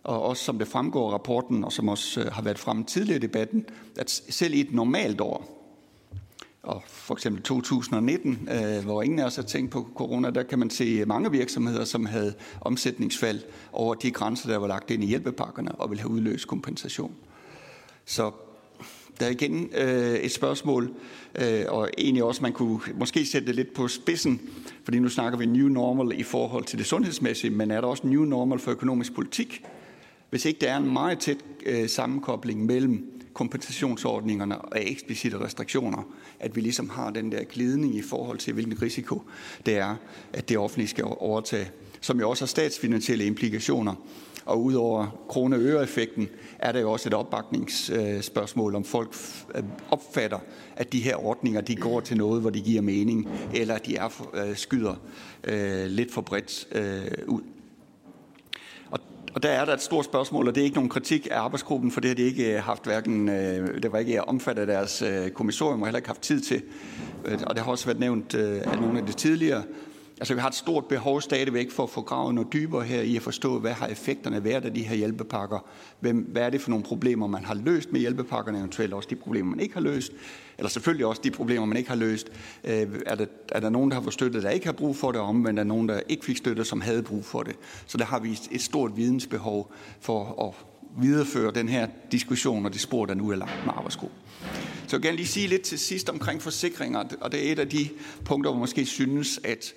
Og 0.04 0.22
også 0.22 0.44
som 0.44 0.58
det 0.58 0.68
fremgår 0.68 1.08
af 1.08 1.12
rapporten, 1.12 1.64
og 1.64 1.72
som 1.72 1.88
også 1.88 2.20
øh, 2.20 2.32
har 2.32 2.42
været 2.42 2.58
frem 2.58 2.84
tidligere 2.84 3.16
i 3.16 3.20
debatten, 3.20 3.66
at 3.96 4.10
selv 4.10 4.54
i 4.54 4.60
et 4.60 4.72
normalt 4.72 5.20
år, 5.20 5.57
og 6.68 6.82
for 6.86 7.14
eksempel 7.14 7.42
2019, 7.42 8.48
øh, 8.50 8.84
hvor 8.84 9.02
ingen 9.02 9.18
af 9.18 9.24
os 9.24 9.36
har 9.36 9.42
tænkt 9.42 9.70
på 9.70 9.88
corona, 9.94 10.30
der 10.30 10.42
kan 10.42 10.58
man 10.58 10.70
se 10.70 11.04
mange 11.04 11.30
virksomheder, 11.30 11.84
som 11.84 12.06
havde 12.06 12.34
omsætningsfald 12.60 13.40
over 13.72 13.94
de 13.94 14.10
grænser, 14.10 14.48
der 14.48 14.56
var 14.56 14.66
lagt 14.66 14.90
ind 14.90 15.04
i 15.04 15.06
hjælpepakkerne 15.06 15.72
og 15.72 15.90
vil 15.90 16.00
have 16.00 16.10
udløst 16.10 16.46
kompensation. 16.46 17.12
Så 18.04 18.30
der 19.20 19.26
er 19.26 19.30
igen 19.30 19.70
øh, 19.76 20.14
et 20.14 20.32
spørgsmål, 20.32 20.90
øh, 21.42 21.64
og 21.68 21.90
egentlig 21.98 22.24
også, 22.24 22.42
man 22.42 22.52
kunne 22.52 22.80
måske 22.94 23.26
sætte 23.26 23.46
det 23.46 23.54
lidt 23.54 23.74
på 23.74 23.88
spidsen, 23.88 24.40
fordi 24.84 24.98
nu 24.98 25.08
snakker 25.08 25.38
vi 25.38 25.46
new 25.46 25.68
normal 25.68 26.20
i 26.20 26.22
forhold 26.22 26.64
til 26.64 26.78
det 26.78 26.86
sundhedsmæssige, 26.86 27.50
men 27.50 27.70
er 27.70 27.80
der 27.80 27.88
også 27.88 28.06
new 28.06 28.24
normal 28.24 28.58
for 28.58 28.70
økonomisk 28.70 29.14
politik? 29.14 29.64
Hvis 30.30 30.44
ikke 30.44 30.60
der 30.60 30.72
er 30.72 30.76
en 30.76 30.92
meget 30.92 31.18
tæt 31.18 31.38
øh, 31.66 31.88
sammenkobling 31.88 32.66
mellem 32.66 33.17
kompensationsordningerne 33.38 34.58
og 34.58 34.78
eksplicite 34.80 35.40
restriktioner, 35.40 36.02
at 36.40 36.56
vi 36.56 36.60
ligesom 36.60 36.90
har 36.90 37.10
den 37.10 37.32
der 37.32 37.44
glidning 37.44 37.96
i 37.96 38.02
forhold 38.02 38.38
til, 38.38 38.52
hvilken 38.52 38.82
risiko 38.82 39.22
det 39.66 39.76
er, 39.76 39.96
at 40.32 40.48
det 40.48 40.58
offentlige 40.58 40.88
skal 40.88 41.04
overtage, 41.04 41.70
som 42.00 42.20
jo 42.20 42.30
også 42.30 42.44
har 42.44 42.46
statsfinansielle 42.46 43.26
implikationer. 43.26 43.94
Og 44.44 44.64
udover 44.64 45.26
krone- 45.28 45.56
og 45.56 45.62
øre-effekten, 45.62 46.28
er 46.58 46.72
der 46.72 46.80
jo 46.80 46.92
også 46.92 47.08
et 47.08 47.14
opbakningsspørgsmål, 47.14 48.74
om 48.74 48.84
folk 48.84 49.14
øh, 49.54 49.62
opfatter, 49.90 50.38
at 50.76 50.92
de 50.92 51.00
her 51.00 51.16
ordninger 51.16 51.60
de 51.60 51.76
går 51.76 52.00
til 52.00 52.16
noget, 52.16 52.40
hvor 52.40 52.50
de 52.50 52.60
giver 52.60 52.82
mening, 52.82 53.28
eller 53.54 53.74
at 53.74 53.86
de 53.86 53.96
er 53.96 54.26
øh, 54.34 54.56
skyder 54.56 54.94
øh, 55.44 55.86
lidt 55.86 56.12
for 56.12 56.20
bredt 56.20 56.68
ud. 57.26 57.42
Og, 59.34 59.42
der 59.42 59.48
er 59.48 59.64
der 59.64 59.72
et 59.72 59.82
stort 59.82 60.04
spørgsmål, 60.04 60.48
og 60.48 60.54
det 60.54 60.60
er 60.60 60.64
ikke 60.64 60.76
nogen 60.76 60.90
kritik 60.90 61.28
af 61.30 61.38
arbejdsgruppen, 61.38 61.90
for 61.90 62.00
det 62.00 62.10
har 62.10 62.14
de 62.14 62.22
ikke 62.22 62.56
øh, 62.56 62.62
haft 62.62 62.84
hverken, 62.84 63.28
øh, 63.28 63.82
det 63.82 63.92
var 63.92 63.98
ikke 63.98 64.28
omfattet 64.28 64.60
af 64.60 64.66
deres 64.66 65.02
øh, 65.02 65.30
kommissorium, 65.30 65.82
og 65.82 65.86
heller 65.86 65.98
ikke 65.98 66.08
haft 66.08 66.22
tid 66.22 66.40
til. 66.40 66.62
Og 67.46 67.54
det 67.54 67.64
har 67.64 67.70
også 67.70 67.86
været 67.86 68.00
nævnt 68.00 68.34
af 68.34 68.80
nogle 68.80 68.98
af 68.98 69.06
de 69.06 69.12
tidligere 69.12 69.62
Altså, 70.20 70.34
vi 70.34 70.40
har 70.40 70.48
et 70.48 70.54
stort 70.54 70.84
behov 70.84 71.20
stadigvæk 71.20 71.70
for 71.70 71.82
at 71.82 71.90
få 71.90 72.02
gravet 72.02 72.34
noget 72.34 72.52
dybere 72.52 72.84
her 72.84 73.02
i 73.02 73.16
at 73.16 73.22
forstå, 73.22 73.58
hvad 73.58 73.72
har 73.72 73.86
effekterne 73.86 74.44
været 74.44 74.64
af 74.64 74.74
de 74.74 74.82
her 74.82 74.96
hjælpepakker? 74.96 75.58
Hvem, 76.00 76.16
hvad 76.16 76.42
er 76.42 76.50
det 76.50 76.60
for 76.60 76.70
nogle 76.70 76.84
problemer, 76.84 77.26
man 77.26 77.44
har 77.44 77.54
løst 77.54 77.92
med 77.92 78.00
hjælpepakkerne, 78.00 78.58
eventuelt 78.58 78.94
også 78.94 79.08
de 79.10 79.16
problemer, 79.16 79.50
man 79.50 79.60
ikke 79.60 79.74
har 79.74 79.80
løst? 79.80 80.12
Eller 80.58 80.68
selvfølgelig 80.68 81.06
også 81.06 81.20
de 81.24 81.30
problemer, 81.30 81.66
man 81.66 81.76
ikke 81.76 81.88
har 81.88 81.96
løst. 81.96 82.30
Øh, 82.64 82.86
er, 83.06 83.14
der, 83.14 83.26
er 83.48 83.60
der 83.60 83.70
nogen, 83.70 83.90
der 83.90 83.94
har 83.94 84.02
fået 84.02 84.14
støtte, 84.14 84.42
der 84.42 84.50
ikke 84.50 84.66
har 84.66 84.72
brug 84.72 84.96
for 84.96 85.12
det, 85.12 85.20
og 85.20 85.26
omvendt 85.26 85.58
er 85.58 85.64
der 85.64 85.68
nogen, 85.68 85.88
der 85.88 86.00
ikke 86.08 86.24
fik 86.24 86.36
støtte, 86.36 86.64
som 86.64 86.80
havde 86.80 87.02
brug 87.02 87.24
for 87.24 87.42
det? 87.42 87.56
Så 87.86 87.98
der 87.98 88.04
har 88.04 88.18
vi 88.18 88.38
et 88.50 88.62
stort 88.62 88.96
vidensbehov 88.96 89.72
for 90.00 90.48
at 90.48 90.66
videreføre 91.02 91.52
den 91.54 91.68
her 91.68 91.88
diskussion 92.12 92.66
og 92.66 92.72
det 92.72 92.80
spor, 92.80 93.06
der 93.06 93.14
nu 93.14 93.30
er 93.30 93.36
lagt 93.36 93.64
med 93.64 93.72
arbejdsgruppen. 93.76 94.18
Så 94.86 94.96
jeg 94.96 95.02
vil 95.02 95.02
gerne 95.02 95.16
lige 95.16 95.26
sige 95.26 95.46
lidt 95.46 95.62
til 95.62 95.78
sidst 95.78 96.08
omkring 96.08 96.42
forsikringer, 96.42 97.04
og 97.20 97.32
det 97.32 97.48
er 97.48 97.52
et 97.52 97.58
af 97.58 97.68
de 97.68 97.88
punkter, 98.24 98.50
hvor 98.50 98.56
man 98.56 98.60
måske 98.60 98.86
synes, 98.86 99.40
at 99.44 99.74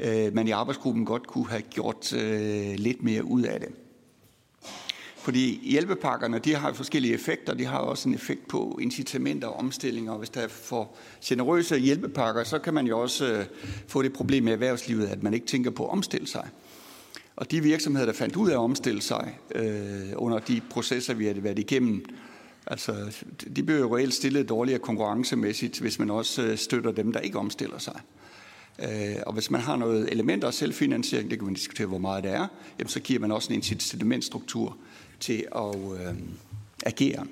øh, 0.00 0.34
man 0.34 0.48
i 0.48 0.50
arbejdsgruppen 0.50 1.04
godt 1.04 1.26
kunne 1.26 1.48
have 1.48 1.62
gjort 1.62 2.12
øh, 2.12 2.74
lidt 2.76 3.02
mere 3.02 3.24
ud 3.24 3.42
af 3.42 3.60
det. 3.60 3.68
Fordi 5.26 5.60
hjælpepakkerne, 5.70 6.38
de 6.38 6.54
har 6.54 6.72
forskellige 6.72 7.14
effekter. 7.14 7.54
De 7.54 7.64
har 7.64 7.78
også 7.78 8.08
en 8.08 8.14
effekt 8.14 8.48
på 8.48 8.78
incitamenter 8.82 9.48
og 9.48 9.56
omstillinger. 9.58 10.12
Og 10.12 10.18
hvis 10.18 10.30
der 10.30 10.40
er 10.40 10.48
for 10.48 10.90
generøse 11.24 11.78
hjælpepakker, 11.78 12.44
så 12.44 12.58
kan 12.58 12.74
man 12.74 12.86
jo 12.86 13.00
også 13.00 13.32
øh, 13.32 13.44
få 13.88 14.02
det 14.02 14.12
problem 14.12 14.44
med 14.44 14.52
erhvervslivet, 14.52 15.06
at 15.06 15.22
man 15.22 15.34
ikke 15.34 15.46
tænker 15.46 15.70
på 15.70 15.84
at 15.84 15.92
omstille 15.92 16.26
sig. 16.26 16.48
Og 17.36 17.50
de 17.50 17.60
virksomheder, 17.60 18.06
der 18.06 18.12
fandt 18.12 18.36
ud 18.36 18.48
af 18.48 18.52
at 18.52 18.58
omstille 18.58 19.02
sig 19.02 19.38
øh, 19.54 20.12
under 20.16 20.38
de 20.38 20.60
processer, 20.70 21.14
vi 21.14 21.26
har 21.26 21.34
været 21.34 21.58
igennem, 21.58 22.04
altså, 22.66 23.24
de 23.56 23.62
bliver 23.62 23.80
jo 23.80 23.96
reelt 23.96 24.14
stillet 24.14 24.48
dårligere 24.48 24.78
konkurrencemæssigt, 24.78 25.80
hvis 25.80 25.98
man 25.98 26.10
også 26.10 26.42
øh, 26.42 26.58
støtter 26.58 26.92
dem, 26.92 27.12
der 27.12 27.20
ikke 27.20 27.38
omstiller 27.38 27.78
sig. 27.78 28.00
Øh, 28.78 29.16
og 29.26 29.32
hvis 29.32 29.50
man 29.50 29.60
har 29.60 29.76
noget 29.76 30.12
elementer 30.12 30.48
af 30.48 30.54
selvfinansiering, 30.54 31.30
det 31.30 31.38
kan 31.38 31.46
man 31.46 31.54
diskutere, 31.54 31.86
hvor 31.86 31.98
meget 31.98 32.24
det 32.24 32.32
er, 32.32 32.46
jamen 32.78 32.88
så 32.88 33.00
giver 33.00 33.20
man 33.20 33.32
også 33.32 33.52
en 33.52 33.54
incitamentstruktur 33.54 34.76
til 35.20 35.46
at 35.56 35.76
øh, 35.76 36.14
agere. 36.86 37.26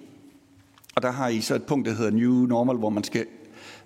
Og 0.95 1.03
der 1.03 1.11
har 1.11 1.29
I 1.29 1.41
så 1.41 1.55
et 1.55 1.65
punkt, 1.65 1.89
der 1.89 1.95
hedder 1.95 2.11
New 2.11 2.47
Normal, 2.47 2.77
hvor 2.77 2.91
man 2.91 3.05
skal 3.05 3.27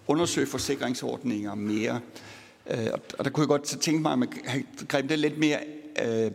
undersøge 0.06 0.46
forsikringsordninger 0.46 1.54
mere. 1.54 2.00
Øh, 2.70 2.86
og 3.18 3.24
der 3.24 3.30
kunne 3.30 3.42
jeg 3.42 3.48
godt 3.48 3.62
tænke 3.62 4.02
mig, 4.02 4.12
at 4.12 4.18
man 4.18 4.28
greb 4.88 5.08
det 5.08 5.18
lidt 5.18 5.38
mere 5.38 5.58
øh, 6.04 6.30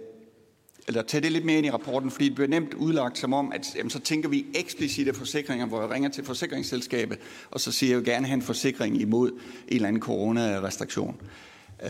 eller 0.87 1.01
tage 1.01 1.21
det 1.21 1.31
lidt 1.31 1.45
mere 1.45 1.57
ind 1.57 1.65
i 1.65 1.71
rapporten, 1.71 2.11
fordi 2.11 2.25
det 2.25 2.35
bliver 2.35 2.47
nemt 2.47 2.73
udlagt 2.73 3.17
som 3.17 3.33
om, 3.33 3.51
at 3.51 3.75
jamen, 3.75 3.89
så 3.89 3.99
tænker 3.99 4.29
vi 4.29 4.45
eksplicite 4.55 5.13
forsikringer, 5.13 5.65
hvor 5.65 5.81
jeg 5.81 5.89
ringer 5.89 6.09
til 6.09 6.23
forsikringsselskabet, 6.23 7.17
og 7.51 7.59
så 7.59 7.71
siger 7.71 7.89
jeg, 7.89 8.01
at 8.01 8.07
jeg 8.07 8.13
gerne 8.13 8.27
have 8.27 8.35
en 8.35 8.41
forsikring 8.41 9.01
imod 9.01 9.31
en 9.31 9.39
eller 9.67 9.87
anden 9.87 10.01
coronarestriktion. 10.01 11.21
Øh, 11.83 11.89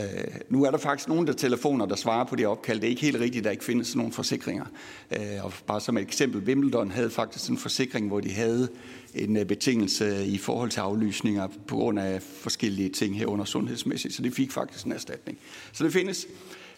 nu 0.50 0.64
er 0.64 0.72
der 0.72 0.78
faktisk 0.78 1.10
nogen 1.10 1.28
der 1.28 1.34
telefoner, 1.34 1.86
der 1.86 1.96
svarer 1.96 2.24
på 2.24 2.36
det 2.36 2.48
opkald. 2.48 2.80
Det 2.80 2.88
er 2.88 2.90
ikke 2.90 3.02
helt 3.02 3.20
rigtigt, 3.20 3.38
at 3.38 3.44
der 3.44 3.52
ikke 3.52 3.64
findes 3.64 3.96
nogen 3.96 4.12
forsikringer. 4.12 4.66
Øh, 5.12 5.46
og 5.46 5.54
bare 5.68 5.82
som 5.82 5.98
et 5.98 6.02
eksempel, 6.02 6.42
Wimbledon 6.42 6.92
havde 6.92 7.10
faktisk 7.10 7.50
en 7.50 7.58
forsikring, 7.58 8.08
hvor 8.08 8.20
de 8.20 8.32
havde 8.32 8.70
en 9.16 9.38
øh, 9.38 9.46
betingelse 9.46 10.26
i 10.26 10.38
forhold 10.38 10.70
til 10.70 10.80
aflysninger 10.80 11.48
på 11.68 11.76
grund 11.76 12.00
af 12.00 12.22
forskellige 12.22 12.90
ting 12.90 13.18
herunder 13.18 13.46
sundhedsmæssigt. 13.46 14.14
Så 14.14 14.22
de 14.22 14.32
fik 14.32 14.52
faktisk 14.52 14.86
en 14.86 14.92
erstatning. 14.92 15.38
Så 15.72 15.84
det 15.84 15.94
findes. 15.94 16.28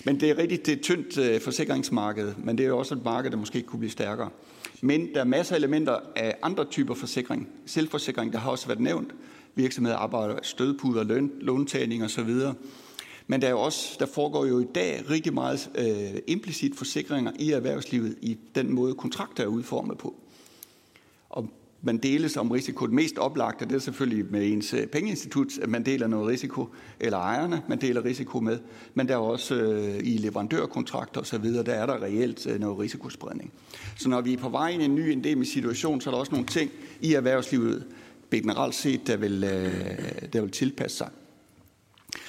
Men 0.05 0.19
det 0.19 0.29
er 0.29 0.37
rigtigt, 0.37 0.65
det 0.65 0.71
er 0.71 0.75
et 0.75 0.81
tyndt 0.81 1.17
øh, 1.17 1.41
forsikringsmarked, 1.41 2.33
men 2.37 2.57
det 2.57 2.63
er 2.63 2.67
jo 2.67 2.77
også 2.77 2.95
et 2.95 3.03
marked, 3.03 3.31
der 3.31 3.37
måske 3.37 3.61
kunne 3.61 3.79
blive 3.79 3.91
stærkere. 3.91 4.29
Men 4.81 5.13
der 5.13 5.19
er 5.19 5.25
masser 5.25 5.55
af 5.55 5.59
elementer 5.59 5.99
af 6.15 6.35
andre 6.41 6.65
typer 6.65 6.93
forsikring. 6.93 7.49
Selvforsikring, 7.65 8.33
der 8.33 8.39
har 8.39 8.51
også 8.51 8.67
været 8.67 8.79
nævnt. 8.79 9.15
Virksomheder 9.55 9.97
arbejder 9.97 10.35
stødpuder, 10.41 11.03
løn, 11.03 11.31
låntagning 11.41 12.03
osv. 12.03 12.29
Men 13.27 13.41
der, 13.41 13.47
er 13.47 13.51
jo 13.51 13.59
også, 13.59 13.95
der 13.99 14.05
foregår 14.05 14.45
jo 14.45 14.59
i 14.59 14.65
dag 14.75 15.03
rigtig 15.09 15.33
meget 15.33 15.69
øh, 15.75 16.21
implicit 16.27 16.75
forsikringer 16.75 17.31
i 17.39 17.51
erhvervslivet 17.51 18.15
i 18.21 18.37
den 18.55 18.73
måde, 18.73 18.93
kontrakter 18.93 19.43
er 19.43 19.47
udformet 19.47 19.97
på. 19.97 20.15
Man 21.85 21.97
deles 21.97 22.37
om 22.37 22.51
risiko. 22.51 22.85
Det 22.85 22.93
mest 22.93 23.17
oplagte, 23.17 23.65
det 23.65 23.75
er 23.75 23.79
selvfølgelig 23.79 24.25
med 24.31 24.51
ens 24.51 24.73
øh, 24.73 24.87
pengeinstitut, 24.87 25.57
at 25.61 25.69
man 25.69 25.85
deler 25.85 26.07
noget 26.07 26.27
risiko, 26.27 26.69
eller 26.99 27.17
ejerne, 27.17 27.61
man 27.69 27.81
deler 27.81 28.05
risiko 28.05 28.39
med. 28.39 28.59
Men 28.93 29.07
der 29.07 29.13
er 29.13 29.17
også 29.17 29.55
øh, 29.55 29.99
i 30.03 30.17
leverandørkontrakter 30.17 31.21
osv., 31.21 31.43
der 31.43 31.73
er 31.73 31.85
der 31.85 32.03
reelt 32.03 32.47
øh, 32.47 32.59
noget 32.59 32.79
risikospredning. 32.79 33.53
Så 33.97 34.09
når 34.09 34.21
vi 34.21 34.33
er 34.33 34.37
på 34.37 34.49
vej 34.49 34.69
ind 34.69 34.81
i 34.81 34.85
en 34.85 34.95
ny 34.95 34.99
endemisk 34.99 35.51
situation, 35.51 36.01
så 36.01 36.09
er 36.09 36.11
der 36.11 36.19
også 36.19 36.31
nogle 36.31 36.47
ting 36.47 36.71
i 37.01 37.13
erhvervslivet, 37.13 37.85
generelt 38.31 38.75
set, 38.75 39.07
der 39.07 39.17
vil, 39.17 39.43
øh, 39.43 40.33
der 40.33 40.41
vil 40.41 40.51
tilpasse 40.51 40.97
sig. 40.97 41.09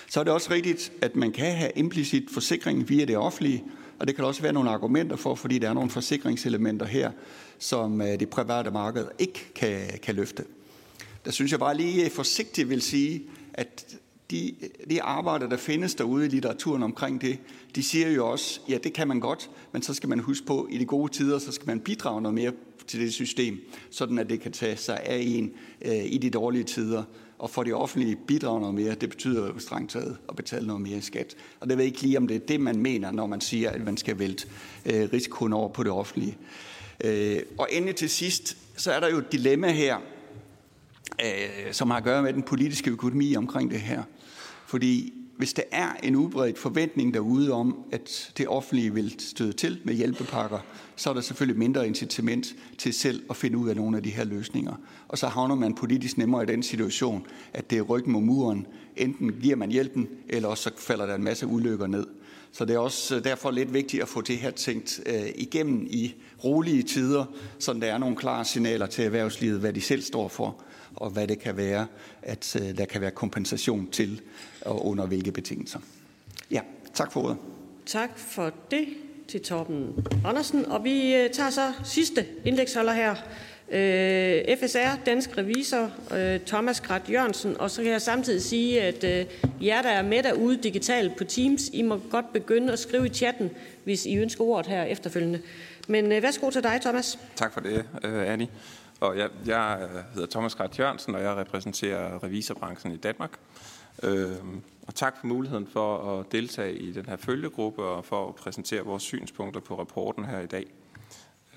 Så 0.09 0.21
er 0.21 0.25
det 0.25 0.33
også 0.33 0.51
rigtigt, 0.51 0.93
at 1.03 1.17
man 1.17 1.33
kan 1.33 1.57
have 1.57 1.71
implicit 1.77 2.31
forsikring 2.31 2.89
via 2.89 3.05
det 3.05 3.17
offentlige, 3.17 3.65
og 3.99 4.07
det 4.07 4.17
kan 4.17 4.25
også 4.25 4.43
være 4.43 4.53
nogle 4.53 4.71
argumenter 4.71 5.17
for, 5.17 5.35
fordi 5.35 5.59
der 5.59 5.69
er 5.69 5.75
nogle 5.75 5.91
forsikringselementer 5.91 6.87
her, 6.87 7.11
som 7.59 8.01
øh, 8.01 8.21
det 8.21 8.29
private 8.29 8.71
marked 8.71 9.07
ikke 9.19 9.53
kan, 9.55 9.91
kan 10.03 10.15
løfte. 10.15 10.45
Der 11.25 11.31
synes 11.31 11.53
jeg 11.53 11.59
bare 11.59 11.77
lige 11.77 12.11
forsigtigt 12.11 12.69
vil 12.69 12.83
sige, 12.83 13.23
at 13.55 13.97
de, 14.31 14.55
de 14.91 15.03
arbejder, 15.03 15.49
der 15.49 15.57
findes 15.57 15.95
derude 15.95 16.27
i 16.27 16.29
litteraturen 16.29 16.83
omkring 16.83 17.21
det, 17.21 17.39
de 17.75 17.83
siger 17.83 18.11
jo 18.11 18.31
også, 18.31 18.61
ja, 18.69 18.79
det 18.85 18.93
kan 18.93 19.09
man 19.09 19.21
godt, 19.21 19.51
men 19.73 19.83
så 19.83 19.95
skal 19.95 20.09
man 20.09 20.19
huske 20.19 20.47
på, 20.47 20.69
i 20.71 20.79
de 20.79 20.85
gode 20.85 21.13
tider, 21.13 21.39
så 21.39 21.53
skal 21.53 21.67
man 21.67 21.81
bidrage 21.81 22.23
noget 22.23 22.35
mere 22.35 22.53
til 22.87 23.01
det 23.01 23.13
system, 23.13 23.59
sådan 23.91 24.19
at 24.19 24.31
det 24.31 24.41
kan 24.41 24.53
tage 24.53 24.77
sig 24.77 25.01
af 25.05 25.23
en 25.27 25.53
øh, 25.83 26.05
i 26.05 26.19
de 26.19 26.31
dårlige 26.31 26.65
tider. 26.65 27.03
Og 27.39 27.51
for 27.51 27.63
det 27.63 27.75
offentlige 27.75 28.17
bidrage 28.27 28.61
noget 28.61 28.75
mere, 28.75 28.95
det 28.95 29.09
betyder 29.09 29.47
jo 29.47 29.59
strengt 29.59 29.91
taget 29.91 30.17
at 30.29 30.37
betale 30.37 30.67
noget 30.67 30.83
mere 30.83 30.99
i 30.99 31.01
skat. 31.01 31.37
Og 31.61 31.69
det 31.69 31.79
ved 31.79 31.85
ikke 31.85 32.03
lige, 32.03 32.19
om 32.19 32.27
det 32.27 32.35
er 32.35 32.47
det, 32.47 32.61
man 32.61 32.79
mener, 32.81 33.11
når 33.11 33.27
man 33.27 33.41
siger, 33.41 33.71
at 33.71 33.85
man 33.85 33.97
skal 33.97 34.19
vælte 34.19 34.49
øh, 34.87 35.09
risikoen 35.13 35.53
over 35.53 35.69
på 35.69 35.83
det 35.83 35.93
offentlige. 35.93 36.37
Øh, 37.05 37.39
og 37.59 37.69
endelig 37.71 37.97
til 37.97 38.11
sidst, 38.11 38.57
så 38.77 38.93
er 38.93 39.01
der 39.01 39.09
jo 39.09 39.19
et 39.19 39.33
dilemma 39.33 39.73
her, 39.73 39.97
øh, 41.25 41.73
som 41.73 41.91
har 41.91 41.99
at 41.99 42.05
gøre 42.05 42.23
med 42.23 42.33
den 42.33 42.43
politiske 42.43 42.91
økonomi 42.91 43.37
omkring 43.37 43.71
det 43.71 43.81
her. 43.81 44.03
Fordi 44.67 45.13
hvis 45.37 45.53
der 45.53 45.63
er 45.71 45.89
en 46.03 46.17
udbredt 46.17 46.59
forventning 46.59 47.15
derude 47.15 47.53
om, 47.53 47.85
at 47.93 48.33
det 48.39 48.49
offentlige 48.49 48.95
vil 48.95 49.15
støde 49.19 49.53
til 49.53 49.81
med 49.85 49.95
hjælpepakker, 49.95 50.59
så 50.97 51.11
er 51.11 51.15
der 51.15 51.21
selvfølgelig 51.21 51.59
mindre 51.59 51.87
incitament 51.87 52.55
til 52.79 52.93
selv 52.93 53.23
at 53.31 53.37
finde 53.37 53.59
ud 53.59 53.69
af 53.69 53.77
nogle 53.77 53.97
af 53.97 54.03
de 54.03 54.11
her 54.11 54.25
løsninger. 54.25 54.75
Og 55.09 55.19
så 55.19 55.27
havner 55.27 55.55
man 55.55 55.75
politisk 55.75 56.19
nemmere 56.19 56.43
i 56.43 56.47
den 56.47 56.63
situation, 56.63 57.27
at 57.53 57.71
det 57.71 57.79
er 57.79 57.83
ryggen 57.83 58.13
mod 58.13 58.23
muren. 58.23 58.67
Enten 58.97 59.33
giver 59.43 59.57
man 59.57 59.71
hjælpen, 59.71 60.09
eller 60.29 60.49
også 60.49 60.63
så 60.63 60.71
falder 60.79 61.07
der 61.07 61.15
en 61.15 61.25
masse 61.25 61.47
ulykker 61.47 61.87
ned. 61.87 62.07
Så 62.53 62.65
det 62.65 62.75
er 62.75 62.79
også 62.79 63.17
øh, 63.17 63.25
derfor 63.25 63.51
lidt 63.51 63.75
vigtigt 63.75 64.03
at 64.03 64.09
få 64.09 64.21
det 64.21 64.39
her 64.39 64.51
tænkt 64.51 65.01
øh, 65.07 65.29
igennem 65.35 65.87
i 65.91 66.15
rolige 66.45 66.83
tider, 66.83 67.25
så 67.59 67.73
der 67.73 67.87
er 67.87 67.99
nogle 67.99 68.17
klare 68.17 68.45
signaler 68.45 68.87
til 68.87 69.05
erhvervslivet, 69.05 69.61
hvad 69.61 69.73
de 69.73 69.81
selv 69.81 70.03
står 70.03 70.29
for, 70.29 70.63
og 70.97 71.11
hvad 71.11 71.27
det 71.29 71.39
kan 71.39 71.57
være, 71.57 71.87
at 72.23 72.57
øh, 72.63 72.79
der 72.79 72.85
kan 72.85 73.01
være 73.01 73.11
kompensation 73.11 73.91
til, 73.91 74.21
og 74.61 74.87
under 74.87 75.07
hvilke 75.07 75.33
betingelser. 75.33 75.79
Ja, 76.51 76.61
tak 76.95 77.13
for 77.13 77.23
ordet. 77.23 77.37
Tak 77.87 78.19
for 78.19 78.53
det 78.71 78.87
til 79.29 79.43
Torben 79.43 80.07
Andersen. 80.25 80.67
Og 80.67 80.85
vi 80.85 81.15
øh, 81.15 81.31
tager 81.31 81.51
så 81.51 81.73
sidste 81.85 82.27
indeksholder 82.45 82.93
her. 82.93 83.15
Øh, 83.73 84.57
FSR, 84.59 85.05
Dansk 85.07 85.39
Revisor, 85.39 85.91
øh, 86.15 86.41
Thomas 86.41 86.81
Grat 86.81 87.03
Jørgensen. 87.11 87.61
Og 87.61 87.71
så 87.71 87.83
kan 87.83 87.93
jeg 87.93 88.03
samtidig 88.03 88.43
sige, 88.43 88.83
at 88.83 89.05
øh, 89.05 89.27
jer, 89.67 89.83
der 89.83 89.89
er 89.89 90.03
med 90.03 90.23
derude 90.23 90.57
digitalt 90.57 91.17
på 91.17 91.25
Teams, 91.25 91.63
I 91.73 91.83
må 91.83 92.01
godt 92.11 92.33
begynde 92.33 92.73
at 92.73 92.79
skrive 92.79 93.07
i 93.07 93.09
chatten, 93.09 93.51
hvis 93.85 94.07
I 94.07 94.17
ønsker 94.17 94.45
ordet 94.45 94.67
her 94.67 94.83
efterfølgende. 94.83 95.41
Men 95.89 96.13
øh, 96.13 96.23
værsgo 96.23 96.51
til 96.51 96.63
dig, 96.63 96.81
Thomas. 96.81 97.19
Tak 97.37 97.53
for 97.53 97.61
det, 97.61 97.85
øh, 98.05 98.33
Annie. 98.33 98.49
Og 99.01 99.19
jeg, 99.19 99.29
jeg 99.47 99.79
øh, 99.83 100.15
hedder 100.15 100.29
Thomas 100.31 100.55
Grat 100.55 100.79
Jørgensen, 100.79 101.15
og 101.15 101.23
jeg 101.23 101.37
repræsenterer 101.37 102.25
revisorbranchen 102.25 102.93
i 102.93 102.97
Danmark. 102.97 103.31
Øh, 104.03 104.29
og 104.87 104.95
tak 104.95 105.17
for 105.21 105.27
muligheden 105.27 105.67
for 105.67 106.19
at 106.19 106.33
deltage 106.33 106.79
i 106.79 106.93
den 106.93 107.07
her 107.07 107.17
følgegruppe 107.17 107.83
og 107.83 108.05
for 108.05 108.29
at 108.29 108.35
præsentere 108.35 108.83
vores 108.83 109.03
synspunkter 109.03 109.61
på 109.61 109.79
rapporten 109.79 110.25
her 110.25 110.41
i 110.41 110.47
dag. 110.47 110.67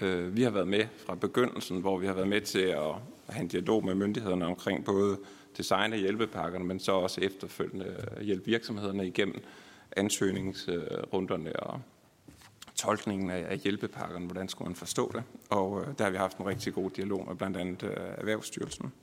Øh, 0.01 0.35
vi 0.35 0.43
har 0.43 0.49
været 0.49 0.67
med 0.67 0.85
fra 1.05 1.15
begyndelsen, 1.15 1.81
hvor 1.81 1.97
vi 1.97 2.07
har 2.07 2.13
været 2.13 2.27
med 2.27 2.41
til 2.41 2.59
at 2.59 2.93
have 3.29 3.41
en 3.41 3.47
dialog 3.47 3.85
med 3.85 3.95
myndighederne 3.95 4.45
omkring 4.45 4.85
både 4.85 5.17
design 5.57 5.93
af 5.93 5.99
hjælpepakkerne, 5.99 6.65
men 6.65 6.79
så 6.79 6.91
også 6.91 7.21
efterfølgende 7.21 8.05
hjælpe 8.21 8.45
virksomhederne 8.45 9.07
igennem 9.07 9.41
ansøgningsrunderne 9.97 11.55
og 11.55 11.81
tolkningen 12.75 13.29
af 13.29 13.57
hjælpepakkerne, 13.57 14.25
hvordan 14.25 14.49
skulle 14.49 14.67
man 14.67 14.75
forstå 14.75 15.11
det. 15.15 15.23
Og 15.49 15.81
øh, 15.81 15.87
der 15.97 16.03
har 16.03 16.11
vi 16.11 16.17
haft 16.17 16.37
en 16.37 16.45
rigtig 16.45 16.73
god 16.73 16.89
dialog 16.89 17.25
med 17.27 17.35
blandt 17.35 17.57
andet 17.57 17.83
øh, 17.83 17.89
Erhvervsstyrelsen. 18.17 18.93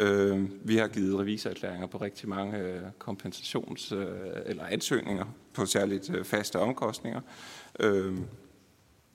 Øh, 0.00 0.48
vi 0.68 0.76
har 0.76 0.88
givet 0.88 1.18
revisorerklæringer 1.18 1.86
på 1.86 1.98
rigtig 1.98 2.28
mange 2.28 2.80
kompensations- 3.04 3.94
eller 4.46 4.66
ansøgninger 4.66 5.24
på 5.52 5.66
særligt 5.66 6.10
faste 6.24 6.58
omkostninger. 6.58 7.20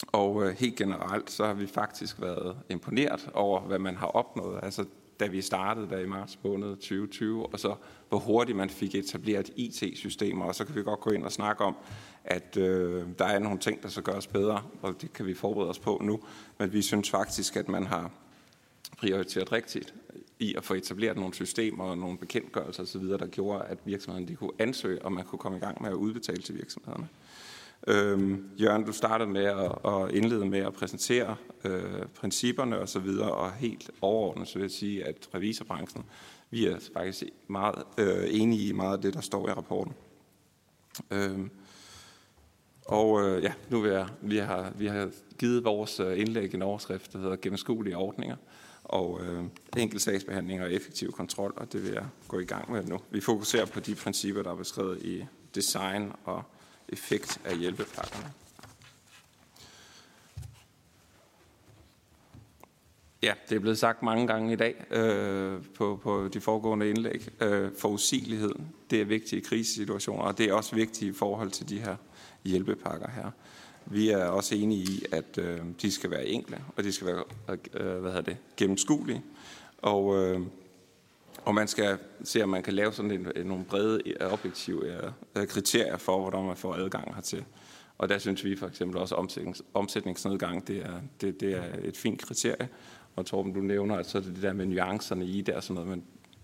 Og 0.08 0.44
øh, 0.44 0.56
helt 0.58 0.76
generelt 0.76 1.32
så 1.32 1.46
har 1.46 1.54
vi 1.54 1.68
faktisk 1.68 2.22
været 2.22 2.58
imponeret 2.70 3.30
over, 3.34 3.62
hvad 3.62 3.80
man 3.80 3.96
har 3.96 4.08
opnået. 4.08 4.60
Altså 4.64 4.86
da 5.20 5.28
vi 5.28 5.42
startede 5.42 5.90
der 5.90 6.00
i 6.00 6.06
marts 6.06 6.40
måned 6.44 6.70
2020, 6.70 7.46
og 7.46 7.60
så 7.60 7.76
hvor 8.10 8.20
hurtigt 8.20 8.58
man 8.58 8.70
fik 8.70 8.96
etableret 8.96 9.50
IT-systemer, 9.56 10.46
og 10.46 10.56
så 10.56 10.66
kan 10.66 10.76
vi 10.76 10.84
godt 10.84 11.00
gå 11.00 11.10
ind 11.10 11.24
og 11.24 11.32
snakke 11.32 11.64
om, 11.64 11.76
at 12.24 12.58
øh, 12.58 13.06
der 13.20 13.26
er 13.26 13.40
nogle 13.40 13.60
ting, 13.60 13.84
der 13.84 13.90
så 13.90 14.02
gøres 14.02 14.28
bedre, 14.28 14.64
og 14.82 15.02
det 15.02 15.14
kan 15.14 15.26
vi 15.26 15.34
forberede 15.34 15.70
os 15.70 15.80
på 15.80 16.02
nu, 16.04 16.20
men 16.58 16.74
vi 16.74 16.82
synes 16.82 17.10
faktisk, 17.10 17.56
at 17.56 17.68
man 17.68 17.86
har 17.86 18.12
prioriteret 18.98 19.52
rigtigt 19.52 19.94
i 20.40 20.56
at 20.56 20.64
få 20.64 20.74
etableret 20.74 21.18
nogle 21.18 21.34
systemer 21.34 21.84
og 21.84 21.98
nogle 21.98 22.18
bekendtgørelser 22.18 22.84
osv., 22.84 23.02
der 23.02 23.28
gjorde, 23.28 23.64
at 23.64 23.78
virksomhederne 23.86 24.28
de 24.28 24.36
kunne 24.36 24.52
ansøge, 24.60 25.06
og 25.06 25.12
man 25.12 25.26
kunne 25.26 25.40
komme 25.40 25.58
i 25.58 25.62
gang 25.62 25.82
med 25.82 25.90
at 25.90 25.96
udbetale 25.96 26.42
til 26.42 26.56
virksomhederne. 26.56 27.08
Øhm, 27.88 28.50
Jørgen, 28.62 28.84
du 28.84 28.92
startede 28.92 29.30
med 29.30 29.44
at, 29.44 29.72
at 29.86 30.12
indlede 30.12 30.46
med 30.46 30.60
at 30.60 30.74
præsentere 30.74 31.36
øh, 31.64 32.06
principperne 32.16 32.80
og 32.80 32.90
så 32.90 33.00
videre, 33.00 33.32
og 33.32 33.54
helt 33.54 33.92
overordnet 34.02 34.48
så 34.48 34.54
vil 34.54 34.64
jeg 34.64 34.72
sige, 34.72 35.06
at 35.06 35.30
revisorbranchen, 35.36 36.06
vi 36.50 36.66
er 36.66 36.80
faktisk 36.94 37.24
meget 37.48 37.84
øh, 37.98 38.28
enige 38.30 38.68
i 38.68 38.72
meget 38.72 38.98
af 38.98 39.02
det, 39.02 39.14
der 39.14 39.22
står 39.22 39.50
i 39.50 39.52
rapporten. 39.52 39.94
Øhm, 41.12 41.50
og 42.86 43.22
øh, 43.22 43.44
ja, 43.44 43.54
nu 43.70 43.82
vil 43.82 43.92
jeg, 43.92 44.08
vi 44.22 44.38
har, 44.38 44.72
vi 44.76 44.88
har 44.88 45.10
givet 45.38 45.64
vores 45.64 46.00
øh, 46.00 46.20
indlæg 46.20 46.54
en 46.54 46.62
overskrift, 46.62 47.14
der 47.14 47.20
hedder 47.20 47.36
gennemskuelige 47.36 47.98
ordninger 47.98 48.36
og 48.84 49.22
øh, 49.24 49.44
enkel 49.78 50.00
sagsbehandling 50.00 50.62
og 50.62 50.74
effektiv 50.74 51.12
kontrol, 51.12 51.54
og 51.56 51.74
det 51.74 51.84
vil 51.84 51.92
jeg 51.92 52.06
gå 52.28 52.40
i 52.40 52.46
gang 52.46 52.72
med 52.72 52.84
nu. 52.84 53.00
Vi 53.10 53.22
fokuserer 53.22 53.66
på 53.66 53.80
de 53.80 53.96
principper, 53.96 54.44
der 54.44 54.52
er 54.52 54.56
beskrevet 54.56 55.02
i 55.02 55.26
design 55.56 56.12
og 56.26 56.44
effekt 56.94 57.42
af 57.46 57.58
hjælpepakkerne. 57.58 58.34
Ja, 63.24 63.34
det 63.50 63.56
er 63.56 63.60
blevet 63.60 63.78
sagt 63.78 64.04
mange 64.04 64.28
gange 64.28 64.54
i 64.54 64.56
dag 64.56 64.86
øh, 64.92 65.62
på, 65.76 66.00
på 66.04 66.28
de 66.34 66.42
foregående 66.42 66.90
indlæg. 66.90 67.28
Øh, 67.42 67.72
forudsigelighed, 67.78 68.52
det 68.90 69.02
er 69.02 69.06
vigtigt 69.06 69.46
i 69.46 69.50
krisesituationer, 69.50 70.24
og 70.24 70.38
det 70.38 70.50
er 70.50 70.54
også 70.54 70.76
vigtigt 70.76 71.16
i 71.16 71.18
forhold 71.18 71.52
til 71.52 71.70
de 71.70 71.80
her 71.80 71.96
hjælpepakker 72.44 73.10
her. 73.10 73.32
Vi 73.86 74.10
er 74.10 74.26
også 74.26 74.56
enige 74.56 74.82
i, 74.82 75.06
at 75.12 75.38
øh, 75.38 75.60
de 75.82 75.92
skal 75.92 76.12
være 76.12 76.26
enkle, 76.26 76.64
og 76.76 76.84
de 76.84 76.92
skal 76.92 77.08
være 77.08 77.24
øh, 77.74 78.02
hvad 78.02 78.12
hedder 78.12 78.22
det, 78.22 78.38
gennemskuelige. 78.58 79.24
Og, 79.78 80.18
øh, 80.18 80.42
og 81.46 81.56
man 81.56 81.68
skal 81.68 81.98
se, 82.24 82.44
om 82.44 82.50
man 82.50 82.64
kan 82.64 82.74
lave 82.74 82.94
sådan 82.94 83.12
en, 83.12 83.20
en, 83.20 83.32
øh, 83.36 83.46
nogle 83.46 83.66
brede, 83.66 84.02
øh, 84.06 84.34
objektive 84.34 85.14
øh, 85.36 85.48
kriterier 85.48 85.98
for, 85.98 86.22
hvordan 86.22 86.46
man 86.46 86.58
får 86.58 86.74
adgang 86.74 87.16
hertil. 87.16 87.46
Og 87.98 88.10
der 88.10 88.18
synes 88.18 88.44
vi 88.44 88.56
for 88.56 88.68
eksempel 88.68 88.98
også, 88.98 89.16
at 89.16 89.20
omsætnings, 89.20 89.62
omsætningsnedgang 89.74 90.68
det 90.68 90.78
er, 90.78 91.02
det, 91.22 91.40
det 91.40 91.54
er 91.54 91.64
et 91.84 91.98
fint 91.98 92.22
kriterie. 92.22 92.70
Og 93.16 93.26
Torben, 93.26 93.54
du 93.54 93.60
nævner, 93.60 93.96
at 93.96 94.10
så 94.10 94.18
er 94.18 94.22
det 94.22 94.36
det 94.36 94.44
der 94.44 94.54
med 94.54 94.66
nuancerne 94.66 95.26
i 95.26 95.42
det 95.42 95.56
og 95.56 95.64
sådan 95.64 95.74
noget, 95.74 95.90
men 95.90 96.04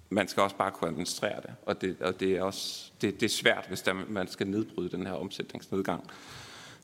man 0.09 0.27
skal 0.27 0.43
også 0.43 0.55
bare 0.55 0.71
kunne 0.71 0.89
administrere 0.89 1.41
det. 1.41 1.51
Og 1.65 1.81
det, 1.81 2.01
og 2.01 2.19
det 2.19 2.37
er 2.37 2.43
også 2.43 2.91
det, 3.01 3.19
det 3.19 3.25
er 3.25 3.29
svært, 3.29 3.65
hvis 3.67 3.81
der, 3.81 3.93
man 4.09 4.27
skal 4.27 4.47
nedbryde 4.47 4.89
den 4.89 5.05
her 5.05 5.13
omsætningsnedgang. 5.13 6.03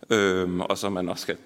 Øhm, 0.09 0.61
og 0.61 0.77
så 0.77 0.89
man 0.89 1.09
også 1.09 1.21
skal, 1.21 1.37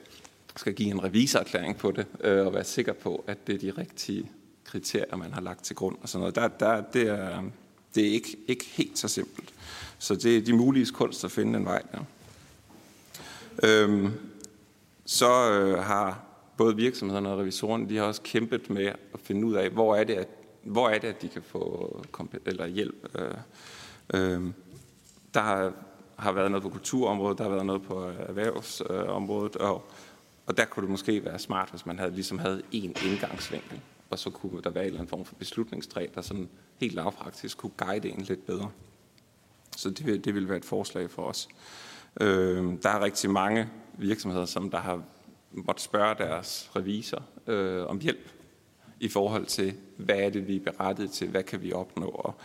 skal 0.55 0.73
give 0.73 0.89
en 0.89 1.03
revisorerklæring 1.03 1.77
på 1.77 1.91
det, 1.91 2.05
øh, 2.23 2.45
og 2.45 2.53
være 2.53 2.63
sikker 2.63 2.93
på, 2.93 3.23
at 3.27 3.47
det 3.47 3.55
er 3.55 3.59
de 3.59 3.81
rigtige 3.81 4.31
kriterier, 4.71 5.15
man 5.15 5.33
har 5.33 5.41
lagt 5.41 5.63
til 5.63 5.75
grund. 5.75 5.97
Og 6.01 6.09
sådan 6.09 6.19
noget. 6.19 6.35
Der, 6.35 6.47
der, 6.47 6.81
det 6.81 7.07
er, 7.07 7.43
det 7.95 8.07
er 8.07 8.11
ikke, 8.11 8.37
ikke 8.47 8.65
helt 8.65 8.99
så 8.99 9.07
simpelt. 9.07 9.53
Så 9.99 10.15
det 10.15 10.37
er 10.37 10.41
de 10.41 10.53
mulige 10.53 10.85
kunst 10.85 11.23
at 11.23 11.31
finde 11.31 11.59
en 11.59 11.65
vej 11.65 11.81
der. 11.91 12.03
Øhm, 13.63 14.11
så 15.05 15.51
øh, 15.51 15.83
har 15.83 16.23
både 16.57 16.75
virksomhederne 16.75 17.29
og 17.29 17.39
revisorerne, 17.39 17.89
de 17.89 17.97
har 17.97 18.03
også 18.03 18.21
kæmpet 18.21 18.69
med 18.69 18.85
at 18.85 19.19
finde 19.23 19.47
ud 19.47 19.53
af, 19.53 19.69
hvor 19.69 19.95
er 19.95 20.03
det, 20.03 20.13
at, 20.13 20.27
hvor 20.63 20.89
er 20.89 20.99
det, 20.99 21.07
at 21.07 21.21
de 21.21 21.27
kan 21.27 21.41
få 21.41 22.05
eller 22.45 22.67
hjælp. 22.67 23.17
Øh, 23.19 23.33
øh, 24.13 24.41
der 25.33 25.41
har 25.41 25.73
har 26.19 26.31
været 26.31 26.51
noget 26.51 26.63
på 26.63 26.69
kulturområdet, 26.69 27.37
der 27.37 27.43
har 27.43 27.51
været 27.51 27.65
noget 27.65 27.81
på 27.81 28.09
øh, 28.09 28.15
erhvervsområdet, 28.19 29.55
og, 29.55 29.91
og 30.45 30.57
der 30.57 30.65
kunne 30.65 30.81
det 30.81 30.89
måske 30.89 31.25
være 31.25 31.39
smart, 31.39 31.69
hvis 31.69 31.85
man 31.85 31.99
havde, 31.99 32.11
ligesom 32.11 32.39
havde 32.39 32.61
én 32.73 33.07
indgangsvinkel, 33.07 33.79
og 34.09 34.19
så 34.19 34.29
kunne 34.29 34.61
der 34.61 34.69
være 34.69 34.83
en 34.83 34.87
eller 34.87 34.99
anden 34.99 35.09
form 35.09 35.25
for 35.25 35.35
beslutningstræ, 35.35 36.07
der 36.15 36.21
sådan 36.21 36.49
helt 36.77 36.93
lavpraktisk 36.93 37.57
kunne 37.57 37.71
guide 37.77 38.09
en 38.09 38.21
lidt 38.21 38.45
bedre. 38.45 38.71
Så 39.77 39.89
det, 39.89 40.05
vil, 40.05 40.25
det 40.25 40.35
vil 40.35 40.49
være 40.49 40.57
et 40.57 40.65
forslag 40.65 41.09
for 41.09 41.21
os. 41.21 41.49
Øh, 42.21 42.73
der 42.83 42.89
er 42.89 43.03
rigtig 43.03 43.29
mange 43.29 43.69
virksomheder, 43.97 44.45
som 44.45 44.69
der 44.69 44.77
har 44.77 45.03
måtte 45.51 45.81
spørge 45.81 46.15
deres 46.15 46.71
revisor 46.75 47.23
øh, 47.47 47.85
om 47.85 47.99
hjælp 47.99 48.29
i 48.99 49.07
forhold 49.07 49.45
til, 49.45 49.73
hvad 49.97 50.15
er 50.17 50.29
det, 50.29 50.47
vi 50.47 50.55
er 50.55 50.71
berettiget 50.71 51.11
til, 51.11 51.27
hvad 51.27 51.43
kan 51.43 51.61
vi 51.61 51.73
opnå, 51.73 52.07
og 52.07 52.35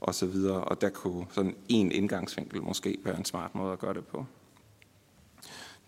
og 0.00 0.14
så 0.14 0.26
videre. 0.26 0.64
Og 0.64 0.80
der 0.80 0.88
kunne 0.88 1.26
sådan 1.30 1.56
en 1.68 1.92
indgangsvinkel 1.92 2.62
måske 2.62 2.98
være 3.04 3.18
en 3.18 3.24
smart 3.24 3.54
måde 3.54 3.72
at 3.72 3.78
gøre 3.78 3.94
det 3.94 4.06
på. 4.06 4.26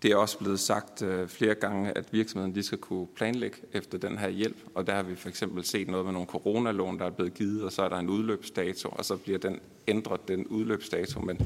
Det 0.01 0.11
er 0.11 0.15
også 0.15 0.37
blevet 0.37 0.59
sagt 0.59 1.01
øh, 1.01 1.27
flere 1.27 1.55
gange, 1.55 1.97
at 1.97 2.13
virksomheden 2.13 2.55
de 2.55 2.63
skal 2.63 2.77
kunne 2.77 3.07
planlægge 3.15 3.57
efter 3.73 3.97
den 3.97 4.17
her 4.17 4.29
hjælp, 4.29 4.57
og 4.75 4.87
der 4.87 4.93
har 4.93 5.03
vi 5.03 5.15
for 5.15 5.29
eksempel 5.29 5.63
set 5.63 5.87
noget 5.87 6.05
med 6.05 6.13
nogle 6.13 6.27
coronalån, 6.27 6.99
der 6.99 7.05
er 7.05 7.09
blevet 7.09 7.33
givet, 7.33 7.63
og 7.63 7.71
så 7.71 7.81
er 7.81 7.89
der 7.89 7.97
en 7.97 8.09
udløbsdato, 8.09 8.89
og 8.89 9.05
så 9.05 9.15
bliver 9.15 9.39
den 9.39 9.59
ændret, 9.87 10.27
den 10.27 10.47
udløbsdato, 10.47 11.19
men 11.19 11.39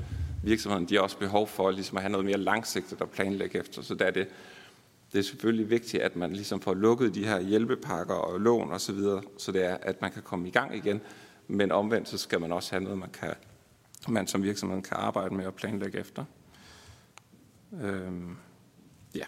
virksomheden 0.43 0.85
de 0.85 0.95
har 0.95 1.01
også 1.01 1.17
behov 1.17 1.47
for 1.47 1.71
ligesom 1.71 1.97
at 1.97 2.03
have 2.03 2.11
noget 2.11 2.25
mere 2.25 2.37
langsigtet 2.37 3.01
at 3.01 3.09
planlægge 3.09 3.59
efter, 3.59 3.81
så 3.81 3.95
der 3.95 4.05
er 4.05 4.11
det, 4.11 4.27
det 5.13 5.19
er 5.19 5.23
selvfølgelig 5.23 5.69
vigtigt, 5.69 6.03
at 6.03 6.15
man 6.15 6.33
ligesom 6.33 6.61
får 6.61 6.73
lukket 6.73 7.15
de 7.15 7.25
her 7.25 7.39
hjælpepakker 7.39 8.13
og 8.13 8.41
lån 8.41 8.71
osv., 8.71 8.79
så, 8.79 8.93
videre, 8.93 9.21
så 9.37 9.51
det 9.51 9.65
er, 9.65 9.77
at 9.81 10.01
man 10.01 10.11
kan 10.11 10.21
komme 10.21 10.47
i 10.47 10.51
gang 10.51 10.75
igen, 10.75 11.01
men 11.47 11.71
omvendt 11.71 12.09
så 12.09 12.17
skal 12.17 12.41
man 12.41 12.51
også 12.51 12.71
have 12.71 12.83
noget, 12.83 12.99
man, 12.99 13.09
kan, 13.09 13.33
man 14.07 14.27
som 14.27 14.43
virksomhed 14.43 14.81
kan 14.81 14.97
arbejde 14.97 15.35
med 15.35 15.45
og 15.45 15.53
planlægge 15.53 15.99
efter. 15.99 16.25
Øhm, 17.81 18.37
ja. 19.15 19.25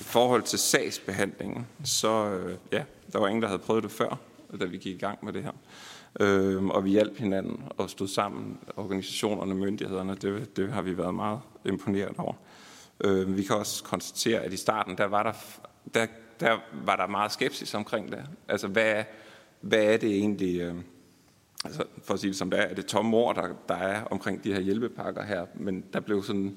I 0.00 0.04
forhold 0.04 0.42
til 0.42 0.58
sagsbehandlingen, 0.58 1.66
så 1.84 2.28
øh, 2.28 2.56
ja, 2.72 2.84
der 3.12 3.18
var 3.18 3.28
ingen, 3.28 3.42
der 3.42 3.48
havde 3.48 3.62
prøvet 3.62 3.82
det 3.82 3.92
før, 3.92 4.18
da 4.60 4.64
vi 4.64 4.76
gik 4.76 4.94
i 4.94 4.98
gang 4.98 5.24
med 5.24 5.32
det 5.32 5.42
her. 5.42 5.52
Øhm, 6.20 6.70
og 6.70 6.84
vi 6.84 6.90
hjalp 6.90 7.18
hinanden 7.18 7.62
og 7.70 7.90
stod 7.90 8.08
sammen, 8.08 8.58
organisationerne, 8.76 9.54
myndighederne, 9.54 10.14
det, 10.14 10.56
det 10.56 10.72
har 10.72 10.82
vi 10.82 10.98
været 10.98 11.14
meget 11.14 11.40
imponeret 11.64 12.14
over. 12.18 12.34
Øhm, 13.04 13.36
vi 13.36 13.42
kan 13.42 13.56
også 13.56 13.84
konstatere, 13.84 14.40
at 14.40 14.52
i 14.52 14.56
starten, 14.56 14.98
der 14.98 15.04
var 15.04 15.22
der, 15.22 15.32
der 15.94 16.06
der 16.40 16.58
var 16.72 16.96
der 16.96 17.06
meget 17.06 17.32
skepsis 17.32 17.74
omkring 17.74 18.12
det. 18.12 18.24
Altså, 18.48 18.68
hvad, 18.68 19.04
hvad 19.60 19.84
er 19.84 19.96
det 19.96 20.10
egentlig, 20.10 20.60
øh, 20.60 20.74
altså, 21.64 21.84
for 22.02 22.14
at 22.14 22.20
sige 22.20 22.30
det 22.30 22.38
som 22.38 22.50
det 22.50 22.60
er, 22.60 22.62
er 22.62 22.74
det 22.74 22.86
tomme 22.86 23.16
ord, 23.16 23.34
der, 23.34 23.48
der 23.68 23.74
er 23.74 24.04
omkring 24.04 24.44
de 24.44 24.52
her 24.52 24.60
hjælpepakker 24.60 25.22
her, 25.22 25.46
men 25.54 25.84
der 25.92 26.00
blev 26.00 26.22
sådan, 26.22 26.56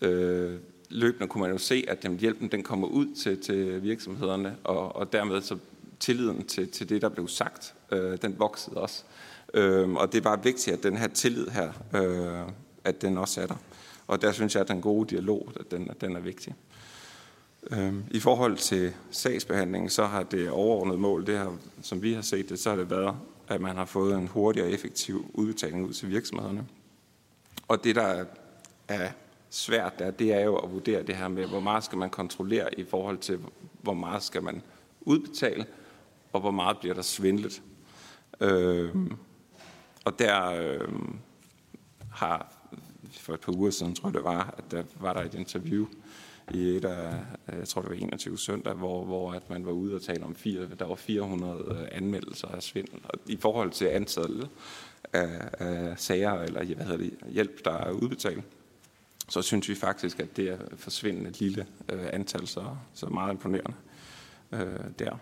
øh, 0.00 0.54
løbende 0.90 1.28
kunne 1.28 1.40
man 1.40 1.50
jo 1.50 1.58
se, 1.58 1.84
at 1.88 2.02
den 2.02 2.18
hjælpen 2.18 2.48
den 2.48 2.62
kommer 2.62 2.88
ud 2.88 3.14
til, 3.14 3.40
til 3.40 3.82
virksomhederne, 3.82 4.56
og, 4.64 4.96
og 4.96 5.12
dermed 5.12 5.40
så 5.40 5.58
tilliden 6.00 6.44
til, 6.46 6.68
til 6.70 6.88
det, 6.88 7.02
der 7.02 7.08
blev 7.08 7.28
sagt, 7.28 7.74
øh, 7.92 8.18
den 8.22 8.38
voksede 8.38 8.76
også. 8.76 9.02
Øh, 9.54 9.90
og 9.90 10.12
det 10.12 10.18
er 10.18 10.22
bare 10.22 10.42
vigtigt, 10.42 10.76
at 10.76 10.82
den 10.82 10.96
her 10.96 11.08
tillid 11.08 11.46
her, 11.48 11.72
øh, 11.94 12.52
at 12.84 13.02
den 13.02 13.18
også 13.18 13.40
er 13.40 13.46
der. 13.46 13.56
Og 14.06 14.22
der 14.22 14.32
synes 14.32 14.54
jeg, 14.54 14.60
at 14.60 14.68
den 14.68 14.80
gode 14.80 15.10
dialog, 15.10 15.52
at 15.60 15.70
den, 15.70 15.90
den 16.00 16.16
er 16.16 16.20
vigtig. 16.20 16.54
Øhm, 17.70 18.04
I 18.10 18.20
forhold 18.20 18.56
til 18.56 18.92
sagsbehandlingen, 19.10 19.90
så 19.90 20.04
har 20.04 20.22
det 20.22 20.50
overordnede 20.50 20.98
mål, 20.98 21.26
det 21.26 21.38
her, 21.38 21.58
som 21.82 22.02
vi 22.02 22.12
har 22.12 22.22
set 22.22 22.48
det, 22.48 22.58
så 22.58 22.70
har 22.70 22.76
det 22.76 22.90
været, 22.90 23.16
at 23.54 23.60
man 23.60 23.76
har 23.76 23.84
fået 23.84 24.18
en 24.18 24.28
hurtig 24.28 24.62
og 24.62 24.70
effektiv 24.70 25.30
udbetaling 25.34 25.86
ud 25.86 25.92
til 25.92 26.08
virksomhederne. 26.08 26.66
Og 27.68 27.84
det, 27.84 27.94
der 27.94 28.24
er 28.88 29.10
svært 29.50 29.98
der, 29.98 30.10
det 30.10 30.32
er 30.32 30.40
jo 30.40 30.56
at 30.56 30.72
vurdere 30.72 31.02
det 31.02 31.16
her 31.16 31.28
med, 31.28 31.46
hvor 31.46 31.60
meget 31.60 31.84
skal 31.84 31.98
man 31.98 32.10
kontrollere 32.10 32.80
i 32.80 32.84
forhold 32.84 33.18
til, 33.18 33.40
hvor 33.82 33.94
meget 33.94 34.22
skal 34.22 34.42
man 34.42 34.62
udbetale, 35.00 35.66
og 36.32 36.40
hvor 36.40 36.50
meget 36.50 36.78
bliver 36.78 36.94
der 36.94 37.02
svindlet. 37.02 37.62
Øh, 38.40 38.96
og 40.04 40.18
der 40.18 40.50
øh, 40.50 40.88
har 42.10 42.52
for 43.12 43.34
et 43.34 43.40
par 43.40 43.52
uger 43.52 43.70
siden, 43.70 43.94
tror 43.94 44.08
jeg 44.08 44.14
det 44.14 44.24
var, 44.24 44.54
at 44.58 44.70
der 44.70 44.82
var 45.00 45.12
der 45.12 45.20
et 45.20 45.34
interview 45.34 45.86
i 46.50 46.76
et 46.76 46.84
af, 46.84 47.14
jeg 47.58 47.68
tror 47.68 47.82
det 47.82 47.90
var 47.90 47.96
21 47.96 48.38
søndag, 48.38 48.74
hvor, 48.74 49.04
hvor 49.04 49.32
at 49.32 49.50
man 49.50 49.66
var 49.66 49.72
ude 49.72 49.94
og 49.94 50.02
tale 50.02 50.24
om, 50.24 50.34
fire, 50.34 50.68
der 50.78 50.86
var 50.86 50.94
400 50.94 51.64
øh, 51.70 51.88
anmeldelser 51.92 52.48
af 52.48 52.62
svindel. 52.62 53.00
Og 53.04 53.18
i 53.26 53.36
forhold 53.36 53.70
til 53.70 53.84
antallet 53.84 54.48
af, 55.12 55.48
af 55.58 55.98
sager, 55.98 56.32
eller 56.32 56.64
hvad 56.64 56.86
hedder 56.86 57.04
det, 57.04 57.14
hjælp, 57.28 57.64
der 57.64 57.72
er 57.72 57.90
udbetalt, 57.90 58.44
så 59.28 59.42
synes 59.42 59.68
vi 59.68 59.74
faktisk, 59.74 60.20
at 60.20 60.36
det 60.36 60.48
er 60.48 60.58
forsvindende 60.76 61.30
lille 61.30 61.66
øh, 61.92 62.06
antal, 62.12 62.46
så, 62.46 62.64
så 62.94 63.06
meget 63.06 63.32
imponerende 63.32 63.74
øh, 64.52 64.60
der. 64.98 65.18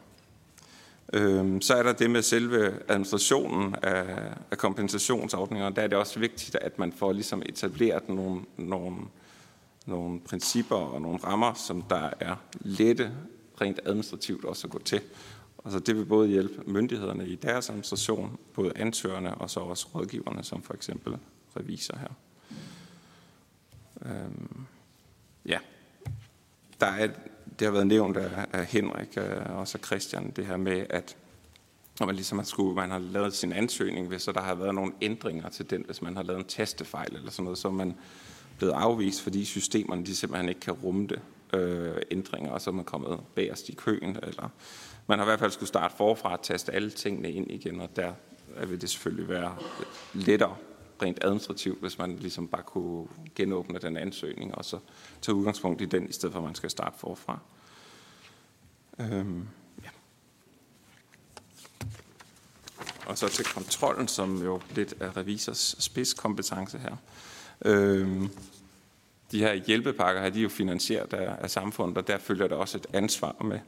Øh, 1.12 1.60
så 1.60 1.74
er 1.74 1.82
der 1.82 1.92
det 1.92 2.10
med 2.10 2.22
selve 2.22 2.72
administrationen 2.88 3.74
af, 3.82 4.05
af 4.51 4.59
kompensationsordninger. 4.59 5.70
Der 5.70 5.82
er 5.82 5.86
det 5.86 5.98
også 5.98 6.18
vigtigt, 6.18 6.56
at 6.60 6.78
man 6.78 6.92
får 6.92 7.12
ligesom 7.12 7.42
etableret 7.47 8.09
nogle, 8.09 8.40
nogle, 8.56 8.97
nogle 9.86 10.20
principper 10.20 10.77
og 10.77 11.02
nogle 11.02 11.19
rammer, 11.19 11.55
som 11.55 11.82
der 11.82 12.11
er 12.20 12.36
lette 12.61 13.12
rent 13.61 13.81
administrativt 13.85 14.44
også 14.44 14.66
at 14.66 14.70
gå 14.70 14.78
til. 14.78 15.01
Altså 15.65 15.78
det 15.78 15.97
vil 15.97 16.05
både 16.05 16.28
hjælpe 16.28 16.62
myndighederne 16.66 17.28
i 17.28 17.35
deres 17.35 17.70
administration, 17.70 18.39
både 18.55 18.73
ansøgerne 18.77 19.35
og 19.35 19.51
så 19.51 19.61
også 19.61 19.89
rådgiverne, 19.94 20.44
som 20.44 20.62
for 20.62 20.74
eksempel 20.74 21.16
revisor 21.57 21.97
her. 21.97 22.09
Øhm, 24.07 24.66
ja, 25.47 25.59
der 26.81 26.86
er, 26.86 27.09
det 27.59 27.66
har 27.66 27.73
været 27.73 27.86
nævnt 27.86 28.16
af, 28.16 28.47
af 28.52 28.66
Henrik 28.66 29.16
øh, 29.16 29.47
og 29.47 29.57
også 29.57 29.78
af 29.78 29.85
Christian, 29.85 30.31
det 30.31 30.47
her 30.47 30.57
med, 30.57 30.86
at 30.90 31.16
når 32.01 32.07
man 32.07 32.15
ligesom 32.15 32.39
har 32.39 32.44
skulle, 32.44 32.74
man 32.74 32.90
har 32.90 32.98
lavet 32.98 33.35
sin 33.35 33.52
ansøgning, 33.52 34.09
hvis 34.09 34.23
så 34.23 34.32
der 34.32 34.40
har 34.40 34.55
været 34.55 34.74
nogle 34.74 34.93
ændringer 35.01 35.48
til 35.48 35.70
den, 35.70 35.82
hvis 35.86 36.02
man 36.02 36.16
har 36.16 36.23
lavet 36.23 36.39
en 36.39 36.47
testefejl 36.47 37.16
eller 37.16 37.31
sådan 37.31 37.44
noget, 37.44 37.59
så 37.59 37.70
man 37.70 37.94
blevet 38.60 38.74
afvist, 38.74 39.22
fordi 39.22 39.44
systemerne 39.44 40.06
de 40.06 40.16
simpelthen 40.16 40.48
ikke 40.48 40.60
kan 40.60 40.74
rumme 40.74 41.06
det 41.06 41.20
øh, 41.52 42.02
ændringer, 42.10 42.50
og 42.50 42.60
så 42.60 42.70
er 42.70 42.74
man 42.74 42.84
kommet 42.84 43.20
bagerst 43.34 43.68
i 43.68 43.74
køen, 43.74 44.16
eller 44.22 44.48
man 45.06 45.18
har 45.18 45.26
i 45.26 45.28
hvert 45.28 45.38
fald 45.38 45.50
skulle 45.50 45.68
starte 45.68 45.96
forfra 45.96 46.32
at 46.32 46.40
taste 46.42 46.72
alle 46.72 46.90
tingene 46.90 47.32
ind 47.32 47.50
igen, 47.50 47.80
og 47.80 47.96
der 47.96 48.12
vil 48.66 48.80
det 48.80 48.90
selvfølgelig 48.90 49.28
være 49.28 49.56
lettere 50.14 50.56
rent 51.02 51.24
administrativt, 51.24 51.80
hvis 51.80 51.98
man 51.98 52.16
ligesom 52.16 52.48
bare 52.48 52.62
kunne 52.62 53.06
genåbne 53.34 53.78
den 53.78 53.96
ansøgning, 53.96 54.54
og 54.54 54.64
så 54.64 54.78
tage 55.22 55.34
udgangspunkt 55.34 55.80
i 55.80 55.84
den, 55.84 56.08
i 56.08 56.12
stedet 56.12 56.32
for 56.32 56.40
at 56.40 56.44
man 56.44 56.54
skal 56.54 56.70
starte 56.70 56.98
forfra. 56.98 57.38
Øhm, 58.98 59.48
ja. 59.84 59.88
Og 63.06 63.18
så 63.18 63.28
til 63.28 63.44
kontrollen, 63.44 64.08
som 64.08 64.42
jo 64.42 64.60
lidt 64.74 64.94
er 65.00 65.16
revisors 65.16 65.76
spidskompetence 65.78 66.78
her. 66.78 66.96
Øh, 67.64 68.22
de 69.32 69.38
her 69.38 69.54
hjælpepakker 69.54 70.22
her, 70.22 70.30
de 70.30 70.38
er 70.38 70.42
jo 70.42 70.48
finansieret 70.48 71.12
af, 71.12 71.36
af 71.40 71.50
samfundet, 71.50 71.98
og 71.98 72.06
der 72.06 72.18
følger 72.18 72.48
der 72.48 72.56
også 72.56 72.78
et 72.78 72.86
ansvar 72.92 73.36
med. 73.44 73.58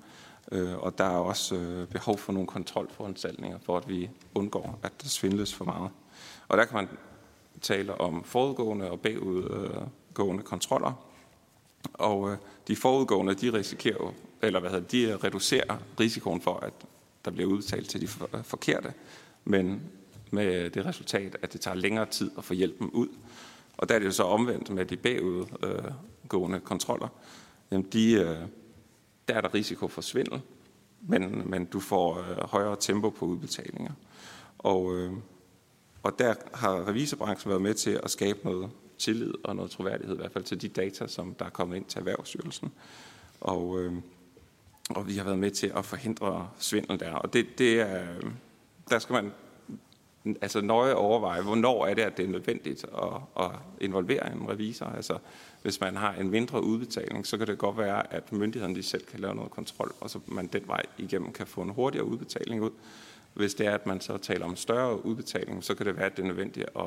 Øh, 0.53 0.79
og 0.79 0.99
der 0.99 1.05
er 1.05 1.19
også 1.19 1.55
øh, 1.55 1.89
behov 1.89 2.19
for 2.19 2.33
nogle 2.33 2.47
kontrolforanstaltninger, 2.47 3.59
for 3.63 3.77
at 3.77 3.89
vi 3.89 4.11
undgår, 4.35 4.79
at 4.83 4.93
der 5.03 5.09
svindles 5.09 5.55
for 5.55 5.65
meget. 5.65 5.91
Og 6.49 6.59
der 6.59 6.65
kan 6.65 6.77
man 6.77 6.89
tale 7.61 8.01
om 8.01 8.25
forudgående 8.25 8.91
og 8.91 9.01
bagudgående 9.01 10.43
kontroller. 10.43 10.93
Og 11.93 12.31
øh, 12.31 12.37
de 12.69 12.77
forudgående, 12.77 13.35
de 13.35 13.53
risikerer 13.53 14.13
eller 14.43 14.61
hvad 14.61 14.71
hedder, 14.71 14.89
de 14.89 15.03
øh, 15.03 15.15
reducerer 15.15 15.79
risikoen 16.01 16.41
for, 16.41 16.55
at 16.55 16.73
der 17.25 17.31
bliver 17.31 17.51
udbetalt 17.51 17.89
til 17.89 18.01
de 18.01 18.09
forkerte, 18.43 18.93
men 19.45 19.83
med 20.31 20.71
det 20.71 20.87
resultat, 20.87 21.37
at 21.43 21.53
det 21.53 21.61
tager 21.61 21.75
længere 21.75 22.07
tid 22.07 22.31
at 22.39 22.45
få 22.45 22.55
hjælpen 22.55 22.91
ud. 22.91 23.09
Og 23.79 23.89
der 23.89 23.95
er 23.95 23.99
det 23.99 24.07
jo 24.07 24.13
så 24.13 24.23
omvendt 24.23 24.71
med 24.71 24.85
de 24.85 24.97
bagudgående 24.97 26.61
kontroller. 26.61 27.09
Jamen 27.71 27.87
de, 27.93 28.13
øh, 28.13 28.37
der 29.29 29.35
er 29.35 29.41
der 29.41 29.55
risiko 29.55 29.89
for 29.89 30.03
svindel, 30.03 30.41
men, 31.01 31.51
men 31.51 31.65
du 31.65 31.81
får 31.81 32.19
øh, 32.19 32.49
højere 32.49 32.77
tempo 32.81 33.11
på 33.11 33.27
udbetalinger. 33.27 33.93
Og, 34.59 34.97
øh, 34.97 35.13
og 36.03 36.19
der 36.19 36.35
har 36.55 36.89
revisorbranchen 36.89 37.51
været 37.51 37.63
med 37.63 37.75
til 37.75 38.01
at 38.03 38.11
skabe 38.11 38.39
noget 38.45 38.71
tillid 38.99 39.35
og 39.45 39.57
noget 39.57 39.71
troværdighed, 39.71 40.15
i 40.15 40.19
hvert 40.19 40.33
fald 40.33 40.45
til 40.45 40.63
de 40.63 40.69
data, 40.69 41.07
som 41.07 41.35
der 41.35 41.45
er 41.45 41.51
kommet 41.51 41.77
ind 41.77 41.85
til 41.85 41.99
Erhvervsstyrelsen. 41.99 42.73
Og, 43.41 43.81
øh, 43.81 43.93
og 44.91 45.09
vi 45.09 45.17
har 45.17 45.25
været 45.25 45.39
med 45.39 45.51
til 45.51 45.73
at 45.77 45.85
forhindre 45.85 46.49
svindel 46.59 47.01
der. 47.01 47.13
Og 47.15 47.33
det, 47.33 47.59
det 47.59 47.81
er, 47.81 48.07
der 48.91 48.99
skal 48.99 49.13
man 49.13 49.33
altså 50.41 50.61
nøje 50.61 50.95
overveje, 50.95 51.43
hvornår 51.43 51.87
er 51.87 51.95
det, 51.95 52.03
at 52.03 52.17
det 52.17 52.25
er 52.25 52.29
nødvendigt 52.29 52.85
at, 52.85 53.45
at 53.45 53.51
involvere 53.81 54.33
en 54.33 54.49
revisor. 54.49 54.87
Altså, 54.87 55.19
hvis 55.63 55.81
man 55.81 55.97
har 55.97 56.15
en 56.15 56.31
mindre 56.31 56.65
udbetaling, 56.65 57.27
så 57.27 57.39
kan 57.39 57.47
det 57.47 57.59
godt 57.59 57.79
være, 57.79 58.13
at 58.13 58.33
myndighederne 58.33 58.75
de 58.75 58.83
selv 58.83 59.05
kan 59.05 59.21
lave 59.21 59.35
noget 59.35 59.51
kontrol, 59.51 59.93
og 60.01 60.11
så 60.11 60.19
man 60.27 60.47
den 60.47 60.63
vej 60.67 60.83
igennem 60.99 61.33
kan 61.33 61.47
få 61.47 61.61
en 61.61 61.71
hurtigere 61.71 62.07
udbetaling 62.07 62.63
ud. 62.63 62.71
Hvis 63.35 63.55
det 63.55 63.67
er, 63.67 63.75
at 63.75 63.87
man 63.87 64.01
så 64.01 64.19
taler 64.19 64.45
om 64.45 64.57
større 64.57 65.07
udbetaling, 65.07 65.65
så 65.65 65.75
kan 65.75 65.87
det 65.87 65.97
være, 65.97 66.07
at 66.07 66.17
det 66.17 66.23
er 66.23 66.27
nødvendigt 66.27 66.67
at, 66.77 66.87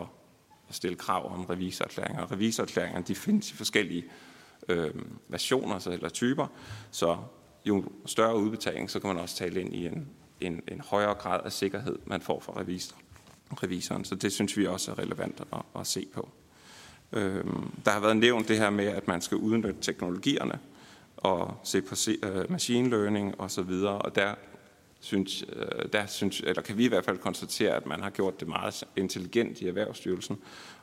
at 0.69 0.75
stille 0.75 0.97
krav 0.97 1.33
om 1.33 1.45
revisorerklæringer. 1.45 2.31
Revisorerklæringer 2.31 3.01
de 3.01 3.15
findes 3.15 3.51
i 3.51 3.55
forskellige 3.55 4.05
øh, 4.67 4.93
versioner 5.27 5.79
så, 5.79 5.91
eller 5.91 6.09
typer, 6.09 6.47
så 6.91 7.17
jo 7.65 7.83
større 8.05 8.37
udbetaling, 8.37 8.89
så 8.89 8.99
kan 8.99 9.07
man 9.07 9.17
også 9.17 9.35
tale 9.35 9.61
ind 9.61 9.73
i 9.73 9.85
en, 9.85 10.07
en, 10.41 10.61
en 10.67 10.81
højere 10.81 11.13
grad 11.13 11.41
af 11.45 11.51
sikkerhed, 11.51 11.99
man 12.05 12.21
får 12.21 12.39
fra 12.39 12.59
revisor, 12.59 12.95
revisoren. 13.51 14.05
Så 14.05 14.15
det 14.15 14.31
synes 14.31 14.57
vi 14.57 14.67
også 14.67 14.91
er 14.91 14.99
relevant 14.99 15.41
at, 15.53 15.61
at 15.79 15.87
se 15.87 16.07
på. 16.13 16.29
Øhm, 17.13 17.71
der 17.85 17.91
har 17.91 17.99
været 17.99 18.17
nævnt 18.17 18.47
det 18.47 18.57
her 18.57 18.69
med, 18.69 18.85
at 18.85 19.07
man 19.07 19.21
skal 19.21 19.37
udnytte 19.37 19.81
teknologierne 19.81 20.59
og 21.17 21.57
se 21.63 21.81
på 21.81 21.95
uh, 22.23 22.51
machine 22.51 22.89
learning 22.89 23.41
og 23.41 23.51
så 23.51 23.61
videre, 23.61 23.97
og 23.97 24.15
der 24.15 24.33
synes, 24.99 25.45
øh, 25.53 25.91
der 25.93 26.05
synes, 26.05 26.39
eller 26.39 26.61
kan 26.61 26.77
vi 26.77 26.85
i 26.85 26.87
hvert 26.87 27.05
fald 27.05 27.17
konstatere, 27.17 27.75
at 27.75 27.85
man 27.85 28.01
har 28.01 28.09
gjort 28.09 28.39
det 28.39 28.47
meget 28.47 28.83
intelligent 28.95 29.61
i 29.61 29.67
Erhvervsstyrelsen. 29.67 30.37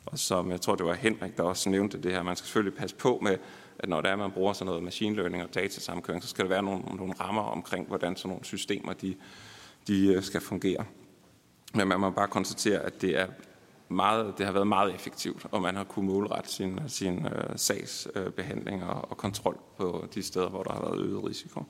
Og 0.07 0.19
som 0.19 0.51
jeg 0.51 0.61
tror, 0.61 0.75
det 0.75 0.87
var 0.87 0.95
Henrik, 0.95 1.37
der 1.37 1.43
også 1.43 1.71
nævnte 1.71 1.99
det 2.03 2.13
her, 2.13 2.23
man 2.23 2.37
skal 2.37 2.47
selvfølgelig 2.47 2.79
passe 2.79 2.97
på 2.97 3.19
med, 3.23 3.37
at 3.79 3.89
når 3.89 4.01
der 4.01 4.09
er, 4.09 4.17
man 4.17 4.31
bruger 4.31 4.53
sådan 4.53 4.67
noget 4.67 4.83
machine 4.83 5.17
learning 5.17 5.43
og 5.43 5.55
datasamkøring, 5.55 6.23
så 6.23 6.29
skal 6.29 6.45
der 6.45 6.49
være 6.49 6.63
nogle, 6.63 6.83
nogle 6.97 7.13
rammer 7.21 7.43
omkring, 7.43 7.87
hvordan 7.87 8.17
sådan 8.17 8.29
nogle 8.29 8.45
systemer 8.45 8.93
de, 8.93 9.15
de 9.87 10.07
øh, 10.07 10.23
skal 10.23 10.41
fungere. 10.41 10.85
Men 11.75 11.89
man 11.89 12.01
må 12.01 12.11
bare 12.11 12.29
konstatere, 12.29 12.81
at 12.81 13.03
det 13.03 13.19
er 13.19 13.27
meget, 13.89 14.35
det 14.39 14.47
har 14.47 14.53
været 14.53 14.67
meget 14.67 14.95
effektivt, 14.95 15.47
og 15.51 15.63
man 15.63 15.77
har 15.77 15.85
kunnet 15.85 16.11
målrette 16.11 16.51
sin, 16.51 16.81
sin 16.89 17.27
øh, 17.27 17.57
sagsbehandling 17.57 18.83
øh, 18.83 18.89
og, 18.89 19.11
og 19.11 19.17
kontrol 19.17 19.59
på 19.77 20.09
de 20.15 20.23
steder, 20.23 20.49
hvor 20.49 20.63
der 20.63 20.73
har 20.73 20.81
været 20.81 21.01
øget 21.01 21.25
risiko. 21.25 21.65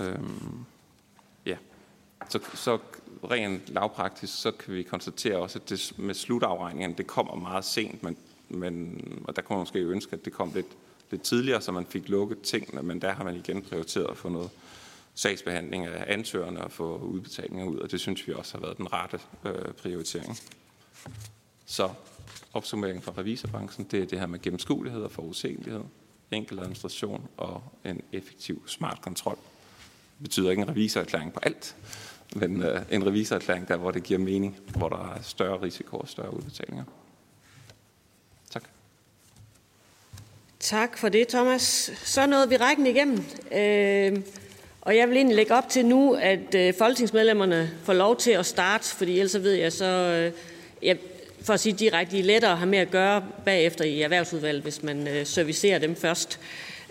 Øhm, 0.00 0.64
ja. 1.46 1.56
Så, 2.28 2.40
så 2.54 2.78
rent 3.30 3.68
lavpraktisk, 3.68 4.40
så 4.42 4.50
kan 4.50 4.74
vi 4.74 4.82
konstatere 4.82 5.36
også, 5.36 5.58
at 5.58 5.70
det 5.70 5.92
med 5.98 6.14
slutafregningen, 6.14 6.98
det 6.98 7.06
kommer 7.06 7.34
meget 7.34 7.64
sent, 7.64 8.02
men, 8.02 8.16
men, 8.48 9.00
og 9.24 9.36
der 9.36 9.42
kunne 9.42 9.56
man 9.56 9.60
måske 9.60 9.78
ønske, 9.78 10.12
at 10.12 10.24
det 10.24 10.32
kom 10.32 10.50
lidt, 10.54 10.66
lidt 11.10 11.22
tidligere, 11.22 11.60
så 11.60 11.72
man 11.72 11.86
fik 11.86 12.08
lukket 12.08 12.40
tingene, 12.40 12.82
men 12.82 13.00
der 13.02 13.12
har 13.12 13.24
man 13.24 13.36
igen 13.36 13.62
prioriteret 13.62 14.10
at 14.10 14.16
få 14.16 14.28
noget 14.28 14.50
sagsbehandling 15.14 15.86
af 15.86 16.04
ansøgerne 16.06 16.60
og 16.64 16.72
få 16.72 16.98
udbetalinger 16.98 17.64
ud, 17.64 17.78
og 17.78 17.90
det 17.90 18.00
synes 18.00 18.28
vi 18.28 18.32
også 18.32 18.54
har 18.54 18.60
været 18.60 18.76
den 18.76 18.92
rette 18.92 19.20
øh, 19.44 19.72
prioritering. 19.72 20.38
Så 21.66 21.90
opsummeringen 22.52 23.02
fra 23.02 23.12
revisorbranchen, 23.18 23.86
det 23.90 24.02
er 24.02 24.06
det 24.06 24.18
her 24.18 24.26
med 24.26 24.42
gennemskuelighed 24.42 25.02
og 25.02 25.10
forudsigelighed, 25.10 25.82
enkel 26.30 26.58
administration 26.58 27.28
og 27.36 27.62
en 27.84 28.00
effektiv 28.12 28.68
smart 28.68 29.02
kontrol 29.02 29.38
betyder 30.22 30.50
ikke 30.50 30.62
en 30.62 30.68
revisorerklæring 30.68 31.32
på 31.32 31.40
alt, 31.42 31.76
men 32.36 32.62
øh, 32.62 32.82
en 32.90 33.06
revisorerklæring 33.06 33.68
der, 33.68 33.76
hvor 33.76 33.90
det 33.90 34.02
giver 34.02 34.20
mening, 34.20 34.56
hvor 34.76 34.88
der 34.88 35.14
er 35.14 35.22
større 35.22 35.62
risiko 35.62 35.96
og 35.96 36.08
større 36.08 36.34
udbetalinger. 36.34 36.84
Tak. 38.50 38.64
Tak 40.60 40.98
for 40.98 41.08
det, 41.08 41.28
Thomas. 41.28 41.90
Så 42.04 42.26
nåede 42.26 42.48
vi 42.48 42.56
rækken 42.56 42.86
igennem. 42.86 43.24
Øh, 43.52 44.22
og 44.84 44.96
jeg 44.96 45.08
vil 45.08 45.16
egentlig 45.16 45.36
lægge 45.36 45.54
op 45.54 45.68
til 45.68 45.86
nu, 45.86 46.14
at 46.14 46.54
øh, 46.54 46.74
folketingsmedlemmerne 46.74 47.70
får 47.84 47.92
lov 47.92 48.16
til 48.16 48.30
at 48.30 48.46
starte, 48.46 48.88
fordi 48.88 49.18
ellers 49.18 49.42
ved 49.42 49.52
jeg 49.52 49.72
så, 49.72 49.84
øh, 49.84 50.32
jeg, 50.82 50.96
for 51.42 51.52
at 51.52 51.60
sige 51.60 51.72
direkte, 51.72 52.18
er 52.18 52.22
lettere 52.22 52.52
at 52.52 52.58
have 52.58 52.68
med 52.68 52.78
at 52.78 52.90
gøre 52.90 53.24
bagefter 53.44 53.84
i 53.84 54.02
erhvervsudvalget, 54.02 54.62
hvis 54.62 54.82
man 54.82 55.08
øh, 55.08 55.26
servicerer 55.26 55.78
dem 55.78 55.96
først. 55.96 56.40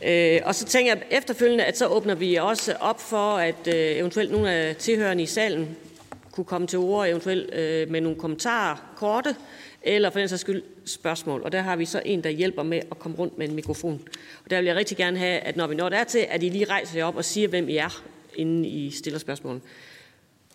Øh, 0.06 0.40
og 0.44 0.56
så 0.56 0.66
tænker 0.66 0.94
jeg 0.94 1.04
efterfølgende, 1.18 1.64
at 1.64 1.78
så 1.78 1.88
åbner 1.88 2.16
vi 2.16 2.36
også 2.36 2.76
op 2.80 3.02
for, 3.02 3.38
at 3.38 3.68
øh, 3.68 3.74
eventuelt 3.76 4.32
nogle 4.32 4.52
af 4.52 4.76
tilhørende 4.76 5.24
i 5.24 5.26
salen 5.26 5.78
kunne 6.32 6.46
komme 6.46 6.68
til 6.68 6.80
ord, 6.80 7.08
eventuelt 7.08 7.54
øh, 7.54 7.92
med 7.92 8.02
nogle 8.02 8.18
kommentarer, 8.18 8.76
korte, 8.96 9.36
eller 9.84 10.10
for 10.10 10.20
den 10.20 10.30
sags 10.30 10.42
skyld 10.42 10.64
spørgsmål. 10.86 11.42
Og 11.42 11.52
der 11.52 11.62
har 11.62 11.76
vi 11.76 11.86
så 11.86 12.02
en, 12.06 12.24
der 12.24 12.30
hjælper 12.30 12.64
med 12.64 12.82
at 12.92 13.00
komme 13.00 13.18
rundt 13.18 13.38
med 13.38 13.50
en 13.50 13.56
mikrofon. 13.56 14.02
Og 14.44 14.50
der 14.50 14.58
vil 14.58 14.66
jeg 14.66 14.76
rigtig 14.76 14.98
gerne 14.98 15.18
have, 15.18 15.40
at 15.40 15.58
når 15.58 15.68
vi 15.68 15.76
når 15.76 15.90
der 15.90 16.04
til, 16.04 16.26
at 16.30 16.44
I 16.44 16.50
lige 16.50 16.66
rejser 16.66 16.98
jer 16.98 17.06
op 17.06 17.16
og 17.16 17.26
siger, 17.26 17.48
hvem 17.48 17.70
I 17.70 17.78
er, 17.78 18.04
inden 18.36 18.66
I 18.66 18.92
stiller 18.92 19.20
spørgsmål. 19.20 19.62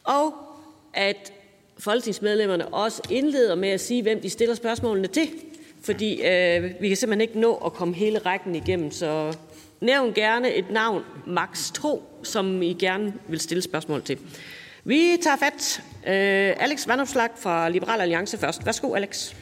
Og 0.04 0.34
at 0.94 1.32
folketingsmedlemmerne 1.78 2.68
også 2.68 3.02
indleder 3.10 3.54
med 3.54 3.68
at 3.68 3.80
sige, 3.80 4.02
hvem 4.02 4.20
de 4.20 4.30
stiller 4.30 4.54
spørgsmålene 4.54 5.08
til. 5.08 5.28
Fordi 5.82 6.22
øh, 6.22 6.72
vi 6.80 6.88
kan 6.88 6.96
simpelthen 6.96 7.20
ikke 7.20 7.40
nå 7.40 7.54
at 7.54 7.72
komme 7.72 7.94
hele 7.94 8.18
rækken 8.18 8.54
igennem. 8.54 8.90
Så 8.90 9.36
nævn 9.80 10.12
gerne 10.12 10.54
et 10.54 10.70
navn, 10.70 11.02
maks 11.26 11.70
to, 11.70 12.20
som 12.22 12.62
I 12.62 12.72
gerne 12.72 13.14
vil 13.28 13.40
stille 13.40 13.62
spørgsmål 13.62 14.02
til. 14.02 14.18
Vi 14.86 15.18
tager 15.22 15.36
fat. 15.36 15.82
Øh, 16.06 16.64
Alex 16.64 16.86
Vandopslag 16.86 17.28
fra 17.38 17.68
Liberal 17.68 18.00
Alliance 18.00 18.38
først. 18.38 18.66
Værsgo, 18.66 18.94
Alex. 18.94 19.32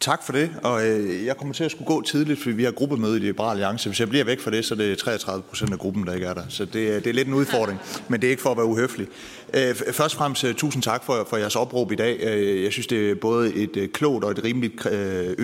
Tak 0.00 0.22
for 0.22 0.32
det, 0.32 0.50
og 0.62 0.88
øh, 0.88 1.24
jeg 1.24 1.36
kommer 1.36 1.54
til 1.54 1.64
at 1.64 1.70
skulle 1.70 1.86
gå 1.86 2.02
tidligt, 2.02 2.38
fordi 2.38 2.54
vi 2.54 2.64
har 2.64 2.70
gruppemøde 2.70 3.16
i 3.16 3.20
Liberal 3.20 3.50
Alliance. 3.50 3.88
Hvis 3.88 4.00
jeg 4.00 4.08
bliver 4.08 4.24
væk 4.24 4.40
fra 4.40 4.50
det, 4.50 4.64
så 4.64 4.74
er 4.74 4.78
det 4.78 4.98
33 4.98 5.42
procent 5.42 5.72
af 5.72 5.78
gruppen, 5.78 6.06
der 6.06 6.14
ikke 6.14 6.26
er 6.26 6.34
der. 6.34 6.42
Så 6.48 6.64
det, 6.64 6.74
det 6.74 7.06
er 7.06 7.12
lidt 7.12 7.28
en 7.28 7.34
udfordring, 7.34 7.80
men 8.08 8.20
det 8.20 8.26
er 8.26 8.30
ikke 8.30 8.42
for 8.42 8.50
at 8.50 8.56
være 8.56 8.66
uhøflig. 8.66 9.06
Øh, 9.54 9.74
først 9.74 10.00
og 10.00 10.10
fremmest 10.18 10.44
uh, 10.44 10.52
tusind 10.52 10.82
tak 10.82 11.04
for, 11.04 11.26
for 11.30 11.36
jeres 11.36 11.56
opråb 11.56 11.92
i 11.92 11.96
dag. 11.96 12.14
Uh, 12.26 12.62
jeg 12.62 12.72
synes, 12.72 12.86
det 12.86 13.10
er 13.10 13.14
både 13.14 13.54
et 13.54 13.76
uh, 13.76 13.86
klogt 13.86 14.24
og 14.24 14.30
et 14.30 14.44
rimeligt 14.44 14.86
uh, 14.86 14.92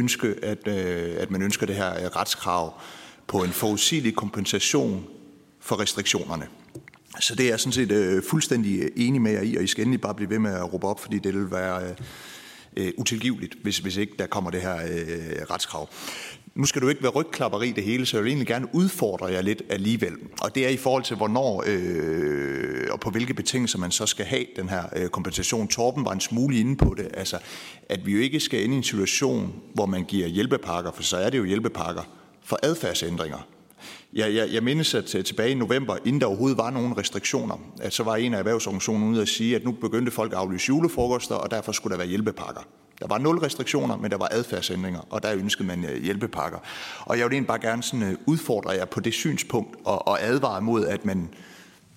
ønske, 0.01 0.35
at, 0.43 0.59
uh, 0.67 1.23
at 1.23 1.31
man 1.31 1.43
ønsker 1.43 1.67
det 1.67 1.75
her 1.75 2.17
retskrav 2.17 2.81
på 3.27 3.43
en 3.43 3.51
forudsigelig 3.51 4.15
kompensation 4.15 5.07
for 5.61 5.81
restriktionerne. 5.81 6.47
Så 7.21 7.35
det 7.35 7.45
er 7.47 7.49
jeg 7.49 7.61
sådan 7.61 7.73
set 7.73 7.93
øh, 7.93 8.23
fuldstændig 8.23 8.81
øh, 8.81 8.91
enig 8.97 9.23
med 9.23 9.33
jer 9.33 9.43
i, 9.43 9.57
og 9.57 9.63
I 9.63 9.67
skal 9.67 9.83
endelig 9.83 10.01
bare 10.01 10.15
blive 10.15 10.31
ved 10.31 10.39
med 10.39 10.55
at 10.55 10.73
råbe 10.73 10.87
op, 10.87 11.01
fordi 11.01 11.19
det 11.19 11.35
vil 11.35 11.51
være... 11.51 11.83
Øh, 11.83 11.91
øh 12.77 12.93
utilgiveligt, 12.99 13.55
hvis, 13.63 13.79
hvis 13.79 13.97
ikke 13.97 14.13
der 14.19 14.27
kommer 14.27 14.51
det 14.51 14.61
her 14.61 14.77
øh, 14.77 15.43
retskrav. 15.51 15.89
Nu 16.55 16.65
skal 16.65 16.83
du 16.83 16.89
ikke 16.89 17.03
være 17.03 17.13
rygklapperi 17.13 17.73
det 17.73 17.85
hele, 17.85 18.07
så 18.07 18.17
jeg 18.17 18.25
vil 18.25 18.31
egentlig 18.31 18.47
gerne 18.47 18.75
udfordre 18.75 19.27
jer 19.27 19.43
lidt 19.43 19.63
alligevel. 19.69 20.13
Og 20.41 20.55
det 20.55 20.65
er 20.65 20.69
i 20.69 20.77
forhold 20.77 21.03
til, 21.03 21.17
hvornår 21.17 21.65
øh, 21.67 22.87
og 22.91 23.01
på 23.01 23.11
hvilke 23.11 23.35
betingelser 23.35 23.79
man 23.79 23.91
så 23.91 24.07
skal 24.07 24.27
have 24.27 24.45
den 24.57 24.69
her 24.69 24.83
øh, 24.97 25.09
kompensation. 25.09 25.69
Torben 25.69 26.05
var 26.05 26.13
en 26.13 26.21
smule 26.21 26.59
inde 26.59 26.77
på 26.77 26.95
det, 26.97 27.09
altså 27.15 27.39
at 27.89 28.07
vi 28.07 28.13
jo 28.13 28.21
ikke 28.21 28.41
skal 28.41 28.65
ind 28.65 28.75
i 28.75 28.77
en 28.77 28.83
situation, 28.83 29.55
hvor 29.75 29.87
man 29.87 30.05
giver 30.05 30.27
hjælpepakker, 30.27 30.93
for 30.93 31.03
så 31.03 31.17
er 31.17 31.31
det 31.31 31.39
jo 31.39 31.45
hjælpepakker 31.45 32.03
for 32.45 32.59
adfærdsændringer. 32.63 33.58
Jeg, 34.19 34.35
jeg, 34.35 34.53
jeg 34.53 34.63
mindes, 34.63 34.95
at 34.95 35.15
øh, 35.15 35.25
tilbage 35.25 35.51
i 35.51 35.55
november, 35.55 35.97
inden 36.05 36.21
der 36.21 36.27
overhovedet 36.27 36.59
var 36.59 36.71
nogen 36.71 36.99
restriktioner, 36.99 37.61
at 37.81 37.93
så 37.93 38.03
var 38.03 38.17
en 38.17 38.35
af 38.35 38.39
erhvervsorganisationerne 38.39 39.13
ude 39.13 39.23
at 39.23 39.29
sige, 39.29 39.57
at 39.57 39.65
nu 39.65 39.73
begyndte 39.73 40.13
folk 40.13 40.33
at 40.33 40.39
aflyse 40.39 40.69
julefrokoster, 40.69 41.35
og 41.35 41.51
derfor 41.51 41.73
skulle 41.73 41.93
der 41.93 41.99
være 41.99 42.09
hjælpepakker. 42.09 42.61
Der 43.01 43.07
var 43.07 43.19
nul 43.19 43.39
restriktioner, 43.39 43.97
men 43.97 44.11
der 44.11 44.17
var 44.17 44.29
adfærdsændringer, 44.31 45.01
og 45.11 45.23
der 45.23 45.35
ønskede 45.35 45.69
man 45.69 45.85
øh, 45.85 46.03
hjælpepakker. 46.03 46.59
Og 47.01 47.19
jeg 47.19 47.25
vil 47.25 47.33
egentlig 47.33 47.49
bare 47.49 47.61
gerne 47.61 47.83
sådan 47.83 48.03
øh, 48.03 48.15
udfordre 48.27 48.71
jer 48.71 48.85
på 48.85 49.01
det 49.01 49.15
synspunkt 49.15 49.77
og, 49.85 50.09
og 50.09 50.23
advare 50.23 50.61
mod, 50.63 50.87
at 50.87 51.05
man 51.05 51.29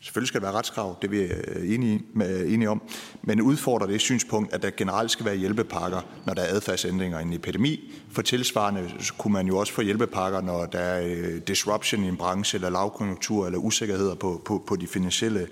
Selvfølgelig 0.04 0.28
skal 0.28 0.42
der 0.42 0.48
være 0.48 0.58
retskrav, 0.58 0.98
det 1.02 1.08
er 1.08 1.12
vi 1.12 1.20
øh, 1.20 1.74
enige, 1.74 2.02
øh, 2.24 2.54
enige 2.54 2.70
om, 2.70 2.82
men 3.24 3.42
udfordrer 3.42 3.88
det 3.88 4.02
synspunkt, 4.02 4.54
at 4.54 4.62
der 4.62 4.70
generelt 4.78 5.12
skal 5.12 5.26
være 5.26 5.36
hjælpepakker, 5.36 6.02
når 6.26 6.34
der 6.34 6.42
er 6.42 6.56
adfærdsændringer 6.56 7.20
i 7.20 7.22
en 7.22 7.34
epidemi. 7.34 7.94
For 8.12 8.22
tilsvarende 8.22 8.92
kunne 9.18 9.34
man 9.34 9.48
jo 9.48 9.58
også 9.58 9.74
få 9.74 9.82
hjælpepakker, 9.82 10.42
når 10.42 10.66
der 10.66 10.80
er 10.80 11.04
øh, 11.06 11.42
disruption 11.48 12.04
i 12.04 12.08
en 12.08 12.18
branche, 12.18 12.56
eller 12.56 12.70
lavkonjunktur, 12.70 13.46
eller 13.46 13.60
usikkerheder 13.60 14.16
på, 14.16 14.42
på, 14.46 14.64
på 14.68 14.76
de 14.76 14.88
finansielle 14.88 15.48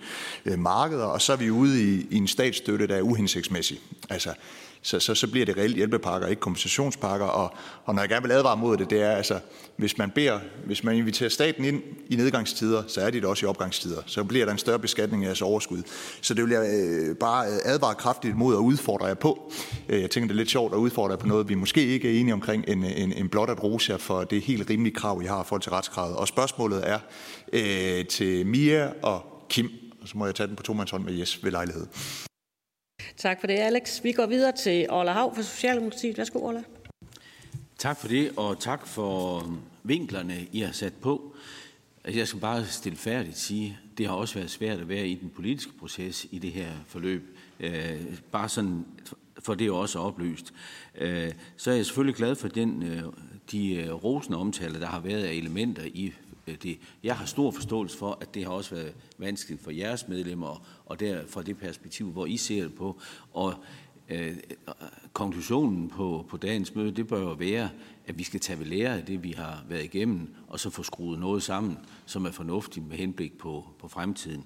markeder, 0.58 1.06
og 1.06 1.22
så 1.22 1.34
er 1.34 1.38
vi 1.38 1.52
ude 1.52 1.84
i, 1.84 2.08
i 2.10 2.16
en 2.16 2.28
statsstøtte, 2.28 2.88
der 2.88 2.96
er 2.96 3.02
uhensigtsmæssig. 3.02 3.80
Altså, 4.10 4.34
så, 4.82 5.00
så, 5.00 5.16
så 5.16 5.28
bliver 5.28 5.46
det 5.46 5.58
reelt 5.58 5.76
hjælpepakker, 5.76 6.28
ikke 6.28 6.40
kompensationspakker. 6.40 7.26
Og, 7.26 7.54
og 7.86 7.96
når 7.96 8.02
jeg 8.02 8.10
gerne 8.10 8.28
vil 8.28 8.32
advare 8.32 8.58
mod 8.58 8.78
det, 8.78 8.90
det 8.90 9.02
er 9.02 9.12
altså, 9.12 9.40
hvis 9.78 9.98
man 9.98 10.12
beder, 10.12 10.40
hvis 10.66 10.84
man 10.84 10.96
inviterer 10.96 11.30
staten 11.30 11.66
ind 11.66 11.84
i 12.10 12.16
nedgangstider, 12.16 12.84
så 12.88 13.02
er 13.02 13.10
det 13.10 13.26
også 13.26 13.46
i 13.46 13.50
opgangstider. 13.50 14.02
Så 14.06 14.24
bliver 14.24 14.46
der 14.46 14.52
en 14.52 14.58
større 14.58 14.80
beskatning 14.80 15.24
af 15.24 15.28
jeres 15.28 15.42
overskud. 15.42 15.82
Så 16.22 16.34
det 16.34 16.44
vil 16.44 16.52
jeg 16.52 16.70
øh, 16.74 17.16
bare 17.16 17.48
øh, 17.48 17.58
advare 17.64 17.96
kraftigt 17.96 18.38
mod 18.38 18.56
at 18.56 18.60
udfordre 18.60 19.06
jer 19.06 19.14
på. 19.14 19.52
Øh, 19.90 20.02
jeg 20.02 20.12
tænker, 20.12 20.28
det 20.28 20.34
er 20.34 20.38
lidt 20.38 20.50
sjovt 20.50 20.74
at 20.74 20.78
udfordre 20.78 21.12
jer 21.12 21.18
på 21.18 21.28
noget, 21.28 21.50
vi 21.50 21.56
måske 21.56 21.86
ikke 21.86 22.16
er 22.16 22.20
enige 22.20 22.34
omkring, 22.34 22.64
en, 22.68 22.84
en, 22.84 23.14
en 23.14 23.30
blot 23.30 23.50
at 23.50 23.64
rose 23.64 23.92
jer 23.92 23.98
for 23.98 24.24
det 24.24 24.42
helt 24.42 24.70
rimelige 24.70 24.96
krav, 24.96 25.22
I 25.22 25.26
har 25.26 25.44
for 25.44 25.58
til 25.58 25.72
retskravet. 25.72 26.16
Og 26.16 26.28
spørgsmålet 26.28 26.90
er 26.90 27.00
øh, 27.54 28.06
til 28.06 28.46
Mia 28.46 28.92
og 29.02 29.46
Kim, 29.50 29.70
og 30.02 30.08
så 30.08 30.18
må 30.18 30.26
jeg 30.26 30.36
tage 30.36 30.48
den 30.48 30.56
på 30.56 30.64
tomandshånd 30.64 31.04
med 31.04 31.14
Jes 31.14 31.44
ved 31.44 31.52
lejlighed. 31.52 31.86
Tak 33.18 33.40
for 33.40 33.48
det, 33.48 33.54
Alex. 33.54 34.04
Vi 34.04 34.12
går 34.12 34.26
videre 34.26 34.52
til 34.52 34.88
Orla 34.90 35.12
Hav 35.12 35.36
fra 35.36 35.44
Socialdemokratiet. 35.44 36.18
Værsgo, 36.18 36.40
Orla. 36.40 36.64
Tak 37.78 37.98
for 37.98 38.08
det, 38.08 38.32
og 38.38 38.60
tak 38.60 38.88
for 38.88 39.44
vinklerne, 39.84 40.48
I 40.52 40.60
har 40.60 40.72
sat 40.72 40.94
på. 40.94 41.36
Altså, 42.04 42.20
jeg 42.20 42.28
skal 42.28 42.40
bare 42.40 42.66
stilfærdigt 42.66 43.38
sige, 43.38 43.78
det 43.98 44.08
har 44.08 44.14
også 44.14 44.36
været 44.36 44.50
svært 44.50 44.80
at 44.80 44.90
være 44.90 45.08
i 45.08 45.16
den 45.16 45.30
politiske 45.30 45.72
proces 45.80 46.28
i 46.32 46.40
det 46.40 46.52
her 46.52 46.72
forløb. 46.88 47.38
Øh, 47.60 48.18
bare 48.32 48.50
sådan, 48.50 48.86
for 49.40 49.54
det 49.54 49.68
er 49.68 49.72
også 49.72 50.00
oplyst. 50.00 50.54
Øh, 50.96 51.32
så 51.58 51.72
er 51.72 51.76
jeg 51.76 51.86
selvfølgelig 51.86 52.16
glad 52.16 52.36
for 52.36 52.48
den, 52.48 52.84
øh, 52.84 53.04
de 53.52 53.92
rosende 53.92 54.38
omtaler, 54.38 54.80
der 54.80 54.88
har 54.88 55.00
været 55.00 55.24
af 55.24 55.34
elementer 55.34 55.84
i 55.84 56.14
det. 56.64 56.80
Jeg 57.04 57.16
har 57.16 57.26
stor 57.26 57.52
forståelse 57.52 57.98
for, 57.98 58.18
at 58.22 58.36
det 58.36 58.44
har 58.44 58.52
også 58.52 58.76
været 58.76 58.94
vanskeligt 59.18 59.64
for 59.64 59.72
jeres 59.72 60.08
medlemmer, 60.08 60.68
og 60.90 61.00
der 61.00 61.22
fra 61.28 61.42
det 61.42 61.58
perspektiv, 61.58 62.12
hvor 62.12 62.26
I 62.26 62.38
ser 62.38 62.64
det 62.64 62.76
på. 62.76 63.02
Og 63.34 63.54
øh, 64.10 64.38
konklusionen 65.14 65.90
på, 65.90 66.26
på 66.30 66.38
dagens 66.38 66.76
møde, 66.76 66.92
det 66.92 67.08
bør 67.08 67.20
jo 67.20 67.32
være, 67.32 67.70
at 68.08 68.18
vi 68.18 68.24
skal 68.24 68.40
tage 68.40 68.60
ved 68.60 68.66
lære 68.66 68.98
af 68.98 69.06
det, 69.06 69.24
vi 69.24 69.32
har 69.32 69.64
været 69.70 69.84
igennem, 69.84 70.36
og 70.48 70.60
så 70.60 70.70
få 70.70 70.84
skruet 70.84 71.20
noget 71.20 71.44
sammen, 71.44 71.78
som 72.06 72.26
er 72.26 72.32
fornuftigt 72.32 72.88
med 72.88 72.98
henblik 72.98 73.38
på, 73.38 73.66
på 73.80 73.88
fremtiden. 73.88 74.46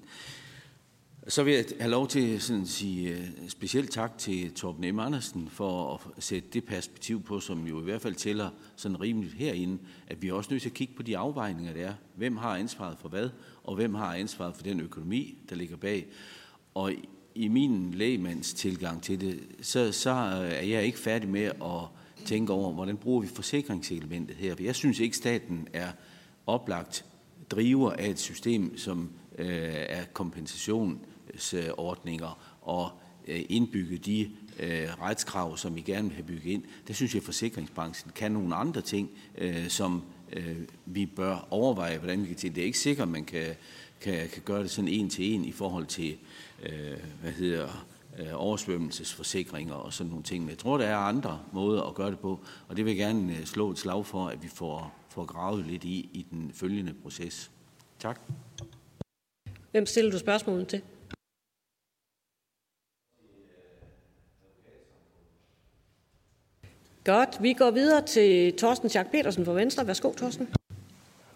Så 1.28 1.42
vil 1.42 1.54
jeg 1.54 1.64
have 1.80 1.90
lov 1.90 2.08
til 2.08 2.40
sådan 2.40 2.62
at 2.62 2.68
sige 2.68 3.10
øh, 3.10 3.26
specielt 3.48 3.90
tak 3.90 4.18
til 4.18 4.54
Torben 4.54 4.96
M. 4.96 4.98
Andersen 4.98 5.48
for 5.48 6.02
at 6.16 6.22
sætte 6.22 6.48
det 6.52 6.64
perspektiv 6.64 7.22
på, 7.22 7.40
som 7.40 7.66
jo 7.66 7.80
i 7.80 7.84
hvert 7.84 8.02
fald 8.02 8.14
tæller 8.14 8.50
sådan 8.76 9.00
rimeligt 9.00 9.34
herinde, 9.34 9.78
at 10.06 10.22
vi 10.22 10.28
er 10.28 10.32
også 10.32 10.50
nødt 10.50 10.62
til 10.62 10.68
at 10.68 10.74
kigge 10.74 10.94
på 10.94 11.02
de 11.02 11.18
afvejninger, 11.18 11.72
der 11.72 11.86
er. 11.86 11.94
Hvem 12.14 12.36
har 12.36 12.56
ansvaret 12.56 12.98
for 12.98 13.08
hvad, 13.08 13.30
og 13.62 13.74
hvem 13.74 13.94
har 13.94 14.14
ansvaret 14.14 14.56
for 14.56 14.62
den 14.62 14.80
økonomi, 14.80 15.38
der 15.50 15.56
ligger 15.56 15.76
bag. 15.76 16.06
Og 16.74 16.92
i 17.34 17.48
min 17.48 17.94
lægemands 17.94 18.54
tilgang 18.54 19.02
til 19.02 19.20
det, 19.20 19.40
så, 19.60 19.92
så 19.92 20.10
øh, 20.10 20.52
er 20.52 20.66
jeg 20.66 20.84
ikke 20.84 20.98
færdig 20.98 21.28
med 21.28 21.44
at 21.44 21.88
tænke 22.24 22.52
over, 22.52 22.72
hvordan 22.72 22.96
bruger 22.96 23.20
vi 23.20 23.26
forsikringselementet 23.26 24.36
her. 24.36 24.54
Jeg 24.60 24.74
synes 24.74 24.98
ikke, 24.98 25.16
staten 25.16 25.68
er 25.72 25.88
oplagt 26.46 27.04
driver 27.50 27.92
af 27.92 28.08
et 28.08 28.18
system, 28.18 28.78
som 28.78 29.10
øh, 29.38 29.72
er 29.72 30.04
kompensation 30.12 31.00
ordninger 31.76 32.56
og 32.62 32.90
øh, 33.28 33.40
indbygge 33.48 33.98
de 33.98 34.30
øh, 34.60 34.88
retskrav, 35.02 35.56
som 35.56 35.74
vi 35.74 35.80
gerne 35.80 36.08
vil 36.08 36.14
have 36.14 36.26
bygget 36.26 36.52
ind. 36.52 36.62
Det 36.86 36.96
synes 36.96 37.14
jeg, 37.14 37.20
at 37.20 37.24
forsikringsbranchen 37.24 38.12
kan 38.14 38.32
nogle 38.32 38.54
andre 38.54 38.80
ting, 38.80 39.10
øh, 39.38 39.68
som 39.68 40.02
øh, 40.34 40.56
vi 40.86 41.06
bør 41.06 41.48
overveje, 41.50 41.98
hvordan 41.98 42.22
vi 42.22 42.26
kan 42.26 42.36
til. 42.36 42.54
Det 42.54 42.60
er 42.60 42.66
ikke 42.66 42.78
sikkert, 42.78 43.06
at 43.06 43.12
man 43.12 43.24
kan, 43.24 43.54
kan, 44.00 44.28
kan 44.28 44.42
gøre 44.44 44.62
det 44.62 44.70
sådan 44.70 44.88
en 44.88 45.10
til 45.10 45.34
en 45.34 45.44
i 45.44 45.52
forhold 45.52 45.86
til, 45.86 46.16
øh, 46.62 46.98
hvad 47.20 47.32
hedder 47.32 47.86
øh, 48.18 48.26
oversvømmelsesforsikringer 48.32 49.74
og 49.74 49.92
sådan 49.92 50.10
nogle 50.10 50.24
ting. 50.24 50.44
Men 50.44 50.50
jeg 50.50 50.58
tror, 50.58 50.78
der 50.78 50.86
er 50.86 50.96
andre 50.96 51.40
måder 51.52 51.82
at 51.82 51.94
gøre 51.94 52.10
det 52.10 52.18
på, 52.18 52.40
og 52.68 52.76
det 52.76 52.84
vil 52.84 52.96
jeg 52.96 52.98
gerne 52.98 53.32
øh, 53.32 53.44
slå 53.44 53.70
et 53.70 53.78
slag 53.78 54.06
for, 54.06 54.28
at 54.28 54.42
vi 54.42 54.48
får, 54.48 54.94
får 55.08 55.24
gravet 55.24 55.66
lidt 55.66 55.84
i 55.84 56.08
i 56.12 56.26
den 56.30 56.50
følgende 56.54 56.94
proces. 57.02 57.50
Tak. 57.98 58.20
Hvem 59.70 59.86
stiller 59.86 60.10
du 60.10 60.18
spørgsmålet 60.18 60.68
til? 60.68 60.80
Godt. 67.04 67.28
Vi 67.40 67.52
går 67.52 67.70
videre 67.70 68.06
til 68.06 68.56
Torsten 68.56 68.88
Schack 68.88 69.10
Petersen 69.10 69.44
fra 69.44 69.52
Venstre. 69.52 69.86
Værsgo, 69.86 70.12
Torsten. 70.12 70.48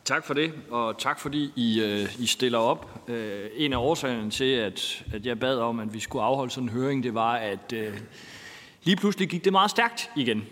Tak 0.05 0.24
for 0.24 0.35
det, 0.35 0.53
og 0.70 0.99
tak 0.99 1.20
fordi 1.20 1.53
I, 1.57 1.81
øh, 1.81 2.23
I 2.23 2.27
stiller 2.27 2.59
op. 2.59 3.09
Øh, 3.09 3.51
en 3.57 3.73
af 3.73 3.77
årsagerne 3.77 4.31
til, 4.31 4.45
at, 4.45 5.05
at 5.12 5.27
jeg 5.27 5.40
bad 5.40 5.59
om, 5.59 5.81
at 5.81 5.95
vi 5.95 6.01
skulle 6.01 6.24
afholde 6.24 6.51
sådan 6.51 6.69
en 6.69 6.74
høring, 6.74 7.03
det 7.03 7.15
var, 7.15 7.35
at 7.35 7.73
øh, 7.73 8.01
lige 8.82 8.97
pludselig 8.97 9.28
gik 9.28 9.45
det 9.45 9.53
meget 9.53 9.70
stærkt 9.70 10.11
igen. 10.16 10.45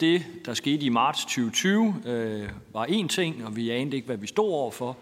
Det, 0.00 0.24
der 0.46 0.54
skete 0.54 0.84
i 0.86 0.88
marts 0.88 1.24
2020, 1.24 1.94
var 2.72 2.86
én 2.86 3.08
ting, 3.08 3.46
og 3.46 3.56
vi 3.56 3.70
anede 3.70 3.96
ikke, 3.96 4.06
hvad 4.06 4.16
vi 4.16 4.26
stod 4.26 4.52
overfor. 4.52 4.96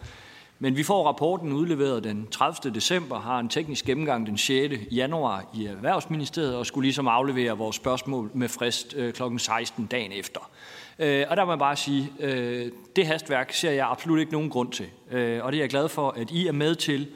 Men 0.59 0.77
vi 0.77 0.83
får 0.83 1.07
rapporten 1.07 1.53
udleveret 1.53 2.05
den 2.05 2.27
30. 2.31 2.75
december, 2.75 3.21
har 3.21 3.39
en 3.39 3.49
teknisk 3.49 3.85
gennemgang 3.85 4.27
den 4.27 4.39
6. 4.39 4.75
januar 4.93 5.51
i 5.55 5.67
Erhvervsministeriet 5.67 6.57
og 6.57 6.67
skulle 6.67 6.85
ligesom 6.85 7.09
aflevere 7.09 7.59
vores 7.59 7.77
spørgsmål 7.77 8.31
med 8.35 8.49
frist 8.49 8.95
øh, 8.97 9.13
kl. 9.13 9.23
16 9.39 9.87
dagen 9.87 10.13
efter. 10.13 10.51
Øh, 10.99 11.27
og 11.29 11.37
der 11.37 11.45
må 11.45 11.53
jeg 11.53 11.59
bare 11.59 11.77
sige, 11.77 12.13
øh, 12.21 12.71
det 12.97 13.07
hastværk 13.07 13.53
ser 13.53 13.71
jeg 13.71 13.91
absolut 13.91 14.21
ikke 14.21 14.33
nogen 14.33 14.51
grund 14.51 14.73
til. 14.73 14.87
Øh, 15.11 15.45
og 15.45 15.53
det 15.53 15.59
er 15.59 15.63
jeg 15.63 15.71
glad 15.71 15.89
for, 15.89 16.11
at 16.11 16.31
I 16.31 16.47
er 16.47 16.53
med 16.53 16.75
til 16.75 17.09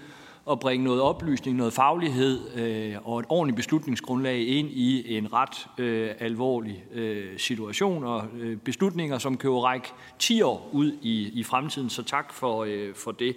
at 0.51 0.61
bringe 0.61 0.85
noget 0.85 1.01
oplysning, 1.01 1.57
noget 1.57 1.73
faglighed 1.73 2.57
øh, 2.57 2.97
og 3.05 3.21
et 3.21 3.27
ordentligt 3.29 3.57
beslutningsgrundlag 3.57 4.47
ind 4.47 4.71
i 4.71 5.17
en 5.17 5.33
ret 5.33 5.69
øh, 5.79 6.11
alvorlig 6.19 6.85
øh, 6.93 7.39
situation 7.39 8.05
og 8.05 8.25
øh, 8.39 8.57
beslutninger, 8.57 9.19
som 9.19 9.37
kan 9.37 9.51
jo 9.51 9.65
række 9.65 9.89
10 10.19 10.43
år 10.43 10.71
ud 10.73 10.93
i, 11.03 11.41
i 11.41 11.43
fremtiden. 11.43 11.91
Så 11.91 12.03
tak 12.03 12.33
for, 12.33 12.65
øh, 12.65 12.95
for 12.95 13.13
det. 13.13 13.37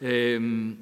Øh, 0.00 0.72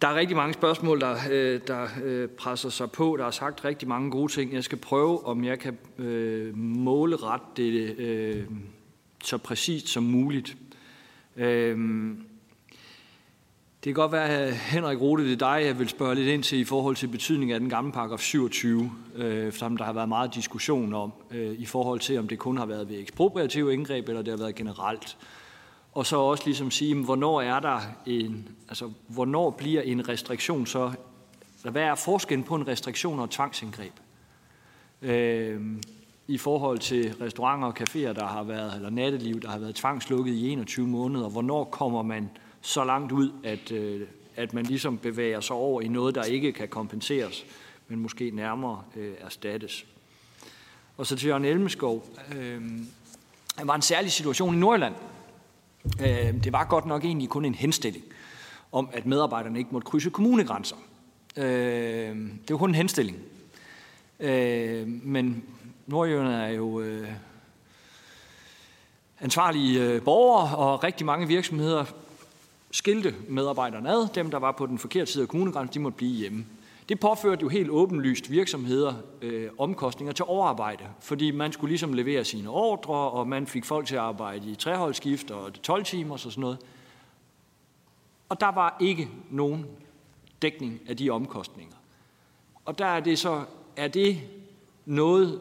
Der 0.00 0.08
er 0.08 0.14
rigtig 0.14 0.36
mange 0.36 0.54
spørgsmål, 0.54 1.00
der, 1.00 1.16
øh, 1.30 1.60
der 1.66 1.86
øh, 2.04 2.28
presser 2.28 2.68
sig 2.68 2.90
på. 2.90 3.16
Der 3.18 3.26
er 3.26 3.30
sagt 3.30 3.64
rigtig 3.64 3.88
mange 3.88 4.10
gode 4.10 4.32
ting. 4.32 4.52
Jeg 4.52 4.64
skal 4.64 4.78
prøve, 4.78 5.26
om 5.26 5.44
jeg 5.44 5.58
kan 5.58 5.78
øh, 5.98 6.56
målrette 6.58 7.46
det 7.56 7.98
øh, 7.98 8.44
så 9.24 9.38
præcist 9.38 9.88
som 9.88 10.02
muligt. 10.02 10.56
Øh, 11.36 11.78
det 13.84 13.94
kan 13.94 13.94
godt 13.94 14.12
være, 14.12 14.28
at 14.28 14.48
øh, 14.48 14.54
Henrik 14.54 15.00
Rode, 15.00 15.24
det 15.24 15.32
er 15.32 15.36
dig, 15.36 15.66
jeg 15.66 15.78
vil 15.78 15.88
spørge 15.88 16.14
lidt 16.14 16.28
ind 16.28 16.42
til 16.42 16.58
i 16.58 16.64
forhold 16.64 16.96
til 16.96 17.08
betydningen 17.08 17.54
af 17.54 17.60
den 17.60 17.70
gamle 17.70 17.92
paragraf 17.92 18.18
27, 18.18 18.92
øh, 19.16 19.52
som 19.52 19.76
der 19.76 19.84
har 19.84 19.92
været 19.92 20.08
meget 20.08 20.34
diskussion 20.34 20.94
om, 20.94 21.12
øh, 21.30 21.54
i 21.58 21.66
forhold 21.66 22.00
til, 22.00 22.18
om 22.18 22.28
det 22.28 22.38
kun 22.38 22.58
har 22.58 22.66
været 22.66 22.88
ved 22.88 23.00
ekspropriative 23.00 23.72
indgreb, 23.72 24.08
eller 24.08 24.22
det 24.22 24.30
har 24.30 24.38
været 24.38 24.54
generelt. 24.54 25.16
Og 25.92 26.06
så 26.06 26.16
også 26.16 26.42
ligesom 26.46 26.70
sige, 26.70 27.04
hvornår 27.04 27.40
er 27.40 27.60
der 27.60 27.80
en, 28.06 28.48
altså 28.68 28.90
hvornår 29.08 29.50
bliver 29.50 29.82
en 29.82 30.08
restriktion 30.08 30.66
så, 30.66 30.92
eller 31.60 31.72
hvad 31.72 31.82
er 31.82 31.94
forskellen 31.94 32.44
på 32.44 32.54
en 32.54 32.68
restriktion 32.68 33.18
og 33.18 33.24
et 33.24 33.30
tvangsindgreb? 33.30 33.92
Øh, 35.02 35.60
I 36.28 36.38
forhold 36.38 36.78
til 36.78 37.14
restauranter 37.20 37.68
og 37.68 37.74
caféer, 37.80 38.12
der 38.12 38.26
har 38.26 38.42
været, 38.42 38.74
eller 38.74 38.90
natteliv, 38.90 39.40
der 39.40 39.48
har 39.48 39.58
været 39.58 39.74
tvangslukket 39.74 40.32
i 40.32 40.50
21 40.50 40.86
måneder, 40.86 41.28
hvornår 41.28 41.64
kommer 41.64 42.02
man 42.02 42.30
så 42.60 42.84
langt 42.84 43.12
ud, 43.12 43.32
at, 43.44 43.72
øh, 43.72 44.08
at 44.36 44.54
man 44.54 44.64
ligesom 44.64 44.98
bevæger 44.98 45.40
sig 45.40 45.56
over 45.56 45.82
i 45.82 45.88
noget, 45.88 46.14
der 46.14 46.22
ikke 46.22 46.52
kan 46.52 46.68
kompenseres, 46.68 47.46
men 47.88 47.98
måske 47.98 48.30
nærmere 48.30 48.82
øh, 48.96 49.14
erstattes. 49.20 49.86
Og 50.96 51.06
så 51.06 51.16
til 51.16 51.28
Jørgen 51.28 51.44
Elmeskov. 51.44 52.06
Øh, 52.36 52.62
det 53.58 53.66
var 53.66 53.74
en 53.74 53.82
særlig 53.82 54.12
situation 54.12 54.54
i 54.54 54.58
Nordjylland. 54.58 54.94
Øh, 56.00 56.44
det 56.44 56.52
var 56.52 56.64
godt 56.64 56.86
nok 56.86 57.04
egentlig 57.04 57.28
kun 57.28 57.44
en 57.44 57.54
henstilling 57.54 58.04
om, 58.72 58.88
at 58.92 59.06
medarbejderne 59.06 59.58
ikke 59.58 59.70
måtte 59.72 59.86
krydse 59.86 60.10
kommunegrænser. 60.10 60.76
Øh, 61.36 61.44
det 62.16 62.50
var 62.50 62.56
kun 62.56 62.70
en 62.70 62.74
henstilling. 62.74 63.18
Øh, 64.20 64.88
men 64.88 65.44
Nordjylland 65.86 66.28
er 66.28 66.48
jo 66.48 66.80
øh, 66.80 67.08
ansvarlige 69.20 69.82
øh, 69.82 70.02
borgere, 70.02 70.56
og 70.56 70.84
rigtig 70.84 71.06
mange 71.06 71.28
virksomheder 71.28 71.84
skilte 72.70 73.14
medarbejderne 73.28 73.90
ad. 73.90 74.08
Dem, 74.14 74.30
der 74.30 74.38
var 74.38 74.52
på 74.52 74.66
den 74.66 74.78
forkerte 74.78 75.12
side 75.12 75.22
af 75.22 75.28
kommunegrænsen, 75.28 75.74
de 75.74 75.80
måtte 75.80 75.96
blive 75.96 76.16
hjemme. 76.16 76.46
Det 76.88 77.00
påførte 77.00 77.42
jo 77.42 77.48
helt 77.48 77.70
åbenlyst 77.70 78.30
virksomheder 78.30 78.94
øh, 79.22 79.50
omkostninger 79.58 80.12
til 80.12 80.24
overarbejde, 80.28 80.84
fordi 81.00 81.30
man 81.30 81.52
skulle 81.52 81.70
ligesom 81.70 81.92
levere 81.92 82.24
sine 82.24 82.50
ordre, 82.50 82.94
og 82.94 83.28
man 83.28 83.46
fik 83.46 83.64
folk 83.64 83.86
til 83.86 83.94
at 83.94 84.00
arbejde 84.00 84.50
i 84.50 84.54
treholdsskift 84.54 85.30
og 85.30 85.62
12 85.62 85.84
timer 85.84 86.12
og 86.12 86.20
sådan 86.20 86.40
noget. 86.40 86.58
Og 88.28 88.40
der 88.40 88.52
var 88.52 88.76
ikke 88.80 89.08
nogen 89.30 89.66
dækning 90.42 90.80
af 90.88 90.96
de 90.96 91.10
omkostninger. 91.10 91.76
Og 92.64 92.78
der 92.78 92.86
er 92.86 93.00
det 93.00 93.18
så, 93.18 93.44
er 93.76 93.88
det 93.88 94.20
noget, 94.86 95.40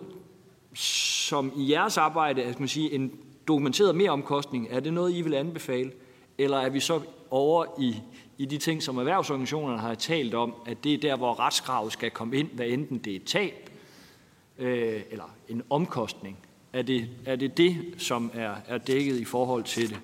som 0.73 1.51
i 1.55 1.71
jeres 1.71 1.97
arbejde, 1.97 2.43
at 2.43 2.59
man 2.59 2.69
sige, 2.69 2.91
en 2.91 3.11
dokumenteret 3.47 3.95
mere 3.95 4.09
omkostning, 4.09 4.67
er 4.69 4.79
det 4.79 4.93
noget, 4.93 5.15
I 5.15 5.21
vil 5.21 5.33
anbefale? 5.33 5.91
Eller 6.39 6.57
er 6.57 6.69
vi 6.69 6.79
så 6.79 7.01
over 7.31 7.65
i, 7.79 7.95
i 8.37 8.45
de 8.45 8.57
ting, 8.57 8.83
som 8.83 8.97
erhvervsorganisationerne 8.97 9.79
har 9.79 9.95
talt 9.95 10.33
om, 10.33 10.53
at 10.65 10.83
det 10.83 10.93
er 10.93 10.97
der, 10.97 11.15
hvor 11.15 11.39
retskravet 11.39 11.93
skal 11.93 12.11
komme 12.11 12.37
ind, 12.37 12.49
hvad 12.53 12.65
enten 12.65 12.97
det 12.97 13.11
er 13.11 13.15
et 13.15 13.23
tab 13.23 13.69
øh, 14.57 15.01
eller 15.11 15.35
en 15.49 15.63
omkostning. 15.69 16.37
Er 16.73 16.81
det, 16.81 17.09
er 17.25 17.35
det 17.35 17.57
det, 17.57 17.93
som 17.97 18.31
er, 18.33 18.55
er 18.67 18.77
dækket 18.77 19.19
i 19.19 19.25
forhold 19.25 19.63
til 19.63 19.89
det? 19.89 19.99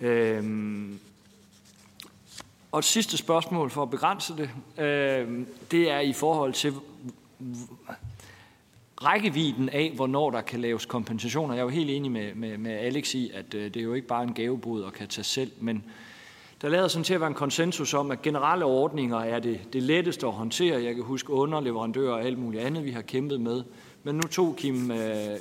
Øhm, 0.00 0.98
og 2.72 2.78
et 2.78 2.84
sidste 2.84 3.16
spørgsmål 3.16 3.70
for 3.70 3.82
at 3.82 3.90
begrænse 3.90 4.36
det, 4.36 4.50
øh, 4.84 5.46
det 5.70 5.90
er 5.90 6.00
i 6.00 6.12
forhold 6.12 6.52
til 6.52 6.74
rækkevidden 9.04 9.68
af, 9.68 9.92
hvornår 9.94 10.30
der 10.30 10.40
kan 10.40 10.60
laves 10.60 10.86
kompensationer. 10.86 11.54
Jeg 11.54 11.60
er 11.60 11.64
jo 11.64 11.68
helt 11.68 11.90
enig 11.90 12.10
med, 12.10 12.34
med, 12.34 12.58
med 12.58 12.72
Alex 12.72 13.14
i, 13.14 13.30
at 13.34 13.54
øh, 13.54 13.64
det 13.64 13.76
er 13.76 13.84
jo 13.84 13.94
ikke 13.94 14.06
bare 14.06 14.22
en 14.22 14.34
gavebod 14.34 14.82
og 14.82 14.92
kan 14.92 15.08
tage 15.08 15.24
selv, 15.24 15.52
men 15.60 15.84
der 16.62 16.68
lader 16.68 16.88
sådan 16.88 17.04
til 17.04 17.14
at 17.14 17.20
være 17.20 17.28
en 17.28 17.34
konsensus 17.34 17.94
om, 17.94 18.10
at 18.10 18.22
generelle 18.22 18.64
ordninger 18.64 19.18
er 19.18 19.38
det, 19.38 19.60
det 19.72 19.82
letteste 19.82 20.26
at 20.26 20.32
håndtere. 20.32 20.82
Jeg 20.82 20.94
kan 20.94 21.04
huske 21.04 21.32
underleverandører 21.32 22.12
og 22.12 22.24
alt 22.24 22.38
muligt 22.38 22.62
andet, 22.62 22.84
vi 22.84 22.90
har 22.90 23.02
kæmpet 23.02 23.40
med. 23.40 23.62
Men 24.02 24.14
nu 24.14 24.22
tog 24.22 24.56
Kim 24.56 24.90
øh, 24.90 25.30
øh 25.30 25.36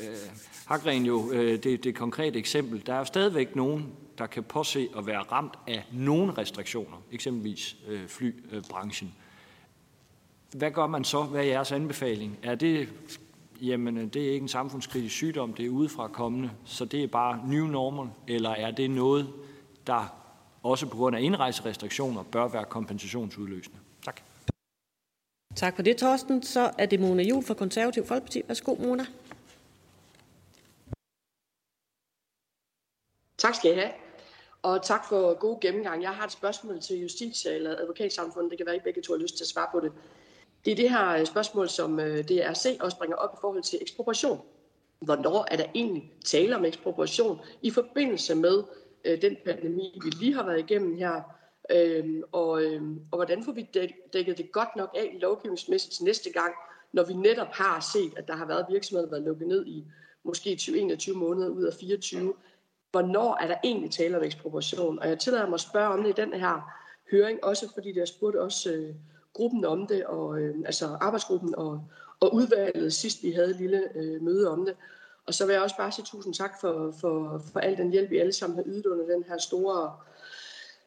Hagren 0.65 1.05
jo 1.05 1.31
øh, 1.31 1.63
det, 1.63 1.83
det 1.83 1.95
konkrete 1.95 2.39
eksempel. 2.39 2.83
Der 2.85 2.93
er 2.93 2.97
jo 2.97 3.05
stadigvæk 3.05 3.55
nogen, 3.55 3.85
der 4.17 4.25
kan 4.25 4.43
påse 4.43 4.87
at 4.97 5.07
være 5.07 5.19
ramt 5.19 5.53
af 5.67 5.85
nogle 5.91 6.33
restriktioner, 6.37 6.97
eksempelvis 7.11 7.75
øh, 7.87 8.07
flybranchen. 8.07 9.13
Hvad 10.55 10.71
gør 10.71 10.87
man 10.87 11.03
så? 11.03 11.23
Hvad 11.23 11.41
er 11.41 11.45
jeres 11.45 11.71
anbefaling? 11.71 12.37
Er 12.43 12.55
det 12.55 12.89
jamen 13.61 14.09
det 14.09 14.27
er 14.27 14.31
ikke 14.31 14.43
en 14.43 14.47
samfundskritisk 14.47 15.15
sygdom, 15.15 15.53
det 15.53 15.65
er 15.65 15.69
udefra 15.69 16.07
kommende, 16.07 16.51
så 16.65 16.85
det 16.85 17.03
er 17.03 17.07
bare 17.07 17.47
new 17.47 17.65
normal, 17.65 18.09
eller 18.27 18.49
er 18.49 18.71
det 18.71 18.91
noget, 18.91 19.33
der 19.87 20.15
også 20.63 20.85
på 20.85 20.97
grund 20.97 21.15
af 21.15 21.21
indrejserestriktioner 21.21 22.23
bør 22.23 22.47
være 22.47 22.65
kompensationsudløsende? 22.65 23.77
Tak. 24.05 24.21
Tak 25.55 25.75
for 25.75 25.83
det, 25.83 25.97
Torsten. 25.97 26.43
Så 26.43 26.71
er 26.77 26.85
det 26.85 26.99
Mona 26.99 27.23
Jul 27.23 27.43
fra 27.43 27.53
Konservativ 27.53 28.05
Folkeparti. 28.05 28.41
Værsgo, 28.47 28.75
Mona. 28.75 29.05
Tak 33.37 33.55
skal 33.55 33.71
I 33.71 33.75
have. 33.75 33.91
Og 34.61 34.83
tak 34.83 35.05
for 35.09 35.39
god 35.39 35.59
gennemgang. 35.61 36.03
Jeg 36.03 36.11
har 36.11 36.25
et 36.25 36.31
spørgsmål 36.31 36.81
til 36.81 36.97
Justitia 36.97 37.55
eller 37.55 37.77
Advokatsamfundet. 37.77 38.51
Det 38.51 38.57
kan 38.57 38.65
være, 38.65 38.75
at 38.75 38.81
I 38.81 38.83
begge 38.83 39.01
to 39.01 39.13
har 39.13 39.17
lyst 39.17 39.37
til 39.37 39.43
at 39.43 39.47
svare 39.47 39.67
på 39.71 39.79
det. 39.79 39.91
Det 40.65 40.71
er 40.71 40.75
det 40.75 40.89
her 40.89 41.09
øh, 41.09 41.25
spørgsmål, 41.25 41.69
som 41.69 41.99
øh, 41.99 42.23
DRC 42.23 42.77
også 42.79 42.97
bringer 42.97 43.17
op 43.17 43.29
i 43.33 43.37
forhold 43.41 43.63
til 43.63 43.79
ekspropriation. 43.81 44.39
Hvornår 44.99 45.47
er 45.51 45.57
der 45.57 45.65
egentlig 45.75 46.13
tale 46.25 46.55
om 46.55 46.65
ekspropriation 46.65 47.39
i 47.61 47.71
forbindelse 47.71 48.35
med 48.35 48.63
øh, 49.05 49.21
den 49.21 49.37
pandemi, 49.45 49.99
vi 50.03 50.09
lige 50.09 50.33
har 50.33 50.45
været 50.45 50.59
igennem 50.59 50.97
her? 50.97 51.21
Øhm, 51.71 52.23
og, 52.31 52.63
øhm, 52.63 53.01
og 53.11 53.17
hvordan 53.17 53.43
får 53.43 53.51
vi 53.51 53.69
dækket 54.13 54.37
det 54.37 54.51
godt 54.51 54.75
nok 54.75 54.95
af 54.97 55.17
lovgivningsmæssigt 55.21 55.93
til 55.93 56.03
næste 56.03 56.31
gang, 56.31 56.53
når 56.91 57.03
vi 57.03 57.13
netop 57.13 57.47
har 57.47 57.89
set, 57.93 58.17
at 58.17 58.27
der 58.27 58.35
har 58.35 58.45
været 58.45 58.65
virksomheder, 58.69 59.09
der 59.09 59.15
har 59.15 59.21
været 59.21 59.27
lukket 59.27 59.47
ned 59.47 59.65
i 59.65 59.85
måske 60.23 60.57
20-21 60.61 61.13
måneder 61.13 61.49
ud 61.49 61.63
af 61.63 61.73
24. 61.79 62.33
Hvornår 62.91 63.37
er 63.41 63.47
der 63.47 63.55
egentlig 63.63 63.91
tale 63.91 64.17
om 64.17 64.23
ekspropriation? 64.23 64.99
Og 64.99 65.09
jeg 65.09 65.19
tillader 65.19 65.45
mig 65.45 65.53
at 65.53 65.59
spørge 65.59 65.87
om 65.87 66.03
det 66.03 66.09
i 66.09 66.21
den 66.21 66.33
her 66.33 66.71
høring, 67.11 67.43
også 67.43 67.73
fordi 67.73 67.91
der 67.91 68.05
spurgte 68.05 68.41
også 68.41 68.71
øh, 68.71 68.95
gruppen 69.33 69.65
om 69.65 69.87
det, 69.87 70.05
og, 70.05 70.39
øh, 70.39 70.55
altså 70.65 70.97
arbejdsgruppen 71.01 71.55
og, 71.55 71.83
og 72.19 72.33
udvalget 72.33 72.93
sidst 72.93 73.23
vi 73.23 73.31
havde 73.31 73.49
et 73.49 73.55
lille 73.55 73.89
øh, 73.95 74.21
møde 74.21 74.49
om 74.51 74.65
det. 74.65 74.75
Og 75.27 75.33
så 75.33 75.45
vil 75.45 75.53
jeg 75.53 75.61
også 75.61 75.77
bare 75.77 75.91
sige 75.91 76.05
tusind 76.05 76.33
tak 76.33 76.51
for, 76.61 76.93
for, 77.01 77.41
for 77.53 77.59
al 77.59 77.77
den 77.77 77.91
hjælp, 77.91 78.09
vi 78.09 78.17
alle 78.17 78.33
sammen 78.33 78.57
har 78.57 78.63
ydet 78.65 78.85
under 78.85 79.05
den 79.05 79.23
her 79.23 79.37
store, 79.37 79.93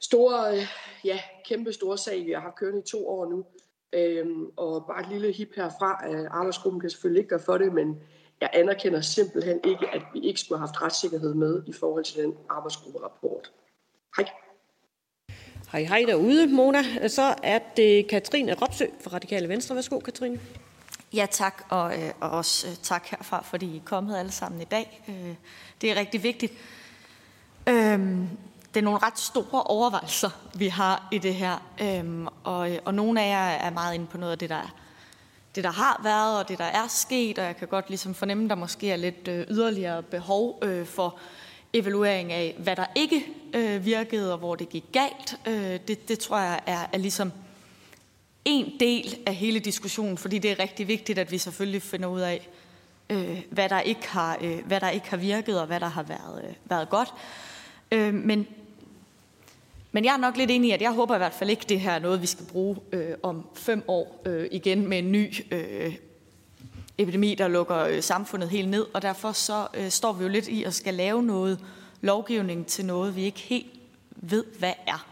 store 0.01 0.57
øh, 0.57 0.67
ja, 1.05 1.21
kæmpe 1.45 1.73
store 1.73 1.99
sag, 1.99 2.27
vi 2.27 2.33
har 2.33 2.55
kørt 2.57 2.75
i 2.75 2.91
to 2.91 3.09
år 3.09 3.31
nu. 3.31 3.45
Øhm, 3.93 4.51
og 4.57 4.87
bare 4.87 5.01
et 5.01 5.09
lille 5.09 5.33
hip 5.33 5.55
herfra. 5.57 6.11
Øh, 6.11 6.27
arbejdsgruppen 6.31 6.81
kan 6.81 6.91
selvfølgelig 6.91 7.21
ikke 7.21 7.29
gøre 7.29 7.41
for 7.47 7.59
det, 7.59 7.73
men 7.73 8.03
jeg 8.41 8.51
anerkender 8.53 9.01
simpelthen 9.01 9.61
ikke, 9.65 9.89
at 9.93 10.03
vi 10.13 10.21
ikke 10.21 10.41
skulle 10.41 10.59
have 10.59 10.67
haft 10.67 10.83
retssikkerhed 10.83 11.35
med 11.35 11.63
i 11.67 11.73
forhold 11.73 12.05
til 12.05 12.23
den 12.23 12.37
arbejdsgrupperapport. 12.49 13.53
Hej. 14.17 14.29
Hej 15.73 15.85
hej 15.85 16.05
derude, 16.07 16.47
Mona. 16.47 17.09
Så 17.09 17.35
er 17.43 17.59
det 17.77 18.09
Katrine 18.09 18.55
Ropsø 18.55 18.85
fra 19.01 19.11
Radikale 19.11 19.49
Venstre. 19.49 19.75
Værsgo, 19.75 19.99
Katrine. 19.99 20.41
Ja, 21.15 21.27
tak, 21.31 21.65
og, 21.69 21.99
øh, 21.99 22.11
og 22.21 22.31
også 22.31 22.69
øh, 22.69 22.75
tak 22.83 23.07
herfra, 23.07 23.43
fordi 23.43 23.67
I 23.67 23.77
er 23.77 23.81
kommet 23.85 24.19
alle 24.19 24.33
sammen 24.33 24.61
i 24.61 24.65
dag. 24.65 25.03
Øh, 25.09 25.35
det 25.81 25.91
er 25.91 25.97
rigtig 25.97 26.23
vigtigt. 26.23 26.53
Øhm, 27.69 28.29
det 28.75 28.81
er 28.81 28.85
nogle 28.85 28.99
ret 28.99 29.19
store 29.19 29.63
overvejelser, 29.63 30.31
vi 30.55 30.69
har 30.69 31.09
i 31.13 31.19
det 31.19 31.35
her, 31.35 31.71
øhm, 31.83 32.27
og, 32.45 32.71
og 32.85 32.95
nogle 32.95 33.23
af 33.23 33.29
jer 33.29 33.67
er 33.67 33.71
meget 33.71 33.95
inde 33.95 34.07
på 34.07 34.19
noget 34.19 34.33
af 34.33 34.39
det, 34.39 34.51
der 34.51 34.57
er 34.57 34.75
det, 35.55 35.65
der 35.65 35.73
har 35.73 36.01
været, 36.03 36.39
og 36.39 36.49
det, 36.49 36.59
der 36.59 36.65
er 36.65 36.89
sket, 36.89 37.39
og 37.39 37.45
jeg 37.45 37.57
kan 37.57 37.69
godt 37.69 37.89
ligesom 37.89 38.15
fornemme, 38.15 38.45
at 38.45 38.51
der 38.51 38.57
måske 38.57 38.91
er 38.91 38.97
lidt 38.97 39.29
yderligere 39.29 40.03
behov 40.03 40.59
øh, 40.63 40.87
for 40.87 41.19
evaluering 41.73 42.33
af, 42.33 42.55
hvad 42.59 42.77
der 42.77 42.85
ikke 42.95 43.27
øh, 43.55 43.85
virkede, 43.85 44.33
og 44.33 44.39
hvor 44.39 44.55
det 44.55 44.69
gik 44.69 44.85
galt. 44.93 45.37
Øh, 45.47 45.81
det, 45.89 46.09
det 46.09 46.19
tror 46.19 46.39
jeg 46.39 46.61
er, 46.67 46.87
er 46.93 46.99
ligesom 46.99 47.33
en 48.45 48.73
del 48.81 49.17
af 49.27 49.35
hele 49.35 49.59
diskussionen, 49.59 50.19
fordi 50.19 50.39
det 50.39 50.51
er 50.51 50.59
rigtig 50.59 50.89
vigtigt, 50.89 51.19
at 51.19 51.31
vi 51.31 51.39
selvfølgelig 51.39 51.83
finder 51.83 52.09
ud 52.09 52.21
af, 52.21 52.49
øh, 53.11 53.43
hvad, 53.51 53.69
der 53.69 53.81
ikke 53.81 54.09
har, 54.09 54.39
øh, 54.41 54.67
hvad 54.67 54.81
der 54.81 54.89
ikke 54.89 55.11
har 55.11 55.17
virket, 55.17 55.61
og 55.61 55.67
hvad 55.67 55.81
der 55.81 55.89
har 55.89 56.03
været, 56.03 56.45
øh, 56.45 56.55
været 56.65 56.91
godt. 56.91 57.15
Øh, 57.93 58.15
men, 58.15 58.47
men 59.93 60.05
jeg 60.05 60.13
er 60.13 60.19
nok 60.19 60.37
lidt 60.37 60.51
enig 60.51 60.69
i, 60.71 60.73
at 60.73 60.83
jeg 60.83 60.93
håber 60.93 61.15
i 61.15 61.19
hvert 61.19 61.35
fald 61.35 61.51
ikke, 61.51 61.65
det 61.69 61.81
her 61.81 61.93
er 61.93 61.99
noget, 61.99 62.23
vi 62.23 62.27
skal 62.27 62.47
bruge 62.47 62.77
øh, 62.93 63.15
om 63.23 63.47
fem 63.55 63.85
år 63.89 64.23
øh, 64.27 64.49
igen 64.51 64.89
med 64.89 64.99
en 64.99 65.13
ny 65.13 65.35
øh, 65.51 65.95
epidemi, 66.99 67.35
der 67.35 67.49
lukker 67.49 67.79
øh, 67.79 68.03
samfundet 68.03 68.49
helt 68.49 68.69
ned, 68.69 68.87
og 68.95 69.03
derfor 69.03 69.33
så 69.33 69.67
øh, 69.75 69.91
står 69.91 70.13
vi 70.13 70.23
jo 70.23 70.29
lidt 70.29 70.49
i 70.49 70.65
at 70.65 70.75
skal 70.75 70.95
lave 70.95 71.23
noget 71.23 71.61
lovgivning 72.01 72.67
til 72.67 72.85
noget, 72.85 73.17
vi 73.17 73.23
ikke 73.23 73.41
helt 73.41 73.73
ved, 74.17 74.45
hvad 74.59 74.73
er. 74.87 75.07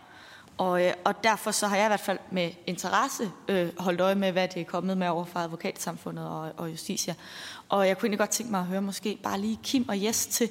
Og, 0.58 0.86
øh, 0.86 0.92
og 1.04 1.24
derfor 1.24 1.50
så 1.50 1.66
har 1.66 1.76
jeg 1.76 1.86
i 1.86 1.88
hvert 1.88 2.00
fald 2.00 2.18
med 2.30 2.50
interesse 2.66 3.30
øh, 3.48 3.68
holdt 3.78 4.00
øje 4.00 4.14
med, 4.14 4.32
hvad 4.32 4.48
det 4.48 4.60
er 4.60 4.64
kommet 4.64 4.98
med 4.98 5.08
over 5.08 5.24
fra 5.24 5.42
advokatsamfundet 5.42 6.28
og, 6.28 6.52
og 6.56 6.70
Justitia. 6.70 7.14
Og 7.68 7.88
jeg 7.88 7.98
kunne 7.98 8.06
egentlig 8.06 8.18
godt 8.18 8.30
tænke 8.30 8.50
mig 8.50 8.60
at 8.60 8.66
høre 8.66 8.82
måske 8.82 9.18
bare 9.22 9.40
lige 9.40 9.58
Kim 9.62 9.88
og 9.88 10.02
Jes 10.02 10.26
til 10.26 10.48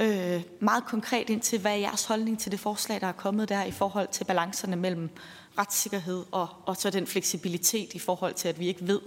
øh, 0.00 0.42
meget 0.60 0.84
konkret 0.84 1.30
ind 1.30 1.40
til, 1.40 1.60
hvad 1.60 1.72
er 1.72 1.76
jeres 1.76 2.04
holdning 2.04 2.38
til 2.38 2.52
det 2.52 2.60
forslag, 2.60 3.00
der 3.00 3.06
er 3.06 3.12
kommet 3.12 3.48
der 3.48 3.64
i 3.64 3.70
forhold 3.70 4.08
til 4.08 4.24
balancerne 4.24 4.76
mellem 4.76 5.10
retssikkerhed 5.58 6.24
og, 6.32 6.48
og 6.66 6.76
så 6.76 6.90
den 6.90 7.06
fleksibilitet 7.06 7.94
i 7.94 7.98
forhold 7.98 8.34
til, 8.34 8.48
at 8.48 8.58
vi 8.58 8.68
ikke 8.68 8.86
ved, 8.86 9.00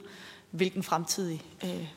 hvilken 0.54 0.84
fremtidig 0.84 1.42
øh, 1.64 1.88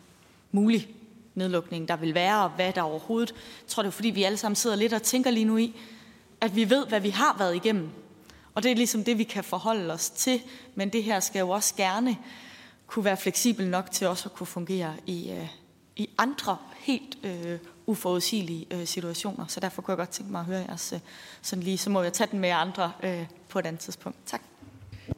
mulig 0.52 0.88
nedlukning 1.34 1.88
der 1.88 1.96
vil 1.96 2.14
være, 2.14 2.42
og 2.42 2.50
hvad 2.50 2.72
der 2.72 2.82
overhovedet. 2.82 3.30
Jeg 3.32 3.68
tror, 3.68 3.82
det 3.82 3.88
er 3.88 3.92
fordi, 3.92 4.10
vi 4.10 4.22
alle 4.22 4.38
sammen 4.38 4.56
sidder 4.56 4.76
lidt 4.76 4.92
og 4.92 5.02
tænker 5.02 5.30
lige 5.30 5.44
nu 5.44 5.56
i, 5.56 5.76
at 6.40 6.56
vi 6.56 6.70
ved, 6.70 6.86
hvad 6.86 7.00
vi 7.00 7.10
har 7.10 7.36
været 7.38 7.56
igennem. 7.56 7.88
Og 8.54 8.62
det 8.62 8.70
er 8.70 8.74
ligesom 8.76 9.04
det, 9.04 9.18
vi 9.18 9.24
kan 9.24 9.44
forholde 9.44 9.92
os 9.92 10.10
til. 10.10 10.42
Men 10.74 10.88
det 10.88 11.02
her 11.02 11.20
skal 11.20 11.40
jo 11.40 11.50
også 11.50 11.74
gerne 11.74 12.16
kunne 12.86 13.04
være 13.04 13.16
fleksibel 13.16 13.68
nok 13.68 13.90
til 13.90 14.06
også 14.06 14.28
at 14.28 14.34
kunne 14.34 14.46
fungere 14.46 14.94
i, 15.06 15.30
øh, 15.30 15.48
i 15.96 16.10
andre 16.18 16.56
helt 16.76 17.18
øh, 17.22 17.58
uforudsigelige 17.86 18.66
øh, 18.70 18.86
situationer. 18.86 19.46
Så 19.46 19.60
derfor 19.60 19.82
kunne 19.82 19.92
jeg 19.92 19.98
godt 19.98 20.10
tænke 20.10 20.32
mig 20.32 20.40
at 20.40 20.46
høre 20.46 20.64
jeres 20.68 20.92
øh, 20.92 21.00
sådan 21.42 21.62
lige, 21.62 21.78
så 21.78 21.90
må 21.90 22.02
jeg 22.02 22.12
tage 22.12 22.28
den 22.30 22.38
med 22.38 22.48
andre 22.48 22.92
øh, 23.02 23.26
på 23.48 23.58
et 23.58 23.66
andet 23.66 23.80
tidspunkt. 23.80 24.18
Tak. 24.26 24.40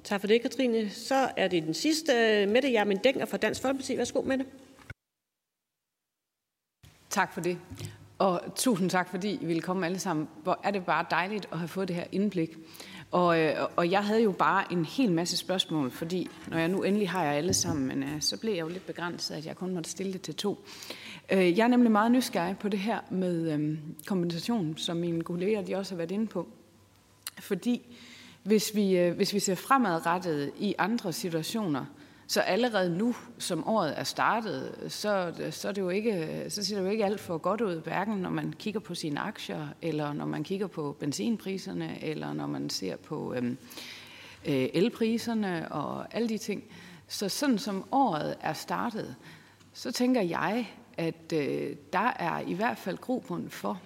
Tak 0.04 0.20
for 0.20 0.28
det, 0.28 0.42
Katrine. 0.42 0.90
Så 0.90 1.30
er 1.36 1.48
det 1.48 1.62
den 1.62 1.74
sidste, 1.74 2.46
Mette 2.46 2.72
Jermin 2.72 2.98
Dænger 2.98 3.26
fra 3.26 3.36
Dansk 3.36 3.62
Folkeparti. 3.62 3.98
Værsgo, 3.98 4.22
Mette. 4.22 4.46
Tak 7.10 7.34
for 7.34 7.40
det. 7.40 7.58
Og 8.18 8.42
tusind 8.56 8.90
tak, 8.90 9.10
fordi 9.10 9.38
I 9.42 9.44
ville 9.46 9.62
komme 9.62 9.86
alle 9.86 9.98
sammen. 9.98 10.28
Hvor 10.42 10.60
er 10.64 10.70
det 10.70 10.84
bare 10.84 11.06
dejligt 11.10 11.48
at 11.52 11.58
have 11.58 11.68
fået 11.68 11.88
det 11.88 11.96
her 11.96 12.04
indblik. 12.12 12.56
Og, 13.10 13.40
øh, 13.40 13.54
og 13.76 13.90
jeg 13.90 14.04
havde 14.04 14.22
jo 14.22 14.32
bare 14.32 14.72
en 14.72 14.84
hel 14.84 15.12
masse 15.12 15.36
spørgsmål, 15.36 15.90
fordi 15.90 16.28
når 16.48 16.58
jeg 16.58 16.68
nu 16.68 16.82
endelig 16.82 17.10
har 17.10 17.24
jer 17.24 17.32
alle 17.32 17.54
sammen, 17.54 17.86
men, 17.86 18.02
uh, 18.02 18.20
så 18.20 18.36
blev 18.36 18.52
jeg 18.52 18.60
jo 18.60 18.68
lidt 18.68 18.86
begrænset, 18.86 19.34
at 19.34 19.46
jeg 19.46 19.56
kun 19.56 19.74
måtte 19.74 19.90
stille 19.90 20.12
det 20.12 20.22
til 20.22 20.34
to. 20.34 20.64
Uh, 21.32 21.58
jeg 21.58 21.64
er 21.64 21.68
nemlig 21.68 21.92
meget 21.92 22.12
nysgerrig 22.12 22.58
på 22.58 22.68
det 22.68 22.78
her 22.78 23.00
med 23.10 23.54
um, 23.54 23.78
kompensation, 24.06 24.76
som 24.76 24.96
mine 24.96 25.22
kolleger 25.22 25.62
de 25.62 25.76
også 25.76 25.94
har 25.94 25.96
været 25.96 26.10
inde 26.10 26.26
på. 26.26 26.48
Fordi 27.38 27.96
hvis 28.48 28.74
vi, 28.74 28.96
øh, 28.96 29.16
hvis 29.16 29.34
vi 29.34 29.38
ser 29.38 29.54
fremadrettet 29.54 30.52
i 30.58 30.74
andre 30.78 31.12
situationer, 31.12 31.84
så 32.26 32.40
allerede 32.40 32.98
nu, 32.98 33.14
som 33.38 33.68
året 33.68 33.98
er 33.98 34.04
startet, 34.04 34.86
så, 34.88 35.32
så, 35.50 35.68
er 35.68 35.72
det 35.72 35.80
jo 35.80 35.88
ikke, 35.88 36.44
så 36.48 36.64
ser 36.64 36.76
det 36.76 36.84
jo 36.84 36.90
ikke 36.90 37.04
alt 37.04 37.20
for 37.20 37.38
godt 37.38 37.60
ud, 37.60 37.82
hverken 37.82 38.16
når 38.16 38.30
man 38.30 38.54
kigger 38.58 38.80
på 38.80 38.94
sine 38.94 39.20
aktier, 39.20 39.68
eller 39.82 40.12
når 40.12 40.26
man 40.26 40.44
kigger 40.44 40.66
på 40.66 40.96
benzinpriserne, 41.00 42.04
eller 42.04 42.32
når 42.32 42.46
man 42.46 42.70
ser 42.70 42.96
på 42.96 43.34
øhm, 43.34 43.58
øh, 44.46 44.68
elpriserne 44.74 45.72
og 45.72 46.14
alle 46.14 46.28
de 46.28 46.38
ting. 46.38 46.64
Så 47.08 47.28
sådan 47.28 47.58
som 47.58 47.84
året 47.92 48.36
er 48.40 48.52
startet, 48.52 49.16
så 49.72 49.92
tænker 49.92 50.20
jeg, 50.20 50.70
at 50.96 51.32
øh, 51.34 51.76
der 51.92 52.12
er 52.18 52.40
i 52.40 52.54
hvert 52.54 52.78
fald 52.78 52.98
grobund 52.98 53.50
for, 53.50 53.80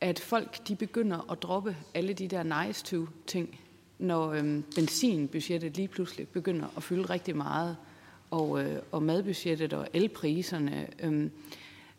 at 0.00 0.18
folk 0.18 0.68
de 0.68 0.76
begynder 0.76 1.32
at 1.32 1.42
droppe 1.42 1.76
alle 1.94 2.12
de 2.12 2.28
der 2.28 2.64
nice 2.66 2.84
to 2.84 3.06
ting, 3.26 3.60
når 3.98 4.32
øhm, 4.32 4.64
benzinbudgettet 4.74 5.76
lige 5.76 5.88
pludselig 5.88 6.28
begynder 6.28 6.66
at 6.76 6.82
fylde 6.82 7.02
rigtig 7.02 7.36
meget, 7.36 7.76
og, 8.30 8.64
øh, 8.64 8.78
og 8.92 9.02
madbudgettet 9.02 9.72
og 9.72 9.88
elpriserne. 9.92 10.86
Øhm, 11.02 11.30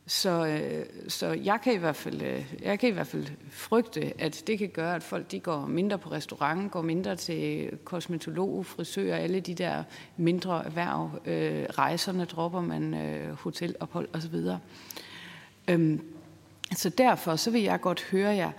så, 0.07 0.47
øh, 0.47 0.85
så 1.07 1.27
jeg 1.27 1.59
kan 1.63 1.73
i 1.73 1.77
hvert 1.77 1.95
fald 1.95 2.21
øh, 2.21 2.53
jeg 2.61 2.79
kan 2.79 2.89
i 2.89 2.91
hvert 2.91 3.07
fald 3.07 3.27
frygte, 3.49 4.21
at 4.21 4.43
det 4.47 4.59
kan 4.59 4.69
gøre, 4.69 4.95
at 4.95 5.03
folk 5.03 5.31
de 5.31 5.39
går 5.39 5.65
mindre 5.65 5.97
på 5.97 6.11
restaurant, 6.11 6.71
går 6.71 6.81
mindre 6.81 7.15
til 7.15 7.71
kosmetolog, 7.83 8.65
frisør, 8.65 9.15
alle 9.15 9.39
de 9.39 9.53
der 9.53 9.83
mindre 10.17 10.65
erhverv. 10.65 11.11
Øh, 11.25 11.65
rejserne 11.69 12.25
dropper 12.25 12.61
man, 12.61 12.93
øh, 12.93 13.33
hotelophold 13.33 14.07
osv. 14.13 14.35
Øhm, 15.67 16.01
så 16.75 16.89
derfor 16.89 17.35
så 17.35 17.51
vil 17.51 17.61
jeg 17.61 17.81
godt 17.81 18.03
høre 18.03 18.35
jer, 18.35 18.51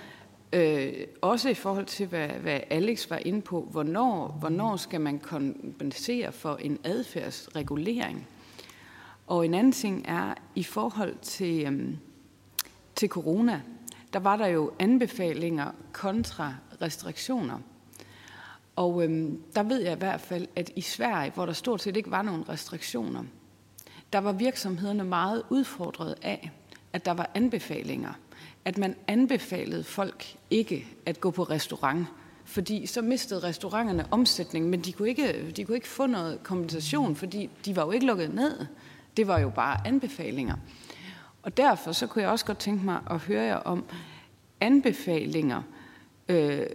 Øh, 0.53 1.07
også 1.23 1.49
i 1.49 1.55
forhold 1.55 1.87
til, 1.87 2.07
hvad, 2.07 2.29
hvad 2.29 2.61
Alex 2.70 3.11
var 3.11 3.16
inde 3.16 3.43
på, 3.43 3.69
hvornår, 3.70 4.37
hvornår 4.41 4.77
skal 4.77 5.01
man 5.01 5.19
kompensere 5.19 6.33
for 6.33 6.57
en 6.57 6.79
adfærdsregulering? 6.85 8.29
Og 9.27 9.45
en 9.45 9.55
anden 9.55 9.73
ting 9.73 10.05
er, 10.09 10.35
i 10.55 10.62
forhold 10.62 11.16
til, 11.23 11.66
øhm, 11.66 11.99
til 12.97 13.09
corona, 13.09 13.62
der 14.12 14.19
var 14.19 14.37
der 14.37 14.47
jo 14.47 14.70
anbefalinger 14.79 15.70
kontra 15.93 16.55
restriktioner. 16.83 17.59
Og 18.77 19.05
øhm, 19.05 19.43
der 19.55 19.62
ved 19.62 19.81
jeg 19.81 19.93
i 19.93 19.99
hvert 19.99 20.20
fald, 20.20 20.47
at 20.57 20.70
i 20.77 20.81
Sverige, 20.81 21.33
hvor 21.35 21.47
der 21.47 21.53
stort 21.53 21.83
set 21.83 21.97
ikke 21.97 22.11
var 22.11 22.23
nogen 22.23 22.49
restriktioner, 22.49 23.25
der 24.12 24.19
var 24.19 24.33
virksomhederne 24.33 25.05
meget 25.05 25.43
udfordret 25.51 26.15
af, 26.23 26.51
at 26.93 27.05
der 27.05 27.12
var 27.12 27.31
anbefalinger– 27.35 28.12
at 28.64 28.78
man 28.78 28.94
anbefalede 29.06 29.85
folk 29.85 30.36
ikke 30.51 30.86
at 31.06 31.20
gå 31.20 31.30
på 31.30 31.43
restaurant, 31.43 32.06
fordi 32.44 32.86
så 32.86 33.02
mistede 33.02 33.40
restauranterne 33.40 34.06
omsætning, 34.10 34.68
men 34.68 34.80
de 34.80 34.93
kunne 34.93 35.09
ikke, 35.09 35.52
de 35.56 35.64
kunne 35.64 35.76
ikke 35.76 35.89
få 35.89 36.06
noget 36.06 36.43
kompensation, 36.43 37.16
fordi 37.16 37.51
de 37.64 37.76
var 37.76 37.85
jo 37.85 37.90
ikke 37.90 38.06
lukket 38.06 38.35
ned. 38.35 38.66
Det 39.16 39.26
var 39.26 39.39
jo 39.39 39.51
bare 39.51 39.86
anbefalinger. 39.86 40.56
Og 41.43 41.56
derfor 41.56 41.93
så 41.93 42.06
kunne 42.06 42.22
jeg 42.22 42.30
også 42.30 42.44
godt 42.44 42.59
tænke 42.59 42.85
mig 42.85 43.01
at 43.10 43.18
høre 43.18 43.43
jer 43.43 43.56
om 43.56 43.85
anbefalinger. 44.60 45.62
Øh, 46.28 46.66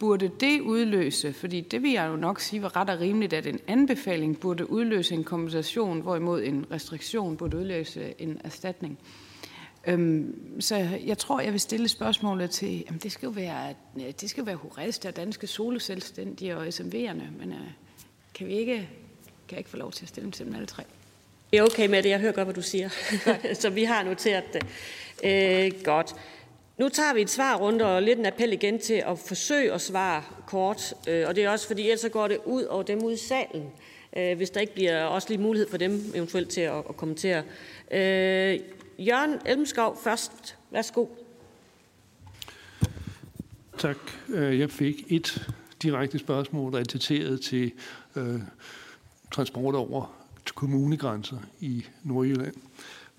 burde 0.00 0.30
det 0.40 0.60
udløse, 0.60 1.32
fordi 1.32 1.60
det 1.60 1.82
vil 1.82 1.90
jeg 1.90 2.08
jo 2.08 2.16
nok 2.16 2.40
sige 2.40 2.62
var 2.62 2.76
ret 2.76 2.90
og 2.90 3.00
rimeligt, 3.00 3.32
at 3.32 3.46
en 3.46 3.60
anbefaling 3.66 4.40
burde 4.40 4.70
udløse 4.70 5.14
en 5.14 5.24
kompensation, 5.24 6.00
hvorimod 6.00 6.42
en 6.42 6.66
restriktion 6.70 7.36
burde 7.36 7.56
udløse 7.56 8.14
en 8.18 8.40
erstatning. 8.44 8.98
Øhm, 9.86 10.60
så 10.60 10.76
jeg 11.06 11.18
tror, 11.18 11.40
jeg 11.40 11.52
vil 11.52 11.60
stille 11.60 11.88
spørgsmålet 11.88 12.50
til, 12.50 12.84
jamen 12.86 13.00
det 13.02 13.12
skal 13.12 13.26
jo 13.26 13.30
være, 13.30 13.74
det 14.20 14.30
skal 14.30 14.40
jo 14.40 14.44
være 14.44 14.56
Horesta, 14.56 15.10
danske 15.10 15.46
soloselvstændige 15.46 16.56
og 16.56 16.66
SMV'erne, 16.66 17.24
men 17.38 17.52
øh, 17.52 17.70
kan 18.34 18.46
vi 18.46 18.52
ikke, 18.52 18.74
kan 18.74 18.86
jeg 19.50 19.58
ikke 19.58 19.70
få 19.70 19.76
lov 19.76 19.92
til 19.92 20.04
at 20.04 20.08
stille 20.08 20.24
dem 20.24 20.32
til 20.32 20.46
dem 20.46 20.54
alle 20.54 20.66
tre? 20.66 20.82
Det 21.50 21.58
er 21.58 21.62
okay 21.62 21.86
med 21.88 22.02
det, 22.02 22.08
jeg 22.08 22.20
hører 22.20 22.32
godt, 22.32 22.46
hvad 22.46 22.54
du 22.54 22.62
siger. 22.62 22.88
så 23.60 23.70
vi 23.70 23.84
har 23.84 24.02
noteret 24.02 24.44
det. 24.52 24.66
Øh, 25.24 25.84
godt. 25.84 26.14
Nu 26.78 26.88
tager 26.88 27.14
vi 27.14 27.20
et 27.20 27.30
svar 27.30 27.56
rundt 27.56 27.82
og 27.82 28.02
lidt 28.02 28.18
en 28.18 28.26
appel 28.26 28.52
igen 28.52 28.78
til 28.78 29.02
at 29.06 29.18
forsøge 29.18 29.72
at 29.72 29.80
svare 29.80 30.22
kort. 30.46 30.94
Øh, 31.08 31.28
og 31.28 31.36
det 31.36 31.44
er 31.44 31.50
også 31.50 31.66
fordi, 31.66 31.82
ellers 31.82 32.00
så 32.00 32.08
går 32.08 32.28
det 32.28 32.38
ud 32.44 32.64
over 32.64 32.82
dem 32.82 33.04
ude 33.04 33.14
i 33.14 33.18
salen, 33.18 33.70
øh, 34.16 34.36
hvis 34.36 34.50
der 34.50 34.60
ikke 34.60 34.74
bliver 34.74 35.04
også 35.04 35.28
lige 35.28 35.40
mulighed 35.40 35.70
for 35.70 35.76
dem 35.76 36.12
eventuelt 36.14 36.48
til 36.48 36.60
at, 36.60 36.76
at 36.88 36.96
kommentere. 36.96 37.42
Øh, 37.90 38.58
Jørgen 39.00 39.40
Elmskov 39.46 39.98
først. 40.04 40.56
Værsgo. 40.70 41.06
Tak. 43.78 43.96
Øh, 44.28 44.58
jeg 44.58 44.70
fik 44.70 45.04
et 45.08 45.52
direkte 45.82 46.18
spørgsmål 46.18 46.72
relateret 46.72 47.40
til 47.40 47.72
øh, 48.16 48.40
transport 49.32 49.74
over 49.74 50.12
kommunegrænser 50.54 51.38
i 51.60 51.84
Nordjylland, 52.02 52.54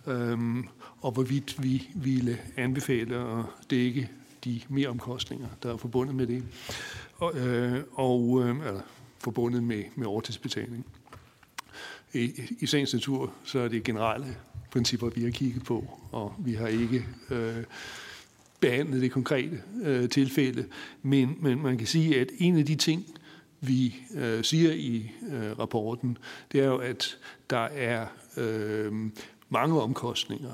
øhm, 0.07 0.67
og 1.01 1.11
hvorvidt 1.11 1.63
vi 1.63 1.89
ville 1.95 2.39
anbefale 2.57 3.15
at 3.15 3.45
dække 3.69 4.09
de 4.43 4.61
mere 4.69 4.87
omkostninger, 4.87 5.47
der 5.63 5.73
er 5.73 5.77
forbundet 5.77 6.15
med 6.15 6.27
det, 6.27 6.43
og, 7.15 7.37
øh, 7.37 7.83
og 7.93 8.41
øh, 8.43 8.67
eller 8.67 8.81
forbundet 9.19 9.63
med, 9.63 9.83
med 9.95 10.07
overtidsbetaling. 10.07 10.85
I, 12.13 12.31
I 12.59 12.65
sagens 12.65 12.93
natur, 12.93 13.33
så 13.43 13.59
er 13.59 13.67
det 13.67 13.83
generelle 13.83 14.37
principper, 14.71 15.09
vi 15.09 15.23
har 15.23 15.31
kigget 15.31 15.63
på, 15.63 15.99
og 16.11 16.33
vi 16.39 16.53
har 16.53 16.67
ikke 16.67 17.05
øh, 17.29 17.63
behandlet 18.59 19.01
det 19.01 19.11
konkrete 19.11 19.61
øh, 19.83 20.09
tilfælde. 20.09 20.65
Men, 21.01 21.37
men 21.39 21.61
man 21.61 21.77
kan 21.77 21.87
sige, 21.87 22.19
at 22.19 22.27
en 22.37 22.57
af 22.57 22.65
de 22.65 22.75
ting, 22.75 23.05
vi 23.61 23.95
øh, 24.15 24.43
siger 24.43 24.71
i 24.71 25.11
øh, 25.31 25.59
rapporten, 25.59 26.17
det 26.51 26.61
er 26.61 26.65
jo, 26.65 26.77
at 26.77 27.17
der 27.49 27.65
er 27.65 28.07
øh, 28.37 28.93
mange 29.49 29.81
omkostninger 29.81 30.53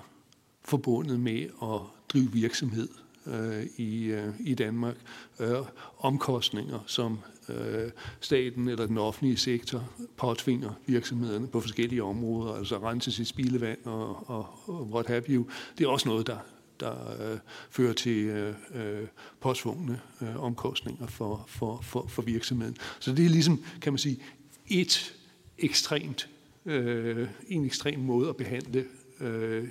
forbundet 0.63 1.19
med 1.19 1.41
at 1.63 1.79
drive 2.09 2.31
virksomhed 2.31 2.87
øh, 3.27 3.65
i, 3.77 4.03
øh, 4.05 4.33
i 4.39 4.53
Danmark. 4.53 4.95
Øh, 5.39 5.57
omkostninger, 5.99 6.79
som 6.87 7.19
øh, 7.49 7.91
staten 8.19 8.67
eller 8.67 8.85
den 8.85 8.97
offentlige 8.97 9.37
sektor 9.37 9.89
påtvinger 10.17 10.71
virksomhederne 10.85 11.47
på 11.47 11.61
forskellige 11.61 12.03
områder, 12.03 12.53
altså 12.53 12.77
rense 12.77 13.11
sit 13.11 13.27
spildevand 13.27 13.85
og, 13.85 14.29
og, 14.29 14.49
og 14.65 14.89
what 14.91 15.07
have 15.07 15.23
you. 15.29 15.47
Det 15.77 15.83
er 15.83 15.89
også 15.89 16.09
noget, 16.09 16.27
der, 16.27 16.37
der 16.79 17.31
øh, 17.31 17.39
fører 17.69 17.93
til 17.93 18.25
øh, 18.25 18.55
øh, 18.73 19.07
påtvungne 19.41 20.01
øh, 20.21 20.43
omkostninger 20.43 21.07
for, 21.07 21.45
for, 21.47 21.81
for, 21.81 22.07
for 22.07 22.21
virksomheden. 22.21 22.77
Så 22.99 23.13
det 23.13 23.25
er 23.25 23.29
ligesom, 23.29 23.63
kan 23.81 23.93
man 23.93 23.97
sige, 23.97 24.19
et 24.67 25.15
ekstremt, 25.57 26.29
øh, 26.65 27.27
en 27.47 27.65
ekstrem 27.65 27.99
måde 27.99 28.29
at 28.29 28.37
behandle 28.37 28.85
øh, 29.19 29.67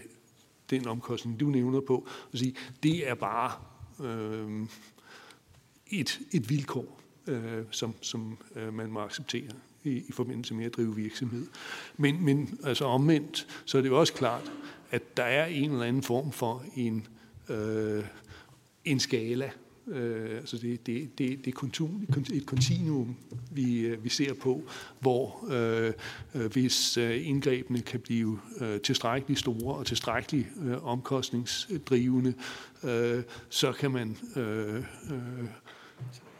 den 0.70 0.88
omkostning, 0.88 1.40
du 1.40 1.46
nævner 1.46 1.80
på. 1.80 2.08
At 2.32 2.38
sige, 2.38 2.54
det 2.82 3.08
er 3.08 3.14
bare 3.14 3.52
øh, 4.06 4.66
et, 5.86 6.20
et 6.32 6.50
vilkår, 6.50 7.00
øh, 7.26 7.64
som, 7.70 7.94
som 8.00 8.38
øh, 8.56 8.74
man 8.74 8.90
må 8.90 9.00
acceptere 9.00 9.50
i, 9.84 9.90
i 10.08 10.12
forbindelse 10.12 10.54
med 10.54 10.64
at 10.64 10.76
drive 10.76 10.96
virksomhed. 10.96 11.46
Men, 11.96 12.24
men 12.24 12.58
altså 12.64 12.84
omvendt, 12.84 13.46
så 13.64 13.78
er 13.78 13.82
det 13.82 13.88
jo 13.88 14.00
også 14.00 14.12
klart, 14.12 14.52
at 14.90 15.16
der 15.16 15.22
er 15.22 15.46
en 15.46 15.70
eller 15.70 15.84
anden 15.84 16.02
form 16.02 16.32
for 16.32 16.64
en, 16.76 17.06
øh, 17.48 18.04
en 18.84 19.00
skala. 19.00 19.50
Øh, 19.86 20.36
altså 20.36 20.58
det, 20.58 20.86
det, 20.86 21.18
det, 21.18 21.18
det 21.18 21.46
er 21.46 22.36
et 22.36 22.46
kontinuum, 22.46 23.16
vi, 23.50 23.80
øh, 23.80 24.04
vi 24.04 24.08
ser 24.08 24.34
på, 24.34 24.62
hvor 25.00 25.46
øh, 25.50 25.92
øh 26.34 26.52
hvis 26.52 26.96
øh, 26.96 27.26
indgrebene 27.26 27.80
kan 27.80 28.00
blive 28.00 28.40
øh, 28.60 28.80
tilstrækkeligt 28.80 29.40
store 29.40 29.76
og 29.76 29.86
tilstrækkeligt 29.86 30.48
øh, 30.64 30.86
omkostningsdrivende, 30.86 32.34
øh, 32.84 33.22
så 33.48 33.72
kan 33.72 33.90
man 33.90 34.16
øh, 34.36 34.76
øh, 35.10 35.44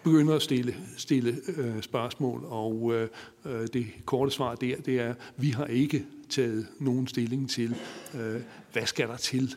begynder 0.07 0.35
at 0.35 0.43
stille, 0.43 0.77
stille 0.97 1.37
øh, 1.57 1.83
spørgsmål. 1.83 2.45
Og 2.45 2.95
øh, 2.95 3.09
øh 3.45 3.67
det 3.73 3.87
korte 4.05 4.31
svar 4.31 4.55
der, 4.55 4.77
det 4.77 5.01
er, 5.01 5.11
at 5.11 5.17
vi 5.37 5.51
har 5.51 5.67
ikke 5.67 6.05
taget 6.29 6.67
nogen 6.79 7.07
stilling 7.07 7.51
til, 7.51 7.77
øh, 8.15 8.41
hvad 8.73 8.87
skal 8.87 9.09
der 9.09 9.17
til, 9.17 9.55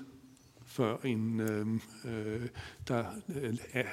før 0.66 0.98
en, 0.98 1.40
øh, 1.40 1.68
øh 2.06 2.48
der 2.88 3.06
øh, 3.42 3.58
er 3.74 3.86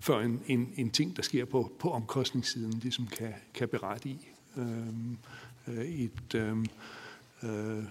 før 0.00 0.20
en, 0.20 0.42
en, 0.46 0.72
en 0.76 0.90
ting, 0.90 1.16
der 1.16 1.22
sker 1.22 1.44
på, 1.44 1.72
på 1.78 1.90
omkostningssiden, 1.90 2.80
det 2.82 2.94
som 2.94 3.06
kan, 3.06 3.34
kan 3.54 3.68
berette 3.68 4.08
i 4.08 4.28
øh, 4.56 4.86
øh 5.68 5.84
et, 5.84 6.34
øh, 6.34 7.84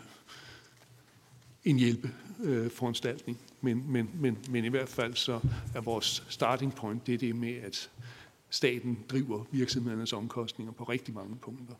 en 1.64 1.80
hjælpeforanstaltning. 1.80 3.38
Men, 3.66 3.84
men, 3.88 4.10
men, 4.14 4.38
men 4.50 4.66
i 4.66 4.68
hvert 4.68 4.90
fald 4.90 5.14
så 5.14 5.40
er 5.76 5.82
vores 5.82 6.24
starting 6.30 6.76
point 6.76 7.08
det 7.08 7.14
er 7.14 7.18
det 7.18 7.36
med, 7.36 7.54
at 7.56 7.90
staten 8.50 9.00
driver 9.10 9.44
virksomhedernes 9.52 10.14
omkostninger 10.14 10.74
på 10.74 10.84
rigtig 10.84 11.14
mange 11.14 11.36
punkter. 11.36 11.76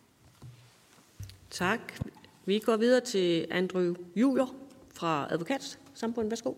Tak. 1.50 1.80
Vi 2.46 2.60
går 2.60 2.78
videre 2.78 3.02
til 3.02 3.48
Andrew 3.52 3.96
Juler 4.16 4.56
fra 4.94 5.28
Advokatsamfundet. 5.30 6.32
Værsgo. 6.32 6.54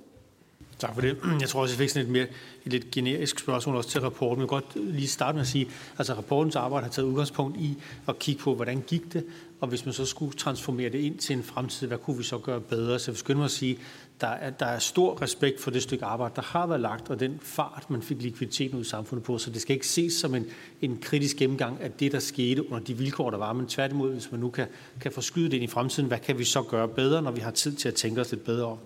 Tak 0.79 0.93
for 0.93 1.01
det. 1.01 1.17
Jeg 1.41 1.49
tror 1.49 1.61
også, 1.61 1.73
jeg 1.73 1.77
fik 1.77 1.89
sådan 1.89 2.05
et 2.05 2.11
mere 2.11 2.27
et 2.65 2.71
lidt 2.71 2.91
generisk 2.91 3.39
spørgsmål 3.39 3.75
også 3.75 3.89
til 3.89 4.01
rapporten. 4.01 4.37
Jeg 4.37 4.41
vil 4.41 4.47
godt 4.47 4.75
lige 4.75 5.07
starte 5.07 5.35
med 5.35 5.41
at 5.41 5.47
sige, 5.47 5.69
altså 5.97 6.13
rapportens 6.13 6.55
arbejde 6.55 6.83
har 6.83 6.91
taget 6.91 7.07
udgangspunkt 7.07 7.57
i 7.57 7.77
at 8.07 8.19
kigge 8.19 8.41
på, 8.41 8.55
hvordan 8.55 8.83
gik 8.87 9.13
det, 9.13 9.25
og 9.59 9.67
hvis 9.67 9.85
man 9.85 9.93
så 9.93 10.05
skulle 10.05 10.37
transformere 10.37 10.89
det 10.89 10.99
ind 10.99 11.17
til 11.17 11.35
en 11.35 11.43
fremtid, 11.43 11.87
hvad 11.87 11.97
kunne 11.97 12.17
vi 12.17 12.23
så 12.23 12.37
gøre 12.37 12.61
bedre? 12.61 12.99
Så 12.99 13.11
jeg 13.11 13.13
vil 13.13 13.19
skynde 13.19 13.37
mig 13.37 13.45
at 13.45 13.51
sige, 13.51 13.79
der 14.21 14.27
er, 14.27 14.49
der 14.49 14.65
er 14.65 14.79
stor 14.79 15.21
respekt 15.21 15.61
for 15.61 15.71
det 15.71 15.83
stykke 15.83 16.05
arbejde, 16.05 16.35
der 16.35 16.41
har 16.41 16.67
været 16.67 16.81
lagt, 16.81 17.09
og 17.09 17.19
den 17.19 17.39
fart, 17.41 17.85
man 17.89 18.01
fik 18.01 18.21
likviditeten 18.21 18.77
ud 18.77 18.81
i 18.81 18.87
samfundet 18.87 19.25
på. 19.25 19.37
Så 19.37 19.49
det 19.49 19.61
skal 19.61 19.73
ikke 19.73 19.87
ses 19.87 20.13
som 20.13 20.35
en, 20.35 20.45
en 20.81 20.97
kritisk 21.01 21.37
gennemgang 21.37 21.81
af 21.81 21.91
det, 21.91 22.11
der 22.11 22.19
skete 22.19 22.71
under 22.71 22.83
de 22.83 22.97
vilkår, 22.97 23.29
der 23.29 23.37
var. 23.37 23.53
Men 23.53 23.67
tværtimod, 23.67 24.13
hvis 24.13 24.31
man 24.31 24.39
nu 24.39 24.49
kan, 24.49 24.67
kan 25.01 25.11
forskyde 25.11 25.45
det 25.45 25.53
ind 25.53 25.63
i 25.63 25.67
fremtiden, 25.67 26.07
hvad 26.07 26.19
kan 26.19 26.39
vi 26.39 26.43
så 26.43 26.61
gøre 26.61 26.87
bedre, 26.87 27.21
når 27.21 27.31
vi 27.31 27.41
har 27.41 27.51
tid 27.51 27.75
til 27.75 27.87
at 27.87 27.95
tænke 27.95 28.21
os 28.21 28.31
lidt 28.31 28.43
bedre 28.43 28.65
om? 28.65 28.77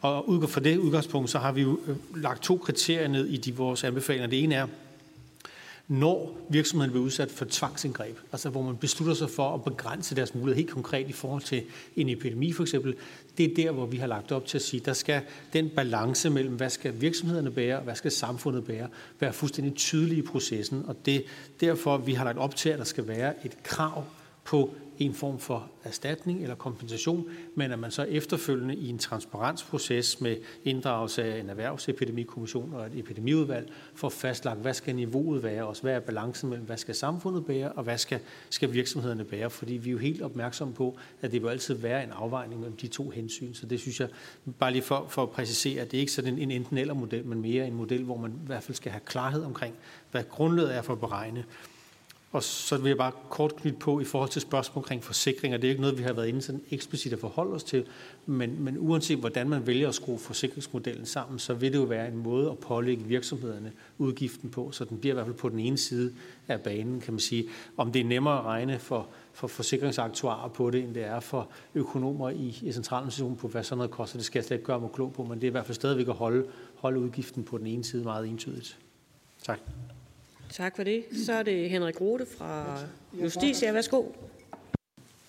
Og 0.00 0.28
ud 0.28 0.48
fra 0.48 0.60
det 0.60 0.78
udgangspunkt, 0.78 1.30
så 1.30 1.38
har 1.38 1.52
vi 1.52 1.62
jo 1.62 1.80
øh, 1.86 2.22
lagt 2.22 2.42
to 2.42 2.56
kriterier 2.56 3.08
ned 3.08 3.26
i 3.26 3.36
de 3.36 3.56
vores 3.56 3.84
anbefalinger. 3.84 4.26
Det 4.26 4.42
ene 4.42 4.54
er, 4.54 4.66
når 5.88 6.38
virksomheden 6.48 6.90
bliver 6.90 7.04
udsat 7.04 7.30
for 7.30 7.46
tvangsindgreb, 7.50 8.18
altså 8.32 8.50
hvor 8.50 8.62
man 8.62 8.76
beslutter 8.76 9.14
sig 9.14 9.30
for 9.30 9.54
at 9.54 9.64
begrænse 9.64 10.16
deres 10.16 10.34
mulighed 10.34 10.56
helt 10.56 10.70
konkret 10.70 11.08
i 11.08 11.12
forhold 11.12 11.42
til 11.42 11.62
en 11.96 12.08
epidemi 12.08 12.52
for 12.52 12.62
eksempel, 12.62 12.94
det 13.38 13.50
er 13.50 13.54
der, 13.54 13.70
hvor 13.70 13.86
vi 13.86 13.96
har 13.96 14.06
lagt 14.06 14.32
op 14.32 14.46
til 14.46 14.58
at 14.58 14.62
sige, 14.62 14.82
der 14.84 14.92
skal 14.92 15.22
den 15.52 15.68
balance 15.68 16.30
mellem, 16.30 16.54
hvad 16.54 16.70
skal 16.70 17.00
virksomhederne 17.00 17.50
bære, 17.50 17.76
og 17.76 17.84
hvad 17.84 17.94
skal 17.94 18.10
samfundet 18.10 18.64
bære, 18.64 18.88
være 19.20 19.32
fuldstændig 19.32 19.74
tydelig 19.74 20.18
i 20.18 20.22
processen. 20.22 20.84
Og 20.86 20.96
det 21.06 21.14
er 21.16 21.20
derfor, 21.60 21.96
vi 21.96 22.12
har 22.12 22.24
lagt 22.24 22.38
op 22.38 22.56
til, 22.56 22.68
at 22.68 22.78
der 22.78 22.84
skal 22.84 23.08
være 23.08 23.46
et 23.46 23.62
krav 23.62 24.04
på 24.44 24.74
en 24.98 25.14
form 25.14 25.38
for 25.38 25.70
erstatning 25.84 26.42
eller 26.42 26.54
kompensation, 26.54 27.28
men 27.54 27.72
at 27.72 27.78
man 27.78 27.90
så 27.90 28.02
efterfølgende 28.02 28.74
i 28.74 28.88
en 28.88 28.98
transparensproces 28.98 30.20
med 30.20 30.36
inddragelse 30.64 31.24
af 31.24 31.40
en 31.40 31.50
erhvervsepidemikommission 31.50 32.74
og 32.74 32.86
et 32.86 32.98
epidemiudvalg 32.98 33.72
får 33.94 34.08
fastlagt, 34.08 34.60
hvad 34.60 34.74
skal 34.74 34.96
niveauet 34.96 35.42
være, 35.42 35.66
og 35.66 35.76
hvad 35.82 35.94
er 35.94 36.00
balancen 36.00 36.48
mellem, 36.48 36.66
hvad 36.66 36.76
skal 36.76 36.94
samfundet 36.94 37.46
bære, 37.46 37.72
og 37.72 37.84
hvad 37.84 37.98
skal, 37.98 38.20
skal 38.50 38.72
virksomhederne 38.72 39.24
bære, 39.24 39.50
fordi 39.50 39.74
vi 39.74 39.90
er 39.90 39.92
jo 39.92 39.98
helt 39.98 40.22
opmærksomme 40.22 40.74
på, 40.74 40.98
at 41.22 41.32
det 41.32 41.42
vil 41.42 41.48
altid 41.48 41.74
være 41.74 42.04
en 42.04 42.10
afvejning 42.12 42.60
mellem 42.60 42.76
de 42.76 42.88
to 42.88 43.10
hensyn, 43.10 43.54
så 43.54 43.66
det 43.66 43.80
synes 43.80 44.00
jeg, 44.00 44.08
bare 44.58 44.72
lige 44.72 44.82
for, 44.82 45.06
for 45.08 45.22
at 45.22 45.30
præcisere, 45.30 45.82
at 45.82 45.90
det 45.90 45.98
ikke 45.98 46.10
er 46.10 46.14
sådan 46.14 46.38
en 46.38 46.50
enten-eller 46.50 46.94
model, 46.94 47.26
men 47.26 47.40
mere 47.40 47.66
en 47.66 47.74
model, 47.74 48.02
hvor 48.02 48.16
man 48.16 48.30
i 48.30 48.46
hvert 48.46 48.62
fald 48.62 48.76
skal 48.76 48.92
have 48.92 49.00
klarhed 49.04 49.44
omkring, 49.44 49.74
hvad 50.10 50.24
grundlaget 50.30 50.76
er 50.76 50.82
for 50.82 50.92
at 50.92 51.00
beregne, 51.00 51.44
og 52.32 52.42
så 52.42 52.76
vil 52.78 52.88
jeg 52.88 52.96
bare 52.96 53.12
kort 53.30 53.56
knytte 53.56 53.78
på 53.78 54.00
i 54.00 54.04
forhold 54.04 54.30
til 54.30 54.42
spørgsmål 54.42 54.80
omkring 54.80 55.04
forsikringer. 55.04 55.58
Det 55.58 55.66
er 55.66 55.70
ikke 55.70 55.80
noget, 55.80 55.98
vi 55.98 56.02
har 56.02 56.12
været 56.12 56.28
inde 56.28 56.42
sådan 56.42 56.62
eksplicit 56.70 57.12
at 57.12 57.18
forholde 57.18 57.52
os 57.54 57.64
til, 57.64 57.84
men, 58.26 58.64
men 58.64 58.78
uanset 58.78 59.18
hvordan 59.18 59.48
man 59.48 59.66
vælger 59.66 59.88
at 59.88 59.94
skrue 59.94 60.18
forsikringsmodellen 60.18 61.06
sammen, 61.06 61.38
så 61.38 61.54
vil 61.54 61.72
det 61.72 61.78
jo 61.78 61.84
være 61.84 62.08
en 62.08 62.16
måde 62.16 62.50
at 62.50 62.58
pålægge 62.58 63.04
virksomhederne 63.04 63.72
udgiften 63.98 64.50
på, 64.50 64.72
så 64.72 64.84
den 64.84 64.98
bliver 64.98 65.12
i 65.12 65.14
hvert 65.14 65.26
fald 65.26 65.36
på 65.36 65.48
den 65.48 65.58
ene 65.58 65.78
side 65.78 66.12
af 66.48 66.60
banen, 66.60 67.00
kan 67.00 67.12
man 67.12 67.20
sige. 67.20 67.48
Om 67.76 67.92
det 67.92 68.00
er 68.00 68.04
nemmere 68.04 68.38
at 68.38 68.44
regne 68.44 68.78
for, 68.78 69.08
for 69.32 69.46
forsikringsaktuarer 69.46 70.48
på 70.48 70.70
det, 70.70 70.84
end 70.84 70.94
det 70.94 71.04
er 71.04 71.20
for 71.20 71.48
økonomer 71.74 72.30
i, 72.30 72.58
i 72.62 72.72
centralinstitutionen 72.72 73.36
på, 73.36 73.48
hvad 73.48 73.64
sådan 73.64 73.78
noget 73.78 73.90
koster, 73.90 74.18
det 74.18 74.24
skal 74.24 74.38
jeg 74.38 74.44
slet 74.44 74.56
ikke 74.56 74.66
gøre 74.66 74.80
mig 74.80 74.90
klog 74.94 75.12
på, 75.12 75.24
men 75.24 75.34
det 75.34 75.44
er 75.44 75.50
i 75.50 75.50
hvert 75.50 75.66
fald 75.66 75.74
stadigvæk 75.74 76.08
at 76.08 76.14
holde, 76.14 76.46
holde 76.76 77.00
udgiften 77.00 77.44
på 77.44 77.58
den 77.58 77.66
ene 77.66 77.84
side 77.84 78.04
meget 78.04 78.28
entydigt. 78.28 78.78
Tak. 79.42 79.60
Tak 80.52 80.76
for 80.76 80.82
det. 80.82 81.04
Så 81.26 81.32
er 81.32 81.42
det 81.42 81.70
Henrik 81.70 82.00
Rode 82.00 82.26
fra 82.38 82.78
Justitia. 83.22 83.72
Værsgo. 83.72 84.04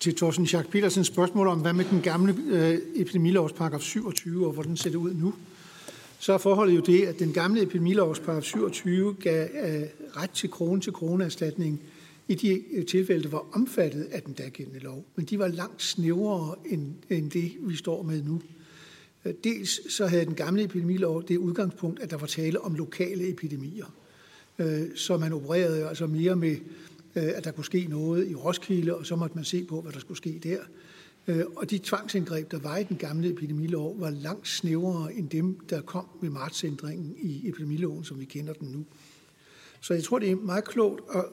Til 0.00 0.16
Thorsten 0.16 0.46
Schack 0.46 0.70
Petersens 0.70 1.06
spørgsmål 1.06 1.46
om, 1.46 1.60
hvad 1.60 1.72
med 1.72 1.84
den 1.84 2.02
gamle 2.02 2.36
øh, 2.48 2.78
epidemilovs 2.94 3.52
paragraf 3.52 3.80
27, 3.80 4.46
og 4.46 4.52
hvordan 4.52 4.76
ser 4.76 4.90
det 4.90 4.96
ud 4.96 5.14
nu? 5.14 5.34
Så 6.18 6.32
er 6.32 6.38
forholdet 6.38 6.76
jo 6.76 6.80
det, 6.80 7.06
at 7.06 7.18
den 7.18 7.32
gamle 7.32 7.62
epidemilovs 7.62 8.20
paragraf 8.20 8.42
27 8.42 9.14
gav 9.14 9.48
øh, 9.64 9.82
ret 10.16 10.30
til 10.30 10.50
krone 10.50 10.80
til 10.80 10.92
kroneerstatning 10.92 11.80
i 12.28 12.34
de 12.34 12.62
øh, 12.72 12.86
tilfælde, 12.86 13.22
der 13.22 13.28
var 13.28 13.44
omfattet 13.52 14.04
af 14.04 14.22
den 14.22 14.34
dagældende 14.34 14.80
lov. 14.80 15.04
Men 15.16 15.26
de 15.26 15.38
var 15.38 15.48
langt 15.48 15.82
snævrere 15.82 16.54
end, 16.66 16.94
end 17.10 17.30
det, 17.30 17.52
vi 17.60 17.76
står 17.76 18.02
med 18.02 18.22
nu. 18.22 18.40
Øh, 19.24 19.34
dels 19.44 19.94
så 19.94 20.06
havde 20.06 20.24
den 20.24 20.34
gamle 20.34 20.62
epidemilov 20.62 21.22
det 21.28 21.36
udgangspunkt, 21.36 22.00
at 22.00 22.10
der 22.10 22.16
var 22.16 22.26
tale 22.26 22.60
om 22.60 22.74
lokale 22.74 23.28
epidemier. 23.28 23.86
Øh, 24.58 24.96
så 24.96 25.16
man 25.16 25.32
opererede 25.32 25.88
altså 25.88 26.06
mere 26.06 26.36
med, 26.36 26.56
øh, 27.16 27.30
at 27.34 27.44
der 27.44 27.50
kunne 27.50 27.64
ske 27.64 27.86
noget 27.90 28.28
i 28.28 28.34
Roskilde, 28.34 28.94
og 28.96 29.06
så 29.06 29.16
måtte 29.16 29.36
man 29.36 29.44
se 29.44 29.64
på, 29.64 29.80
hvad 29.80 29.92
der 29.92 30.00
skulle 30.00 30.18
ske 30.18 30.40
der. 30.42 30.58
Øh, 31.28 31.44
og 31.56 31.70
de 31.70 31.78
tvangsindgreb, 31.78 32.50
der 32.50 32.58
var 32.58 32.76
i 32.76 32.84
den 32.84 32.96
gamle 32.96 33.30
epidemilov, 33.30 34.00
var 34.00 34.10
langt 34.10 34.48
snævrere 34.48 35.14
end 35.14 35.28
dem, 35.28 35.60
der 35.70 35.80
kom 35.80 36.04
med 36.20 36.30
martsændringen 36.30 37.14
i 37.18 37.48
epidemiloven, 37.48 38.04
som 38.04 38.20
vi 38.20 38.24
kender 38.24 38.52
den 38.52 38.68
nu. 38.68 38.84
Så 39.80 39.94
jeg 39.94 40.04
tror, 40.04 40.18
det 40.18 40.30
er 40.30 40.36
meget 40.36 40.64
klogt 40.64 41.00
at, 41.14 41.24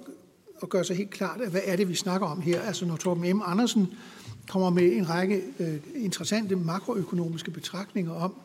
at 0.62 0.70
gøre 0.70 0.84
sig 0.84 0.96
helt 0.96 1.10
klart, 1.10 1.42
at 1.42 1.52
hvad 1.52 1.62
er 1.66 1.76
det, 1.76 1.90
vi 1.90 1.96
snakker 1.96 2.28
om 2.28 2.42
her. 2.42 2.62
Altså 2.62 2.86
når 2.86 2.96
Torben 2.96 3.38
M. 3.38 3.42
Andersen 3.46 3.88
kommer 4.50 4.70
med 4.70 4.92
en 4.92 5.10
række 5.10 5.44
øh, 5.60 5.78
interessante 5.96 6.56
makroøkonomiske 6.56 7.52
betragtninger 7.52 8.12
om, 8.12 8.36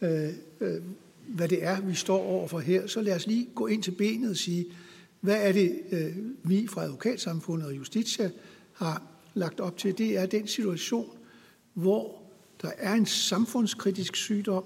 øh, 0.00 0.28
øh, 0.60 0.80
hvad 1.28 1.48
det 1.48 1.64
er, 1.64 1.80
vi 1.80 1.94
står 1.94 2.22
overfor 2.22 2.58
her, 2.58 2.86
så 2.86 3.02
lad 3.02 3.14
os 3.14 3.26
lige 3.26 3.48
gå 3.54 3.66
ind 3.66 3.82
til 3.82 3.90
benet 3.90 4.30
og 4.30 4.36
sige, 4.36 4.66
hvad 5.20 5.48
er 5.48 5.52
det, 5.52 5.80
øh, 5.92 6.16
vi 6.42 6.66
fra 6.66 6.82
advokatsamfundet 6.82 7.66
og 7.68 7.76
Justitia 7.76 8.30
har 8.72 9.02
lagt 9.34 9.60
op 9.60 9.76
til? 9.76 9.98
Det 9.98 10.16
er 10.16 10.26
den 10.26 10.46
situation, 10.46 11.18
hvor 11.74 12.22
der 12.62 12.70
er 12.78 12.94
en 12.94 13.06
samfundskritisk 13.06 14.16
sygdom, 14.16 14.64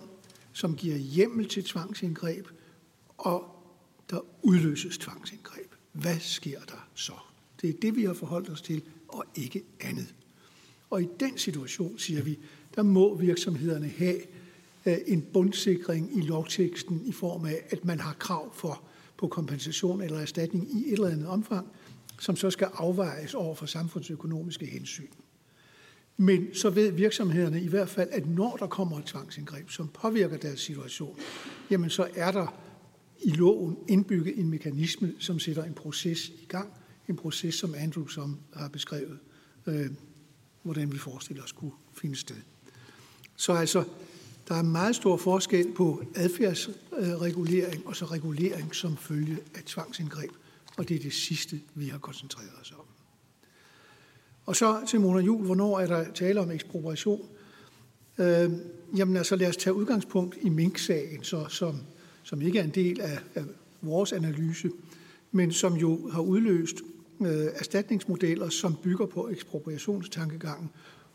som 0.52 0.76
giver 0.76 0.96
hjemmel 0.96 1.48
til 1.48 1.64
tvangsindgreb, 1.64 2.46
og 3.18 3.44
der 4.10 4.20
udløses 4.42 4.98
tvangsindgreb. 4.98 5.74
Hvad 5.92 6.18
sker 6.20 6.60
der 6.60 6.88
så? 6.94 7.12
Det 7.62 7.70
er 7.70 7.74
det, 7.82 7.96
vi 7.96 8.04
har 8.04 8.14
forholdt 8.14 8.48
os 8.48 8.62
til, 8.62 8.82
og 9.08 9.24
ikke 9.34 9.62
andet. 9.80 10.14
Og 10.90 11.02
i 11.02 11.08
den 11.20 11.38
situation, 11.38 11.98
siger 11.98 12.22
vi, 12.22 12.38
der 12.74 12.82
må 12.82 13.16
virksomhederne 13.16 13.88
have 13.88 14.20
Øh, 14.90 14.98
en 15.06 15.22
bundsikring 15.22 16.18
i 16.18 16.20
lovteksten 16.20 17.02
i 17.04 17.12
form 17.12 17.44
af, 17.44 17.62
at 17.70 17.84
man 17.84 18.00
har 18.00 18.12
krav 18.12 18.54
for 18.54 18.82
på 19.16 19.28
kompensation 19.28 20.02
eller 20.02 20.18
erstatning 20.18 20.68
i 20.72 20.86
et 20.86 20.92
eller 20.92 21.08
andet 21.08 21.26
omfang, 21.26 21.66
som 22.20 22.36
så 22.36 22.50
skal 22.50 22.68
afvejes 22.74 23.34
over 23.34 23.54
for 23.54 23.66
samfundsøkonomiske 23.66 24.66
hensyn. 24.66 25.08
Men 26.16 26.54
så 26.54 26.70
ved 26.70 26.92
virksomhederne 26.92 27.62
i 27.62 27.68
hvert 27.68 27.88
fald, 27.88 28.08
at 28.12 28.26
når 28.28 28.56
der 28.56 28.66
kommer 28.66 28.98
et 28.98 29.04
tvangsindgreb, 29.04 29.70
som 29.70 29.88
påvirker 29.88 30.36
deres 30.36 30.60
situation, 30.60 31.16
jamen 31.70 31.90
så 31.90 32.08
er 32.14 32.30
der 32.30 32.60
i 33.22 33.30
loven 33.30 33.76
indbygget 33.88 34.38
en 34.38 34.48
mekanisme, 34.48 35.12
som 35.18 35.38
sætter 35.38 35.64
en 35.64 35.74
proces 35.74 36.28
i 36.28 36.46
gang. 36.48 36.72
En 37.08 37.16
proces, 37.16 37.54
som 37.54 37.74
Andrew 37.74 38.06
som 38.06 38.38
har 38.54 38.68
beskrevet, 38.68 39.18
øh, 39.66 39.90
hvordan 40.62 40.92
vi 40.92 40.98
forestiller 40.98 41.42
os 41.42 41.52
kunne 41.52 41.72
finde 41.94 42.16
sted. 42.16 42.36
Så 43.36 43.52
altså, 43.52 43.84
der 44.50 44.56
er 44.56 44.62
meget 44.62 44.96
stor 44.96 45.16
forskel 45.16 45.72
på 45.72 46.02
adfærdsregulering 46.14 47.86
og 47.86 47.96
så 47.96 48.04
regulering 48.04 48.74
som 48.74 48.96
følge 48.96 49.38
af 49.54 49.62
tvangsindgreb, 49.66 50.30
og 50.76 50.88
det 50.88 50.96
er 50.96 51.00
det 51.00 51.12
sidste, 51.12 51.60
vi 51.74 51.88
har 51.88 51.98
koncentreret 51.98 52.50
os 52.60 52.72
om. 52.72 52.84
Og 54.46 54.56
så 54.56 54.80
til 54.88 55.00
Mona 55.00 55.20
Jul, 55.20 55.44
hvornår 55.44 55.80
er 55.80 55.86
der 55.86 56.12
tale 56.12 56.40
om 56.40 56.50
ekspropriation? 56.50 57.28
Øh, 58.18 58.50
jamen 58.96 59.16
altså 59.16 59.36
lad 59.36 59.48
os 59.48 59.56
tage 59.56 59.74
udgangspunkt 59.74 60.38
i 60.40 60.48
Mink-sagen, 60.48 61.24
så, 61.24 61.46
som, 61.48 61.80
som 62.22 62.42
ikke 62.42 62.58
er 62.58 62.64
en 62.64 62.70
del 62.70 63.00
af, 63.00 63.18
af 63.34 63.44
vores 63.80 64.12
analyse, 64.12 64.70
men 65.32 65.52
som 65.52 65.76
jo 65.76 66.10
har 66.10 66.20
udløst 66.20 66.76
øh, 67.20 67.46
erstatningsmodeller, 67.54 68.48
som 68.48 68.76
bygger 68.82 69.06
på 69.06 69.28
ekspropriationstankegangen, 69.28 70.70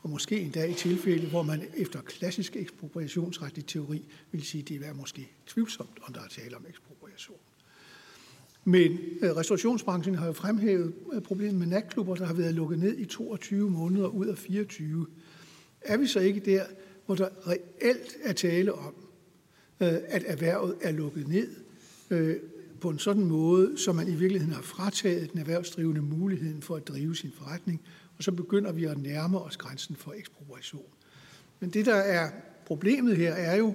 og 0.06 0.11
måske 0.11 0.40
endda 0.40 0.65
i 0.65 0.73
tilfælde, 0.73 1.27
hvor 1.27 1.44
man 1.44 1.61
efter 1.77 2.02
klassisk 2.02 2.56
ekspropriationsretlig 2.56 3.65
teori 3.65 4.06
vil 4.32 4.44
sige, 4.44 4.61
at 4.61 4.68
det 4.68 4.88
er 4.88 4.94
måske 4.94 5.32
tvivlsomt, 5.48 5.99
om 6.02 6.14
der 6.14 6.22
er 6.22 6.27
tale 6.27 6.56
om 6.56 6.65
ekspropriation. 6.69 7.38
Men 8.64 8.99
øh, 9.22 9.36
restaurationsbranchen 9.36 10.15
har 10.15 10.26
jo 10.26 10.34
fremhævet 10.34 10.94
øh, 11.14 11.22
problemet 11.22 11.56
med 11.56 11.68
natklubber, 11.68 12.15
der 12.15 12.26
har 12.26 12.34
været 12.34 12.53
lukket 12.53 12.80
ned 12.80 12.98
i 12.98 13.06
22 13.06 13.69
måneder 13.69 14.07
ud 14.07 14.26
af 14.26 14.38
24. 14.38 15.07
Er 15.82 15.98
vi 15.98 16.07
så 16.07 16.19
ikke 16.19 16.40
der, 16.40 16.64
hvor 17.06 17.15
der 17.15 17.30
reelt 17.48 18.18
er 18.23 18.34
tale 18.34 18.73
om, 18.73 18.95
øh, 19.80 19.94
at 20.07 20.23
erhvervet 20.26 20.76
er 20.82 20.91
lukket 20.91 21.27
ned 21.27 21.49
på 22.82 22.90
en 22.90 22.99
sådan 22.99 23.26
måde, 23.26 23.77
så 23.77 23.94
man 23.94 24.07
i 24.07 24.15
virkeligheden 24.15 24.53
har 24.53 24.61
frataget 24.61 25.32
den 25.32 25.40
erhvervsdrivende 25.40 26.02
muligheden 26.02 26.61
for 26.61 26.76
at 26.76 26.88
drive 26.88 27.15
sin 27.15 27.32
forretning, 27.38 27.82
og 28.18 28.24
så 28.24 28.32
begynder 28.32 28.72
vi 28.72 28.86
at 28.86 28.98
nærme 28.98 29.40
os 29.40 29.58
grænsen 29.58 29.96
for 29.96 30.14
ekspropriation. 30.18 30.86
Men 31.60 31.70
det, 31.70 31.86
der 31.86 31.96
er 31.96 32.30
problemet 32.66 33.18
her, 33.18 33.34
er 33.34 33.56
jo, 33.56 33.74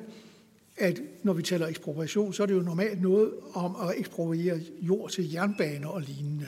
at 0.77 1.01
når 1.23 1.33
vi 1.33 1.43
taler 1.43 1.67
ekspropriation, 1.67 2.33
så 2.33 2.43
er 2.43 2.47
det 2.47 2.55
jo 2.55 2.63
normalt 2.63 3.03
noget 3.03 3.33
om 3.55 3.77
at 3.89 3.99
ekspropriere 3.99 4.61
jord 4.81 5.11
til 5.11 5.33
jernbaner 5.33 5.89
og 5.89 6.03
lignende. 6.03 6.47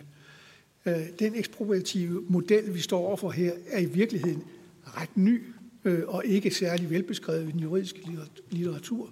Øh, 0.87 1.03
den 1.19 1.35
ekspropriative 1.35 2.25
model, 2.29 2.75
vi 2.75 2.81
står 2.81 3.07
overfor 3.07 3.31
her, 3.31 3.53
er 3.67 3.81
i 3.81 3.85
virkeligheden 3.85 4.45
ret 4.85 5.17
ny 5.17 5.43
øh, 5.85 6.03
og 6.07 6.27
ikke 6.27 6.51
særlig 6.51 6.91
velbeskrevet 6.91 7.49
i 7.49 7.53
den 7.53 7.61
juridiske 7.61 8.01
litteratur. 8.51 9.11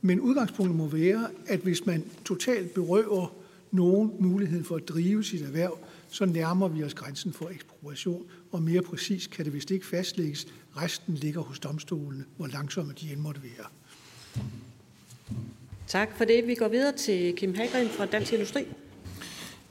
Men 0.00 0.20
udgangspunktet 0.20 0.76
må 0.76 0.86
være, 0.86 1.28
at 1.46 1.60
hvis 1.60 1.86
man 1.86 2.04
totalt 2.24 2.74
berøver 2.74 3.36
nogen 3.70 4.12
muligheden 4.18 4.64
for 4.64 4.76
at 4.76 4.88
drive 4.88 5.24
sit 5.24 5.42
erhverv, 5.42 5.78
så 6.08 6.24
nærmer 6.24 6.68
vi 6.68 6.84
os 6.84 6.94
grænsen 6.94 7.32
for 7.32 7.48
ekspropriation, 7.48 8.26
og 8.52 8.62
mere 8.62 8.82
præcis 8.82 9.26
kan 9.26 9.44
det 9.44 9.52
vist 9.52 9.70
ikke 9.70 9.86
fastlægges. 9.86 10.46
Resten 10.76 11.14
ligger 11.14 11.40
hos 11.40 11.58
domstolene, 11.58 12.24
hvor 12.36 12.46
langsomme 12.46 12.92
de 13.00 13.12
end 13.12 13.20
måtte 13.20 13.40
være. 13.42 13.66
Tak 15.86 16.16
for 16.16 16.24
det. 16.24 16.46
Vi 16.46 16.54
går 16.54 16.68
videre 16.68 16.96
til 16.96 17.34
Kim 17.36 17.54
Hagren 17.54 17.88
fra 17.88 18.06
Dansk 18.06 18.32
Industri. 18.32 18.64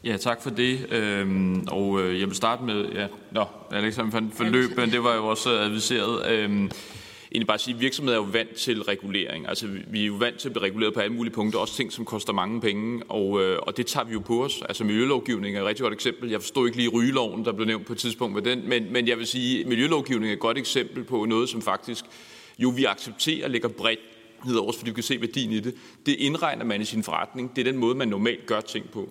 Ja, 0.03 0.17
tak 0.17 0.41
for 0.41 0.49
det. 0.49 0.93
Øhm, 0.93 1.67
og 1.67 2.01
øh, 2.01 2.19
jeg 2.19 2.27
vil 2.27 2.35
starte 2.35 2.63
med, 2.63 2.85
ja, 2.85 3.07
nå, 3.31 3.45
Alexander 3.71 4.29
forløb, 4.33 4.77
men 4.77 4.91
det 4.91 5.03
var 5.03 5.15
jo 5.15 5.27
også 5.27 5.49
adviseret. 5.49 6.31
Øhm, 6.31 6.71
egentlig 7.37 7.47
bare 7.47 7.59
sige, 7.59 7.75
at 7.75 7.81
virksomheder 7.81 8.17
er 8.17 8.23
jo 8.23 8.29
vant 8.31 8.55
til 8.55 8.83
regulering. 8.83 9.47
Altså, 9.47 9.67
vi 9.87 10.01
er 10.01 10.05
jo 10.05 10.13
vant 10.13 10.39
til 10.39 10.49
at 10.49 10.53
blive 10.53 10.65
reguleret 10.65 10.93
på 10.93 10.99
alle 10.99 11.13
mulige 11.13 11.33
punkter, 11.33 11.59
også 11.59 11.75
ting, 11.75 11.93
som 11.93 12.05
koster 12.05 12.33
mange 12.33 12.61
penge, 12.61 13.03
og, 13.09 13.43
øh, 13.43 13.59
og 13.61 13.77
det 13.77 13.85
tager 13.85 14.03
vi 14.03 14.13
jo 14.13 14.19
på 14.19 14.43
os. 14.43 14.61
Altså, 14.69 14.83
miljølovgivning 14.83 15.55
er 15.55 15.61
et 15.61 15.67
rigtig 15.67 15.83
godt 15.83 15.93
eksempel. 15.93 16.29
Jeg 16.29 16.41
forstår 16.41 16.65
ikke 16.65 16.77
lige 16.77 16.89
rygeloven, 16.89 17.45
der 17.45 17.51
blev 17.51 17.67
nævnt 17.67 17.85
på 17.85 17.93
et 17.93 17.99
tidspunkt 17.99 18.35
med 18.35 18.41
den, 18.41 18.69
men, 18.69 18.93
men 18.93 19.07
jeg 19.07 19.17
vil 19.17 19.27
sige, 19.27 19.61
at 19.61 19.67
miljølovgivning 19.67 20.29
er 20.29 20.33
et 20.33 20.39
godt 20.39 20.57
eksempel 20.57 21.03
på 21.03 21.25
noget, 21.25 21.49
som 21.49 21.61
faktisk 21.61 22.05
jo 22.59 22.69
vi 22.69 22.85
accepterer 22.85 23.47
ligger 23.47 23.67
bredt 23.67 23.99
ned 24.45 24.55
over, 24.55 24.69
os, 24.69 24.77
fordi 24.77 24.89
vi 24.89 24.93
kan 24.93 25.03
se 25.03 25.21
værdien 25.21 25.51
i 25.51 25.59
det. 25.59 25.75
Det 26.05 26.15
indregner 26.15 26.65
man 26.65 26.81
i 26.81 26.85
sin 26.85 27.03
forretning. 27.03 27.55
Det 27.55 27.67
er 27.67 27.71
den 27.71 27.79
måde, 27.79 27.95
man 27.95 28.07
normalt 28.07 28.45
gør 28.45 28.61
ting 28.61 28.89
på. 28.89 29.09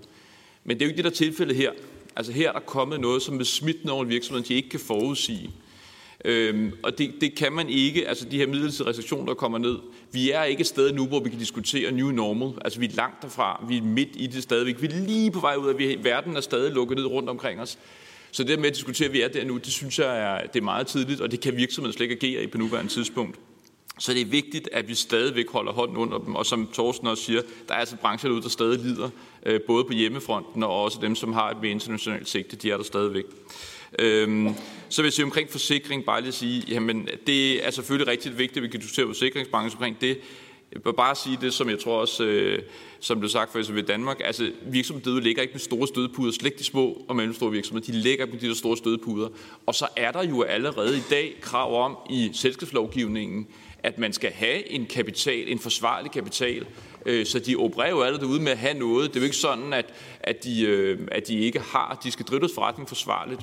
Men 0.65 0.77
det 0.77 0.83
er 0.83 0.87
jo 0.87 0.89
ikke 0.89 0.97
det, 0.97 1.05
der 1.05 1.11
er 1.11 1.15
tilfældet 1.15 1.57
her. 1.57 1.73
Altså 2.17 2.33
her 2.33 2.49
er 2.49 2.53
der 2.53 2.61
kommet 2.61 3.01
noget, 3.01 3.23
som 3.23 3.39
vil 3.39 3.47
smitte 3.47 3.91
over 3.91 4.05
virksomheden, 4.05 4.49
de 4.49 4.55
ikke 4.55 4.69
kan 4.69 4.81
forudsige. 4.81 5.51
Øhm, 6.25 6.73
og 6.83 6.99
det, 6.99 7.15
det 7.21 7.35
kan 7.35 7.53
man 7.53 7.69
ikke, 7.69 8.09
altså 8.09 8.25
de 8.31 8.37
her 8.37 8.47
midlertidige 8.47 8.89
restriktioner, 8.89 9.27
der 9.27 9.35
kommer 9.35 9.59
ned. 9.59 9.79
Vi 10.13 10.31
er 10.31 10.45
ikke 10.45 10.61
et 10.61 10.67
sted 10.67 10.93
nu, 10.93 11.07
hvor 11.07 11.21
vi 11.21 11.31
kan 11.31 11.39
diskutere 11.39 11.93
new 11.93 12.11
normal. 12.11 12.59
Altså 12.65 12.81
vi 12.81 12.87
er 12.87 12.91
langt 12.95 13.23
derfra, 13.23 13.65
vi 13.69 13.77
er 13.77 13.83
midt 13.83 14.09
i 14.15 14.27
det 14.27 14.43
stadigvæk. 14.43 14.83
Vi 14.83 14.87
er 14.87 15.07
lige 15.07 15.31
på 15.31 15.41
vej 15.41 15.55
ud 15.55 15.69
af, 15.69 15.93
at 15.93 16.05
verden 16.05 16.37
er 16.37 16.41
stadig 16.41 16.73
lukket 16.73 16.99
ned 16.99 17.07
rundt 17.07 17.29
omkring 17.29 17.61
os. 17.61 17.79
Så 18.31 18.45
det 18.45 18.59
med 18.59 18.69
at 18.69 18.75
diskutere, 18.75 19.07
at 19.07 19.13
vi 19.13 19.21
er 19.21 19.29
der 19.29 19.45
nu, 19.45 19.57
det 19.57 19.73
synes 19.73 19.99
jeg 19.99 20.19
er, 20.19 20.47
det 20.47 20.61
er 20.61 20.65
meget 20.65 20.87
tidligt, 20.87 21.21
og 21.21 21.31
det 21.31 21.41
kan 21.41 21.57
virksomheden 21.57 21.93
slet 21.93 22.11
ikke 22.11 22.27
agere 22.27 22.43
i 22.43 22.47
på 22.47 22.59
nuværende 22.59 22.93
tidspunkt. 22.93 23.39
Så 23.99 24.13
det 24.13 24.21
er 24.21 24.27
vigtigt, 24.27 24.69
at 24.73 24.89
vi 24.89 24.95
stadigvæk 24.95 25.51
holder 25.51 25.73
hånden 25.73 25.97
under 25.97 26.19
dem. 26.19 26.35
Og 26.35 26.47
som 26.47 26.69
Thorsten 26.73 27.07
også 27.07 27.23
siger, 27.23 27.43
der 27.69 27.75
er 27.75 27.79
altså 27.79 27.97
brancher 27.97 28.29
derude, 28.29 28.43
der 28.43 28.49
stadig 28.49 28.79
lider, 28.79 29.11
øh, 29.47 29.61
både 29.61 29.85
på 29.85 29.93
hjemmefronten 29.93 30.63
og 30.63 30.83
også 30.83 30.99
dem, 31.03 31.15
som 31.15 31.33
har 31.33 31.51
et 31.51 31.57
mere 31.63 31.71
internationalt 31.71 32.29
sigte, 32.29 32.57
de 32.57 32.71
er 32.71 32.77
der 32.77 32.85
stadigvæk. 32.85 33.25
Øhm, 33.99 34.55
så 34.89 35.03
vil 35.03 35.07
jeg 35.07 35.13
sige 35.13 35.25
omkring 35.25 35.51
forsikring, 35.51 36.05
bare 36.05 36.21
lige 36.21 36.33
sige, 36.33 36.65
jamen 36.69 37.09
det 37.27 37.67
er 37.67 37.71
selvfølgelig 37.71 38.09
rigtig 38.09 38.39
vigtigt, 38.39 38.57
at 38.57 38.63
vi 38.63 38.69
kan 38.69 38.81
diskutere 38.81 39.07
forsikringsbranchen 39.07 39.79
omkring 39.79 40.01
det. 40.01 40.19
Jeg 40.73 40.81
vil 40.85 40.93
bare 40.93 41.15
sige 41.15 41.39
det, 41.41 41.55
som 41.55 41.71
jeg 41.71 41.79
tror 41.79 42.01
også, 42.01 42.25
øh, 42.25 42.63
som 43.01 43.19
blev 43.19 43.29
sagt 43.29 43.53
for 43.53 43.73
ved 43.73 43.83
Danmark, 43.83 44.21
altså 44.25 44.53
virksomheder 44.63 45.21
ligger 45.21 45.43
ikke 45.43 45.55
med 45.55 45.61
store 45.61 45.87
stødpuder, 45.87 46.33
slet 46.33 46.47
ikke 46.47 46.59
de 46.59 46.65
små 46.65 47.05
og 47.09 47.17
mellemstore 47.17 47.53
virksomheder, 47.53 47.93
de 47.93 47.99
ligger 47.99 48.27
med 48.27 48.39
de 48.39 48.49
der 48.49 48.55
store 48.55 48.77
stødpuder. 48.77 49.29
Og 49.67 49.75
så 49.75 49.89
er 49.97 50.13
der 50.13 50.23
jo 50.23 50.43
allerede 50.43 50.97
i 50.97 51.03
dag 51.11 51.35
krav 51.41 51.85
om 51.85 51.97
i 52.11 52.31
selskabslovgivningen, 52.33 53.47
at 53.83 53.99
man 53.99 54.13
skal 54.13 54.31
have 54.31 54.71
en 54.71 54.87
kapital, 54.87 55.49
en 55.49 55.59
forsvarlig 55.59 56.11
kapital, 56.11 56.67
øh, 57.07 57.27
så 57.27 57.39
de 57.39 57.57
opererer 57.57 57.91
jo 57.91 58.03
alle 58.03 58.19
derude 58.19 58.43
med 58.43 58.53
at 58.53 58.59
have 58.59 58.79
noget. 58.79 59.09
Det 59.11 59.17
er 59.17 59.21
jo 59.21 59.25
ikke 59.25 59.37
sådan, 59.37 59.73
at, 59.73 59.95
at, 60.21 60.45
de, 60.45 60.63
øh, 60.63 61.09
at 61.13 61.29
de 61.29 61.39
ikke 61.39 61.61
har, 61.61 62.01
de 62.05 62.11
skal 62.11 62.27
drive 62.27 62.41
deres 62.41 62.55
forretning 62.55 62.89
forsvarligt. 62.89 63.41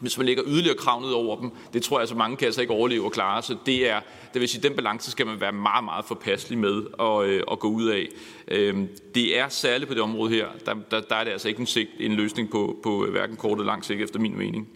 Hvis 0.00 0.18
man 0.18 0.26
lægger 0.26 0.42
yderligere 0.46 0.76
krav 0.76 1.00
ned 1.00 1.10
over 1.10 1.40
dem, 1.40 1.50
det 1.72 1.82
tror 1.82 1.98
jeg, 1.98 2.08
så 2.08 2.14
mange 2.14 2.36
kan 2.36 2.46
altså 2.46 2.60
ikke 2.60 2.72
overleve 2.72 3.04
og 3.04 3.12
klare. 3.12 3.42
Så 3.42 3.56
det 3.66 3.90
er, 3.90 4.00
det 4.32 4.40
vil 4.40 4.48
sige, 4.48 4.62
den 4.62 4.76
balance 4.76 5.10
skal 5.10 5.26
man 5.26 5.40
være 5.40 5.52
meget, 5.52 5.84
meget 5.84 6.04
forpasselig 6.04 6.58
med 6.58 6.82
at, 7.00 7.24
øh, 7.24 7.42
at 7.52 7.58
gå 7.58 7.68
ud 7.68 7.88
af. 7.88 8.08
Øh, 8.48 8.76
det 9.14 9.38
er 9.38 9.48
særligt 9.48 9.88
på 9.88 9.94
det 9.94 10.02
område 10.02 10.30
her, 10.30 10.46
der, 10.66 10.74
der, 10.90 11.00
der 11.00 11.16
er 11.16 11.24
det 11.24 11.30
altså 11.30 11.48
ikke 11.48 11.60
en, 11.60 11.66
sigt, 11.66 11.90
en 12.00 12.12
løsning 12.12 12.50
på, 12.50 12.76
på 12.82 13.06
øh, 13.06 13.10
hverken 13.10 13.36
kort 13.36 13.58
eller 13.58 13.72
lang 13.72 13.84
sigt, 13.84 14.00
efter 14.00 14.18
min 14.18 14.38
mening. 14.38 14.68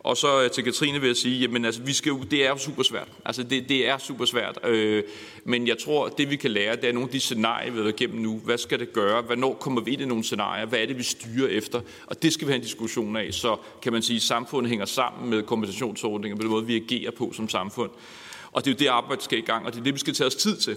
Og 0.00 0.16
så 0.16 0.42
øh, 0.42 0.50
til 0.50 0.64
Katrine 0.64 1.00
vil 1.00 1.06
jeg 1.06 1.16
sige, 1.16 1.40
jamen 1.40 1.64
altså, 1.64 1.82
vi 1.82 1.92
skal 1.92 2.10
jo, 2.10 2.22
det 2.30 2.44
er 2.46 2.48
jo 2.48 2.58
super 2.58 2.82
svært. 2.82 3.08
Altså, 3.24 3.42
det, 3.42 3.68
det 3.68 3.88
er 3.88 3.98
super 3.98 4.24
svært. 4.24 4.58
Øh, 4.64 5.04
men 5.44 5.66
jeg 5.66 5.78
tror, 5.78 6.08
det 6.08 6.30
vi 6.30 6.36
kan 6.36 6.50
lære, 6.50 6.76
det 6.76 6.84
er 6.84 6.92
nogle 6.92 7.08
af 7.08 7.12
de 7.12 7.20
scenarier, 7.20 7.70
vi 7.70 7.76
har 7.76 7.82
været 7.82 8.00
igennem 8.00 8.20
nu. 8.20 8.38
Hvad 8.44 8.58
skal 8.58 8.78
det 8.78 8.92
gøre? 8.92 9.22
Hvornår 9.22 9.54
kommer 9.54 9.80
vi 9.80 9.90
ind 9.90 10.02
i 10.02 10.04
nogle 10.04 10.24
scenarier? 10.24 10.66
Hvad 10.66 10.78
er 10.78 10.86
det, 10.86 10.98
vi 10.98 11.02
styrer 11.02 11.48
efter? 11.48 11.80
Og 12.06 12.22
det 12.22 12.32
skal 12.32 12.46
vi 12.46 12.52
have 12.52 12.56
en 12.56 12.62
diskussion 12.62 13.16
af. 13.16 13.34
Så 13.34 13.56
kan 13.82 13.92
man 13.92 14.02
sige, 14.02 14.16
at 14.16 14.22
samfundet 14.22 14.68
hænger 14.68 14.86
sammen 14.86 15.30
med 15.30 15.42
kompensationsordninger 15.42 16.36
på 16.36 16.42
den 16.42 16.50
måde, 16.50 16.66
vi 16.66 16.76
agerer 16.76 17.10
på 17.10 17.32
som 17.32 17.48
samfund. 17.48 17.90
Og 18.52 18.64
det 18.64 18.70
er 18.70 18.74
jo 18.74 18.78
det 18.78 18.86
arbejde, 18.86 19.18
der 19.18 19.24
skal 19.24 19.38
i 19.38 19.42
gang, 19.42 19.66
og 19.66 19.72
det 19.72 19.80
er 19.80 19.84
det, 19.84 19.94
vi 19.94 19.98
skal 19.98 20.14
tage 20.14 20.26
os 20.26 20.34
tid 20.34 20.56
til 20.56 20.76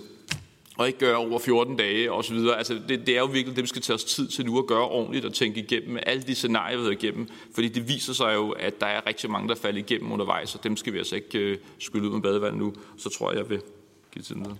og 0.77 0.87
ikke 0.87 0.99
gøre 0.99 1.15
over 1.15 1.39
14 1.39 1.77
dage 1.77 2.11
osv. 2.11 2.35
Altså, 2.57 2.81
det, 2.87 3.07
det 3.07 3.15
er 3.15 3.19
jo 3.19 3.25
virkelig 3.25 3.55
det, 3.55 3.61
vi 3.61 3.67
skal 3.67 3.81
tage 3.81 3.95
os 3.95 4.03
tid 4.03 4.27
til 4.27 4.45
nu 4.45 4.59
at 4.59 4.67
gøre 4.67 4.87
ordentligt 4.87 5.25
og 5.25 5.33
tænke 5.33 5.59
igennem 5.59 5.97
alle 6.05 6.23
de 6.23 6.35
scenarier, 6.35 6.77
vi 6.77 6.83
har 6.83 6.91
igennem. 6.91 7.27
Fordi 7.55 7.67
det 7.67 7.87
viser 7.87 8.13
sig 8.13 8.33
jo, 8.33 8.49
at 8.49 8.79
der 8.79 8.85
er 8.85 9.07
rigtig 9.07 9.31
mange, 9.31 9.49
der 9.49 9.55
falder 9.55 9.79
igennem 9.79 10.11
undervejs, 10.11 10.55
og 10.55 10.63
dem 10.63 10.77
skal 10.77 10.93
vi 10.93 10.97
altså 10.97 11.15
ikke 11.15 11.39
øh, 11.39 11.57
skylde 11.79 12.07
ud 12.07 12.13
med 12.13 12.21
badevand 12.21 12.55
nu. 12.55 12.73
Så 12.97 13.09
tror 13.09 13.31
jeg, 13.31 13.39
jeg 13.39 13.49
vil 13.49 13.61
give 14.11 14.23
tiden 14.23 14.41
videre. 14.41 14.57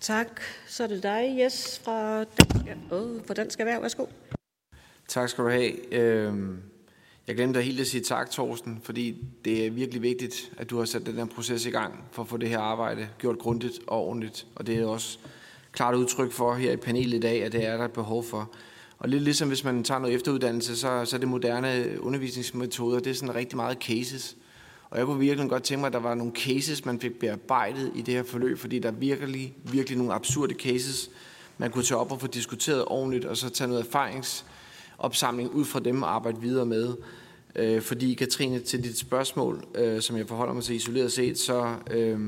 Tak. 0.00 0.40
Så 0.66 0.82
er 0.82 0.86
det 0.86 1.02
dig, 1.02 1.36
Jes, 1.38 1.80
fra 1.84 2.24
Dansk, 2.24 2.66
oh, 2.90 3.26
fra 3.26 3.34
Dansk 3.34 3.60
Erhverv. 3.60 3.82
Værsgo. 3.82 4.06
Tak 5.08 5.28
skal 5.28 5.44
du 5.44 5.50
have. 5.50 5.94
Øhm 5.94 6.71
jeg 7.26 7.36
glemte 7.36 7.62
helt 7.62 7.80
at 7.80 7.86
sige 7.86 8.00
tak, 8.00 8.30
Thorsten, 8.30 8.80
fordi 8.82 9.16
det 9.44 9.66
er 9.66 9.70
virkelig 9.70 10.02
vigtigt, 10.02 10.52
at 10.58 10.70
du 10.70 10.78
har 10.78 10.84
sat 10.84 11.06
den 11.06 11.14
her 11.14 11.24
proces 11.24 11.66
i 11.66 11.70
gang 11.70 12.04
for 12.12 12.22
at 12.22 12.28
få 12.28 12.36
det 12.36 12.48
her 12.48 12.58
arbejde 12.58 13.08
gjort 13.18 13.38
grundigt 13.38 13.74
og 13.86 13.98
ordentligt. 13.98 14.46
Og 14.54 14.66
det 14.66 14.78
er 14.78 14.86
også 14.86 15.18
klart 15.72 15.94
udtryk 15.94 16.32
for 16.32 16.54
her 16.54 16.72
i 16.72 16.76
panelet 16.76 17.16
i 17.16 17.20
dag, 17.20 17.44
at 17.44 17.52
det 17.52 17.66
er 17.66 17.76
der 17.76 17.84
et 17.84 17.92
behov 17.92 18.24
for. 18.24 18.50
Og 18.98 19.08
lidt 19.08 19.22
ligesom 19.22 19.48
hvis 19.48 19.64
man 19.64 19.84
tager 19.84 19.98
noget 19.98 20.14
efteruddannelse, 20.14 20.76
så, 20.76 21.04
så 21.04 21.16
er 21.16 21.20
det 21.20 21.28
moderne 21.28 21.96
undervisningsmetoder, 22.00 22.98
det 22.98 23.10
er 23.10 23.14
sådan 23.14 23.34
rigtig 23.34 23.56
meget 23.56 23.78
cases. 23.78 24.36
Og 24.90 24.98
jeg 24.98 25.06
kunne 25.06 25.18
virkelig 25.18 25.50
godt 25.50 25.62
tænke 25.62 25.80
mig, 25.80 25.86
at 25.86 25.92
der 25.92 25.98
var 25.98 26.14
nogle 26.14 26.32
cases, 26.32 26.84
man 26.84 27.00
fik 27.00 27.18
bearbejdet 27.18 27.92
i 27.94 28.02
det 28.02 28.14
her 28.14 28.22
forløb, 28.22 28.58
fordi 28.58 28.78
der 28.78 28.88
er 28.88 28.92
virkelig, 28.92 29.54
virkelig 29.64 29.98
nogle 29.98 30.12
absurde 30.14 30.54
cases, 30.54 31.10
man 31.58 31.70
kunne 31.70 31.84
tage 31.84 31.98
op 31.98 32.12
og 32.12 32.20
få 32.20 32.26
diskuteret 32.26 32.84
ordentligt, 32.86 33.24
og 33.24 33.36
så 33.36 33.48
tage 33.48 33.68
noget 33.68 33.86
erfarings 33.86 34.44
opsamling 35.02 35.50
ud 35.50 35.64
fra 35.64 35.80
dem 35.80 36.02
og 36.02 36.14
arbejde 36.14 36.40
videre 36.40 36.66
med. 36.66 36.94
Øh, 37.56 37.82
fordi 37.82 38.14
Katrine, 38.14 38.58
til 38.58 38.84
dit 38.84 38.98
spørgsmål, 38.98 39.64
øh, 39.74 40.00
som 40.00 40.16
jeg 40.16 40.28
forholder 40.28 40.54
mig 40.54 40.64
til 40.64 40.76
isoleret 40.76 41.12
set, 41.12 41.38
så, 41.38 41.74
øh, 41.90 42.20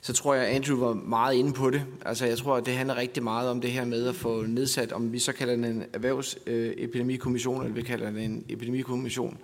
så 0.00 0.12
tror 0.12 0.34
jeg, 0.34 0.46
at 0.46 0.54
Andrew 0.54 0.78
var 0.78 0.94
meget 0.94 1.34
inde 1.34 1.52
på 1.52 1.70
det. 1.70 1.82
Altså 2.04 2.26
jeg 2.26 2.38
tror, 2.38 2.56
at 2.56 2.66
det 2.66 2.74
handler 2.74 2.96
rigtig 2.96 3.22
meget 3.22 3.50
om 3.50 3.60
det 3.60 3.70
her 3.70 3.84
med 3.84 4.08
at 4.08 4.14
få 4.14 4.42
nedsat, 4.42 4.92
om 4.92 5.12
vi 5.12 5.18
så 5.18 5.32
kalder 5.32 5.54
den 5.54 5.64
en 5.64 5.84
erhvervsepidemikommission, 5.92 7.60
øh, 7.60 7.64
eller 7.64 7.74
vi 7.74 7.82
kalder 7.82 8.06
den 8.10 8.18
en 8.18 8.44
epidemikommission. 8.48 9.38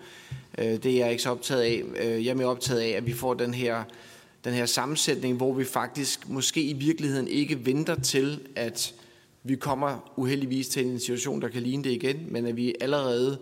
Øh, 0.58 0.64
det 0.64 0.86
er 0.86 0.98
jeg 0.98 1.10
ikke 1.10 1.22
så 1.22 1.30
optaget 1.30 1.62
af. 1.62 1.82
Øh, 2.00 2.24
jeg 2.24 2.30
er 2.30 2.34
mere 2.34 2.48
optaget 2.48 2.80
af, 2.80 2.88
at 2.88 3.06
vi 3.06 3.12
får 3.12 3.34
den 3.34 3.54
her 3.54 3.84
den 4.44 4.52
her 4.52 4.66
sammensætning, 4.66 5.36
hvor 5.36 5.52
vi 5.52 5.64
faktisk 5.64 6.28
måske 6.28 6.62
i 6.62 6.72
virkeligheden 6.72 7.28
ikke 7.28 7.66
venter 7.66 8.00
til, 8.00 8.40
at 8.56 8.94
vi 9.44 9.56
kommer 9.56 10.12
uheldigvis 10.16 10.68
til 10.68 10.86
en 10.86 10.98
situation, 10.98 11.40
der 11.40 11.48
kan 11.48 11.62
ligne 11.62 11.84
det 11.84 11.90
igen, 11.90 12.26
men 12.32 12.46
at 12.46 12.56
vi 12.56 12.74
allerede 12.80 13.38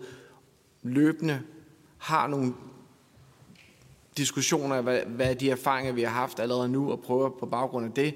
løbende 0.83 1.41
har 1.97 2.27
nogle 2.27 2.53
diskussioner 4.17 4.75
af, 4.75 4.83
hvad, 4.83 5.01
hvad 5.07 5.35
de 5.35 5.49
erfaringer, 5.49 5.93
vi 5.93 6.01
har 6.01 6.09
haft 6.09 6.39
allerede 6.39 6.69
nu, 6.69 6.91
og 6.91 6.99
prøver 6.99 7.29
på 7.29 7.45
baggrund 7.45 7.85
af 7.85 7.91
det, 7.91 8.13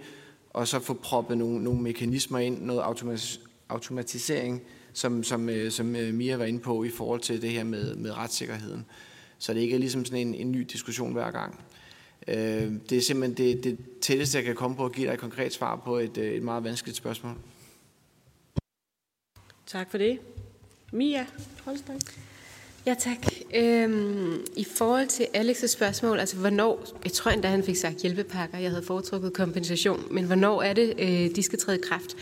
og 0.50 0.68
så 0.68 0.80
få 0.80 0.94
proppet 0.94 1.38
nogle, 1.38 1.64
nogle 1.64 1.82
mekanismer 1.82 2.40
ind, 2.40 2.62
noget 2.62 2.82
automatis, 2.82 3.42
automatisering, 3.70 4.62
som, 4.94 5.24
som, 5.24 5.50
øh, 5.50 5.72
som 5.72 5.96
øh, 5.96 6.14
Mia 6.14 6.38
var 6.38 6.46
inde 6.46 6.60
på 6.60 6.84
i 6.84 6.90
forhold 6.90 7.20
til 7.20 7.42
det 7.42 7.50
her 7.50 7.64
med, 7.64 7.96
med 7.96 8.18
retssikkerheden. 8.18 8.86
Så 9.38 9.54
det 9.54 9.60
ikke 9.60 9.76
er 9.76 9.80
ligesom 9.80 10.06
sådan 10.06 10.28
en, 10.28 10.36
en 10.36 10.52
ny 10.52 10.62
diskussion 10.72 11.14
hver 11.14 11.32
gang. 11.32 11.60
Øh, 12.28 12.74
det 12.90 12.98
er 12.98 13.02
simpelthen 13.02 13.38
det, 13.48 13.64
det 13.64 13.78
tætteste, 14.02 14.38
jeg 14.38 14.46
kan 14.46 14.56
komme 14.56 14.78
på 14.78 14.86
at 14.86 14.92
give 14.92 15.08
dig 15.08 15.14
et 15.14 15.20
konkret 15.20 15.54
svar 15.54 15.82
på 15.86 15.98
et, 15.98 16.18
øh, 16.18 16.32
et 16.32 16.44
meget 16.44 16.64
vanskeligt 16.64 16.98
spørgsmål. 16.98 17.38
Tak 19.68 19.92
for 19.92 19.98
det. 19.98 20.20
Mia 20.92 21.26
Holstein. 21.66 22.00
Ja, 22.86 22.96
tak. 23.00 23.18
Øhm, 23.56 24.46
I 24.56 24.64
forhold 24.64 25.08
til 25.08 25.28
Alex' 25.34 25.68
spørgsmål, 25.68 26.20
altså 26.20 26.38
hvornår, 26.38 26.86
jeg 27.04 27.12
tror 27.12 27.32
endda, 27.32 27.48
han 27.48 27.64
fik 27.64 27.76
sagt 27.76 28.02
hjælpepakker, 28.02 28.58
jeg 28.58 28.70
havde 28.70 28.84
foretrukket 28.84 29.34
kompensation, 29.34 30.04
men 30.12 30.26
hvornår 30.26 30.62
er 30.62 30.74
det, 30.74 30.94
øh, 31.00 31.36
de 31.36 31.44
skal 31.44 31.60
træde 31.60 31.78
i 31.78 31.82
kraft? 31.84 32.16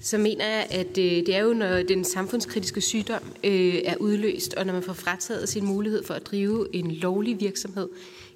Så 0.00 0.18
mener 0.18 0.46
jeg, 0.46 0.66
at 0.70 0.98
øh, 0.98 1.04
det 1.04 1.36
er 1.36 1.40
jo, 1.40 1.52
når 1.52 1.82
den 1.82 2.04
samfundskritiske 2.04 2.80
sygdom 2.80 3.22
øh, 3.44 3.74
er 3.84 3.96
udløst, 3.96 4.54
og 4.54 4.66
når 4.66 4.72
man 4.72 4.82
får 4.82 4.92
frataget 4.92 5.48
sin 5.48 5.64
mulighed 5.64 6.04
for 6.04 6.14
at 6.14 6.26
drive 6.26 6.74
en 6.74 6.90
lovlig 6.90 7.40
virksomhed 7.40 7.88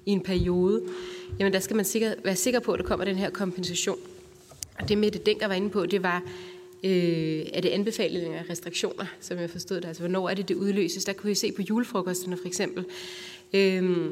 i 0.05 0.11
en 0.11 0.21
periode, 0.21 0.81
jamen 1.39 1.53
der 1.53 1.59
skal 1.59 1.75
man 1.75 1.85
sikker, 1.85 2.13
være 2.23 2.35
sikker 2.35 2.59
på, 2.59 2.71
at 2.71 2.79
der 2.79 2.85
kommer 2.85 3.05
den 3.05 3.15
her 3.15 3.29
kompensation. 3.29 3.97
Og 4.79 4.89
det 4.89 4.97
Mette 4.97 5.19
Denker 5.19 5.47
var 5.47 5.53
inde 5.53 5.69
på, 5.69 5.85
det 5.85 6.03
var, 6.03 6.23
øh, 6.85 7.45
er 7.53 7.61
det 7.61 7.69
anbefalinger 7.69 8.39
og 8.39 8.49
restriktioner, 8.49 9.05
som 9.19 9.37
jeg 9.37 9.49
forstod 9.49 9.77
det. 9.77 9.85
Altså, 9.85 10.01
hvornår 10.01 10.29
er 10.29 10.33
det, 10.33 10.47
det 10.47 10.55
udløses? 10.55 11.05
Der 11.05 11.13
kunne 11.13 11.27
vi 11.27 11.35
se 11.35 11.51
på 11.51 11.61
julefrokosterne 11.61 12.37
for 12.37 12.47
eksempel. 12.47 12.85
Øh, 13.53 14.09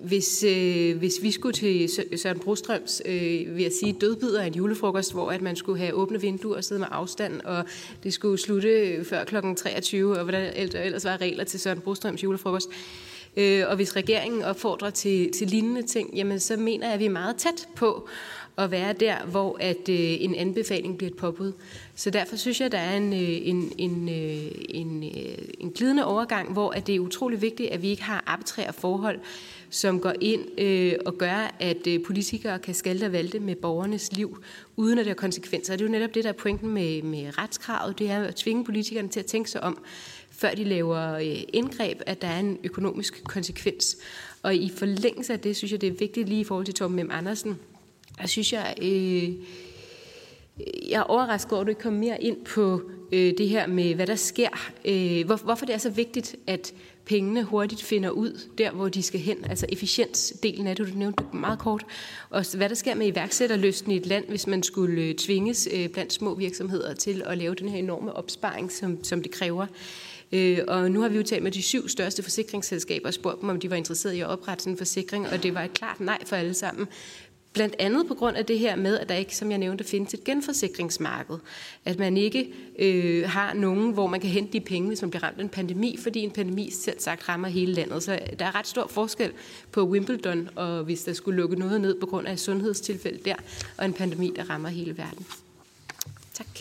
hvis, 0.00 0.44
øh, 0.44 0.96
hvis 0.98 1.22
vi 1.22 1.30
skulle 1.30 1.52
til 1.52 1.90
Søren 2.16 2.38
Brostrøms, 2.38 3.02
øh, 3.04 3.56
vil 3.56 3.62
jeg 3.62 3.72
sige, 3.80 3.92
dødbider 4.00 4.42
af 4.42 4.46
en 4.46 4.54
julefrokost, 4.54 5.12
hvor 5.12 5.30
at 5.30 5.42
man 5.42 5.56
skulle 5.56 5.78
have 5.78 5.92
åbne 5.92 6.20
vinduer 6.20 6.56
og 6.56 6.64
sidde 6.64 6.78
med 6.78 6.88
afstand, 6.90 7.40
og 7.40 7.64
det 8.02 8.12
skulle 8.12 8.38
slutte 8.38 9.04
før 9.04 9.24
kl. 9.24 9.36
23, 9.56 10.18
og 10.18 10.22
hvordan 10.22 10.52
ellers 10.56 11.04
var 11.04 11.20
regler 11.20 11.44
til 11.44 11.60
Søren 11.60 11.80
Brostrøms 11.80 12.22
julefrokost. 12.22 12.68
Øh, 13.36 13.64
og 13.68 13.76
hvis 13.76 13.96
regeringen 13.96 14.42
opfordrer 14.42 14.90
til, 14.90 15.32
til 15.32 15.46
lignende 15.46 15.82
ting, 15.82 16.16
jamen 16.16 16.40
så 16.40 16.56
mener 16.56 16.86
jeg, 16.86 16.94
at 16.94 17.00
vi 17.00 17.06
er 17.06 17.10
meget 17.10 17.36
tæt 17.36 17.68
på 17.76 18.08
at 18.58 18.70
være 18.70 18.92
der, 18.92 19.24
hvor 19.26 19.56
at 19.60 19.88
øh, 19.88 19.96
en 19.98 20.34
anbefaling 20.34 20.98
bliver 20.98 21.10
et 21.10 21.16
påbud. 21.16 21.52
Så 21.94 22.10
derfor 22.10 22.36
synes 22.36 22.60
jeg, 22.60 22.66
at 22.66 22.72
der 22.72 22.78
er 22.78 22.96
en, 22.96 23.12
øh, 23.12 23.48
en, 23.48 23.72
en, 23.78 24.08
øh, 24.08 24.52
en, 24.68 25.04
øh, 25.04 25.38
en 25.60 25.70
glidende 25.70 26.04
overgang, 26.04 26.52
hvor 26.52 26.70
at 26.70 26.86
det 26.86 26.94
er 26.94 27.00
utrolig 27.00 27.42
vigtigt, 27.42 27.70
at 27.70 27.82
vi 27.82 27.88
ikke 27.88 28.02
har 28.02 28.24
arbitrære 28.26 28.72
forhold, 28.72 29.18
som 29.70 30.00
går 30.00 30.12
ind 30.20 30.60
øh, 30.60 30.92
og 31.06 31.18
gør, 31.18 31.54
at 31.60 31.86
øh, 31.86 32.02
politikere 32.06 32.58
kan 32.58 32.74
skalte 32.74 33.04
og 33.04 33.12
valte 33.12 33.40
med 33.40 33.54
borgernes 33.56 34.12
liv, 34.12 34.42
uden 34.76 34.98
at 34.98 35.04
det 35.04 35.10
har 35.10 35.14
konsekvenser. 35.14 35.72
Og 35.72 35.78
det 35.78 35.84
er 35.84 35.88
jo 35.88 35.92
netop 35.92 36.14
det, 36.14 36.24
der 36.24 36.30
er 36.30 36.34
pointen 36.34 36.70
med, 36.70 37.02
med 37.02 37.38
retskravet, 37.38 37.98
det 37.98 38.10
er 38.10 38.24
at 38.24 38.34
tvinge 38.34 38.64
politikerne 38.64 39.08
til 39.08 39.20
at 39.20 39.26
tænke 39.26 39.50
sig 39.50 39.62
om, 39.62 39.78
før 40.30 40.54
de 40.54 40.64
laver 40.64 41.12
øh, 41.12 41.42
indgreb, 41.52 42.00
at 42.06 42.22
der 42.22 42.28
er 42.28 42.40
en 42.40 42.58
økonomisk 42.64 43.24
konsekvens. 43.24 43.96
Og 44.42 44.54
i 44.54 44.72
forlængelse 44.76 45.32
af 45.32 45.40
det, 45.40 45.56
synes 45.56 45.72
jeg, 45.72 45.80
det 45.80 45.86
er 45.86 45.92
vigtigt 45.98 46.28
lige 46.28 46.40
i 46.40 46.44
forhold 46.44 46.64
til 46.64 46.74
Torben 46.74 47.06
M. 47.06 47.10
Andersen, 47.12 47.58
jeg 48.20 48.28
synes 48.28 48.52
jeg, 48.52 48.74
øh, 48.82 49.30
jeg 50.88 50.98
er 50.98 51.02
overrasket 51.02 51.52
over, 51.52 51.60
at 51.60 51.66
du 51.66 51.70
ikke 51.70 51.82
kom 51.82 51.92
mere 51.92 52.22
ind 52.22 52.44
på 52.44 52.82
øh, 53.12 53.34
det 53.38 53.48
her 53.48 53.66
med, 53.66 53.94
hvad 53.94 54.06
der 54.06 54.14
sker. 54.14 54.70
Øh, 54.84 55.26
hvor, 55.26 55.36
hvorfor 55.36 55.66
det 55.66 55.74
er 55.74 55.78
så 55.78 55.90
vigtigt, 55.90 56.36
at 56.46 56.74
pengene 57.04 57.42
hurtigt 57.42 57.82
finder 57.82 58.10
ud 58.10 58.40
der, 58.58 58.70
hvor 58.70 58.88
de 58.88 59.02
skal 59.02 59.20
hen. 59.20 59.44
Altså 59.44 59.66
efficiensdelen 59.68 60.66
af 60.66 60.76
det, 60.76 60.88
du 60.88 60.98
nævnte 60.98 61.24
meget 61.32 61.58
kort. 61.58 61.86
Og 62.30 62.44
hvad 62.56 62.68
der 62.68 62.74
sker 62.74 62.94
med 62.94 63.06
iværksætterlysten 63.06 63.92
i 63.92 63.96
et 63.96 64.06
land, 64.06 64.24
hvis 64.28 64.46
man 64.46 64.62
skulle 64.62 65.02
øh, 65.02 65.14
tvinges 65.14 65.68
øh, 65.74 65.88
blandt 65.88 66.12
små 66.12 66.34
virksomheder 66.34 66.94
til 66.94 67.22
at 67.26 67.38
lave 67.38 67.54
den 67.54 67.68
her 67.68 67.78
enorme 67.78 68.12
opsparing, 68.12 68.72
som, 68.72 69.04
som 69.04 69.22
det 69.22 69.32
kræver. 69.32 69.66
Øh, 70.32 70.58
og 70.68 70.90
nu 70.90 71.00
har 71.00 71.08
vi 71.08 71.16
jo 71.16 71.22
talt 71.22 71.42
med 71.42 71.52
de 71.52 71.62
syv 71.62 71.88
største 71.88 72.22
forsikringsselskaber 72.22 73.06
og 73.06 73.14
spurgt 73.14 73.40
dem, 73.40 73.48
om 73.48 73.60
de 73.60 73.70
var 73.70 73.76
interesserede 73.76 74.16
i 74.16 74.20
at 74.20 74.26
oprette 74.26 74.64
sådan 74.64 74.72
en 74.72 74.78
forsikring, 74.78 75.28
og 75.28 75.42
det 75.42 75.54
var 75.54 75.62
et 75.62 75.74
klart 75.74 76.00
nej 76.00 76.18
for 76.26 76.36
alle 76.36 76.54
sammen. 76.54 76.86
Blandt 77.54 77.76
andet 77.78 78.06
på 78.06 78.14
grund 78.14 78.36
af 78.36 78.46
det 78.46 78.58
her 78.58 78.76
med, 78.76 78.98
at 78.98 79.08
der 79.08 79.14
ikke, 79.14 79.36
som 79.36 79.50
jeg 79.50 79.58
nævnte, 79.58 79.84
findes 79.84 80.14
et 80.14 80.24
genforsikringsmarked. 80.24 81.38
At 81.84 81.98
man 81.98 82.16
ikke 82.16 82.52
øh, 82.78 83.28
har 83.28 83.54
nogen, 83.54 83.92
hvor 83.92 84.06
man 84.06 84.20
kan 84.20 84.30
hente 84.30 84.52
de 84.52 84.60
penge, 84.60 84.88
hvis 84.88 85.02
man 85.02 85.10
bliver 85.10 85.22
ramt 85.22 85.38
af 85.38 85.42
en 85.42 85.48
pandemi, 85.48 85.96
fordi 86.02 86.20
en 86.20 86.30
pandemi 86.30 86.70
selv 86.70 87.00
sagt 87.00 87.28
rammer 87.28 87.48
hele 87.48 87.72
landet. 87.72 88.02
Så 88.02 88.18
der 88.38 88.44
er 88.44 88.54
ret 88.54 88.66
stor 88.66 88.86
forskel 88.86 89.32
på 89.72 89.88
Wimbledon, 89.88 90.48
og 90.56 90.84
hvis 90.84 91.02
der 91.02 91.12
skulle 91.12 91.36
lukke 91.36 91.56
noget 91.56 91.80
ned 91.80 92.00
på 92.00 92.06
grund 92.06 92.26
af 92.26 92.32
et 92.32 92.40
sundhedstilfælde 92.40 93.18
der, 93.24 93.36
og 93.78 93.84
en 93.84 93.92
pandemi, 93.92 94.32
der 94.36 94.50
rammer 94.50 94.68
hele 94.68 94.98
verden. 94.98 95.26
Tak. 96.34 96.58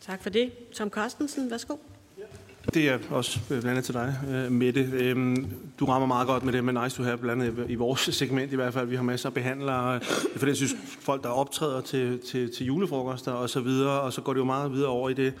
Tak 0.00 0.22
for 0.22 0.30
det. 0.30 0.52
Tom 0.72 0.90
Carstensen, 0.90 1.50
værsgo. 1.50 1.76
Det 2.74 2.88
er 2.88 2.98
også 3.10 3.40
øh, 3.40 3.48
blandt 3.48 3.66
andet 3.66 3.84
til 3.84 3.94
dig, 3.94 4.14
øh, 4.30 4.52
Mette. 4.52 4.90
Øhm, 4.92 5.46
du 5.80 5.84
rammer 5.84 6.06
meget 6.06 6.26
godt 6.26 6.44
med 6.44 6.52
det 6.52 6.64
med 6.64 6.82
nice 6.82 6.96
to 6.96 7.02
have, 7.02 7.18
blandt 7.18 7.42
andet 7.42 7.70
i 7.70 7.74
vores 7.74 8.00
segment 8.00 8.52
i 8.52 8.54
hvert 8.54 8.74
fald. 8.74 8.88
Vi 8.88 8.96
har 8.96 9.02
masser 9.02 9.28
af 9.28 9.34
behandlere, 9.34 9.94
øh, 9.94 10.00
for 10.36 10.46
det 10.46 10.56
synes 10.56 10.76
folk, 11.00 11.22
der 11.22 11.28
optræder 11.28 11.80
til, 11.80 12.20
til, 12.30 12.54
til 12.56 12.66
julefrokoster 12.66 13.32
og 13.32 13.50
så 13.50 13.60
videre, 13.60 14.00
og 14.00 14.12
så 14.12 14.20
går 14.20 14.32
det 14.32 14.40
jo 14.40 14.44
meget 14.44 14.72
videre 14.72 14.88
over 14.88 15.10
i 15.10 15.14
det, 15.14 15.34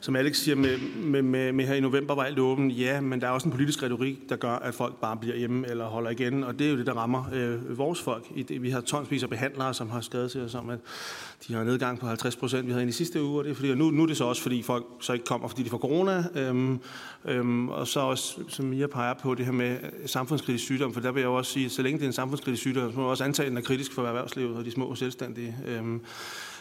som 0.00 0.16
Alex 0.16 0.36
siger 0.36 0.56
med, 0.56 0.78
med, 0.96 1.22
med, 1.22 1.52
med 1.52 1.64
her 1.66 1.74
i 1.74 1.80
november 1.80 2.14
var 2.14 2.22
alt 2.22 2.38
åbent. 2.38 2.78
Ja, 2.78 3.00
men 3.00 3.20
der 3.20 3.26
er 3.26 3.30
også 3.30 3.48
en 3.48 3.52
politisk 3.52 3.82
retorik, 3.82 4.18
der 4.28 4.36
gør, 4.36 4.52
at 4.52 4.74
folk 4.74 4.94
bare 4.94 5.16
bliver 5.16 5.36
hjemme 5.36 5.68
eller 5.68 5.84
holder 5.84 6.10
igen, 6.10 6.44
og 6.44 6.58
det 6.58 6.66
er 6.66 6.70
jo 6.70 6.76
det, 6.76 6.86
der 6.86 6.92
rammer 6.92 7.24
øh, 7.32 7.78
vores 7.78 8.02
folk. 8.02 8.24
I 8.34 8.42
det, 8.42 8.62
Vi 8.62 8.70
har 8.70 8.80
tonsvis 8.80 9.22
af 9.22 9.30
behandlere, 9.30 9.74
som 9.74 9.90
har 9.90 10.00
skrevet 10.00 10.30
til 10.30 10.40
os 10.40 10.54
om, 10.54 10.70
at 10.70 10.78
de 11.48 11.54
har 11.54 11.64
nedgang 11.64 11.98
på 11.98 12.06
50 12.06 12.36
procent, 12.36 12.66
vi 12.66 12.72
havde 12.72 12.88
i 12.88 12.92
sidste 12.92 13.22
uge, 13.22 13.38
og 13.38 13.44
det 13.44 13.50
er 13.50 13.54
fordi, 13.54 13.70
og 13.70 13.76
nu, 13.76 13.90
nu 13.90 14.02
er 14.02 14.06
det 14.06 14.16
så 14.16 14.24
også, 14.24 14.42
fordi 14.42 14.62
folk 14.62 14.84
så 15.00 15.12
ikke 15.12 15.24
kommer, 15.24 15.48
fordi 15.48 15.62
de 15.62 15.70
får 15.70 15.78
corona, 15.78 16.24
øhm, 16.34 16.63
øhm, 16.68 16.80
øhm, 17.24 17.68
og 17.68 17.86
så 17.86 18.00
også, 18.00 18.40
som 18.48 18.72
jeg 18.72 18.90
peger 18.90 19.14
på, 19.14 19.34
det 19.34 19.44
her 19.44 19.52
med 19.52 19.76
samfundskritisk 20.06 20.64
sygdom, 20.64 20.94
for 20.94 21.00
der 21.00 21.12
vil 21.12 21.20
jeg 21.20 21.26
jo 21.26 21.34
også 21.34 21.52
sige, 21.52 21.66
at 21.66 21.72
så 21.72 21.82
længe 21.82 21.98
det 21.98 22.04
er 22.04 22.08
en 22.08 22.12
samfundskritisk 22.12 22.60
sygdom, 22.60 22.90
så 22.90 22.96
må 22.96 23.02
man 23.02 23.10
også 23.10 23.24
antage, 23.24 23.46
at 23.46 23.50
den 23.50 23.58
er 23.58 23.62
kritisk 23.62 23.92
for 23.92 24.06
erhvervslivet 24.06 24.56
og 24.56 24.64
de 24.64 24.70
små 24.70 24.84
og 24.84 24.98
selvstændige. 24.98 25.56
Øhm, 25.66 26.00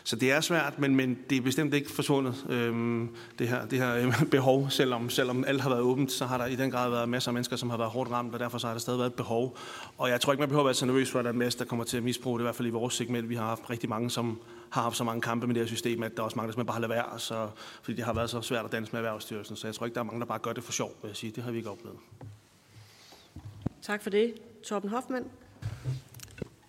så 0.05 0.15
det 0.15 0.31
er 0.31 0.41
svært, 0.41 0.79
men, 0.79 0.95
men 0.95 1.17
det 1.29 1.37
er 1.37 1.41
bestemt 1.41 1.73
ikke 1.73 1.91
forsvundet, 1.91 2.45
øhm, 2.49 3.09
det 3.39 3.47
her, 3.47 3.65
det 3.65 3.79
her 3.79 3.95
øh, 3.95 4.23
behov. 4.31 4.69
Selvom, 4.69 5.09
selvom 5.09 5.43
alt 5.47 5.61
har 5.61 5.69
været 5.69 5.81
åbent, 5.81 6.11
så 6.11 6.25
har 6.25 6.37
der 6.37 6.45
i 6.45 6.55
den 6.55 6.71
grad 6.71 6.89
været 6.89 7.09
masser 7.09 7.29
af 7.29 7.33
mennesker, 7.33 7.55
som 7.55 7.69
har 7.69 7.77
været 7.77 7.91
hårdt 7.91 8.11
ramt, 8.11 8.33
og 8.33 8.39
derfor 8.39 8.57
så 8.57 8.67
har 8.67 8.73
der 8.73 8.79
stadig 8.79 8.99
været 8.99 9.09
et 9.09 9.13
behov. 9.13 9.57
Og 9.97 10.09
jeg 10.09 10.21
tror 10.21 10.33
ikke, 10.33 10.41
man 10.41 10.49
behøver 10.49 10.63
at 10.63 10.65
være 10.65 10.73
så 10.73 10.85
nervøs 10.85 11.11
for, 11.11 11.19
at 11.19 11.25
der 11.25 11.29
er 11.29 11.33
en 11.33 11.39
masse, 11.39 11.59
der 11.59 11.65
kommer 11.65 11.85
til 11.85 11.97
at 11.97 12.03
misbruge 12.03 12.39
det, 12.39 12.43
i 12.43 12.45
hvert 12.45 12.55
fald 12.55 12.67
i 12.67 12.71
vores 12.71 12.93
segment. 12.93 13.29
Vi 13.29 13.35
har 13.35 13.45
haft 13.45 13.69
rigtig 13.69 13.89
mange, 13.89 14.09
som 14.09 14.39
har 14.73 14.81
haft 14.81 14.97
så 14.97 15.03
mange 15.03 15.21
kampe 15.21 15.47
med 15.47 15.55
det 15.55 15.61
her 15.61 15.67
system, 15.67 16.03
at 16.03 16.11
der 16.15 16.19
er 16.19 16.23
også 16.23 16.35
mange, 16.35 16.47
der 16.47 16.51
simpelthen 16.51 16.67
bare 16.67 16.73
har 16.73 16.87
lade 16.87 16.89
være, 16.89 17.19
så, 17.19 17.49
fordi 17.81 17.97
det 17.97 18.05
har 18.05 18.13
været 18.13 18.29
så 18.29 18.41
svært 18.41 18.65
at 18.65 18.71
danse 18.71 18.91
med 18.91 18.99
Erhvervsstyrelsen. 18.99 19.55
Så 19.55 19.67
jeg 19.67 19.75
tror 19.75 19.85
ikke, 19.85 19.95
der 19.95 19.99
er 19.99 20.05
mange, 20.05 20.19
der 20.19 20.25
bare 20.25 20.39
gør 20.39 20.53
det 20.53 20.63
for 20.63 20.71
sjov, 20.71 20.95
vil 21.01 21.09
jeg 21.09 21.15
sige. 21.15 21.31
Det 21.31 21.43
har 21.43 21.51
vi 21.51 21.57
ikke 21.57 21.69
oplevet. 21.69 21.97
Tak 23.81 24.03
for 24.03 24.09
det. 24.09 24.33
Torben 24.63 24.89
Hoffmann. 24.89 25.25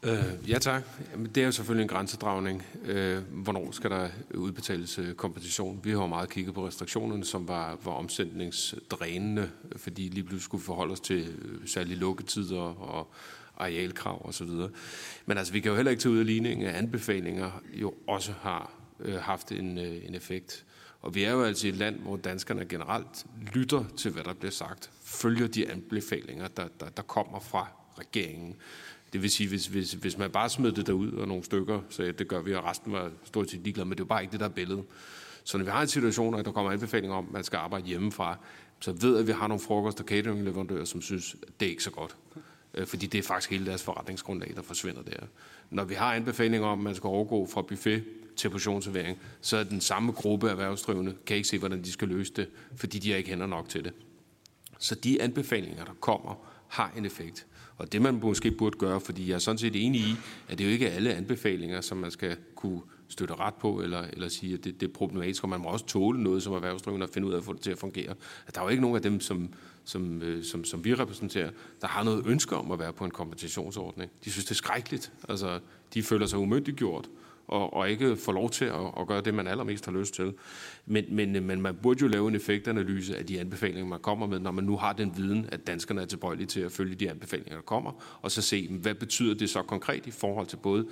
Øh, 0.03 0.51
ja 0.51 0.59
tak. 0.59 0.83
Jamen, 1.13 1.27
det 1.27 1.41
er 1.41 1.45
jo 1.45 1.53
selvfølgelig 1.53 1.83
en 1.83 1.89
grænsedragning. 1.89 2.63
Øh, 2.85 3.23
hvornår 3.31 3.73
skal 3.73 3.91
der 3.91 4.09
udbetales 4.35 4.99
øh, 4.99 5.15
kompensation? 5.15 5.81
Vi 5.85 5.91
har 5.91 6.01
jo 6.01 6.07
meget 6.07 6.31
kigget 6.31 6.55
på 6.55 6.67
restriktionerne, 6.67 7.25
som 7.25 7.49
var, 7.49 7.79
var 7.85 7.93
omsætningsdrænende, 7.93 9.51
fordi 9.77 10.03
lige 10.03 10.25
pludselig 10.25 10.43
skulle 10.43 10.65
forholde 10.65 10.93
os 10.93 11.01
til 11.01 11.29
øh, 11.43 11.69
særlige 11.69 11.97
lukketider 11.97 12.83
og 12.83 13.11
arealkrav 13.57 14.29
osv. 14.29 14.51
Men 15.27 15.39
altså, 15.39 15.53
vi 15.53 15.61
kan 15.61 15.71
jo 15.71 15.77
heller 15.77 15.91
ikke 15.91 16.03
tage 16.03 16.13
ud 16.13 16.19
af 16.19 16.27
ligningen, 16.27 16.67
at 16.67 16.75
anbefalinger 16.75 17.51
jo 17.73 17.95
også 18.07 18.33
har 18.41 18.73
øh, 19.01 19.15
haft 19.15 19.53
en, 19.53 19.79
øh, 19.79 20.07
en 20.07 20.15
effekt. 20.15 20.65
Og 21.01 21.15
vi 21.15 21.25
er 21.25 21.33
jo 21.33 21.43
altså 21.43 21.69
et 21.69 21.77
land, 21.77 22.01
hvor 22.01 22.17
danskerne 22.17 22.65
generelt 22.65 23.27
lytter 23.55 23.85
til, 23.97 24.11
hvad 24.11 24.25
der 24.25 24.35
bliver 24.35 24.53
sagt, 24.53 24.91
følger 25.03 25.47
de 25.47 25.71
anbefalinger, 25.71 26.49
der, 26.49 26.69
der, 26.81 26.89
der 26.89 27.03
kommer 27.03 27.41
fra 27.41 27.69
regeringen. 27.99 28.57
Det 29.13 29.23
vil 29.23 29.31
sige, 29.31 29.49
hvis, 29.49 29.67
hvis, 29.67 29.93
hvis 29.93 30.19
man 30.19 30.31
bare 30.31 30.51
smed 30.51 30.73
det 30.73 30.87
derud 30.87 31.13
og 31.13 31.29
nogle 31.29 31.45
stykker, 31.45 31.81
så 31.91 32.13
det 32.19 32.29
gør 32.29 32.43
vi, 32.43 32.55
og 32.55 32.65
resten 32.65 32.93
var 32.93 33.11
stort 33.25 33.51
set 33.51 33.61
ligeglade, 33.61 33.89
men 33.89 33.93
det 33.93 34.01
er 34.01 34.05
jo 34.05 34.09
bare 34.09 34.23
ikke 34.23 34.33
det, 34.33 34.41
der 34.41 34.47
er 34.47 34.51
billedet. 34.51 34.85
Så 35.45 35.59
når 35.59 35.65
vi 35.65 35.71
har 35.71 35.83
en 35.83 35.89
situation, 35.89 36.35
at 36.35 36.45
der 36.45 36.53
kommer 36.53 36.73
anbefalinger 36.73 37.17
om, 37.17 37.27
at 37.27 37.33
man 37.33 37.45
skal 37.45 37.57
arbejde 37.57 37.87
hjemmefra, 37.87 38.39
så 38.81 38.93
ved 38.93 39.19
at 39.19 39.27
vi 39.27 39.33
har 39.33 39.49
nogle 39.49 39.61
frokost- 39.61 40.01
og 40.01 40.07
cateringleverandører, 40.07 40.85
som 40.85 41.03
synes, 41.03 41.37
at 41.43 41.61
det 41.61 41.67
er 41.67 41.71
ikke 41.71 41.83
så 41.83 41.91
godt. 41.91 42.17
Øh, 42.75 42.87
fordi 42.87 43.07
det 43.07 43.19
er 43.19 43.23
faktisk 43.23 43.51
hele 43.51 43.67
deres 43.67 43.83
forretningsgrundlag, 43.83 44.53
der 44.57 44.63
forsvinder 44.63 45.03
der. 45.03 45.27
Når 45.71 45.85
vi 45.85 45.95
har 45.95 46.15
anbefalinger 46.15 46.69
om, 46.69 46.79
at 46.79 46.85
man 46.85 46.95
skal 46.95 47.07
overgå 47.07 47.47
fra 47.47 47.63
buffet 47.63 48.05
til 48.37 48.51
portionsservering, 48.51 49.19
så 49.41 49.57
er 49.57 49.65
den 49.65 49.81
samme 49.81 50.13
gruppe 50.13 50.51
erhvervsdrivende, 50.51 51.15
kan 51.27 51.37
ikke 51.37 51.49
se, 51.49 51.59
hvordan 51.59 51.83
de 51.83 51.93
skal 51.93 52.09
løse 52.09 52.33
det, 52.33 52.49
fordi 52.77 52.99
de 52.99 53.11
har 53.11 53.19
ikke 53.19 53.31
hænder 53.31 53.47
nok 53.47 53.69
til 53.69 53.85
det. 53.85 53.93
Så 54.79 54.95
de 54.95 55.23
anbefalinger, 55.23 55.85
der 55.85 55.95
kommer, 56.01 56.35
har 56.69 56.93
en 56.97 57.07
effekt. 57.07 57.47
Og 57.77 57.93
det 57.93 58.03
man 58.03 58.15
måske 58.23 58.51
burde 58.51 58.79
gøre, 58.79 59.01
fordi 59.01 59.29
jeg 59.29 59.35
er 59.35 59.39
sådan 59.39 59.59
set 59.59 59.87
enig 59.87 60.01
i, 60.01 60.17
at 60.49 60.59
det 60.59 60.65
er 60.65 60.69
jo 60.69 60.73
ikke 60.73 60.91
alle 60.91 61.15
anbefalinger, 61.15 61.81
som 61.81 61.99
man 61.99 62.11
skal 62.11 62.37
kunne 62.55 62.81
støtte 63.09 63.35
ret 63.35 63.55
på, 63.55 63.81
eller, 63.81 64.05
eller 64.13 64.29
sige, 64.29 64.55
at 64.55 64.65
det, 64.65 64.81
det 64.81 64.89
er 64.89 64.93
problematisk, 64.93 65.43
og 65.43 65.49
man 65.49 65.61
må 65.61 65.69
også 65.69 65.87
tåle 65.87 66.23
noget 66.23 66.43
som 66.43 66.53
erhvervsdrivende 66.53 67.05
og 67.05 67.11
finde 67.11 67.29
ud 67.29 67.33
af 67.33 67.37
at 67.37 67.45
få 67.45 67.53
det 67.53 67.61
til 67.61 67.71
at 67.71 67.79
fungere. 67.79 68.15
At 68.47 68.55
der 68.55 68.61
er 68.61 68.65
jo 68.65 68.71
ikke 68.71 68.83
nogen 68.83 68.97
af 68.97 69.03
dem, 69.03 69.21
som, 69.21 69.49
som, 69.85 70.23
øh, 70.23 70.45
som, 70.45 70.65
som 70.65 70.85
vi 70.85 70.95
repræsenterer, 70.95 71.51
der 71.81 71.87
har 71.87 72.05
noget 72.05 72.27
ønske 72.27 72.57
om 72.57 72.71
at 72.71 72.79
være 72.79 72.93
på 72.93 73.05
en 73.05 73.11
kompensationsordning. 73.11 74.11
De 74.25 74.31
synes, 74.31 74.45
det 74.45 74.51
er 74.51 74.55
skrækkeligt. 74.55 75.13
Altså, 75.29 75.61
de 75.95 76.03
føler 76.03 76.27
sig 76.27 76.39
umyndiggjort 76.39 77.09
og, 77.47 77.75
og 77.75 77.91
ikke 77.91 78.17
får 78.17 78.33
lov 78.33 78.51
til 78.51 78.65
at, 78.65 78.93
at 79.01 79.07
gøre 79.07 79.21
det, 79.21 79.35
man 79.35 79.47
allermest 79.47 79.85
har 79.85 79.93
lyst 79.93 80.15
til. 80.15 80.35
Men, 80.87 81.05
men, 81.09 81.37
øh, 81.37 81.43
men 81.43 81.63
man 81.63 81.75
burde 81.75 82.01
jo 82.01 82.09
lave 82.09 82.29
en 82.29 82.35
effektanalyse 82.35 83.17
af 83.17 83.27
de 83.27 83.41
anbefalinger, 83.41 83.87
man 83.87 84.01
kommer 84.01 84.27
med, 84.27 84.39
når 84.39 84.51
man 84.51 84.65
nu 84.65 84.77
har 84.77 84.93
den 84.93 85.17
viden, 85.17 85.49
at 85.53 85.67
danskerne 85.67 86.03
er 86.03 86.07
tilbøjelige 86.07 86.47
til 86.47 86.61
at 86.61 86.73
følge 86.73 86.95
de 86.95 87.11
anbefalinger, 87.11 87.55
der 87.55 87.63
kommer, 87.63 88.19
og 88.23 88.31
så 88.31 88.43
se, 88.43 88.69
hvad 88.69 88.95
betyder 88.95 89.35
det 89.35 89.51
så 89.51 89.63
konkret 89.63 90.07
i 90.07 90.11
forhold 90.11 90.47
til 90.47 90.57
både 90.57 90.87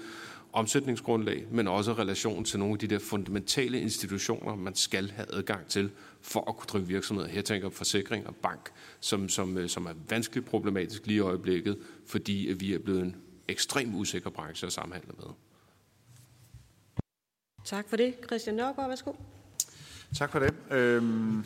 omsætningsgrundlag, 0.53 1.47
men 1.51 1.69
også 1.69 1.93
relation 1.93 2.45
til 2.45 2.59
nogle 2.59 2.73
af 2.73 2.79
de 2.79 2.87
der 2.87 2.99
fundamentale 2.99 3.81
institutioner, 3.81 4.55
man 4.55 4.75
skal 4.75 5.11
have 5.11 5.27
adgang 5.35 5.67
til 5.67 5.91
for 6.21 6.49
at 6.49 6.57
kunne 6.57 6.67
drive 6.67 6.87
virksomheder. 6.87 7.29
Her 7.29 7.43
tænker 7.43 7.69
jeg 7.69 7.73
forsikring 7.73 8.27
og 8.27 8.37
bank, 8.37 8.71
som, 9.01 9.29
som, 9.29 9.59
øh, 9.59 9.69
som 9.69 9.87
er 9.87 9.95
vanskeligt 10.09 10.47
problematisk 10.47 11.07
lige 11.07 11.17
i 11.17 11.21
øjeblikket, 11.21 11.79
fordi 12.07 12.55
vi 12.59 12.75
er 12.75 12.79
blevet 12.79 13.03
en 13.03 13.17
ekstremt 13.49 13.95
usikker 13.95 14.31
branche 14.31 14.67
at 14.67 14.73
samhandle 14.73 15.13
med. 15.19 15.27
Tak 17.65 17.89
for 17.89 17.97
det. 17.97 18.15
Christian 18.27 18.57
Nørgaard, 18.57 18.89
værsgo. 18.89 19.13
Tak 20.15 20.33
for 20.33 20.39
det. 20.39 20.55
Øhm, 20.71 21.45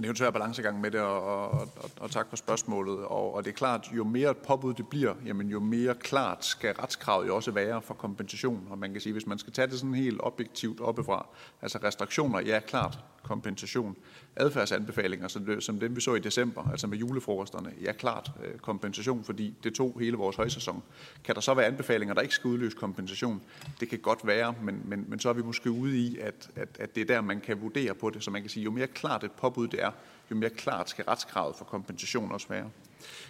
det 0.00 0.04
er 0.04 0.08
jo 0.08 0.10
en 0.10 0.16
svær 0.16 0.30
balancegang 0.30 0.80
med 0.80 0.90
det, 0.90 1.00
og, 1.00 1.22
og, 1.22 1.50
og, 1.50 1.90
og 2.00 2.10
tak 2.10 2.28
for 2.28 2.36
spørgsmålet. 2.36 2.98
Og, 2.98 3.34
og 3.34 3.44
det 3.44 3.50
er 3.50 3.54
klart, 3.54 3.88
jo 3.96 4.04
mere 4.04 4.30
et 4.30 4.36
påbud 4.36 4.74
det 4.74 4.88
bliver, 4.88 5.14
jamen 5.26 5.48
jo 5.48 5.60
mere 5.60 5.94
klart 5.94 6.44
skal 6.44 6.74
retskravet 6.74 7.26
jo 7.26 7.36
også 7.36 7.50
være 7.50 7.82
for 7.82 7.94
kompensation. 7.94 8.66
Og 8.70 8.78
man 8.78 8.92
kan 8.92 9.00
sige, 9.00 9.12
hvis 9.12 9.26
man 9.26 9.38
skal 9.38 9.52
tage 9.52 9.66
det 9.66 9.78
sådan 9.78 9.94
helt 9.94 10.20
objektivt 10.22 10.80
oppefra, 10.80 11.26
altså 11.62 11.78
restriktioner, 11.84 12.40
ja 12.40 12.60
klart, 12.60 12.98
kompensation. 13.22 13.96
Adfærdsanbefalinger, 14.36 15.28
som, 15.28 15.44
det, 15.44 15.62
som 15.62 15.80
dem 15.80 15.96
vi 15.96 16.00
så 16.00 16.14
i 16.14 16.18
december, 16.18 16.70
altså 16.70 16.86
med 16.86 16.98
julefrokosterne, 16.98 17.72
ja 17.82 17.92
klart 17.92 18.32
øh, 18.44 18.58
kompensation, 18.58 19.24
fordi 19.24 19.54
det 19.64 19.74
tog 19.74 19.96
hele 20.00 20.16
vores 20.16 20.36
højsæson. 20.36 20.82
Kan 21.24 21.34
der 21.34 21.40
så 21.40 21.54
være 21.54 21.66
anbefalinger, 21.66 22.14
der 22.14 22.20
ikke 22.20 22.34
skal 22.34 22.48
udløse 22.48 22.76
kompensation? 22.76 23.42
Det 23.80 23.88
kan 23.88 23.98
godt 23.98 24.26
være, 24.26 24.54
men, 24.62 24.82
men, 24.84 25.04
men 25.08 25.18
så 25.18 25.28
er 25.28 25.32
vi 25.32 25.42
måske 25.42 25.70
ude 25.70 25.98
i, 25.98 26.18
at, 26.18 26.50
at, 26.56 26.68
at 26.80 26.94
det 26.94 27.00
er 27.00 27.04
der, 27.04 27.20
man 27.20 27.40
kan 27.40 27.60
vurdere 27.60 27.94
på 27.94 28.10
det. 28.10 28.24
Så 28.24 28.30
man 28.30 28.40
kan 28.40 28.50
sige, 28.50 28.64
jo 28.64 28.70
mere 28.70 28.86
klart 28.86 29.24
et 29.24 29.32
påbud 29.32 29.68
det 29.68 29.80
er, 29.82 29.90
jo 30.32 30.36
mere 30.36 30.50
klart 30.50 30.90
skal 30.90 31.04
retskravet 31.04 31.56
for 31.56 31.64
kompensation 31.64 32.32
også 32.32 32.48
være. 32.48 32.70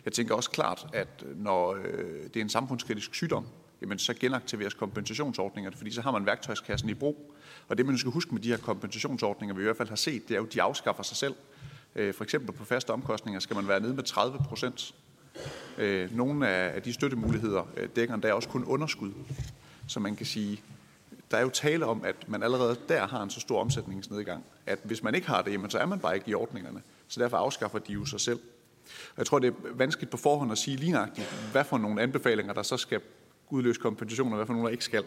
Jeg 0.05 0.12
tænker 0.12 0.35
også 0.35 0.51
klart, 0.51 0.87
at 0.93 1.24
øh, 1.27 1.43
når 1.43 1.74
øh, 1.74 2.24
det 2.24 2.37
er 2.37 2.41
en 2.41 2.49
samfundskritisk 2.49 3.15
sygdom, 3.15 3.47
jamen 3.83 3.99
så 3.99 4.15
genaktiveres 4.15 4.74
kompensationsordningerne, 4.74 5.77
fordi 5.77 5.91
så 5.91 6.01
har 6.01 6.11
man 6.11 6.27
værktøjskassen 6.27 6.89
i 6.89 6.95
brug. 6.95 7.35
Og 7.69 7.79
det 7.79 7.87
man 7.87 7.99
skal 7.99 8.12
huske 8.12 8.35
med 8.35 8.43
de 8.43 8.49
her 8.49 8.57
kompensationsordninger, 8.57 9.55
vi 9.55 9.62
i 9.62 9.65
hvert 9.65 9.77
fald 9.77 9.89
har 9.89 9.97
set, 9.97 10.29
det 10.29 10.35
er 10.35 10.39
jo, 10.39 10.47
at 10.47 10.53
de 10.55 10.62
afskaffer 10.62 11.03
sig 11.03 11.16
selv. 11.16 11.35
Øh, 11.95 12.15
for 12.15 12.24
eksempel 12.24 12.53
på 12.53 12.65
faste 12.65 12.91
omkostninger 12.91 13.41
skal 13.41 13.57
man 13.57 13.69
være 13.69 13.81
nede 13.81 13.95
med 13.95 14.03
30 14.03 14.39
procent. 14.39 14.95
Nogle 16.11 16.49
af 16.49 16.83
de 16.83 16.93
støttemuligheder 16.93 17.65
dækker 17.97 18.15
endda 18.15 18.33
også 18.33 18.49
kun 18.49 18.65
underskud. 18.65 19.12
Så 19.87 20.01
man 20.01 20.16
kan 20.16 20.27
sige, 20.27 20.62
der 21.31 21.37
er 21.37 21.43
jo 21.43 21.49
tale 21.49 21.87
om, 21.87 22.05
at 22.05 22.29
man 22.29 22.43
allerede 22.43 22.77
der 22.89 23.07
har 23.07 23.23
en 23.23 23.31
så 23.31 23.41
stor 23.41 23.61
omsætningsnedgang, 23.61 24.45
at 24.67 24.79
hvis 24.83 25.03
man 25.03 25.15
ikke 25.15 25.27
har 25.27 25.43
det, 25.43 25.53
jamen, 25.53 25.71
så 25.71 25.79
er 25.79 25.87
man 25.87 25.99
bare 25.99 26.15
ikke 26.15 26.31
i 26.31 26.35
ordningerne. 26.35 26.83
Så 27.09 27.21
derfor 27.21 27.37
afskaffer 27.37 27.79
de 27.79 27.93
jo 27.93 28.05
sig 28.05 28.21
selv. 28.21 28.41
Og 28.85 29.19
jeg 29.19 29.27
tror, 29.27 29.39
det 29.39 29.49
er 29.49 29.75
vanskeligt 29.75 30.11
på 30.11 30.17
forhånd 30.17 30.53
at 30.53 30.59
sige 30.59 30.77
lige 30.77 30.93
nøjagtigt, 30.93 31.49
hvad 31.53 31.65
for 31.65 31.79
nogle 31.79 32.03
anbefalinger, 32.03 32.53
der 32.53 32.63
så 32.63 32.77
skal 32.77 33.01
udløse 33.51 33.81
kompensation, 33.81 34.33
og 34.33 34.37
hvad 34.37 34.47
for 34.47 34.53
nogle, 34.53 34.67
der 34.67 34.73
ikke 34.73 34.85
skal. 34.85 35.05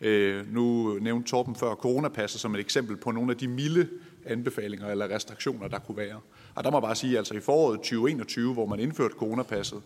Øh, 0.00 0.54
nu 0.54 0.94
nævnte 1.00 1.30
Torben 1.30 1.56
før 1.56 1.74
coronapasset 1.74 2.40
som 2.40 2.54
et 2.54 2.60
eksempel 2.60 2.96
på 2.96 3.10
nogle 3.10 3.30
af 3.30 3.38
de 3.38 3.48
milde 3.48 3.88
anbefalinger 4.26 4.88
eller 4.88 5.10
restriktioner, 5.10 5.68
der 5.68 5.78
kunne 5.78 5.96
være. 5.96 6.20
Og 6.54 6.64
der 6.64 6.70
må 6.70 6.76
jeg 6.76 6.82
bare 6.82 6.94
sige, 6.94 7.18
altså 7.18 7.34
i 7.34 7.40
foråret 7.40 7.78
2021, 7.78 8.52
hvor 8.52 8.66
man 8.66 8.80
indførte 8.80 9.14
coronapasset, 9.14 9.82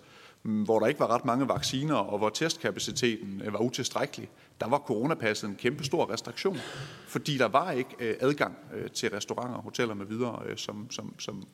Mm, 0.48 0.62
hvor 0.62 0.78
der 0.78 0.86
ikke 0.86 1.00
var 1.00 1.06
ret 1.14 1.24
mange 1.24 1.48
vacciner, 1.48 1.94
og 1.94 2.18
hvor 2.18 2.28
testkapaciteten 2.28 3.42
øh, 3.44 3.52
var 3.52 3.58
utilstrækkelig, 3.58 4.28
der 4.60 4.68
var 4.68 4.78
coronapasset 4.78 5.48
en 5.48 5.56
kæmpe 5.56 5.84
stor 5.84 6.12
restriktion, 6.12 6.58
fordi 7.06 7.38
der 7.38 7.48
var 7.48 7.70
ikke 7.70 7.90
øh, 7.98 8.14
adgang 8.20 8.56
øh, 8.74 8.90
til 8.90 9.10
restauranter, 9.10 9.60
hoteller 9.60 9.94
med 9.94 10.06
videre, 10.06 10.56
som, 10.56 10.90
som, 10.90 11.14
som 11.18 11.44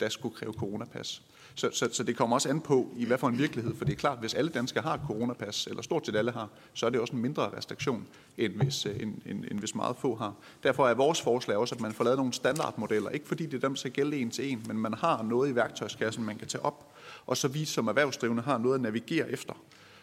der 0.00 0.08
skulle 0.08 0.34
kræve 0.34 0.52
coronapas. 0.52 1.22
Så, 1.54 1.70
så, 1.72 1.88
så 1.92 2.02
det 2.02 2.16
kommer 2.16 2.36
også 2.36 2.48
an 2.48 2.60
på, 2.60 2.88
i 2.96 3.04
hvad 3.04 3.18
for 3.18 3.28
en 3.28 3.38
virkelighed, 3.38 3.74
for 3.74 3.84
det 3.84 3.92
er 3.92 3.96
klart, 3.96 4.18
hvis 4.18 4.34
alle 4.34 4.50
danskere 4.50 4.82
har 4.82 4.94
et 4.94 5.00
coronapas, 5.06 5.66
eller 5.66 5.82
stort 5.82 6.06
set 6.06 6.16
alle 6.16 6.30
har, 6.30 6.48
så 6.74 6.86
er 6.86 6.90
det 6.90 7.00
også 7.00 7.12
en 7.12 7.22
mindre 7.22 7.56
restriktion, 7.56 8.06
end 8.38 8.52
hvis, 8.52 8.86
end, 8.86 9.14
end, 9.26 9.44
end 9.50 9.58
hvis 9.58 9.74
meget 9.74 9.96
få 9.96 10.14
har. 10.14 10.34
Derfor 10.62 10.88
er 10.88 10.94
vores 10.94 11.22
forslag 11.22 11.56
også, 11.56 11.74
at 11.74 11.80
man 11.80 11.92
får 11.92 12.04
lavet 12.04 12.16
nogle 12.16 12.32
standardmodeller, 12.32 13.10
ikke 13.10 13.28
fordi 13.28 13.46
det 13.46 13.54
er 13.54 13.60
dem, 13.60 13.70
der 13.70 13.78
skal 13.78 13.90
gælde 13.90 14.16
en 14.16 14.30
til 14.30 14.52
en, 14.52 14.64
men 14.66 14.78
man 14.78 14.94
har 14.94 15.22
noget 15.22 15.50
i 15.50 15.54
værktøjskassen, 15.54 16.24
man 16.24 16.36
kan 16.36 16.48
tage 16.48 16.64
op, 16.64 16.92
og 17.28 17.36
så 17.36 17.48
vi 17.48 17.64
som 17.64 17.88
erhvervsdrivende 17.88 18.42
har 18.42 18.58
noget 18.58 18.74
at 18.74 18.80
navigere 18.80 19.30
efter. 19.30 19.54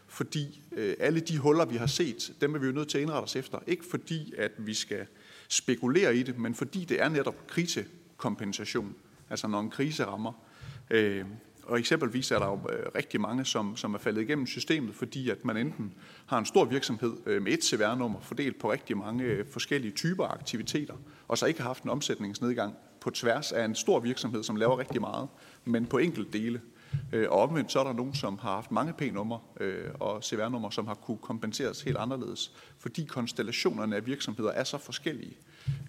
Fordi 0.08 0.62
øh, 0.72 0.96
alle 1.00 1.20
de 1.20 1.38
huller, 1.38 1.66
vi 1.66 1.76
har 1.76 1.88
set, 1.88 2.34
dem 2.42 2.56
er 2.56 2.60
vi 2.60 2.66
jo 2.66 2.72
nødt 2.72 2.90
til 2.90 2.98
at 2.98 3.02
indrette 3.02 3.24
os 3.24 3.36
efter. 3.36 3.60
Ikke 3.68 3.86
fordi, 3.92 4.34
at 4.38 4.52
vi 4.58 4.74
skal 4.74 5.06
spekulere 5.48 6.16
i 6.16 6.24
det, 6.24 6.40
men 6.40 6.56
fordi 6.56 6.86
det 6.86 7.02
er 7.02 7.10
netop 7.10 7.48
krisekompensation. 7.48 8.96
Altså 9.30 9.48
når 9.48 9.60
en 9.60 9.70
krise 9.70 10.06
rammer. 10.06 10.32
Øh, 10.90 11.26
og 11.64 11.80
eksempelvis 11.80 12.32
er 12.32 12.40
der 12.40 12.46
jo 12.46 12.60
øh, 12.74 12.86
rigtig 12.96 13.22
mange, 13.22 13.46
som, 13.46 13.78
som 13.78 13.94
er 13.94 13.98
faldet 13.98 14.22
igennem 14.22 14.48
systemet, 14.48 14.96
fordi 14.96 15.30
at 15.30 15.46
man 15.46 15.58
enten 15.58 15.94
har 16.26 16.38
en 16.38 16.46
stor 16.46 16.66
virksomhed 16.66 17.14
øh, 17.26 17.42
med 17.42 17.54
et 17.54 17.64
CVR-nummer 17.64 18.20
fordelt 18.22 18.60
på 18.60 18.72
rigtig 18.72 18.98
mange 18.98 19.24
øh, 19.24 19.46
forskellige 19.52 19.92
typer 19.92 20.26
aktiviteter, 20.26 20.94
og 21.28 21.38
så 21.38 21.46
ikke 21.46 21.62
har 21.62 21.70
haft 21.70 21.84
en 21.84 21.90
omsætningsnedgang 21.90 22.76
på 23.02 23.10
tværs 23.10 23.52
af 23.52 23.66
en 23.66 23.76
stor 23.76 24.00
virksomhed, 24.00 24.44
som 24.44 24.56
laver 24.56 24.80
rigtig 24.80 25.02
meget, 25.02 25.28
men 25.66 25.86
på 25.86 25.98
enkelt 25.98 26.34
dele. 26.34 26.62
Øh, 27.14 27.28
og 27.30 27.42
omvendt 27.42 27.72
så 27.72 27.80
er 27.80 27.84
der 27.84 27.94
nogen, 27.94 28.14
som 28.14 28.38
har 28.38 28.56
haft 28.56 28.72
mange 28.72 28.94
P-numre 28.94 29.40
øh, 29.60 29.86
og 30.00 30.24
CVR-numre, 30.24 30.72
som 30.72 30.88
har 30.88 30.94
kunne 30.94 31.18
kompenseres 31.18 31.82
helt 31.82 31.98
anderledes, 31.98 32.52
fordi 32.80 33.06
konstellationerne 33.06 33.96
af 33.96 34.06
virksomheder 34.06 34.52
er 34.52 34.64
så 34.64 34.78
forskellige. 34.78 35.38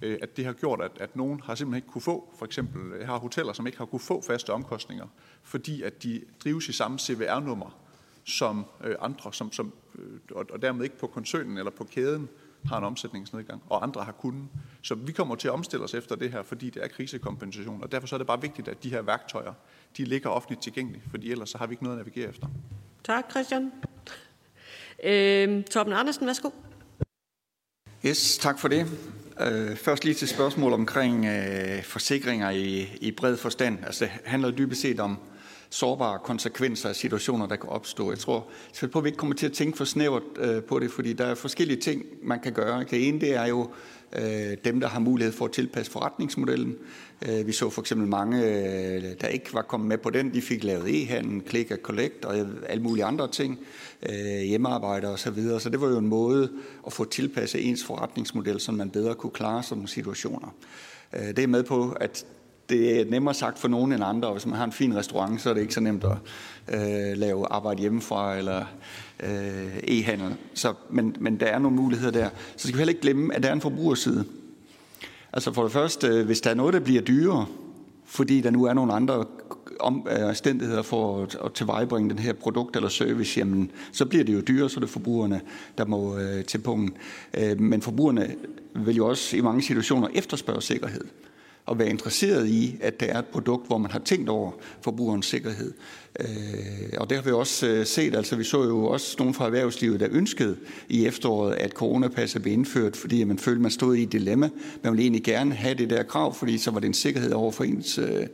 Øh, 0.03 0.19
at 0.23 0.37
det 0.37 0.45
har 0.45 0.53
gjort, 0.53 0.81
at, 0.81 0.91
at 1.01 1.17
nogen 1.17 1.41
har 1.41 1.55
simpelthen 1.55 1.77
ikke 1.77 1.93
kunne 1.93 2.03
få, 2.03 2.35
for 2.39 2.47
eksempel 2.47 2.99
jeg 2.99 3.07
har 3.07 3.19
hoteller, 3.19 3.53
som 3.53 3.67
ikke 3.67 3.79
har 3.79 3.85
kunne 3.85 4.01
få 4.01 4.23
faste 4.23 4.51
omkostninger, 4.51 5.07
fordi 5.43 5.83
at 5.83 6.03
de 6.03 6.23
drives 6.45 6.69
i 6.69 6.73
samme 6.73 6.99
CVR-nummer 6.99 7.77
som 8.25 8.65
øh, 8.85 8.97
andre, 9.01 9.33
som, 9.33 9.53
som, 9.53 9.73
øh, 9.99 10.21
og, 10.31 10.47
og 10.53 10.63
dermed 10.63 10.85
ikke 10.85 10.99
på 10.99 11.07
koncernen 11.07 11.59
eller 11.59 11.71
på 11.71 11.85
kæden 11.85 12.29
har 12.69 12.79
en 12.79 12.85
omsætningsnedgang, 12.85 13.63
og 13.69 13.83
andre 13.83 14.05
har 14.05 14.13
kunnet. 14.13 14.49
Så 14.83 14.95
vi 14.95 15.13
kommer 15.13 15.35
til 15.35 15.49
at 15.49 15.55
omstille 15.55 15.85
os 15.85 15.95
efter 15.95 16.17
det 16.17 16.33
her, 16.33 16.43
fordi 16.43 16.71
det 16.71 16.85
er 16.85 16.89
krisekompensation, 16.89 17.83
og 17.83 17.93
derfor 17.93 18.07
så 18.07 18.17
er 18.17 18.19
det 18.19 18.27
bare 18.27 18.41
vigtigt, 18.41 18.69
at 18.69 18.83
de 18.83 18.91
her 18.91 19.03
værktøjer, 19.03 19.53
de 19.97 20.05
ligger 20.05 20.31
offentligt 20.31 20.63
tilgængelige, 20.63 21.03
fordi 21.11 21.31
ellers 21.31 21.51
så 21.51 21.59
har 21.59 21.67
vi 21.67 21.73
ikke 21.73 21.85
noget 21.85 21.97
at 21.97 22.07
navigere 22.07 22.29
efter. 22.29 22.47
Tak, 23.05 23.31
Christian. 23.31 23.73
Øh, 25.05 25.65
Torben 25.65 25.93
Andersen, 25.93 26.27
værsgo. 26.27 26.51
Yes, 28.07 28.39
tak 28.39 28.59
for 28.59 28.69
det. 28.69 28.87
Øh, 29.41 29.77
først 29.77 30.05
lige 30.05 30.15
til 30.15 30.29
spørgsmål 30.29 30.73
omkring 30.73 31.27
øh, 31.27 31.83
forsikringer 31.83 32.51
i, 32.51 32.89
i 33.01 33.11
bred 33.11 33.37
forstand. 33.37 33.79
Altså 33.85 34.05
det 34.05 34.13
handler 34.25 34.51
dybest 34.51 34.81
set 34.81 35.01
om 35.01 35.19
sårbare 35.71 36.19
konsekvenser 36.19 36.89
af 36.89 36.97
situationer, 36.97 37.47
der 37.47 37.57
kan 37.57 37.69
opstå. 37.69 38.11
Jeg 38.11 38.19
tror 38.19 38.47
selv 38.73 38.91
på, 38.91 38.99
at 38.99 39.05
vi 39.05 39.09
ikke 39.09 39.19
kommer 39.19 39.37
til 39.37 39.47
at 39.47 39.53
tænke 39.53 39.77
for 39.77 39.85
snævert 39.85 40.23
øh, 40.37 40.63
på 40.63 40.79
det, 40.79 40.91
fordi 40.91 41.13
der 41.13 41.25
er 41.25 41.35
forskellige 41.35 41.81
ting, 41.81 42.03
man 42.23 42.41
kan 42.41 42.53
gøre. 42.53 42.85
Det 42.91 43.09
ene 43.09 43.21
det 43.21 43.35
er 43.35 43.47
jo 43.47 43.71
øh, 44.13 44.57
dem, 44.65 44.81
der 44.81 44.89
har 44.89 45.01
mulighed 45.01 45.33
for 45.33 45.45
at 45.45 45.53
tilpasse 45.53 45.93
forretningsmodellen. 45.93 46.77
Øh, 47.29 47.47
vi 47.47 47.53
så 47.53 47.71
for 47.71 47.83
eksempel 47.83 48.09
mange, 48.09 48.45
øh, 48.45 49.03
der 49.21 49.27
ikke 49.27 49.55
var 49.55 49.63
kommet 49.63 49.89
med 49.89 49.99
på 49.99 50.11
den, 50.11 50.35
de 50.35 50.43
fik 50.43 50.65
lavet 50.65 51.03
e-handel, 51.03 51.49
click 51.49 51.71
and 51.71 51.81
collect 51.83 52.25
og 52.25 52.37
alle 52.69 52.83
mulige 52.83 53.05
andre 53.05 53.29
ting, 53.29 53.59
øh, 54.09 54.41
hjemmearbejde 54.41 55.09
og 55.09 55.19
så 55.19 55.31
videre. 55.31 55.61
Så 55.61 55.71
det 55.71 55.81
var 55.81 55.89
jo 55.89 55.99
en 55.99 56.07
måde 56.07 56.51
at 56.87 56.93
få 56.93 57.05
tilpasset 57.05 57.69
ens 57.69 57.85
forretningsmodel, 57.85 58.61
så 58.61 58.73
man 58.73 58.91
bedre 58.91 59.15
kunne 59.15 59.31
klare 59.31 59.63
sådan 59.63 59.77
nogle 59.77 59.89
situationer. 59.89 60.55
Øh, 61.13 61.29
det 61.29 61.39
er 61.39 61.47
med 61.47 61.63
på, 61.63 61.97
at 62.01 62.27
det 62.69 63.01
er 63.01 63.05
nemmere 63.11 63.35
sagt 63.35 63.59
for 63.59 63.69
nogen 63.69 63.93
end 63.93 64.05
andre, 64.05 64.29
og 64.29 64.35
hvis 64.35 64.47
man 64.47 64.57
har 64.57 64.65
en 64.65 64.73
fin 64.73 64.97
restaurant, 64.97 65.41
så 65.41 65.51
er 65.51 65.55
det 65.55 65.61
ikke 65.61 65.75
så 65.75 65.81
nemt 65.81 66.05
at 66.05 66.17
øh, 66.75 67.19
lave 67.19 67.47
arbejde 67.53 67.81
hjemmefra 67.81 68.37
eller 68.37 68.65
øh, 69.21 69.77
e-handel. 69.83 70.35
Så, 70.55 70.75
men, 70.91 71.17
men 71.21 71.41
der 71.41 71.47
er 71.47 71.59
nogle 71.59 71.77
muligheder 71.77 72.13
der. 72.13 72.29
Så 72.57 72.69
skal 72.69 72.73
vi 72.73 72.79
heller 72.79 72.93
ikke 72.93 73.01
glemme, 73.01 73.35
at 73.35 73.43
der 73.43 73.49
er 73.49 73.53
en 73.53 73.61
forbrugerside. 73.61 74.25
Altså 75.33 75.53
for 75.53 75.63
det 75.63 75.73
første, 75.73 76.07
øh, 76.07 76.27
hvis 76.27 76.41
der 76.41 76.51
er 76.51 76.55
noget, 76.55 76.75
der 76.75 76.81
bliver 76.81 77.03
dyrere, 77.03 77.47
fordi 78.05 78.41
der 78.41 78.51
nu 78.51 78.65
er 78.65 78.75
nogle 78.75 78.93
andre 78.93 79.19
øh, 79.19 79.25
øh, 80.21 80.29
omstændigheder 80.29 80.83
for 80.83 81.23
at, 81.23 81.37
at 81.45 81.53
tilvejebringe 81.53 82.11
den 82.11 82.19
her 82.19 82.33
produkt 82.33 82.77
eller 82.77 82.89
service, 82.89 83.39
jamen, 83.39 83.71
så 83.93 84.05
bliver 84.05 84.25
det 84.25 84.35
jo 84.35 84.41
dyrere, 84.41 84.71
så 84.71 84.79
er 84.79 84.81
det 84.81 84.91
forbrugerne, 84.91 85.41
der 85.79 85.85
må 85.85 86.19
øh, 86.19 86.45
til 86.45 86.59
punkten. 86.59 86.97
Øh, 87.35 87.61
men 87.61 87.83
forbrugerne 87.83 88.35
vil 88.75 88.97
jo 88.97 89.09
også 89.09 89.37
i 89.37 89.41
mange 89.41 89.63
situationer 89.63 90.09
efterspørge 90.15 90.63
sikkerhed 90.63 91.05
at 91.71 91.79
være 91.79 91.89
interesseret 91.89 92.49
i, 92.49 92.77
at 92.81 93.01
der 93.01 93.07
er 93.07 93.19
et 93.19 93.27
produkt, 93.27 93.67
hvor 93.67 93.79
man 93.79 93.91
har 93.91 93.99
tænkt 93.99 94.29
over 94.29 94.53
forbrugerens 94.81 95.27
sikkerhed. 95.27 95.73
Øh, 96.21 96.27
og 96.99 97.11
det 97.11 97.19
har 97.19 97.25
vi 97.25 97.31
også 97.31 97.67
øh, 97.67 97.87
set, 97.87 98.15
altså 98.15 98.37
vi 98.37 98.45
så 98.45 98.65
jo 98.65 98.87
også 98.87 99.17
nogen 99.19 99.35
fra 99.35 99.47
erhvervslivet, 99.47 100.01
der 100.01 100.09
ønskede 100.11 100.57
i 100.89 101.07
efteråret, 101.07 101.55
at 101.55 101.71
coronapasset 101.71 102.43
blev 102.43 102.55
indført, 102.55 102.97
fordi 102.97 103.25
man 103.25 103.39
følte, 103.39 103.63
man 103.63 103.71
stod 103.71 103.97
i 103.97 104.03
et 104.03 104.13
dilemma. 104.13 104.49
Man 104.83 104.93
ville 104.93 105.03
egentlig 105.03 105.25
gerne 105.25 105.55
have 105.55 105.75
det 105.75 105.91
der 105.91 106.03
krav, 106.03 106.35
fordi 106.35 106.59
så 106.59 106.71
var 106.71 106.81
det 106.81 106.87
en 106.87 106.95
sikkerhed 106.95 107.33
over 107.33 107.53
for 107.53 107.65
ens 107.65 107.99
øh, 107.99 108.27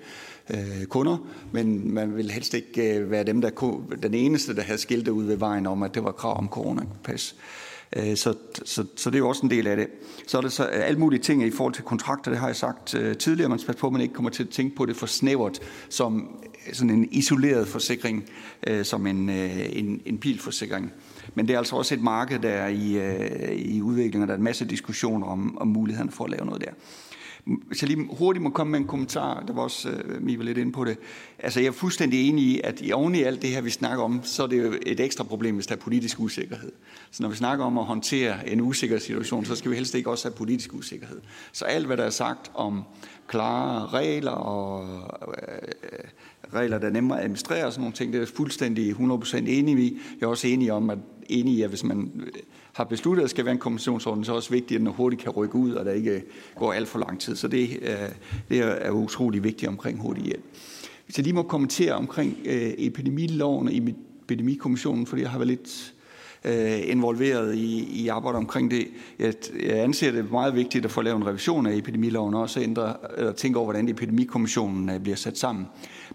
øh 0.51 0.85
kunder, 0.89 1.17
men 1.53 1.95
man 1.95 2.17
ville 2.17 2.33
helst 2.33 2.55
ikke 2.55 2.97
øh, 2.97 3.11
være 3.11 3.25
dem, 3.25 3.41
der 3.41 3.51
kunne, 3.51 3.81
den 4.03 4.15
eneste, 4.15 4.57
der 4.57 4.63
havde 4.63 4.79
skiltet 4.79 5.13
ud 5.13 5.25
ved 5.25 5.37
vejen 5.37 5.67
om, 5.67 5.83
at 5.83 5.95
det 5.95 6.05
var 6.05 6.13
krav 6.13 6.39
om 6.39 6.49
coronapas. 6.49 7.37
Øh, 7.39 7.62
Øh, 7.97 8.17
så, 8.17 8.35
så, 8.65 8.85
så 8.97 9.11
det 9.11 9.17
er 9.17 9.19
jo 9.19 9.29
også 9.29 9.43
en 9.43 9.51
del 9.51 9.67
af 9.67 9.77
det. 9.77 9.87
Så 10.27 10.37
er 10.37 10.43
der 10.43 10.49
så 10.49 10.63
øh, 10.63 10.89
alle 10.89 11.01
mulige 11.01 11.21
ting 11.21 11.43
i 11.43 11.51
forhold 11.51 11.75
til 11.75 11.85
kontrakter, 11.85 12.31
det 12.31 12.41
har 12.41 12.47
jeg 12.47 12.57
sagt 12.57 12.95
øh, 12.95 13.17
tidligere, 13.17 13.49
man 13.49 13.59
skal 13.59 13.75
på, 13.75 13.87
at 13.87 13.93
man 13.93 14.03
ikke 14.03 14.15
kommer 14.15 14.31
til 14.31 14.43
at 14.43 14.49
tænke 14.49 14.77
på 14.77 14.87
det 14.87 14.97
for 14.97 15.07
snævert 15.07 15.61
som 15.89 16.39
sådan 16.73 16.91
en 16.91 17.09
isoleret 17.11 17.69
forsikring, 17.69 18.25
som 18.83 19.07
en, 19.07 19.29
en, 19.29 20.03
en 20.07 20.19
bilforsikring. 20.19 20.93
Men 21.35 21.49
det 21.49 21.55
er 21.55 21.59
altså 21.59 21.77
også 21.77 21.95
et 21.95 22.03
marked, 22.03 22.39
der 22.39 22.49
er 22.49 22.69
i, 22.69 22.99
i 23.55 23.83
udvikling, 23.83 24.23
og 24.23 24.29
der 24.29 24.35
er 24.35 24.39
en 24.39 24.45
masse 24.45 24.65
diskussioner 24.65 25.27
om, 25.27 25.59
om 25.59 25.69
mulighederne 25.69 26.11
for 26.11 26.25
at 26.25 26.31
lave 26.31 26.47
noget 26.47 26.61
der. 26.61 26.71
Hvis 27.45 27.83
jeg 27.83 27.89
lige 27.89 28.09
hurtigt 28.19 28.43
må 28.43 28.51
komme 28.51 28.71
med 28.71 28.81
en 28.81 28.87
kommentar, 28.87 29.45
der 29.47 29.53
var 29.53 29.63
også 29.63 29.89
uh, 29.91 30.23
Mie 30.23 30.39
var 30.39 30.45
lidt 30.45 30.59
inde 30.59 30.73
på 30.73 30.85
det. 30.85 30.99
Altså 31.39 31.61
jeg 31.61 31.67
er 31.67 31.73
fuldstændig 31.73 32.29
enig 32.29 32.45
i, 32.45 32.61
at 32.65 32.81
i 32.81 32.93
oven 32.93 33.15
i 33.15 33.23
alt 33.23 33.43
det 33.43 33.51
her, 33.51 33.61
vi 33.61 33.71
snakker 33.71 34.05
om, 34.05 34.21
så 34.23 34.43
er 34.43 34.47
det 34.47 34.65
jo 34.65 34.75
et 34.87 35.01
ekstra 35.01 35.25
problem, 35.25 35.55
hvis 35.55 35.67
der 35.67 35.75
er 35.75 35.79
politisk 35.79 36.21
usikkerhed. 36.21 36.73
Så 37.11 37.23
når 37.23 37.31
vi 37.31 37.37
snakker 37.37 37.65
om 37.65 37.79
at 37.79 37.85
håndtere 37.85 38.49
en 38.49 38.61
usikker 38.61 38.99
situation, 38.99 39.45
så 39.45 39.57
skal 39.57 39.71
vi 39.71 39.77
helst 39.77 39.95
ikke 39.95 40.11
også 40.11 40.29
have 40.29 40.37
politisk 40.37 40.75
usikkerhed. 40.75 41.21
Så 41.53 41.65
alt, 41.65 41.87
hvad 41.87 41.97
der 41.97 42.05
er 42.05 42.11
sagt 42.11 42.51
om 42.55 42.83
klare 43.27 43.87
regler 43.87 44.31
og 44.31 44.89
øh, 45.29 46.55
regler, 46.55 46.79
der 46.79 46.87
er 46.87 46.93
nemmere 46.93 47.19
at 47.19 47.25
administrere 47.25 47.67
og 47.67 47.73
sådan 47.73 47.83
nogle 47.83 47.95
ting, 47.95 48.13
det 48.13 48.23
er 48.23 48.27
fuldstændig 48.27 48.93
100% 48.93 49.37
enig 49.37 49.79
i. 49.79 49.99
Jeg 50.21 50.27
er 50.27 50.31
også 50.31 50.47
enig 50.49 50.73
om, 50.73 50.91
at 50.91 50.99
enig 51.29 51.55
i, 51.55 51.63
at 51.63 51.69
hvis 51.69 51.85
man 51.85 52.13
har 52.73 52.85
besluttet, 52.85 53.25
at 53.25 53.31
skal 53.31 53.45
være 53.45 53.53
en 53.53 53.59
kompensationsordning, 53.59 54.27
så 54.27 54.33
er 54.33 54.35
det 54.35 54.39
også 54.39 54.51
vigtigt, 54.51 54.79
at 54.79 54.81
den 54.81 54.95
hurtigt 54.95 55.23
kan 55.23 55.31
rykke 55.31 55.57
ud, 55.57 55.73
og 55.73 55.85
der 55.85 55.93
ikke 55.93 56.23
går 56.57 56.73
alt 56.73 56.89
for 56.89 56.99
lang 56.99 57.21
tid. 57.21 57.37
Så 57.37 57.49
det, 57.49 57.79
øh, 57.83 57.97
det 58.49 58.59
er 58.59 58.91
utrolig 58.91 59.45
vigtigt 59.45 59.69
omkring 59.69 60.01
hurtig 60.01 60.25
hjælp. 60.25 60.45
Hvis 61.07 61.19
jeg 61.19 61.25
lige 61.25 61.35
må 61.35 61.43
kommentere 61.43 61.93
omkring 61.93 62.39
øh, 62.45 62.73
epidemiloven 62.79 63.69
og 63.69 63.75
epidemikommissionen, 63.75 65.07
fordi 65.07 65.23
jeg 65.23 65.31
har 65.31 65.39
været 65.39 65.49
lidt 65.49 65.95
øh, 66.45 66.91
involveret 66.91 67.55
i, 67.55 68.03
i 68.03 68.09
arbejde 68.09 68.37
omkring 68.37 68.71
det. 68.71 68.89
Jeg, 69.19 69.35
jeg 69.63 69.79
anser 69.79 70.13
det 70.13 70.31
meget 70.31 70.55
vigtigt 70.55 70.85
at 70.85 70.91
få 70.91 71.03
lavet 71.03 71.17
en 71.17 71.27
revision 71.27 71.67
af 71.67 71.77
epidemiloven, 71.77 72.35
og 72.35 72.41
også 72.41 72.61
ændre, 72.61 72.95
eller 73.19 73.33
tænke 73.33 73.59
over, 73.59 73.67
hvordan 73.67 73.89
epidemikommissionen 73.89 75.03
bliver 75.03 75.17
sat 75.17 75.39
sammen. 75.39 75.67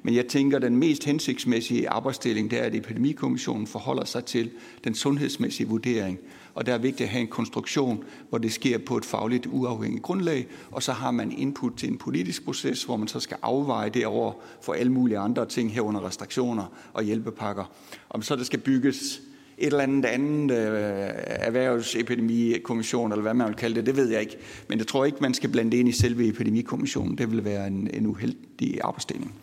Men 0.03 0.15
jeg 0.15 0.27
tænker, 0.27 0.57
at 0.57 0.63
den 0.63 0.75
mest 0.75 1.03
hensigtsmæssige 1.03 1.89
arbejdsdeling, 1.89 2.51
det 2.51 2.59
er, 2.59 2.63
at 2.63 2.75
epidemikommissionen 2.75 3.67
forholder 3.67 4.05
sig 4.05 4.25
til 4.25 4.49
den 4.83 4.95
sundhedsmæssige 4.95 5.67
vurdering. 5.67 6.19
Og 6.57 6.65
der 6.65 6.73
er 6.73 6.77
vigtigt 6.77 7.01
at 7.01 7.09
have 7.09 7.21
en 7.21 7.27
konstruktion, 7.27 8.03
hvor 8.29 8.37
det 8.37 8.53
sker 8.53 8.77
på 8.77 8.97
et 8.97 9.05
fagligt 9.05 9.47
uafhængigt 9.51 10.03
grundlag, 10.03 10.47
og 10.71 10.83
så 10.83 10.91
har 10.91 11.11
man 11.11 11.31
input 11.31 11.73
til 11.77 11.89
en 11.89 11.97
politisk 11.97 12.45
proces, 12.45 12.83
hvor 12.83 12.97
man 12.97 13.07
så 13.07 13.19
skal 13.19 13.37
afveje 13.41 13.89
det 13.89 14.05
over 14.05 14.33
for 14.61 14.73
alle 14.73 14.91
mulige 14.91 15.17
andre 15.17 15.45
ting 15.45 15.73
herunder 15.73 16.05
restriktioner 16.07 16.65
og 16.93 17.03
hjælpepakker. 17.03 17.71
Om 18.09 18.21
så 18.21 18.35
det 18.35 18.45
skal 18.45 18.59
bygges 18.59 19.21
et 19.57 19.65
eller 19.65 19.79
andet 19.79 20.05
andet 20.05 20.51
øh, 20.57 21.09
erhvervsepidemikommission, 21.25 23.11
eller 23.11 23.21
hvad 23.21 23.33
man 23.33 23.47
vil 23.47 23.55
kalde 23.55 23.75
det, 23.75 23.85
det 23.85 23.95
ved 23.95 24.09
jeg 24.09 24.21
ikke. 24.21 24.37
Men 24.69 24.77
jeg 24.77 24.87
tror 24.87 25.05
ikke, 25.05 25.17
man 25.21 25.33
skal 25.33 25.49
blande 25.49 25.71
det 25.71 25.77
ind 25.77 25.89
i 25.89 25.91
selve 25.91 26.27
epidemikommissionen. 26.27 27.17
Det 27.17 27.31
vil 27.31 27.45
være 27.45 27.67
en, 27.67 27.89
en 27.93 28.07
uheldig 28.07 28.79
arbejdsdeling. 28.83 29.33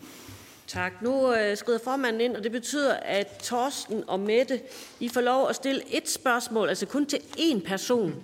Tak. 0.67 1.01
Nu 1.01 1.33
øh, 1.33 1.57
skrider 1.57 1.79
formanden 1.83 2.21
ind, 2.21 2.35
og 2.35 2.43
det 2.43 2.51
betyder, 2.51 2.93
at 2.93 3.27
Torsten 3.43 4.03
og 4.07 4.19
Mette, 4.19 4.61
I 4.99 5.09
får 5.09 5.21
lov 5.21 5.49
at 5.49 5.55
stille 5.55 5.81
et 5.91 6.09
spørgsmål, 6.09 6.69
altså 6.69 6.85
kun 6.85 7.05
til 7.05 7.17
én 7.37 7.67
person 7.67 8.23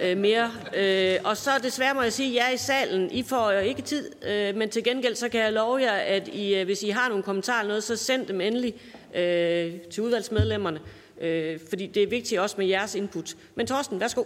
øh, 0.00 0.16
mere. 0.16 0.52
Øh, 0.76 1.16
og 1.24 1.36
så 1.36 1.50
desværre 1.62 1.94
må 1.94 2.02
jeg 2.02 2.12
sige, 2.12 2.28
at 2.28 2.34
jeg 2.34 2.50
er 2.50 2.54
i 2.54 2.56
salen. 2.56 3.10
I 3.10 3.22
får 3.22 3.52
jo 3.52 3.60
ikke 3.60 3.82
tid, 3.82 4.10
øh, 4.26 4.56
men 4.56 4.70
til 4.70 4.84
gengæld 4.84 5.14
så 5.14 5.28
kan 5.28 5.40
jeg 5.40 5.52
love 5.52 5.82
jer, 5.82 5.92
at 5.92 6.28
I, 6.28 6.54
øh, 6.54 6.64
hvis 6.64 6.82
I 6.82 6.88
har 6.88 7.08
nogle 7.08 7.22
kommentarer 7.22 7.60
eller 7.60 7.68
noget, 7.68 7.84
så 7.84 7.96
send 7.96 8.26
dem 8.26 8.40
endelig 8.40 8.74
øh, 9.14 9.72
til 9.90 10.02
udvalgsmedlemmerne 10.02 10.80
øh, 11.20 11.60
fordi 11.68 11.86
det 11.86 12.02
er 12.02 12.06
vigtigt 12.06 12.40
også 12.40 12.54
med 12.58 12.66
jeres 12.66 12.94
input. 12.94 13.36
Men 13.54 13.66
Torsten, 13.66 14.00
værsgo. 14.00 14.24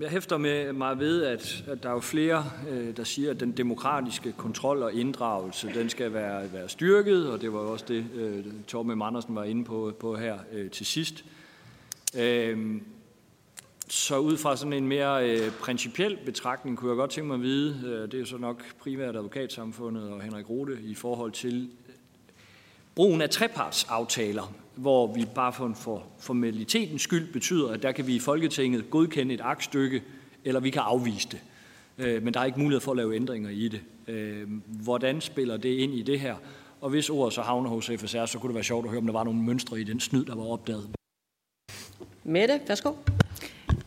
Jeg 0.00 0.10
hæfter 0.10 0.38
med 0.38 0.72
mig 0.72 0.98
ved, 0.98 1.22
at, 1.22 1.64
at 1.66 1.82
der 1.82 1.88
er 1.88 1.92
jo 1.92 2.00
flere, 2.00 2.44
øh, 2.70 2.96
der 2.96 3.04
siger, 3.04 3.30
at 3.30 3.40
den 3.40 3.52
demokratiske 3.52 4.32
kontrol 4.32 4.82
og 4.82 4.92
inddragelse, 4.92 5.70
den 5.74 5.88
skal 5.88 6.12
være, 6.12 6.52
være 6.52 6.68
styrket, 6.68 7.30
og 7.30 7.40
det 7.40 7.52
var 7.52 7.60
jo 7.60 7.72
også 7.72 7.84
det, 7.88 8.06
øh, 8.14 8.44
Torben 8.66 9.02
Andersen 9.02 9.34
var 9.34 9.44
inde 9.44 9.64
på, 9.64 9.92
på 10.00 10.16
her 10.16 10.38
øh, 10.52 10.70
til 10.70 10.86
sidst. 10.86 11.24
Øhm, 12.18 12.82
så 13.88 14.18
ud 14.18 14.36
fra 14.36 14.56
sådan 14.56 14.72
en 14.72 14.88
mere 14.88 15.30
øh, 15.30 15.52
principiel 15.60 16.18
betragtning, 16.24 16.78
kunne 16.78 16.90
jeg 16.90 16.96
godt 16.96 17.10
tænke 17.10 17.28
mig 17.28 17.34
at 17.34 17.42
vide, 17.42 17.82
øh, 17.86 18.02
det 18.02 18.14
er 18.14 18.18
jo 18.18 18.26
så 18.26 18.38
nok 18.38 18.62
primært 18.78 19.16
advokatsamfundet 19.16 20.10
og 20.10 20.22
Henrik 20.22 20.50
Rode 20.50 20.78
i 20.82 20.94
forhold 20.94 21.32
til 21.32 21.70
brugen 22.98 23.20
af 23.20 23.30
trepartsaftaler, 23.30 24.54
hvor 24.74 25.12
vi 25.12 25.26
bare 25.34 25.52
for, 25.52 25.72
for 25.74 26.06
formalitetens 26.18 27.02
skyld 27.02 27.32
betyder, 27.32 27.72
at 27.72 27.82
der 27.82 27.92
kan 27.92 28.06
vi 28.06 28.14
i 28.14 28.18
Folketinget 28.18 28.90
godkende 28.90 29.34
et 29.34 29.40
aktstykke, 29.40 30.02
eller 30.44 30.60
vi 30.60 30.70
kan 30.70 30.82
afvise 30.82 31.28
det. 31.30 31.40
Øh, 31.98 32.22
men 32.22 32.34
der 32.34 32.40
er 32.40 32.44
ikke 32.44 32.60
mulighed 32.60 32.80
for 32.80 32.90
at 32.90 32.96
lave 32.96 33.16
ændringer 33.16 33.50
i 33.50 33.68
det. 33.68 33.80
Øh, 34.08 34.48
hvordan 34.66 35.20
spiller 35.20 35.56
det 35.56 35.68
ind 35.68 35.94
i 35.94 36.02
det 36.02 36.20
her? 36.20 36.36
Og 36.80 36.90
hvis 36.90 37.10
ordet 37.10 37.34
så 37.34 37.42
havner 37.42 37.70
hos 37.70 37.90
FSR, 37.96 38.26
så 38.26 38.38
kunne 38.38 38.48
det 38.48 38.54
være 38.54 38.64
sjovt 38.64 38.84
at 38.84 38.90
høre, 38.90 39.00
om 39.00 39.06
der 39.06 39.12
var 39.12 39.24
nogle 39.24 39.42
mønstre 39.42 39.80
i 39.80 39.84
den 39.84 40.00
snyd, 40.00 40.24
der 40.24 40.34
var 40.34 40.44
opdaget. 40.44 40.88
Mette, 42.24 42.60
værsgo. 42.68 42.92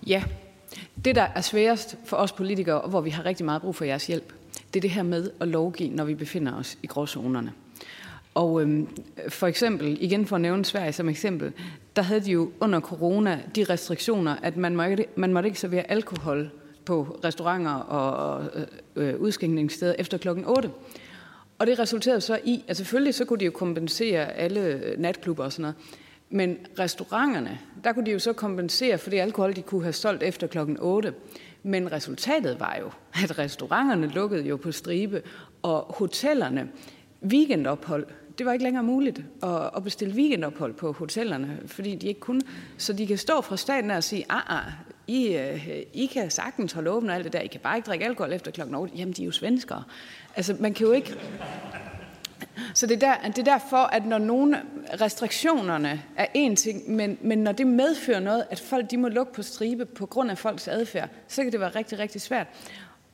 Ja, 0.08 0.24
det 1.06 1.16
der 1.16 1.28
er 1.36 1.42
sværest 1.42 1.96
for 2.06 2.18
os 2.18 2.32
politikere, 2.32 2.82
og 2.82 2.90
hvor 2.90 3.02
vi 3.02 3.10
har 3.10 3.26
rigtig 3.26 3.46
meget 3.46 3.62
brug 3.62 3.76
for 3.76 3.86
jeres 3.86 4.08
hjælp, 4.08 4.34
det 4.74 4.80
er 4.80 4.82
det 4.82 4.90
her 4.90 5.04
med 5.04 5.32
at 5.40 5.48
lovgive, 5.48 5.90
når 5.90 6.06
vi 6.06 6.16
befinder 6.16 6.54
os 6.56 6.78
i 6.84 6.88
gråzonerne. 6.88 7.54
Og 8.34 8.62
øhm, 8.62 8.88
for 9.30 9.48
eksempel, 9.48 9.98
igen 10.02 10.26
for 10.26 10.36
at 10.36 10.42
nævne 10.42 10.66
Sverige 10.66 10.94
som 10.94 11.10
eksempel, 11.10 11.54
der 11.96 12.02
havde 12.02 12.22
de 12.22 12.32
jo 12.32 12.52
under 12.60 12.80
corona 12.80 13.40
de 13.56 13.64
restriktioner, 13.64 14.36
at 14.44 14.58
man 14.58 14.76
måtte, 14.76 15.06
man 15.16 15.34
måtte 15.34 15.48
ikke 15.48 15.60
servere 15.60 15.92
alkohol 15.92 16.52
på 16.86 17.20
restauranter 17.24 17.74
og 17.74 18.44
øh, 18.96 19.08
øh 19.08 19.20
udskænkningssteder 19.20 19.96
efter 20.00 20.18
klokken 20.18 20.46
8. 20.46 20.70
Og 21.60 21.68
det 21.68 21.80
resulterede 21.80 22.22
så 22.22 22.40
i, 22.44 22.64
at 22.68 22.78
selvfølgelig 22.78 23.14
så 23.14 23.26
kunne 23.26 23.40
de 23.40 23.46
jo 23.46 23.52
kompensere 23.52 24.34
alle 24.34 24.82
natklubber 24.98 25.44
og 25.44 25.52
sådan 25.52 25.62
noget, 25.62 25.76
men 26.30 26.58
restauranterne, 26.80 27.60
der 27.84 27.94
kunne 27.94 28.06
de 28.06 28.12
jo 28.12 28.20
så 28.20 28.34
kompensere 28.34 28.98
for 28.98 29.10
det 29.10 29.20
alkohol, 29.20 29.56
de 29.56 29.62
kunne 29.62 29.84
have 29.84 29.94
solgt 29.94 30.24
efter 30.24 30.48
klokken 30.48 30.78
8. 30.80 31.14
Men 31.64 31.92
resultatet 31.92 32.60
var 32.60 32.78
jo, 32.80 32.92
at 33.24 33.40
restauranterne 33.40 34.08
lukkede 34.08 34.44
jo 34.44 34.58
på 34.58 34.72
stribe, 34.72 35.22
og 35.62 35.96
hotellerne, 35.98 36.70
weekendophold, 37.24 38.06
det 38.42 38.46
var 38.46 38.54
ikke 38.54 38.64
længere 38.64 38.84
muligt 38.84 39.22
at, 39.44 39.70
at 39.76 39.84
bestille 39.84 40.16
weekendophold 40.16 40.74
på 40.74 40.92
hotellerne, 40.92 41.60
fordi 41.66 41.96
de 41.96 42.08
ikke 42.08 42.20
kunne. 42.20 42.42
Så 42.78 42.94
de 42.94 43.08
kan 43.08 43.18
stå 43.18 43.42
fra 43.42 43.58
staten 43.58 43.92
og 43.92 44.04
sige, 44.04 44.26
ah, 44.30 44.58
ah, 44.58 44.72
I, 45.08 45.38
øh, 45.38 45.70
I 45.94 46.06
kan 46.06 46.32
sagtens 46.32 46.72
holde 46.72 46.92
åbent 46.92 47.12
og 47.12 47.16
alt 47.16 47.24
det 47.24 47.34
der, 47.34 47.40
I 47.40 47.48
kan 47.48 47.60
bare 47.60 47.78
ikke 47.78 47.86
drikke 47.86 48.06
alkohol 48.06 48.34
efter 48.34 48.52
klokken 48.52 48.76
8. 48.76 48.94
Jamen, 48.96 49.14
de 49.14 49.22
er 49.22 49.26
jo 49.26 49.32
svenskere. 49.32 49.84
Altså, 50.36 50.56
man 50.60 50.74
kan 50.74 50.86
jo 50.86 50.92
ikke... 50.92 51.16
Så 52.74 52.88
det 52.88 53.04
er, 53.04 53.16
der, 53.22 53.28
det 53.28 53.40
er 53.40 53.44
derfor, 53.44 53.78
at 53.78 54.06
når 54.06 54.18
nogle 54.18 54.62
restriktionerne 55.02 56.02
er 56.16 56.26
en 56.34 56.56
ting, 56.56 56.92
men, 56.92 57.18
men 57.22 57.38
når 57.40 57.52
det 57.52 57.68
medfører 57.68 58.20
noget, 58.20 58.46
at 58.50 58.60
folk 58.60 58.92
de 58.92 58.98
må 58.98 59.08
lukke 59.08 59.34
på 59.34 59.44
stribe 59.44 59.86
på 59.86 60.06
grund 60.06 60.32
af 60.32 60.38
folks 60.38 60.68
adfærd, 60.68 61.10
så 61.28 61.44
kan 61.44 61.52
det 61.52 61.60
være 61.60 61.70
rigtig, 61.76 62.00
rigtig 62.00 62.22
svært. 62.22 62.48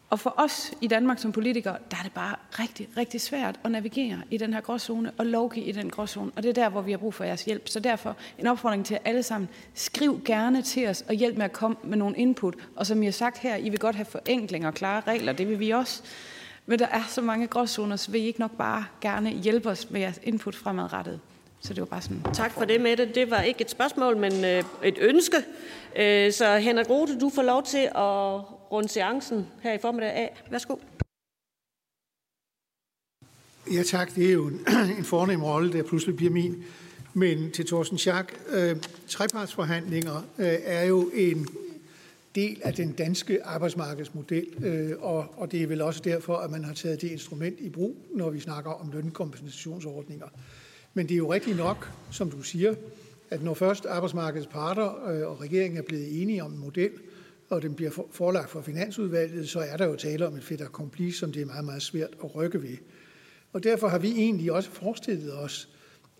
Og 0.09 0.19
for 0.19 0.33
os 0.37 0.71
i 0.81 0.87
Danmark 0.87 1.19
som 1.19 1.31
politikere, 1.31 1.77
der 1.91 1.97
er 1.97 2.03
det 2.03 2.13
bare 2.13 2.35
rigtig, 2.51 2.89
rigtig 2.97 3.21
svært 3.21 3.59
at 3.63 3.71
navigere 3.71 4.21
i 4.31 4.37
den 4.37 4.53
her 4.53 4.61
gråzone 4.61 5.11
og 5.17 5.25
lovgive 5.25 5.65
i 5.65 5.71
den 5.71 5.89
gråzone. 5.89 6.31
Og 6.35 6.43
det 6.43 6.49
er 6.49 6.53
der, 6.53 6.69
hvor 6.69 6.81
vi 6.81 6.91
har 6.91 6.97
brug 6.97 7.13
for 7.13 7.23
jeres 7.23 7.45
hjælp. 7.45 7.67
Så 7.67 7.79
derfor 7.79 8.15
en 8.39 8.47
opfordring 8.47 8.85
til 8.85 8.99
alle 9.05 9.23
sammen. 9.23 9.49
Skriv 9.73 10.21
gerne 10.25 10.61
til 10.61 10.87
os 10.87 11.01
og 11.01 11.13
hjælp 11.13 11.37
med 11.37 11.45
at 11.45 11.53
komme 11.53 11.77
med 11.83 11.97
nogle 11.97 12.17
input. 12.17 12.55
Og 12.75 12.85
som 12.85 13.03
jeg 13.03 13.07
har 13.07 13.11
sagt 13.11 13.37
her, 13.37 13.55
I 13.55 13.69
vil 13.69 13.79
godt 13.79 13.95
have 13.95 14.05
forenklinger 14.05 14.67
og 14.67 14.73
klare 14.73 15.01
regler. 15.07 15.33
Det 15.33 15.47
vil 15.47 15.59
vi 15.59 15.69
også. 15.69 16.03
Men 16.65 16.79
der 16.79 16.87
er 16.87 17.03
så 17.07 17.21
mange 17.21 17.47
gråzoner, 17.47 17.95
så 17.95 18.11
vil 18.11 18.21
I 18.21 18.25
ikke 18.25 18.39
nok 18.39 18.51
bare 18.51 18.85
gerne 19.01 19.29
hjælpe 19.29 19.69
os 19.69 19.89
med 19.89 20.01
jeres 20.01 20.19
input 20.23 20.55
fremadrettet. 20.55 21.19
Så 21.59 21.73
det 21.73 21.79
var 21.79 21.85
bare 21.85 22.01
sådan. 22.01 22.21
Tak 22.33 22.51
for 22.51 22.65
det, 22.65 22.81
Mette. 22.81 23.05
Det 23.05 23.31
var 23.31 23.41
ikke 23.41 23.61
et 23.61 23.69
spørgsmål, 23.69 24.17
men 24.17 24.45
øh, 24.45 24.63
et 24.83 24.97
ønske. 25.01 25.37
Øh, 25.95 26.33
så 26.33 26.57
Henrik 26.57 26.89
Rode, 26.89 27.19
du 27.19 27.29
får 27.29 27.41
lov 27.41 27.63
til 27.63 27.89
at 27.95 28.41
runde 28.71 28.89
seancen 28.89 29.47
her 29.61 29.73
i 29.73 29.77
formiddag 29.77 30.11
af. 30.13 30.43
Værsgo. 30.51 30.75
Ja 33.73 33.83
tak, 33.83 34.15
det 34.15 34.29
er 34.29 34.33
jo 34.33 34.47
en, 34.47 34.65
en 34.97 35.03
fornem 35.03 35.43
rolle, 35.43 35.73
der 35.73 35.83
pludselig 35.83 36.15
bliver 36.15 36.31
min. 36.31 36.63
Men 37.13 37.51
til 37.51 37.67
Thorsten 37.67 37.97
Schack, 37.97 38.39
øh, 38.49 38.75
trepartsforhandlinger 39.07 40.25
øh, 40.37 40.55
er 40.63 40.83
jo 40.83 41.11
en 41.13 41.47
del 42.35 42.61
af 42.63 42.73
den 42.73 42.91
danske 42.91 43.45
arbejdsmarkedsmodel, 43.45 44.47
øh, 44.63 44.91
og, 44.99 45.25
og 45.37 45.51
det 45.51 45.63
er 45.63 45.67
vel 45.67 45.81
også 45.81 46.01
derfor, 46.03 46.35
at 46.35 46.51
man 46.51 46.63
har 46.63 46.73
taget 46.73 47.01
det 47.01 47.11
instrument 47.11 47.59
i 47.59 47.69
brug, 47.69 47.95
når 48.15 48.29
vi 48.29 48.39
snakker 48.39 48.71
om 48.71 48.91
lønkompensationsordninger. 48.91 50.27
Men 50.93 51.07
det 51.07 51.13
er 51.13 51.17
jo 51.17 51.33
rigtigt 51.33 51.57
nok, 51.57 51.91
som 52.11 52.31
du 52.31 52.41
siger, 52.41 52.75
at 53.29 53.43
når 53.43 53.53
først 53.53 53.85
arbejdsmarkedets 53.85 54.47
parter 54.47 55.07
øh, 55.07 55.27
og 55.27 55.41
regeringen 55.41 55.77
er 55.77 55.81
blevet 55.81 56.21
enige 56.21 56.43
om 56.43 56.51
en 56.51 56.59
model, 56.59 56.91
og 57.49 57.61
den 57.61 57.73
bliver 57.73 57.91
forelagt 58.11 58.49
for 58.49 58.61
Finansudvalget, 58.61 59.49
så 59.49 59.59
er 59.59 59.77
der 59.77 59.85
jo 59.85 59.95
tale 59.95 60.27
om 60.27 60.35
et 60.35 60.43
fedt 60.43 60.61
accompli, 60.61 61.11
som 61.11 61.31
det 61.31 61.41
er 61.41 61.45
meget, 61.45 61.65
meget 61.65 61.81
svært 61.81 62.09
at 62.23 62.35
rykke 62.35 62.61
ved. 62.61 62.77
Og 63.53 63.63
derfor 63.63 63.87
har 63.87 63.99
vi 63.99 64.11
egentlig 64.11 64.51
også 64.51 64.71
forestillet 64.71 65.39
os, 65.39 65.69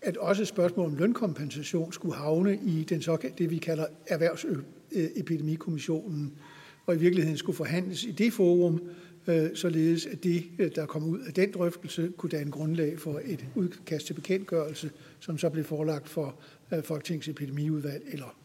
at 0.02 0.16
også 0.16 0.44
spørgsmål 0.44 0.86
om 0.86 0.96
lønkompensation 0.96 1.92
skulle 1.92 2.14
havne 2.14 2.58
i 2.66 2.84
den 2.84 3.02
såkaldte, 3.02 3.42
det 3.42 3.50
vi 3.50 3.58
kalder 3.58 3.86
erhvervsepidemikommissionen, 4.06 6.38
og 6.86 6.94
i 6.94 6.98
virkeligheden 6.98 7.36
skulle 7.36 7.56
forhandles 7.56 8.04
i 8.04 8.12
det 8.12 8.32
forum, 8.32 8.82
øh, 9.26 9.50
således 9.54 10.06
at 10.06 10.24
det, 10.24 10.44
øh, 10.58 10.70
der 10.74 10.86
kom 10.86 11.04
ud 11.04 11.18
af 11.18 11.34
den 11.34 11.52
drøftelse, 11.52 12.12
kunne 12.16 12.30
danne 12.30 12.52
grundlag 12.52 12.98
for 12.98 13.20
et 13.24 13.46
udkast 13.54 14.06
til 14.06 14.14
bekendtgørelse, 14.14 14.90
som 15.20 15.38
så 15.38 15.50
blev 15.50 15.64
forelagt 15.64 16.08
for 16.08 16.40
øh, 16.72 16.82
Folketingets 16.82 17.28
epidemiudvalg, 17.28 18.02
eller 18.12 18.36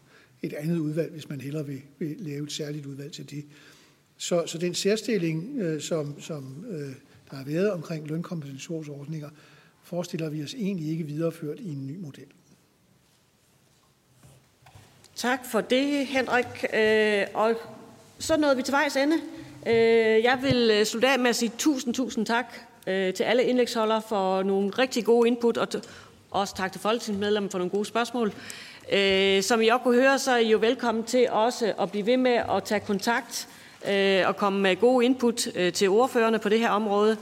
et 0.44 0.52
andet 0.52 0.78
udvalg, 0.78 1.12
hvis 1.12 1.28
man 1.28 1.40
hellere 1.40 1.66
vil, 1.66 1.82
vil 1.98 2.16
lave 2.18 2.44
et 2.44 2.52
særligt 2.52 2.86
udvalg 2.86 3.12
til 3.12 3.30
det. 3.30 3.44
Så, 4.16 4.42
så 4.46 4.58
den 4.58 4.74
særstilling, 4.74 5.58
øh, 5.58 5.80
som, 5.80 6.20
som 6.20 6.64
øh, 6.70 6.92
der 7.30 7.36
har 7.36 7.44
været 7.44 7.72
omkring 7.72 8.08
lønkompensationsordninger, 8.08 9.30
forestiller 9.82 10.28
vi 10.28 10.42
os 10.42 10.54
egentlig 10.54 10.88
ikke 10.88 11.04
videreført 11.04 11.60
i 11.60 11.72
en 11.72 11.86
ny 11.86 11.96
model. 11.96 12.26
Tak 15.16 15.40
for 15.50 15.60
det, 15.60 16.06
Henrik. 16.06 16.64
Øh, 16.74 17.26
og 17.34 17.54
så 18.18 18.36
nåede 18.36 18.56
vi 18.56 18.62
til 18.62 18.72
vejs 18.72 18.96
ende. 18.96 19.16
Øh, 19.66 20.24
jeg 20.24 20.38
vil 20.42 20.70
øh, 20.72 20.84
slutte 20.84 21.08
af 21.08 21.18
med 21.18 21.30
at 21.30 21.36
sige 21.36 21.52
tusind, 21.58 21.94
tusind 21.94 22.26
tak 22.26 22.54
til 22.86 23.22
alle 23.22 23.44
indlægsholdere 23.44 24.02
for 24.08 24.42
nogle 24.42 24.70
rigtig 24.70 25.04
gode 25.04 25.28
input, 25.28 25.56
og 25.56 25.68
også 26.30 26.56
tak 26.56 26.72
til 26.72 26.80
folketingsmedlemmer 26.80 27.50
for 27.50 27.58
nogle 27.58 27.70
gode 27.70 27.84
spørgsmål. 27.84 28.32
Øh, 28.92 29.42
Som 29.42 29.62
I 29.62 29.68
også 29.68 29.82
kunne 29.82 30.00
høre, 30.00 30.18
så 30.18 30.30
er 30.30 30.36
I 30.36 30.50
jo 30.50 30.58
velkommen 30.58 31.04
til 31.04 31.26
også 31.30 31.72
at 31.80 31.90
blive 31.90 32.06
ved 32.06 32.16
med 32.16 32.40
at 32.56 32.64
tage 32.64 32.80
kontakt 32.80 33.48
øh, 33.90 34.22
og 34.28 34.36
komme 34.36 34.60
med 34.60 34.76
gode 34.76 35.04
input 35.04 35.48
øh, 35.54 35.72
til 35.72 35.88
ordførerne 35.88 36.38
på 36.38 36.48
det 36.48 36.58
her 36.58 36.70
område. 36.70 37.16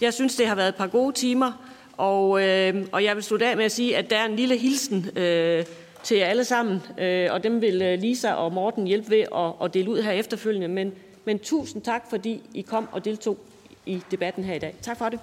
Jeg 0.00 0.14
synes, 0.14 0.36
det 0.36 0.46
har 0.46 0.54
været 0.54 0.68
et 0.68 0.74
par 0.74 0.86
gode 0.86 1.12
timer, 1.12 1.52
og, 1.96 2.44
øh, 2.44 2.86
og 2.92 3.04
jeg 3.04 3.16
vil 3.16 3.24
slutte 3.24 3.46
af 3.46 3.56
med 3.56 3.64
at 3.64 3.72
sige, 3.72 3.96
at 3.96 4.10
der 4.10 4.16
er 4.16 4.24
en 4.24 4.36
lille 4.36 4.56
hilsen 4.56 5.18
øh, 5.18 5.64
til 6.02 6.16
jer 6.16 6.26
alle 6.26 6.44
sammen, 6.44 6.82
øh, 6.98 7.28
og 7.32 7.42
dem 7.42 7.60
vil 7.60 7.82
øh, 7.82 7.98
Lisa 7.98 8.32
og 8.32 8.52
Morten 8.52 8.86
hjælpe 8.86 9.10
ved 9.10 9.24
at, 9.34 9.66
at 9.66 9.74
dele 9.74 9.90
ud 9.90 10.02
her 10.02 10.12
efterfølgende. 10.12 10.68
Men, 10.68 10.92
men 11.24 11.38
tusind 11.38 11.82
tak, 11.82 12.04
fordi 12.10 12.42
I 12.54 12.60
kom 12.60 12.88
og 12.92 13.04
deltog 13.04 13.38
i 13.86 14.02
debatten 14.10 14.44
her 14.44 14.54
i 14.54 14.58
dag. 14.58 14.74
Tak 14.82 14.98
for 14.98 15.08
det. 15.08 15.20